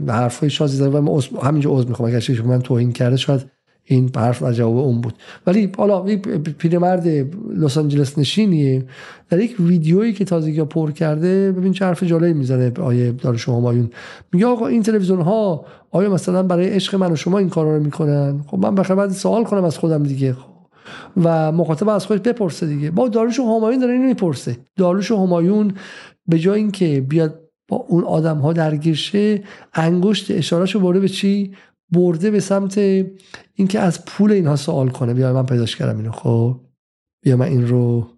[0.09, 2.09] حرفای شازی زده و من همینجا عضو می‌خوام.
[2.09, 3.41] اگر من توهین کرده شاید
[3.85, 5.15] این حرف در جواب اون بود.
[5.47, 6.03] ولی حالا
[6.59, 7.07] پیرمرد
[7.57, 8.85] لس آنجلس نشینیه.
[9.31, 13.91] در یک ویدیویی که تازگی پر کرده ببین چه حرف جالبی می‌زنه آیه دارش همایون
[14.33, 17.83] میگه آقا این تلویزیون ها آیا مثلا برای عشق من و شما این کارا رو
[17.83, 20.37] می‌کنن؟ خب من بخیر بعد سوال کنم از خودم دیگه
[21.25, 22.91] و مخاطب از خودش بپرسه دیگه.
[22.91, 24.57] با داروش و همایون داره اینو می‌پرسه.
[24.77, 25.73] داروش و همایون
[26.27, 29.43] به جای اینکه بیاد با اون آدم ها درگیر شه
[29.75, 31.53] انگشت اشارهشو برده به چی؟
[31.93, 32.79] برده به سمت
[33.55, 35.15] اینکه از پول اینها سوال کنه.
[35.15, 36.61] بیا من پیداش کردم اینو خب؟
[37.23, 38.09] بیا من این رو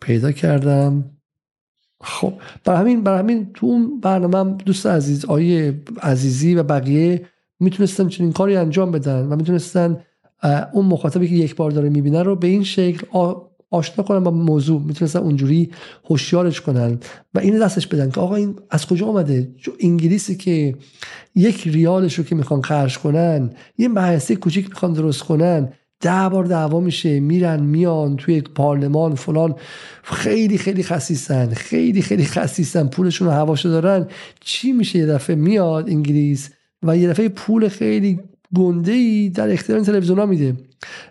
[0.00, 1.04] پیدا کردم.
[2.00, 2.32] خب
[2.64, 7.26] برای همین برای همین تو اون برنامه دوست عزیز آیه عزیزی و بقیه
[7.60, 10.04] می‌تونستن چنین کاری انجام بدن و می‌تونستن
[10.72, 13.06] اون مخاطبی که یک بار داره می‌بینه رو به این شکل
[13.72, 15.70] آشنا کنن با موضوع می‌تونستن اونجوری
[16.04, 16.98] هوشیارش کنن
[17.34, 20.74] و این دستش بدن که آقا این از کجا آمده انگلیسی که
[21.34, 26.44] یک ریالش رو که می‌خوان خرج کنن یه مهسته کوچیک می‌خوان درست کنن ده بار
[26.44, 29.54] دعوا میشه میرن میان توی پارلمان فلان.
[30.02, 34.06] خیلی خیلی خصیصن خیلی خیلی خصیصن پولشون رو هواشو دارن.
[34.40, 36.50] چی میشه یه دفعه میاد انگلیس
[36.82, 38.20] و یه دفعه پول خیلی
[38.54, 40.56] گنده ای در اختیار تلویزیون ها میده.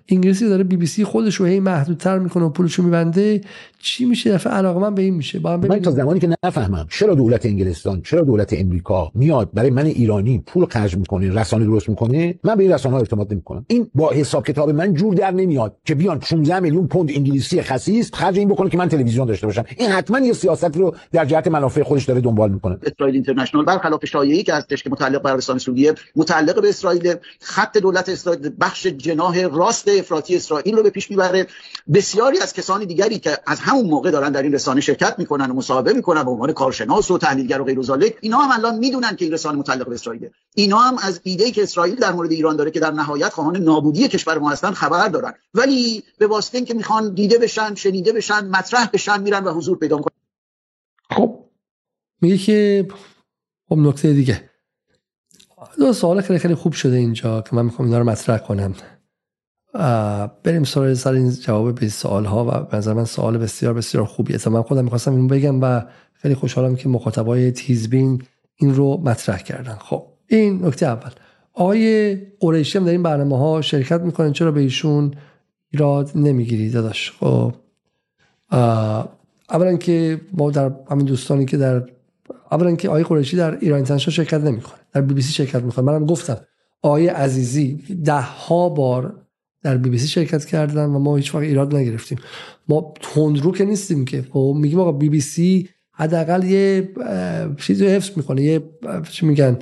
[0.09, 3.41] انگلیسی داره بی بی سی خودش رو هی محدودتر می‌کنه و پولش رو میبنده.
[3.79, 5.39] چی میشه؟ دفعه علاقه من به این میشه.
[5.39, 9.85] با من تا زمانی که نفهمم چرا دولت انگلستان چرا دولت امریکا میاد برای من
[9.85, 13.65] ایرانی پول خرج می‌کنه رسانه درست می‌کنه من به این رسانه ها اعتماد نمی‌کنم.
[13.67, 18.13] این با حساب کتاب من جور در نمیاد که بیان 16 میلیون پوند انگلیسی خسیس
[18.13, 19.65] خرج این بکنه که من تلویزیون داشته باشم.
[19.77, 22.77] این حتما یه سیاست رو در جهت منافع خودش داره دنبال می‌کنه.
[22.83, 27.77] اسرائیل اینترنشنال برخلاف شایعی که هستش که متعلق به عربستان سعودی متعلق به اسرائیل خط
[27.77, 31.47] دولت اسرائیل بخش جناح راست افراطی اسرائیل رو به پیش می‌بره.
[31.93, 35.53] بسیاری از کسان دیگری که از همون موقع دارن در این رسانه شرکت می‌کنن و
[35.53, 39.25] مصاحبه می‌کنن به عنوان کارشناس و تحلیلگر و غیر و اینا هم الان می‌دونن که
[39.25, 42.71] این رسانه متعلق به اسرائیل اینا هم از ایده که اسرائیل در مورد ایران داره
[42.71, 45.33] که در نهایت خواهان نابودی کشور ما هستن خبر دارن.
[45.53, 49.97] ولی به واسطه اینکه می‌خوان دیده بشن شنیده بشن مطرح بشن میرن و حضور پیدا
[49.97, 50.17] کنن
[51.09, 51.39] خب
[52.21, 52.87] میگه که
[53.69, 54.49] خب نکته دیگه.
[55.77, 58.75] دو سوال خیلی خیلی خوب شده اینجا که من می‌خوام اینا رو مطرح کنم.
[60.43, 64.37] بریم سراغ سر این جواب به سوال ها و نظر من سوال بسیار بسیار خوبیه.
[64.37, 68.23] تا من خودم می‌خواستم اینو بگم و خیلی خوشحالم که مخاطبای تیزبین
[68.55, 69.75] این رو مطرح کردن.
[69.75, 71.11] خب این نکته اول.
[71.53, 75.11] آقای قریشی هم در این برنامه ها شرکت می‌کنن چرا به ایشون
[75.71, 77.53] ایراد نمی‌گیری داداش؟ خب
[79.49, 81.83] اولا که ما در همین دوستانی که در
[82.51, 85.85] اولا که آقای قریشی در ایران اینترنشنال شرکت نمی‌کنه در بی بی سی شرکت می‌کنه.
[85.85, 86.37] منم گفتم
[86.81, 89.15] آقای عزیزی ده ها بار
[89.63, 92.17] در بی بی سی شرکت کردن و ما هیچ وقت ایراد نگرفتیم.
[92.67, 94.25] ما تندرو که نیستیم که.
[94.31, 96.89] خب میگیم آقا بی بی سی حداقل یه
[97.57, 98.43] چیزی حفظ می‌کنه.
[98.43, 98.63] یه
[99.11, 99.59] چی میگن؟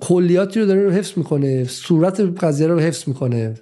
[0.00, 1.64] کلیاتی رو داره رو حفظ می‌کنه.
[1.64, 3.54] صورت قضیه رو حفظ می‌کنه.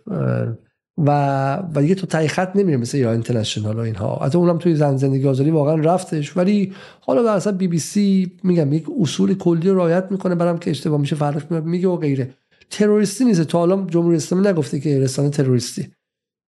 [0.98, 4.16] و و دیگه تو تای خط نمیره مثل ایران اینترنشنال و اینها.
[4.16, 6.36] حتی اونم توی زن زندگی آزادی واقعا رفتش.
[6.36, 10.34] ولی حالا در اصلا بی بی سی میگم یک اصول کلی رو رعایت می‌کنه.
[10.34, 12.34] برام که اشتباه میشه فرق میگه و غیره.
[12.70, 13.42] تروریستی نیست.
[13.42, 15.88] تا حالا جمهوری اسلامی نگفته که رسانه تروریستی.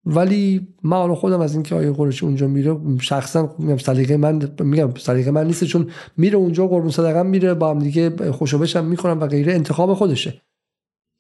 [0.05, 5.31] ولی من خودم از اینکه آیه قرشی اونجا میره شخصا میگم سلیقه من میگم سلیقه
[5.31, 9.55] من نیست چون میره اونجا قربون صدقه میره با هم دیگه خوشو می‌کنم و غیره.
[9.55, 10.43] انتخاب خودشه.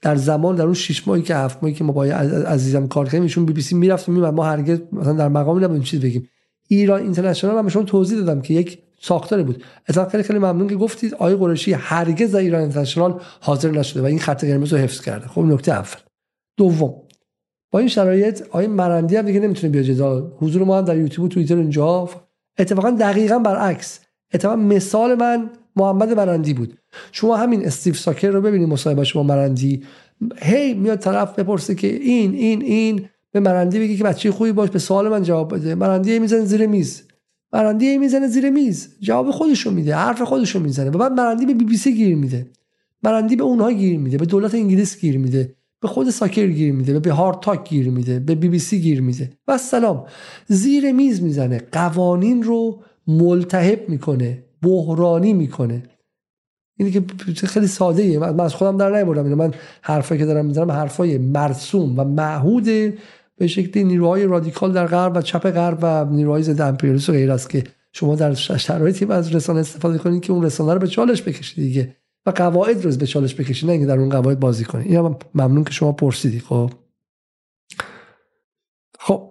[0.02, 3.22] در زمان در اون شش ماهی که هفت ماهی که ما با عزیزم کار کردیم
[3.22, 6.28] ایشون بی بی سی می‌رفت و ما هرگز مثلا در مقامی نبودیم چیز بگیم.
[6.68, 9.64] ایران اینترنشنال هم شما توضیح دادم که یک ساختاری بود.
[9.88, 14.04] اتفاقا خیلی خیلی ممنون که گفتید آقای قریشی هرگز در ایران اینترنشنال حاضر نشده و
[14.04, 15.28] این خط قرمز رو حفظ کرده.
[15.28, 16.00] خب نکته اول.
[16.56, 16.94] دوم
[17.70, 21.24] با این شرایط آقای مرندی هم دیگه نمی‌تونه بیاد جدا حضور ما هم در یوتیوب
[21.24, 22.08] و توییتر اینجا.
[22.58, 24.00] اتفاقا دقیقا برعکس.
[24.34, 26.78] اتفاقا مثال من محمد مرندی بود.
[27.12, 29.82] شما همین استیو ساکر رو ببینید مصاحبه شما مرندی.
[30.38, 33.08] هی میاد طرف بپرسه که این این این.
[33.32, 35.74] به مرندی بگی که بچه خوبی باش به سوال من جواب بده.
[35.74, 37.02] مرندی می‌زنه زیر میز.
[37.52, 38.88] مرندی می‌زنه زیر میز.
[39.00, 40.90] جواب خودشو میده حرف خودشو می‌زنه.
[40.90, 42.46] و بعد مرندی به بی بی سی گیر میده.
[43.02, 47.00] مرندی به اونها گیر میده به دولت انگلیس گیر میده به خود ساکر گیر میده
[47.00, 49.30] به HARDtalk گیر میده به بی بی سی گیر میده.
[49.48, 50.04] والسلام
[50.48, 51.62] زیر میز می‌زنه.
[51.72, 55.82] قوانین رو ملتهب می‌کنه بحرانی می‌کنه.
[56.78, 57.02] اینی که
[57.46, 59.36] خیلی ساده ایه من از خودم در اینو.
[59.36, 62.68] من حرفایی که دارم می‌زنم حرفای مرسوم و معهود
[63.42, 67.32] به شکلی نیروهای رادیکال در غرب و چپ غرب و نیروهای ضد امپریالیسم و غیر
[67.32, 71.22] است که شما در شرایطی از رسانه استفاده کنید که اون رسانه رو به چالش
[71.22, 71.96] بکشید دیگه.
[72.26, 74.86] و قواعد رو به چالش بکشید نه اینکه در اون قواعد بازی کنید.
[74.86, 76.70] این هم ممنون که شما پرسیدی خب.
[78.98, 79.30] خب.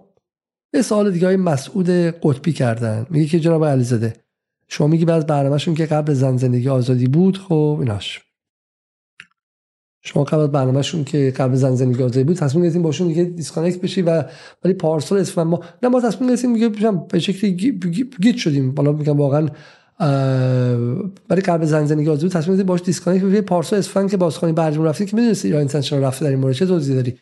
[0.74, 3.06] یه سوال دیگه های مسعود قطبی کردن.
[3.10, 4.12] میگه که جناب علیزاده
[4.68, 8.20] شما میگی بعد برنامهشون که قبل زن زندگی آزادی بود خب ایناش.
[10.04, 14.24] شما قبل برنامهشون که قبل زن زندگی بود تصمیم گرفتیم باشون دیگه دیسکانکت بشی و
[14.64, 16.68] ولی پارسال اسفند ما نه ما تصمیم گرفتیم دیگه
[17.10, 17.52] به شکلی
[18.20, 18.74] گیت شدیم.
[18.74, 19.48] بالا میگم واقعا
[21.28, 23.40] برای قبل زن زندگی آزادی تصمیم گرفتیم باش دیسکانکت بشی.
[23.40, 26.66] پارسال اسفند که بازخوانی برجام رفتیم که می‌دونستی ایران اینترنشنال رفته در این مورد چه
[26.66, 27.14] توضیح داری؟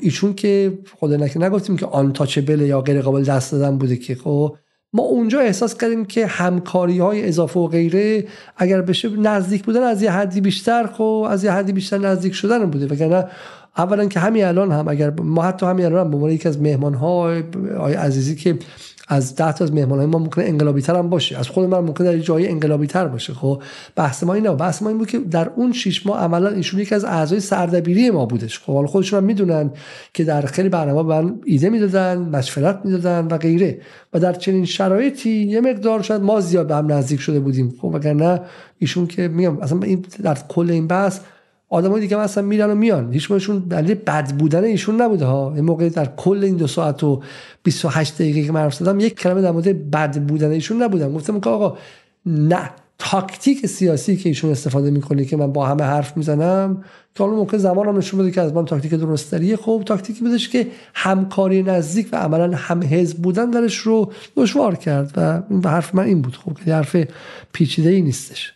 [0.00, 4.14] ایشون که خدا نکنه نگفتیم که آن تاچبل یا غیر قابل دست دادن بوده که
[4.14, 4.56] خب
[4.96, 8.26] ما اونجا احساس کردیم که همکاری های اضافه و غیره
[8.56, 12.70] اگر بشه نزدیک بودن از یه حدی بیشتر خب از یه حدی بیشتر نزدیک شدن
[12.70, 12.86] بوده.
[12.86, 13.24] وگرنه
[13.78, 16.60] اولا که همین الان هم اگر ما حتی همین الان هم به عنوان یکی از
[16.60, 18.58] مهمان های عزیزی که
[19.08, 21.38] از ده تا از مهمان های ما ممکنه انقلابی تر هم باشه.
[21.38, 23.34] از خود من ممکنه در جای انقلابی تر باشه.
[23.34, 23.62] خب
[23.96, 26.94] بحث ما اینه بحث ما این بود که در اون شش ماه عملا ایشون یکی
[26.94, 28.58] از اعضای سردبیری ما بودش.
[28.58, 29.70] خب حالا خودشون هم می‌دونن
[30.14, 33.80] که در خیلی برنامه من ایده می‌دادن مشورت می‌دادن و غیره.
[34.12, 37.74] و در چنین شرایطی یه مقدار شاید ما زیاد به هم نزدیک شده بودیم.
[37.80, 38.40] خب وگرنه
[38.78, 41.20] ایشون که میگم اصلا این در کل این بحث
[41.68, 43.12] آدمای دیگه مثلا میرن و میان.
[43.12, 45.54] هیچ موقعشون دلیل بد بودن ایشون نبوده ها.
[45.54, 47.22] این موقع در کل این دو ساعت و
[47.62, 51.12] 28 دقیقه که من یک کلمه در مورد بد بودن ایشون نبودم.
[51.12, 51.76] گفتم که آقا
[52.26, 57.36] نه تاکتیک سیاسی که ایشون استفاده می‌کنه که من با همه حرف می‌زنم که حالا
[57.36, 61.62] ممکن زمان هم نشون بده که از من تاکتیک درستریه خب تاکتیکی بودش که همکاری
[61.62, 66.36] نزدیک و عملا هم حزب بودن درش رو دشوار کرد و حرف من این بود.
[66.36, 66.96] خب که حرف
[67.52, 68.55] پیچیده ای نیستش.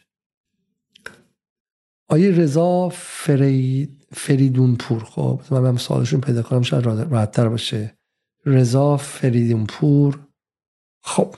[2.10, 7.94] آیه رضا فرید فریدونپور خب من هم سوالشون پیدا کنم شاید راحت باشه.
[8.46, 10.18] رضا فریدونپور.
[11.02, 11.34] خب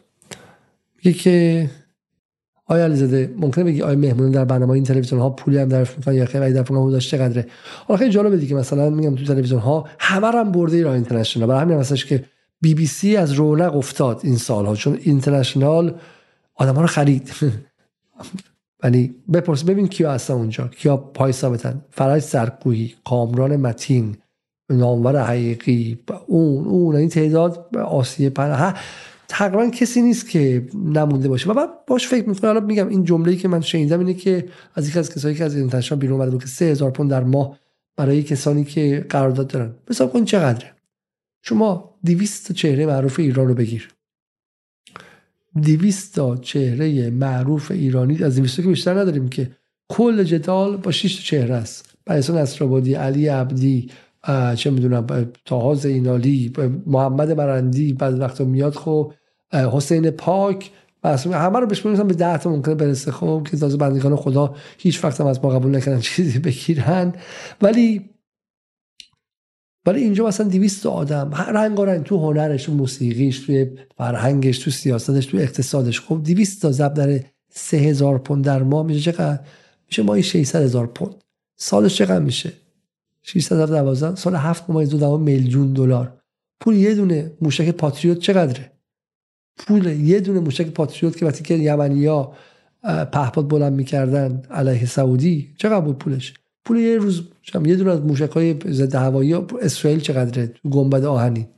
[0.96, 1.70] میگه که
[2.66, 6.14] آیا علیزاده ممکنه بگی آیا مهمون در برنامه این تلویزیون ها پولی هم دریافت می‌کنن
[6.14, 7.46] یا خیلی در داشت چقدره
[7.88, 11.46] حالا خیلی جالبه دیگه مثلا میگم تو تلویزیون ها همه هم برده ایران اینترنشنال.
[11.46, 12.24] برای همین مثلا که
[12.60, 15.94] بی بی سی از رونق افتاد این سالها چون اینترنشنال
[16.54, 17.30] آدم ها رو خرید.
[18.82, 20.68] ولی بپرس ببین کیا هستن اونجا.
[20.68, 24.16] کیا پای ثابتن فرج سرکویی کامران متین
[24.70, 26.96] نامور حقیقی اون اون.
[26.96, 28.72] این تعداد آسیه پر.
[29.28, 31.50] تقریبا کسی نیست که نمونده باشه.
[31.50, 34.88] و من باش فکر می‌کنم حالا میگم این جمله‌ای که من شنیدم اینه که از
[34.88, 37.58] یکی از کسایی که از اینترنشنال بیرون اومده بود که 3000 پوند در ماه
[37.96, 39.74] برای کسانی که قرارداد دارن.
[39.90, 40.72] حساب کن چقدره.
[41.42, 43.88] شما 200 چهره معروف ایران رو بگیر.
[45.62, 49.50] 200 تا چهره معروف ایرانی از 200 که بیشتر نداریم که
[49.88, 51.94] کل جدال با 6 تا چهره است.
[52.06, 53.90] بایسان اسرابادی علی عبدی
[54.56, 55.06] چه می‌دونم
[55.44, 56.52] تاها زینالی
[56.86, 59.12] محمد مرندی بعد وقتا میاد خب
[59.52, 60.70] حسین پاک
[61.04, 65.20] همه رو بهش به ده تا ممکنه برسه خب که تازه بندگان خدا هیچ وقت
[65.20, 67.12] هم از ما قبول نکردن چیزی بگیرن.
[67.62, 68.10] ولی
[69.86, 75.26] ولی اینجا مثلا 200 آدم رنگ رنگ تو هنرش تو موسیقیش تو فرهنگش تو سیاستش
[75.26, 76.00] تو اقتصادش.
[76.00, 77.20] خب 200 تا ضرب در
[77.50, 79.40] 3000 پوند در ماه میشه چقدر؟
[79.86, 81.14] میشه ماهی 600 هزار پوند.
[81.56, 82.52] سالش چقدر میشه؟
[83.22, 86.18] 612 سال 7 ممیز دو میلیون دلار.
[86.60, 88.72] پول یه دونه موشک پاتریوت چقدره؟
[89.56, 92.32] پول یه دونه موشک پاتریوت که وقتی که یمنیا
[93.12, 96.34] پهپاد بلند می‌کردن علیه سعودی چقدر بود پولش؟
[96.64, 97.22] پول یه روز
[97.64, 101.48] یه دونه از موشک ضد هوایی اسرائیل چقدره؟ تو گنبد آهنی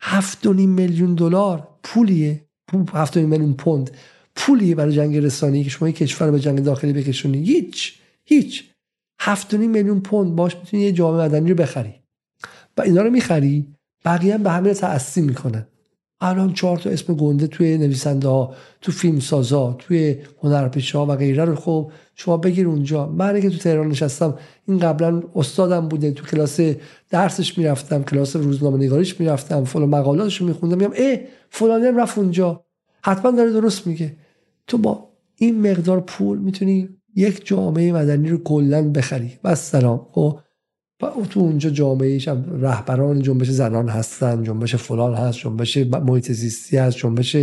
[0.00, 1.68] هفت و نیم میلیون دلار.
[1.82, 2.44] پولیه.
[2.92, 3.90] هفت و نیم میلیون پوند.
[4.36, 7.38] پولیه برای جنگ رسانی که شما یک کشور به جنگ داخلی بکشونی.
[7.38, 7.98] هیچ.
[8.24, 8.70] هیچ.
[9.20, 10.36] هفت و نیم میلیون پوند.
[10.36, 11.94] باش می‌تونی یه جامعه مدنی رو بخری.
[12.76, 13.66] و اینا رو می‌خری.
[14.04, 15.66] بقیه هم به همین تأثیر می‌کنن.
[16.20, 21.16] الان چهار تا اسم گنده توی نویسنده ها تو فیلم سازا توی هنرپیشه ها و
[21.16, 23.06] غیره رو خب شما بگیر اونجا.
[23.06, 24.34] من که تو تهران نشستم
[24.68, 26.60] این قبلا استادم بوده تو کلاس
[27.10, 31.18] درسش می‌رفتم کلاس روزنامه نگاریش می‌رفتم فلان مقالاتش رو میخوندم میگم اه
[31.50, 32.64] فلانی هم رفت اونجا.
[33.02, 34.16] حتما داره درست میگه.
[34.66, 39.32] تو با این مقدار پول می‌تونی یک جامعه مدنی رو کلا بخری.
[39.44, 40.06] و سلام.
[40.12, 40.38] خب
[41.02, 42.18] و تو اونجا جامعه
[42.60, 47.36] رهبران جنبش زنان هستن جنبش فلان هست جنبش محیط زیستی هست جنبش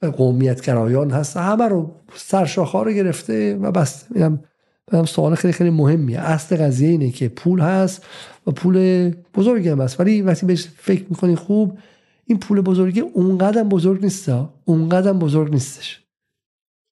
[0.00, 1.36] قومیت گرایان هست.
[1.36, 4.42] همه رو سرشاخه رو گرفته و بس اینم
[4.92, 6.20] هم سوال خیلی خیلی مهمیه.
[6.20, 8.06] اصل قضیه اینه که پول هست
[8.46, 10.00] و پول بزرگی هم هست.
[10.00, 11.78] ولی وقتی بهش فکر می‌کنی خوب
[12.24, 14.30] این پول بزرگی اونقدر بزرگ نیست
[14.64, 16.00] اونقدر بزرگ نیستش.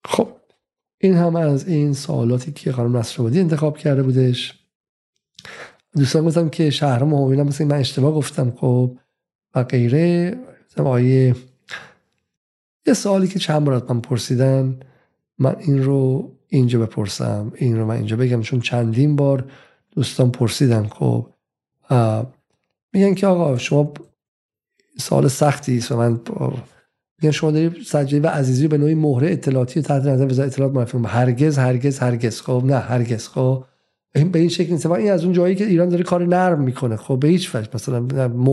[0.07, 0.29] خب
[1.01, 4.68] این هم از این سوالاتی که خانم نصرآبادی انتخاب کرده بودش.
[5.97, 8.99] دوستان گفتم که شهر مهمینم مثل من اشتباه گفتم خب
[9.55, 10.37] و غیره.
[10.77, 11.35] آیه
[12.87, 14.81] یه سوالی که چند بار من پرسیدن
[15.39, 19.51] من این رو اینجا بپرسم این رو من اینجا بگم چون چندین بار
[19.91, 21.27] دوستان پرسیدن خب.
[22.93, 23.93] میگن که آقا شما
[24.99, 26.21] سال سختی است و من
[27.23, 30.99] میگن شما داری سجادی و عزیزی به نوعی مهره اطلاعاتی تحت نظر وزارت اطلاعات معرفی
[31.07, 33.65] هرگز هرگز هرگز خب نه هرگز خب.
[34.15, 34.87] این به این شکل نیست.
[34.87, 36.97] این از اون جایی که ایران داره کار نرم می‌کنه.
[36.97, 37.69] خب به هیچ وجه.
[37.75, 37.99] مثلا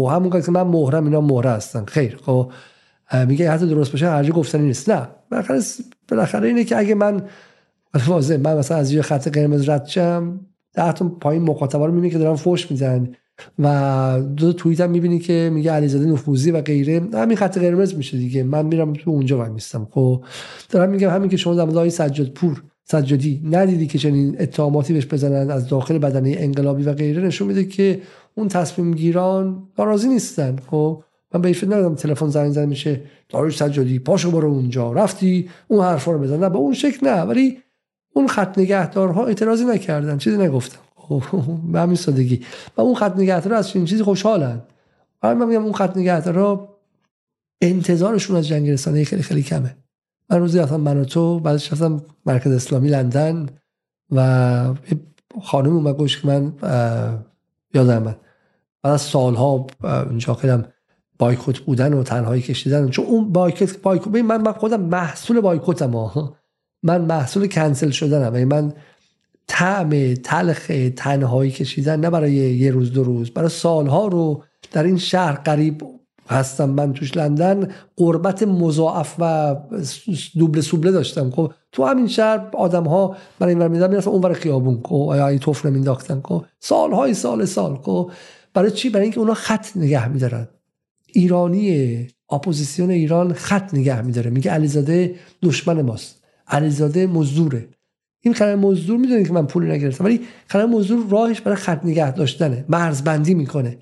[0.10, 1.86] همون که من مهرم اینا مهره هستن.
[1.86, 2.20] خیر.
[2.26, 2.52] خب
[3.28, 4.90] میگه حتی درست باشه هرجا گفتنی نیست.
[4.90, 5.08] نه.
[5.32, 5.60] بالاخره
[6.10, 7.22] بالاخره اینه که اگه من
[8.08, 10.40] واضح من مثلا از یه خط قرمز رد شم
[10.74, 13.16] ده تا پایین مخاطبا رو می‌بینی که دارن فوش می‌زنن.
[13.60, 17.02] و دو توییت هم می‌بینی که میگه علیزاده نفوذی و غیره.
[17.14, 18.44] همین خط قرمز میشه دیگه.
[18.44, 19.88] من میرم تو اونجا وای میستم.
[19.92, 20.24] خب
[20.70, 25.52] دارم میگم همین که شما در سجاد پور سجادی ندیدی که چنین اتهاماتی بهش بزنن
[25.52, 28.02] از داخل بدنه انقلابی و غیره؟ نشون میده که
[28.36, 30.56] اون تصمیم گیران ناراضی نیستن.
[30.72, 34.94] خب من به فکر ندارم تلفن زنگ زنگ میشه داریوش سجادی پاشو برو اونجا.
[34.94, 36.40] رفتی اون حرفا رو بزن.
[36.40, 37.58] نه به اون شکل نه ولی
[38.14, 40.18] اون خط نگهدارها اعتراضی نکردن.
[40.18, 40.80] چیزی نگفتم.
[41.72, 42.42] به همین سادگی.
[42.78, 44.62] و اون خط نگهدارا از چنین چیزی خوشحالن.
[45.24, 46.78] من میگم اون خط نگهدارا
[47.62, 49.76] انتظارشون از جنگ رسانه خیلی خیلی کمه.
[50.30, 53.46] من روزی رفتم من و تو بعدش رفتم مرکز اسلامی لندن
[54.12, 54.74] و
[55.44, 56.54] خانم اومد گوش که من
[57.74, 58.16] یادم من
[58.84, 60.64] بعد از سالها اونجا خیلی
[61.20, 62.90] بایکوت بودن و تنهایی کشیدن.
[62.90, 66.12] چون اون بایکوت بایکوت من من خودم محصول بایکوتم
[66.84, 68.34] من محصول کنسل شدنم.
[68.34, 68.74] یعنی من
[69.48, 73.30] طعم تلخ تنهایی کشیدن نه برای یه روز دو روز.
[73.32, 75.84] برای سالها رو در این شهر غریب
[76.30, 79.56] هستم من توش لندن غربت مضاعف و
[80.40, 81.32] دوبله سوبله داشتم.
[81.32, 84.96] خب تو همین شهر آدم ها برای این ور میومدن می‌رفتن اون ور خیابون خب
[85.10, 86.46] آیا تف نمینداختن خب.
[86.60, 88.12] سالهای سال سال خب.
[88.54, 90.48] برای چی؟ برای اینکه اونا خط نگه میدارن.
[91.08, 94.30] ایرانی اپوزیسیون ایران خط نگه میداره.
[94.30, 96.24] میگه علیزاده دشمن ماست.
[96.48, 97.68] علیزاده مزدوره.
[98.22, 102.12] این خرم مزدور می‌دونید که من پول نگرفتم ولی خرم مزدور راهش برای خط نگه
[102.12, 102.66] داشتنه.
[102.70, 103.78] مرزبندی می‌کنه.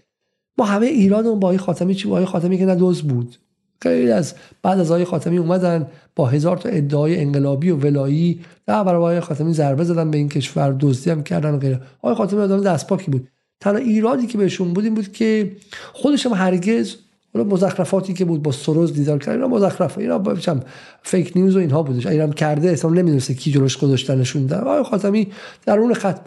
[0.58, 3.36] ما همه ایران با آقای خاتمی چی آقای خاتمی که نه بود.
[3.82, 8.40] خیلی از بعد از آقای خاتمی اومدن با هزار تا ادعای انقلابی و ولایی.
[8.66, 11.82] در برای آقای خاتمی ضربه زدن به این کشور دزدی هم کردن و غیره.
[12.02, 13.28] آقای خاتمی آدم دستپاکی بود.
[13.60, 15.52] تنها ایرادی که بهشون بود این بود که
[15.94, 16.96] خودش هم هرگز
[17.34, 20.02] حالا مزخرفاتی که بود با سروز دیدار کرد اینا مزخرفه.
[20.02, 20.60] اینا بچم
[21.04, 22.08] فیک نیوز و اینها بودش.
[22.08, 24.62] ایران کرده اصلا نمی‌دونسته کی جلوش گذاشتنشون در.
[24.62, 25.28] آقای خاتمی
[25.66, 26.20] در اون خط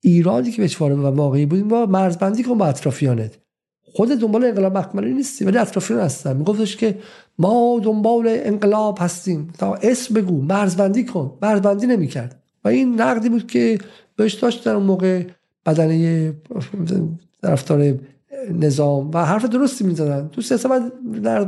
[0.00, 3.38] ایرادی که بهش وارد و واقعی بودیم با مرزبندی کن با اطرافیانت.
[3.92, 6.36] خود دنبال انقلاب مخملی نیستی ولی اطرافیان هستن.
[6.36, 6.98] میگفتش که
[7.38, 9.52] ما دنبال انقلاب هستیم.
[9.58, 11.38] تا اسم بگو مرزبندی کن.
[11.42, 12.42] مرزبندی نمی‌کرد.
[12.64, 13.78] و این نقدی بود که
[14.16, 15.24] بهش داشت در اون موقع
[15.66, 16.32] بدنه
[17.42, 17.94] طرفدار
[18.50, 20.28] نظام و حرف درستی می‌زدن.
[20.28, 20.82] تو سیاست باید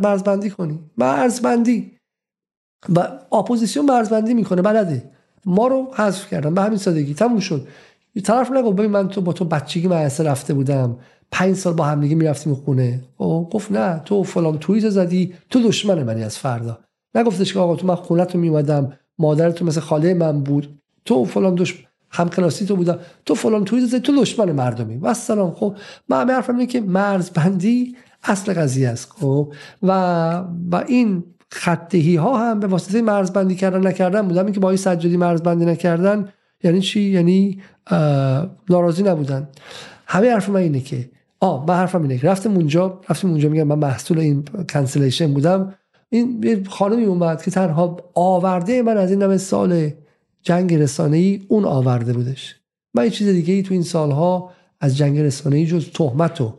[0.06, 0.78] مرزبندی کنی.
[0.98, 1.90] مرزبندی.
[2.96, 3.00] و
[3.32, 5.10] اپوزیسیون مرزبندی می‌کنه بلده.
[5.46, 6.54] ما رو حذف کردن.
[6.54, 7.14] به همین سادگی.
[7.14, 7.68] تموم شد.
[8.20, 10.96] طرف نگو ببین من تو با تو بچگی مدرسه رفته بودم.
[11.30, 13.00] پنج سال با هم دیگه می‌رفتیم خونه.
[13.16, 15.34] او خب، گفت نه تو فلان توییت زدی.
[15.50, 16.78] تو دشمن منی از فردا.
[17.14, 20.78] نگفتش که آقا تو من خونه تو میومدم مادر تو مثل خاله من بود.
[21.04, 22.98] تو فلان دشمن هم کلاسی تو بودم.
[23.26, 24.96] تو فلان توییت زدی تو دشمن مردمی.
[24.96, 25.76] والسلام خب
[26.08, 29.10] من همه حرفم اینه که مرزبندی اصل قضیه است.
[29.10, 29.52] خب
[29.82, 29.92] و
[30.70, 35.16] و این خطهی ها هم به واسطه مرزبندی کردن نکردن بودن که با این سجادی
[35.16, 36.28] مرزبندی نکردن
[36.64, 37.60] یعنی چی؟ یعنی
[38.70, 39.48] ناراضی نبودن.
[40.06, 41.08] همه حرف من اینه که
[41.40, 45.74] آ من حرفم اینه که رفتم اونجا رفتم اونجا میگم من محصول این cancellation بودم.
[46.10, 49.90] این خانمی اومد که تنها آورده من از این نمه سال
[50.42, 52.56] جنگ رسانه ای اون آورده بودش.
[52.94, 56.54] من چیز دیگه ای تو این سالها از جنگ رسانه ای جز تهمت و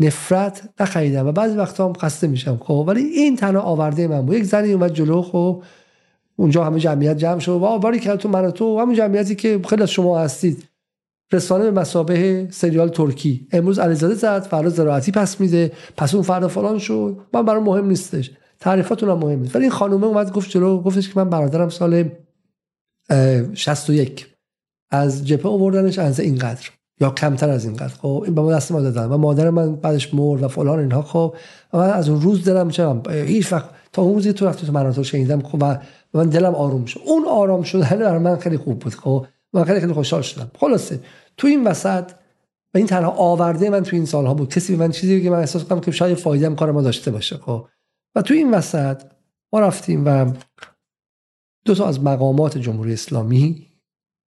[0.00, 2.84] نفرت نخریدم و بعضی وقتا هم خسته میشم خب.
[2.88, 4.36] ولی این تنها آورده من بود.
[4.36, 5.62] یک زنی اومد جلو خب.
[6.36, 7.52] اونجا همه جمعیت جمع شد.
[7.52, 10.68] و باری که تو من تو همون جمعیتی که خیلی از شما هستید.
[11.32, 13.48] رسانه به مسابه سریال ترکی.
[13.52, 15.72] امروز علیزاده زد فردا زراعتی پس میده.
[15.96, 17.16] پس اون فردا فلان شد.
[17.34, 18.30] من برای مهم نیستش.
[18.60, 19.56] تعریفاتون هم مهم نیست.
[19.56, 22.08] ولی این خانومه اومد گفت جلو گفتش که من برادرم سال
[23.54, 24.26] 61
[24.90, 26.70] از جپه آوردنش از اینقدر.
[27.00, 27.94] یا کمتر از اینقدر.
[27.94, 31.02] خب این به ما دست ما دادن و مادر من بعدش مرد و فلان اینها.
[31.02, 31.34] خب
[31.72, 34.72] و من از اون روز دلم چم هیچ وقت تا اون روزی تو وقتی تو
[34.72, 35.42] مناطق شنیدم.
[35.42, 35.78] خب و
[36.16, 39.80] من دلم آروم شد اون آرام شدن برای من خیلی خوب بود خب؟ من خیلی
[39.80, 40.50] خیلی خوشحال شدم.
[40.58, 41.00] خلاصه
[41.36, 42.10] تو این وسط
[42.74, 44.48] و این تنها آورده من تو این سالها بود.
[44.48, 47.36] کسی به من چیزی که من احساس کنم که شاید فایده کار ما داشته باشه
[47.36, 47.66] خب؟
[48.14, 49.02] و تو این وسط
[49.52, 50.32] ما رفتیم و
[51.64, 53.66] دو تا از مقامات جمهوری اسلامی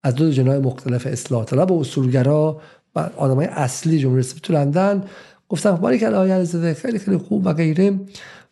[0.04, 2.62] از دو جنای مختلف اصلاح طلب و اصولگرا
[2.96, 5.04] و آدمای اصلی جمهوری اسلامی تو لندن
[5.50, 6.10] گفتم باری که
[6.74, 8.00] خیلی خیلی خوب و غیره.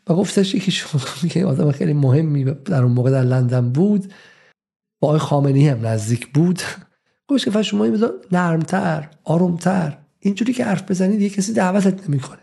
[0.10, 0.72] و گفتش یکی
[1.30, 4.14] که آدم خیلی مهمی در اون موقع در لندن بود.
[5.00, 6.62] با آقای خامنه‌ای هم نزدیک بود.
[7.28, 9.98] گوش که شما این نرمتر آرومتر.
[10.20, 12.40] اینجوری که حرف بزنید یه کسی دعوتت نمی‌کنه.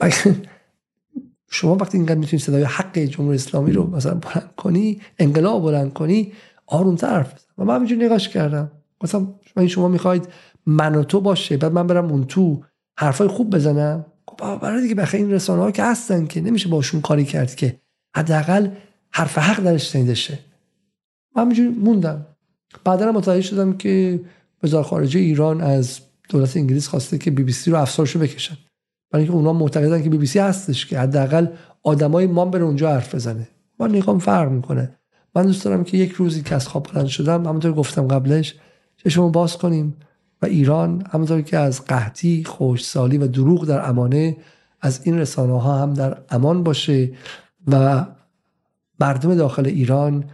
[1.50, 6.32] شما وقتی اینقدر می‌تونید صدای حق جمهوری اسلامی رو مثلا بلند کنی انقلاب بلند کنی
[6.66, 7.46] آرومتر حرف بزن.
[7.58, 8.70] و من همینجوری نگاش کردم.
[9.02, 10.28] مثلا شما شما می‌خواید
[10.66, 12.62] من و تو باشه بعد من برم اون تو
[12.98, 17.00] حرفای خوب بزنم؟ خب برای دیگه بخیر این رسانه ها که هستن که نمیشه باشون
[17.00, 17.80] کاری کرد که
[18.16, 18.68] حداقل
[19.10, 20.38] حرف حق درش شنیده شه
[21.36, 22.26] من همینجوری موندم.
[22.84, 24.20] بعدا متوجه شدم که
[24.62, 28.56] وزارت خارجه ایران از دولت انگلیس خواسته که بی بی سی رو افسارشو بکشن.
[29.10, 31.46] برای اینکه اونا معتقدن که بی بی سی هستش که حداقل
[31.82, 33.48] آدمای ما بره اونجا حرف بزنه.
[33.78, 34.96] من نگام فرق می‌کنه.
[35.34, 38.54] من دوست دارم که یک روزی که از خواب بلند شدم همونطور گفتم قبلش
[38.96, 39.96] چشمو باز کنیم.
[40.42, 44.36] و ایران همونطور که از قحطی خوشسالی و دروغ در امانه
[44.80, 47.10] از این رسانه ها هم در امان باشه
[47.66, 48.06] و
[49.00, 50.24] مردم داخل ایران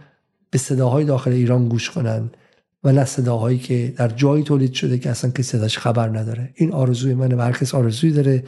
[0.49, 2.29] به صداهای داخل ایران گوش کنن
[2.83, 6.49] و نه صداهایی که در جایی تولید شده که اصلا کسی صداش خبر نداره.
[6.55, 8.43] این آرزوی منه و هر کس آرزویی داره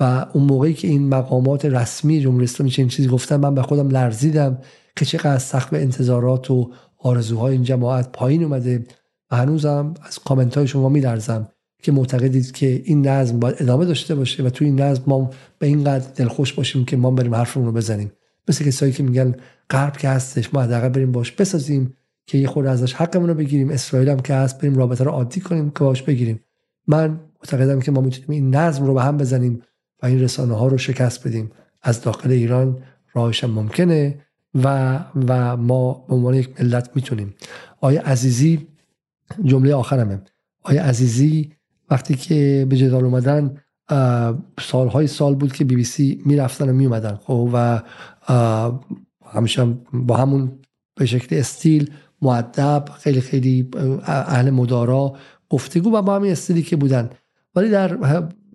[0.00, 3.88] و اون موقعی که این مقامات رسمی جمهوری اسلامی چنین چیزی گفتن من به خودم
[3.88, 4.58] لرزیدم
[4.96, 8.86] که چقدر سخت انتظارات و آرزوهای این جماعت پایین اومده
[9.30, 11.48] و هنوزم از کامنت های شما میلرزم
[11.82, 15.66] که معتقدید که این نظم باید ادامه داشته باشه و تو این نظم ما به
[15.66, 18.12] این قدر دلخوش باشیم که ما بریم حرفمون رو بزنیم.
[18.48, 19.34] مثل کسایی که میگن
[19.70, 21.94] غرب که هستش ما حداقل بریم باش بسازیم
[22.26, 23.70] که یه خورده ازش حقمون رو بگیریم.
[23.70, 26.40] اسرائیل هم که هست بریم رابطه رو عادی کنیم که باش بگیریم.
[26.86, 29.62] من معتقدم که ما می‌تونیم این نظم رو به هم بزنیم
[30.02, 31.50] و این رسانه ها رو شکست بدیم.
[31.82, 32.78] از داخل ایران
[33.14, 34.20] راهش ممکنه
[34.54, 34.96] و
[35.28, 37.34] و ما به عنوان یک ملت می‌تونیم.
[37.80, 38.66] آیا عزیزی
[39.44, 40.22] جمله آخرمه.
[40.62, 41.50] آیا عزیزی
[41.90, 43.56] وقتی که به جدال اومدن
[44.60, 47.82] سالهای سال بود که بی بی سی می‌رفتن و میومدن خب؟ و
[49.32, 50.52] همیشه با همون
[50.96, 51.90] به شکل استیل
[52.22, 53.68] معدب خیلی خیلی
[54.04, 55.16] اهل مدارا
[55.50, 57.10] گفتگو و با همین استیلی که بودن.
[57.54, 57.98] ولی در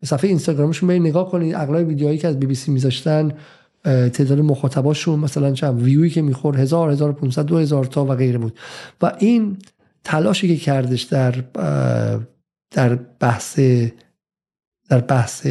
[0.04, 3.32] صفحه اینستاگرامشون برید نگاه کنید اغلب ویدیوهایی که از بی بی سی میذاشتن
[3.84, 8.38] تعداد مخاطباشون مثلا چند ویوی که میخور هزار هزار پونصد دو هزار تا و غیره
[8.38, 8.60] بود.
[9.02, 9.58] و این
[10.04, 11.32] تلاشی که کردش در
[12.72, 13.60] در بحث
[14.90, 15.48] در بحث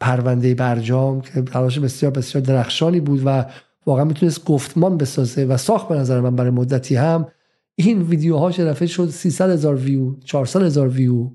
[0.00, 3.44] پرونده برجام که تلاش بسیار بسیار درخشانی بود و
[3.86, 7.28] واقعا می‌تونست گفتمان بسازه و ساخت به نظر من برای مدتی هم.
[7.74, 11.30] این ویدیوها دفعه شد؟ 300 هزار ویو 400 هزار ویو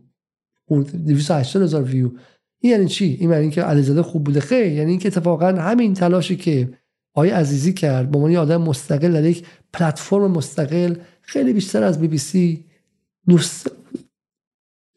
[1.06, 2.12] 280 هزار ویو.
[2.60, 4.40] این یعنی چی؟ این یعنی که علیزاده خوب بوده.
[4.40, 6.74] خیر یعنی اینکه اتفاقا همین تلاشی که
[7.14, 12.08] آقای عزیزی کرد به عنوان آدم مستقل در یک پلتفرم مستقل خیلی بیشتر از بی
[12.08, 12.66] بی سی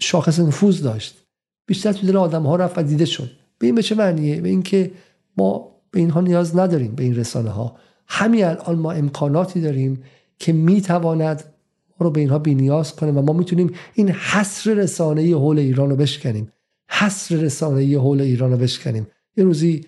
[0.00, 1.22] شاخص نفوذ داشت.
[1.66, 3.30] بیشتر تو دل آدم ها رفت و دیده شد.
[3.58, 4.92] به این به چه معنیه؟ به اینکه
[5.36, 7.76] ما به اینها نیاز نداریم به این رسانه ها
[8.08, 10.02] همین الان ما امکاناتی داریم
[10.38, 11.44] که می‌تواند
[11.90, 15.96] ما رو به اینها بینیاز کنه و ما می‌تونیم این حصر رسانه حول ایران رو
[15.96, 16.52] بشکنیم.
[16.88, 19.06] حصر رسانه حول ایران رو بشکنیم.
[19.36, 19.84] یه روزی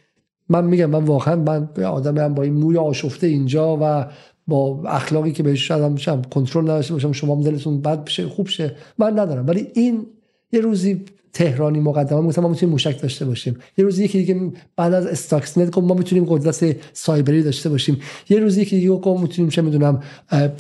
[0.49, 4.07] من میگم من واقعا من به آدم با این موی آشفته اینجا و
[4.49, 8.75] با اخلاقی که بهش شدم میشم کنترل نداشته باشم شما دلتون بد بشه خوب شه
[8.99, 9.47] من ندارم.
[9.47, 10.07] ولی این
[10.53, 13.57] یه روزی تهرانی مقدمه مثلا ما می‌تونیم موشک داشته باشیم.
[13.79, 18.01] یه روزی یکی دیگه بعد از استاکسنت گفت ما می‌تونیم قدرت سایبری داشته باشیم.
[18.29, 20.03] یه روزی یکی دیگه گفت می‌تونیم چه می‌دونم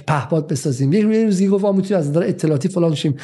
[0.07, 0.92] پهپاد بسازیم.
[0.92, 3.17] یه روزی گفت ما می‌تونیم از نظر اطلاعاتی فلان شیم.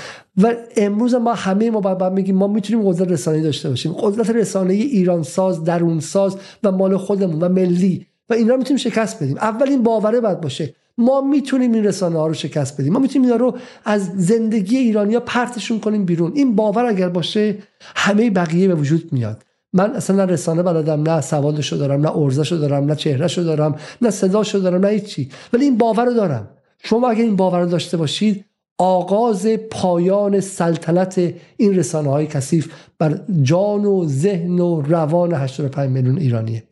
[0.43, 3.93] و امروز ما همه ما بعد میگیم ما می‌تونیم قدرت رسانه‌ای داشته باشیم.
[3.93, 8.07] قدرت رسانه‌ای ایران ساز درون ساز و مال خودمون و ملی.
[8.29, 9.37] و اینا رو می‌تونیم شکست بدیم.
[9.37, 10.75] اولین باوره باید باشه.
[10.99, 12.93] ما می‌تونیم این رسانه ها رو شکست بدیم.
[12.93, 16.33] ما می‌تونیم اینا رو از زندگی ایرانیا پرتشون کنیم بیرون.
[16.35, 19.43] این باور اگر باشه همه بقیه به وجود میاد.
[19.73, 24.11] من اصلا نه رسانه بلدم نه سوادشو دارم نه ارزشو دارم نه چهرهشو دارم نه
[24.11, 25.31] صداشو دارم نه هیچی.
[25.53, 26.49] ولی این باور رو دارم.
[26.79, 28.45] شما اگر این باور رو داشته باشید
[28.79, 36.19] آغاز پایان سلطنت این رسانه های کثیف بر جان و ذهن و روان 85 میلیون
[36.19, 36.63] ایرانیه.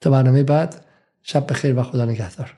[0.00, 0.83] تا برنامه بعد
[1.24, 2.54] شب بخیر و خدا نگهدار.